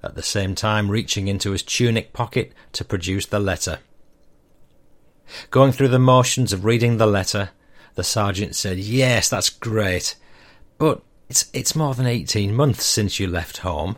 At 0.02 0.16
the 0.16 0.24
same 0.24 0.56
time, 0.56 0.90
reaching 0.90 1.28
into 1.28 1.52
his 1.52 1.62
tunic 1.62 2.12
pocket 2.12 2.54
to 2.74 2.84
produce 2.84 3.28
the 3.28 3.40
letter. 3.40 3.80
Going 5.52 5.72
through 5.72 5.90
the 5.90 6.00
motions 6.00 6.54
of 6.54 6.66
reading 6.66 6.98
the 6.98 7.06
letter, 7.08 7.50
the 7.96 8.04
sergeant 8.04 8.56
said, 8.56 8.78
Yes, 8.78 9.30
that's 9.30 9.50
great. 9.50 10.16
But 10.78 11.02
it's, 11.28 11.50
it's 11.54 11.76
more 11.76 11.94
than 11.94 12.08
eighteen 12.08 12.56
months 12.56 12.86
since 12.86 13.20
you 13.20 13.28
left 13.28 13.58
home. 13.58 13.98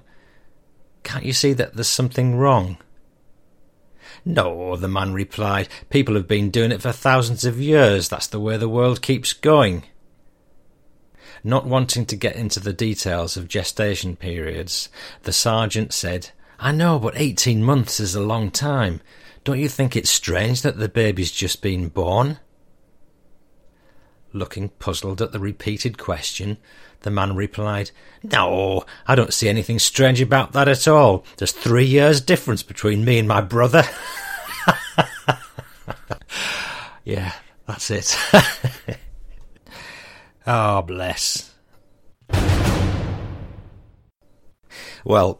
Can't 1.03 1.25
you 1.25 1.33
see 1.33 1.53
that 1.53 1.73
there's 1.73 1.87
something 1.87 2.35
wrong? 2.35 2.77
No, 4.25 4.75
the 4.75 4.87
man 4.87 5.13
replied. 5.13 5.67
People 5.89 6.15
have 6.15 6.27
been 6.27 6.51
doing 6.51 6.71
it 6.71 6.81
for 6.81 6.91
thousands 6.91 7.45
of 7.45 7.59
years. 7.59 8.09
That's 8.09 8.27
the 8.27 8.39
way 8.39 8.57
the 8.57 8.69
world 8.69 9.01
keeps 9.01 9.33
going. 9.33 9.83
Not 11.43 11.65
wanting 11.65 12.05
to 12.07 12.15
get 12.15 12.35
into 12.35 12.59
the 12.59 12.73
details 12.73 13.35
of 13.35 13.47
gestation 13.47 14.15
periods, 14.15 14.89
the 15.23 15.33
sergeant 15.33 15.91
said, 15.91 16.29
I 16.59 16.71
know, 16.71 16.99
but 16.99 17.13
eighteen 17.17 17.63
months 17.63 17.99
is 17.99 18.13
a 18.13 18.21
long 18.21 18.51
time. 18.51 19.01
Don't 19.43 19.59
you 19.59 19.69
think 19.69 19.95
it's 19.95 20.09
strange 20.09 20.61
that 20.61 20.77
the 20.77 20.89
baby's 20.89 21.31
just 21.31 21.61
been 21.61 21.89
born? 21.89 22.39
Looking 24.33 24.69
puzzled 24.69 25.21
at 25.21 25.31
the 25.31 25.39
repeated 25.39 25.97
question, 25.97 26.57
the 27.01 27.09
man 27.09 27.35
replied, 27.35 27.91
No, 28.23 28.85
I 29.07 29.15
don't 29.15 29.33
see 29.33 29.49
anything 29.49 29.79
strange 29.79 30.21
about 30.21 30.53
that 30.53 30.67
at 30.67 30.87
all. 30.87 31.25
There's 31.37 31.51
three 31.51 31.85
years 31.85 32.21
difference 32.21 32.61
between 32.61 33.03
me 33.03 33.17
and 33.17 33.27
my 33.27 33.41
brother. 33.41 33.83
yeah, 37.03 37.33
that's 37.65 37.89
it. 37.89 38.15
oh, 40.45 40.81
bless. 40.83 41.51
Well, 45.03 45.39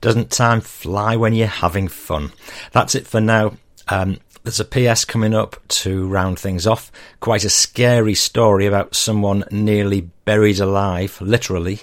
doesn't 0.00 0.30
time 0.30 0.60
fly 0.60 1.16
when 1.16 1.34
you're 1.34 1.46
having 1.46 1.88
fun? 1.88 2.32
That's 2.72 2.94
it 2.94 3.06
for 3.06 3.20
now. 3.20 3.54
Um, 3.88 4.18
there's 4.44 4.60
a 4.60 4.64
PS 4.64 5.04
coming 5.04 5.34
up 5.34 5.56
to 5.68 6.06
round 6.06 6.38
things 6.38 6.66
off. 6.66 6.90
Quite 7.20 7.44
a 7.44 7.50
scary 7.50 8.14
story 8.14 8.66
about 8.66 8.94
someone 8.94 9.44
nearly 9.50 10.02
buried 10.24 10.60
alive, 10.60 11.20
literally. 11.20 11.82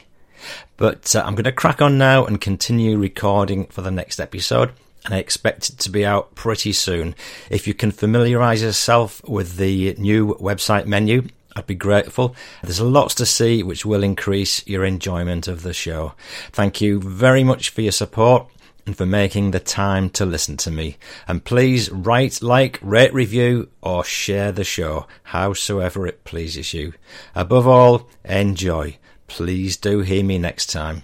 But 0.78 1.16
uh, 1.16 1.24
I'm 1.26 1.36
going 1.36 1.46
to 1.46 1.52
crack 1.52 1.82
on 1.82 1.98
now 1.98 2.26
and 2.26 2.42
continue 2.42 2.98
recording 2.98 3.68
for 3.68 3.82
the 3.82 3.92
next 3.92 4.20
episode. 4.20 4.72
And 5.06 5.14
I 5.14 5.18
expect 5.20 5.70
it 5.70 5.78
to 5.80 5.90
be 5.92 6.06
out 6.06 6.34
pretty 6.34 6.74
soon. 6.74 7.14
If 7.52 7.68
you 7.68 7.76
can 7.76 7.92
familiarise 7.92 8.64
yourself 8.64 9.24
with 9.28 9.58
the 9.58 9.94
new 10.00 10.36
website 10.36 10.88
menu, 10.88 11.28
I'd 11.56 11.68
be 11.68 11.76
grateful. 11.76 12.36
There's 12.64 12.82
lots 12.82 13.16
to 13.16 13.26
see 13.26 13.64
which 13.64 13.86
will 13.86 14.04
increase 14.04 14.66
your 14.68 14.84
enjoyment 14.84 15.48
of 15.48 15.64
the 15.64 15.74
show. 15.74 16.14
Thank 16.52 16.82
you 16.82 17.00
very 17.00 17.44
much 17.46 17.70
for 17.70 17.82
your 17.82 17.94
support 17.94 18.48
and 18.86 18.98
for 18.98 19.06
making 19.06 19.52
the 19.52 19.60
time 19.60 20.10
to 20.12 20.26
listen 20.26 20.58
to 20.58 20.70
me. 20.70 20.98
And 21.28 21.46
please 21.46 21.90
write, 21.92 22.42
like, 22.42 22.78
rate, 22.82 23.14
review, 23.14 23.70
or 23.82 24.04
share 24.04 24.52
the 24.52 24.66
show, 24.66 25.08
howsoever 25.24 26.06
it 26.06 26.24
pleases 26.26 26.74
you. 26.74 26.94
Above 27.34 27.68
all, 27.68 28.10
enjoy. 28.26 28.98
Please 29.28 29.78
do 29.78 30.02
hear 30.02 30.24
me 30.24 30.38
next 30.38 30.68
time. 30.68 31.04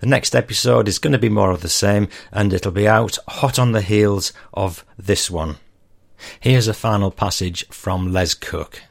The 0.00 0.06
next 0.06 0.34
episode 0.34 0.88
is 0.88 0.98
going 0.98 1.12
to 1.12 1.18
be 1.18 1.28
more 1.28 1.50
of 1.50 1.62
the 1.62 1.68
same, 1.68 2.08
and 2.32 2.52
it'll 2.52 2.72
be 2.72 2.88
out 2.88 3.18
hot 3.28 3.58
on 3.58 3.72
the 3.72 3.82
heels 3.82 4.32
of 4.54 4.84
this 4.96 5.30
one. 5.30 5.56
Here's 6.40 6.68
a 6.68 6.74
final 6.74 7.10
passage 7.10 7.66
from 7.68 8.12
Les 8.12 8.34
Cook. 8.34 8.82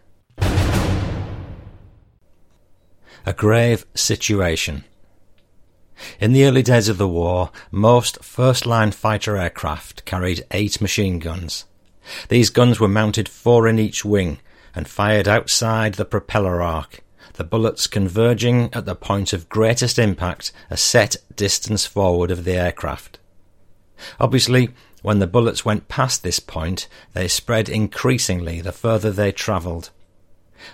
A 3.28 3.34
grave 3.34 3.86
situation. 3.94 4.86
In 6.18 6.32
the 6.32 6.46
early 6.46 6.64
days 6.64 6.88
of 6.88 6.98
the 6.98 7.10
war, 7.10 7.52
most 7.72 8.24
first-line 8.24 8.92
fighter 8.92 9.36
aircraft 9.36 10.06
carried 10.06 10.46
eight 10.52 10.80
machine 10.80 11.20
guns. 11.20 11.66
These 12.30 12.50
guns 12.50 12.80
were 12.80 12.88
mounted 12.88 13.28
four 13.28 13.68
in 13.68 13.80
each 13.80 14.06
wing 14.06 14.40
and 14.74 14.88
fired 14.88 15.28
outside 15.28 15.96
the 15.96 16.06
propeller 16.06 16.62
arc, 16.62 17.02
the 17.34 17.44
bullets 17.44 17.86
converging 17.86 18.74
at 18.74 18.86
the 18.86 18.96
point 18.96 19.34
of 19.34 19.50
greatest 19.50 20.00
impact 20.00 20.54
a 20.70 20.78
set 20.78 21.18
distance 21.36 21.86
forward 21.86 22.32
of 22.32 22.46
the 22.46 22.54
aircraft. 22.54 23.20
Obviously, 24.22 24.70
when 25.02 25.20
the 25.20 25.28
bullets 25.28 25.66
went 25.66 25.90
past 25.90 26.24
this 26.24 26.40
point, 26.40 26.88
they 27.12 27.28
spread 27.28 27.68
increasingly 27.68 28.62
the 28.62 28.72
further 28.72 29.12
they 29.12 29.34
travelled. 29.34 29.90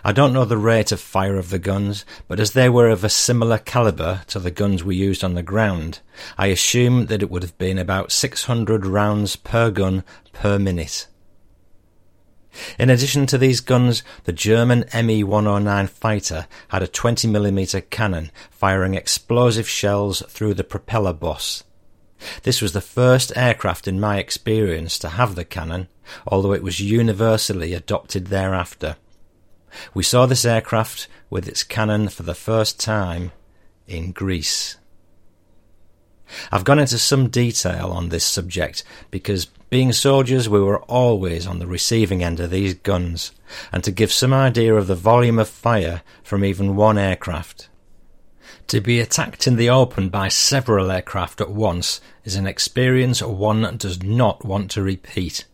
I 0.04 0.12
don't 0.12 0.34
know 0.34 0.46
the 0.46 0.58
rate 0.58 0.92
of 0.92 1.00
fire 1.00 1.38
of 1.38 1.50
the 1.50 1.60
guns, 1.60 2.06
but 2.28 2.40
as 2.40 2.52
they 2.52 2.70
were 2.70 2.90
of 2.90 3.04
a 3.04 3.10
similar 3.10 3.58
calibre 3.58 4.24
to 4.28 4.40
the 4.40 4.52
guns 4.52 4.84
we 4.84 4.96
used 4.96 5.24
on 5.24 5.34
the 5.34 5.44
ground, 5.44 6.00
I 6.38 6.48
assume 6.48 7.08
that 7.08 7.22
it 7.22 7.30
would 7.30 7.44
have 7.44 7.58
been 7.58 7.78
about 7.78 8.12
600 8.12 8.86
rounds 8.86 9.36
per 9.36 9.72
gun 9.72 10.04
per 10.32 10.58
minute. 10.60 11.08
In 12.78 12.90
addition 12.90 13.26
to 13.28 13.38
these 13.38 13.62
guns, 13.62 14.04
the 14.26 14.34
German 14.34 14.86
Me 15.04 15.24
109 15.24 15.88
fighter 15.88 16.48
had 16.70 16.84
a 16.84 16.88
20mm 16.88 17.90
cannon 17.90 18.32
firing 18.52 18.94
explosive 18.94 19.68
shells 19.68 20.22
through 20.30 20.54
the 20.54 20.64
propeller 20.64 21.14
boss. 21.14 21.64
This 22.44 22.62
was 22.62 22.74
the 22.74 22.82
first 22.82 23.36
aircraft 23.36 23.88
in 23.88 24.00
my 24.00 24.18
experience 24.18 24.98
to 25.00 25.10
have 25.10 25.36
the 25.36 25.44
cannon, 25.44 25.88
although 26.28 26.54
it 26.54 26.64
was 26.64 26.80
universally 26.80 27.74
adopted 27.74 28.28
thereafter. 28.28 28.98
We 29.94 30.04
saw 30.04 30.26
this 30.26 30.46
aircraft 30.46 31.08
with 31.30 31.48
its 31.48 31.64
cannon 31.64 32.10
for 32.10 32.24
the 32.24 32.36
first 32.36 32.80
time 32.80 33.32
in 33.88 34.12
Greece. 34.12 34.78
I've 36.52 36.64
gone 36.64 36.80
into 36.80 36.98
some 36.98 37.30
detail 37.30 37.92
on 37.92 38.10
this 38.10 38.26
subject 38.26 38.84
because 39.12 39.48
being 39.70 39.92
soldiers 39.92 40.48
we 40.48 40.60
were 40.60 40.82
always 40.84 41.48
on 41.48 41.60
the 41.60 41.68
receiving 41.68 42.24
end 42.24 42.40
of 42.40 42.52
these 42.52 42.76
guns 42.76 43.32
and 43.72 43.84
to 43.84 43.92
give 43.92 44.12
some 44.12 44.34
idea 44.34 44.74
of 44.76 44.88
the 44.88 44.96
volume 44.96 45.40
of 45.40 45.50
fire 45.50 46.02
from 46.24 46.46
even 46.46 46.76
one 46.76 46.98
aircraft. 46.98 47.70
To 48.68 48.82
be 48.82 49.00
attacked 49.00 49.48
in 49.48 49.56
the 49.56 49.70
open 49.70 50.10
by 50.10 50.30
several 50.30 50.92
aircraft 50.92 51.42
at 51.42 51.52
once 51.52 52.02
is 52.24 52.36
an 52.36 52.48
experience 52.48 53.22
one 53.22 53.78
does 53.78 54.02
not 54.02 54.46
want 54.46 54.72
to 54.72 54.82
repeat. 54.82 55.46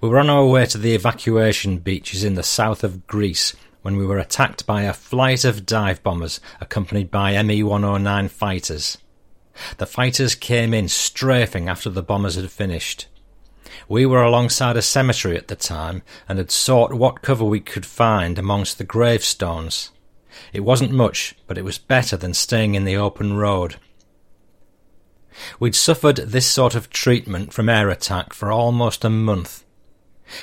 We 0.00 0.08
were 0.08 0.18
on 0.18 0.30
our 0.30 0.46
way 0.46 0.66
to 0.66 0.78
the 0.78 0.94
evacuation 0.94 1.78
beaches 1.78 2.24
in 2.24 2.34
the 2.34 2.42
south 2.42 2.82
of 2.84 3.06
Greece 3.06 3.54
when 3.82 3.96
we 3.96 4.06
were 4.06 4.18
attacked 4.18 4.66
by 4.66 4.82
a 4.82 4.92
flight 4.92 5.44
of 5.44 5.66
dive 5.66 6.02
bombers 6.02 6.40
accompanied 6.60 7.10
by 7.10 7.40
Me 7.42 7.62
109 7.62 8.28
fighters. 8.28 8.98
The 9.78 9.86
fighters 9.86 10.34
came 10.34 10.74
in 10.74 10.88
strafing 10.88 11.68
after 11.68 11.88
the 11.88 12.02
bombers 12.02 12.34
had 12.34 12.50
finished. 12.50 13.06
We 13.88 14.06
were 14.06 14.22
alongside 14.22 14.76
a 14.76 14.82
cemetery 14.82 15.36
at 15.36 15.48
the 15.48 15.56
time 15.56 16.02
and 16.28 16.38
had 16.38 16.50
sought 16.50 16.94
what 16.94 17.22
cover 17.22 17.44
we 17.44 17.60
could 17.60 17.86
find 17.86 18.38
amongst 18.38 18.78
the 18.78 18.84
gravestones. 18.84 19.92
It 20.52 20.60
wasn't 20.60 20.92
much, 20.92 21.36
but 21.46 21.58
it 21.58 21.64
was 21.64 21.78
better 21.78 22.16
than 22.16 22.34
staying 22.34 22.74
in 22.74 22.84
the 22.84 22.96
open 22.96 23.36
road. 23.36 23.76
We'd 25.60 25.74
suffered 25.74 26.16
this 26.16 26.46
sort 26.46 26.74
of 26.74 26.90
treatment 26.90 27.52
from 27.52 27.68
air 27.68 27.90
attack 27.90 28.32
for 28.32 28.50
almost 28.50 29.04
a 29.04 29.10
month. 29.10 29.64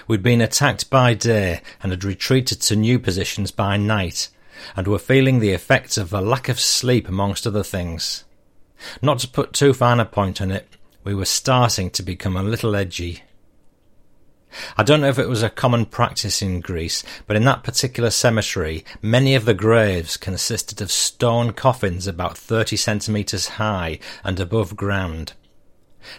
We'd 0.08 0.24
been 0.24 0.42
attacked 0.42 0.90
by 0.90 1.14
day 1.14 1.62
and 1.82 1.92
had 1.92 2.04
retreated 2.04 2.62
to 2.62 2.76
new 2.76 3.00
positions 3.00 3.52
by 3.52 3.78
night, 3.78 4.30
and 4.76 4.88
were 4.88 5.00
feeling 5.00 5.40
the 5.40 5.52
effects 5.52 5.98
of 5.98 6.14
a 6.14 6.22
lack 6.22 6.50
of 6.50 6.60
sleep 6.60 7.08
amongst 7.08 7.46
other 7.46 7.64
things. 7.64 8.24
Not 9.02 9.20
to 9.20 9.28
put 9.28 9.54
too 9.54 9.74
fine 9.74 10.00
a 10.00 10.06
point 10.06 10.42
on 10.42 10.52
it, 10.52 10.68
we 11.04 11.14
were 11.14 11.26
starting 11.26 11.90
to 11.92 12.04
become 12.04 12.38
a 12.38 12.44
little 12.44 12.76
edgy. 12.76 13.24
I 14.78 14.84
don't 14.84 15.02
know 15.02 15.10
if 15.10 15.20
it 15.20 15.30
was 15.30 15.42
a 15.42 15.50
common 15.50 15.86
practice 15.86 16.42
in 16.42 16.62
Greece, 16.62 17.04
but 17.26 17.36
in 17.36 17.44
that 17.46 17.64
particular 17.64 18.12
cemetery, 18.12 18.86
many 19.02 19.36
of 19.36 19.46
the 19.46 19.54
graves 19.54 20.16
consisted 20.16 20.80
of 20.80 20.92
stone 20.92 21.54
coffins 21.54 22.06
about 22.06 22.38
30 22.38 22.76
centimetres 22.76 23.50
high 23.50 24.00
and 24.24 24.40
above 24.40 24.76
ground. 24.76 25.34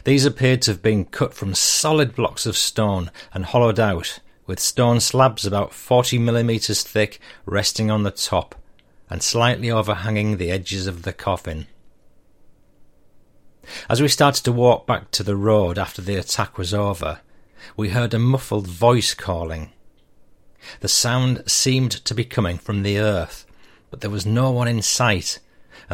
These 0.05 0.24
appeared 0.24 0.62
to 0.62 0.73
have 0.73 0.82
been 0.82 1.05
cut 1.05 1.35
from 1.35 1.55
solid 1.55 2.15
blocks 2.15 2.47
of 2.47 2.56
stone 2.56 3.11
and 3.32 3.44
hollowed 3.44 3.81
out, 3.81 4.20
with 4.47 4.61
stone 4.61 5.01
slabs 5.01 5.47
about 5.47 5.73
40 5.73 6.19
millimetres 6.19 6.82
thick 6.82 7.19
resting 7.47 7.90
on 7.90 8.02
the 8.02 8.11
top 8.11 8.55
and 9.09 9.23
slightly 9.23 9.70
overhanging 9.70 10.36
the 10.36 10.51
edges 10.51 10.86
of 10.86 11.02
the 11.02 11.12
coffin. 11.12 11.66
As 13.89 14.02
we 14.02 14.09
started 14.09 14.44
to 14.44 14.52
walk 14.52 14.86
back 14.86 15.11
to 15.12 15.23
the 15.23 15.36
road 15.36 15.78
after 15.78 16.02
the 16.02 16.16
attack 16.16 16.59
was 16.59 16.74
over, 16.74 17.20
we 17.77 17.90
heard 17.90 18.12
a 18.12 18.19
muffled 18.19 18.66
voice 18.66 19.15
calling. 19.15 19.73
The 20.81 20.89
sound 20.89 21.43
seemed 21.47 21.93
to 21.93 22.15
be 22.15 22.24
coming 22.24 22.59
from 22.59 22.82
the 22.82 22.98
earth, 22.98 23.47
but 23.90 24.01
there 24.01 24.11
was 24.11 24.27
no 24.27 24.51
one 24.51 24.69
in 24.69 24.82
sight, 24.82 25.39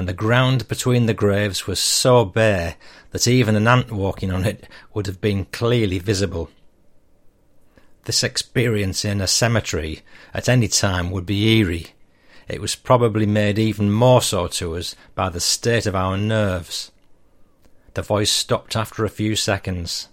and 0.01 0.09
the 0.09 0.15
ground 0.15 0.67
between 0.67 1.05
the 1.05 1.13
graves 1.13 1.67
was 1.67 1.79
so 1.79 2.25
bare 2.25 2.77
that 3.11 3.29
even 3.29 3.55
an 3.55 3.69
ant 3.69 3.93
walking 3.93 4.33
on 4.33 4.47
it 4.47 4.67
would 4.95 5.07
have 5.07 5.21
been 5.21 5.45
clearly 5.45 5.99
visible. 5.99 6.49
This 8.07 8.25
experience 8.25 9.05
in 9.05 9.21
a 9.21 9.27
cemetery 9.27 10.01
at 10.33 10.49
any 10.49 10.69
time 10.69 11.11
would 11.11 11.27
be 11.27 11.59
eerie. 11.59 11.89
It 12.49 12.63
was 12.63 12.75
probably 12.77 13.27
made 13.27 13.59
even 13.59 13.93
more 13.93 14.23
so 14.23 14.47
to 14.47 14.75
us 14.75 14.97
by 15.15 15.29
the 15.29 15.39
state 15.39 15.85
of 15.85 15.95
our 15.95 16.17
nerves. 16.17 16.91
The 17.93 18.01
voice 18.01 18.33
stopped 18.33 18.77
after 18.77 19.05
a 19.05 19.11
few 19.11 19.37
seconds. 19.37 20.09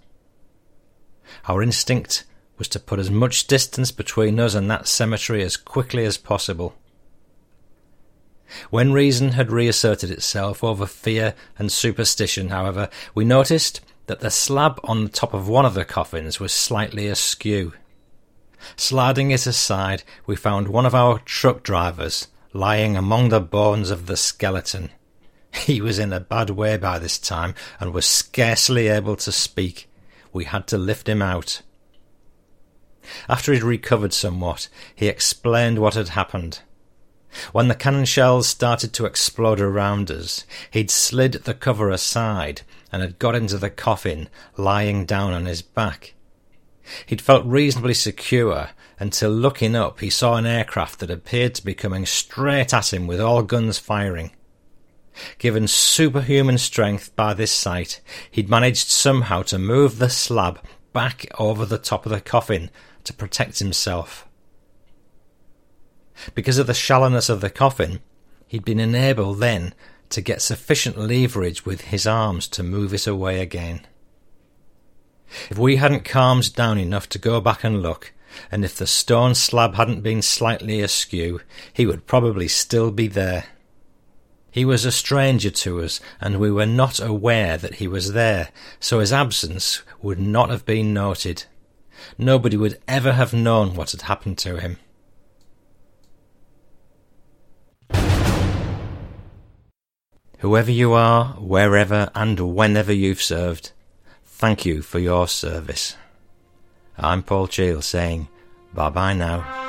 Our 1.46 1.62
instinct 1.62 2.24
was 2.58 2.68
to 2.68 2.78
put 2.78 2.98
as 2.98 3.10
much 3.10 3.46
distance 3.46 3.90
between 3.90 4.38
us 4.38 4.54
and 4.54 4.70
that 4.70 4.86
cemetery 4.86 5.42
as 5.42 5.56
quickly 5.56 6.04
as 6.04 6.18
possible. 6.18 6.74
When 8.70 8.92
reason 8.92 9.32
had 9.32 9.52
reasserted 9.52 10.10
itself 10.10 10.64
over 10.64 10.86
fear 10.86 11.34
and 11.58 11.70
superstition, 11.70 12.48
however, 12.48 12.88
we 13.14 13.24
noticed 13.24 13.80
that 14.06 14.20
the 14.20 14.30
slab 14.30 14.80
on 14.84 15.04
the 15.04 15.10
top 15.10 15.34
of 15.34 15.48
one 15.48 15.66
of 15.66 15.74
the 15.74 15.84
coffins 15.84 16.40
was 16.40 16.52
slightly 16.52 17.06
askew. 17.08 17.74
Sliding 18.76 19.30
it 19.30 19.46
aside, 19.46 20.02
we 20.26 20.34
found 20.34 20.68
one 20.68 20.86
of 20.86 20.94
our 20.94 21.18
truck 21.20 21.62
drivers 21.62 22.28
lying 22.52 22.96
among 22.96 23.28
the 23.28 23.40
bones 23.40 23.90
of 23.90 24.06
the 24.06 24.16
skeleton. 24.16 24.90
He 25.52 25.80
was 25.80 25.98
in 25.98 26.12
a 26.12 26.20
bad 26.20 26.50
way 26.50 26.76
by 26.76 26.98
this 26.98 27.18
time 27.18 27.54
and 27.78 27.92
was 27.92 28.06
scarcely 28.06 28.88
able 28.88 29.16
to 29.16 29.32
speak. 29.32 29.88
We 30.32 30.44
had 30.44 30.66
to 30.68 30.78
lift 30.78 31.08
him 31.08 31.22
out. 31.22 31.62
After 33.28 33.52
he'd 33.52 33.62
recovered 33.62 34.12
somewhat, 34.12 34.68
he 34.94 35.06
explained 35.08 35.78
what 35.78 35.94
had 35.94 36.10
happened. 36.10 36.60
When 37.52 37.68
the 37.68 37.74
cannon 37.74 38.04
shells 38.04 38.46
started 38.46 38.92
to 38.94 39.06
explode 39.06 39.60
around 39.60 40.10
us, 40.10 40.44
he'd 40.70 40.90
slid 40.90 41.32
the 41.32 41.54
cover 41.54 41.90
aside 41.90 42.62
and 42.92 43.02
had 43.02 43.18
got 43.18 43.34
into 43.34 43.58
the 43.58 43.70
coffin, 43.70 44.28
lying 44.56 45.04
down 45.04 45.32
on 45.32 45.46
his 45.46 45.62
back. 45.62 46.14
He'd 47.06 47.20
felt 47.20 47.44
reasonably 47.44 47.94
secure 47.94 48.70
until 48.98 49.30
looking 49.30 49.76
up 49.76 50.00
he 50.00 50.10
saw 50.10 50.36
an 50.36 50.46
aircraft 50.46 51.00
that 51.00 51.10
appeared 51.10 51.54
to 51.56 51.64
be 51.64 51.74
coming 51.74 52.06
straight 52.06 52.72
at 52.72 52.92
him 52.92 53.06
with 53.06 53.20
all 53.20 53.42
guns 53.42 53.78
firing. 53.78 54.32
Given 55.38 55.66
superhuman 55.66 56.58
strength 56.58 57.14
by 57.16 57.34
this 57.34 57.50
sight, 57.50 58.00
he'd 58.30 58.48
managed 58.48 58.88
somehow 58.88 59.42
to 59.42 59.58
move 59.58 59.98
the 59.98 60.10
slab 60.10 60.60
back 60.92 61.26
over 61.38 61.66
the 61.66 61.78
top 61.78 62.06
of 62.06 62.12
the 62.12 62.20
coffin 62.20 62.70
to 63.04 63.12
protect 63.12 63.58
himself. 63.58 64.27
Because 66.34 66.58
of 66.58 66.66
the 66.66 66.74
shallowness 66.74 67.28
of 67.28 67.40
the 67.40 67.50
coffin, 67.50 68.00
he'd 68.46 68.64
been 68.64 68.80
enabled 68.80 69.38
then 69.38 69.74
to 70.10 70.20
get 70.20 70.42
sufficient 70.42 70.98
leverage 70.98 71.64
with 71.64 71.82
his 71.82 72.06
arms 72.06 72.48
to 72.48 72.62
move 72.62 72.94
it 72.94 73.06
away 73.06 73.40
again. 73.40 73.86
If 75.50 75.58
we 75.58 75.76
hadn't 75.76 76.04
calmed 76.04 76.54
down 76.54 76.78
enough 76.78 77.08
to 77.10 77.18
go 77.18 77.40
back 77.40 77.62
and 77.62 77.82
look, 77.82 78.12
and 78.50 78.64
if 78.64 78.76
the 78.76 78.86
stone 78.86 79.34
slab 79.34 79.74
hadn't 79.74 80.02
been 80.02 80.22
slightly 80.22 80.80
askew, 80.80 81.40
he 81.72 81.86
would 81.86 82.06
probably 82.06 82.48
still 82.48 82.90
be 82.90 83.08
there. 83.08 83.44
He 84.50 84.64
was 84.64 84.84
a 84.84 84.92
stranger 84.92 85.50
to 85.50 85.82
us, 85.82 86.00
and 86.20 86.40
we 86.40 86.50
were 86.50 86.66
not 86.66 87.00
aware 87.00 87.58
that 87.58 87.76
he 87.76 87.86
was 87.86 88.12
there, 88.12 88.48
so 88.80 89.00
his 89.00 89.12
absence 89.12 89.82
would 90.00 90.18
not 90.18 90.50
have 90.50 90.64
been 90.64 90.94
noted. 90.94 91.44
Nobody 92.16 92.56
would 92.56 92.80
ever 92.88 93.12
have 93.12 93.34
known 93.34 93.74
what 93.74 93.90
had 93.90 94.02
happened 94.02 94.38
to 94.38 94.58
him. 94.58 94.78
Whoever 100.38 100.70
you 100.70 100.92
are, 100.92 101.34
wherever 101.34 102.10
and 102.14 102.38
whenever 102.54 102.92
you've 102.92 103.22
served, 103.22 103.72
thank 104.24 104.64
you 104.64 104.82
for 104.82 105.00
your 105.00 105.26
service. 105.26 105.96
I'm 106.96 107.22
Paul 107.24 107.48
Cheall 107.48 107.82
saying 107.82 108.28
bye 108.72 108.90
bye 108.90 109.14
now. 109.14 109.67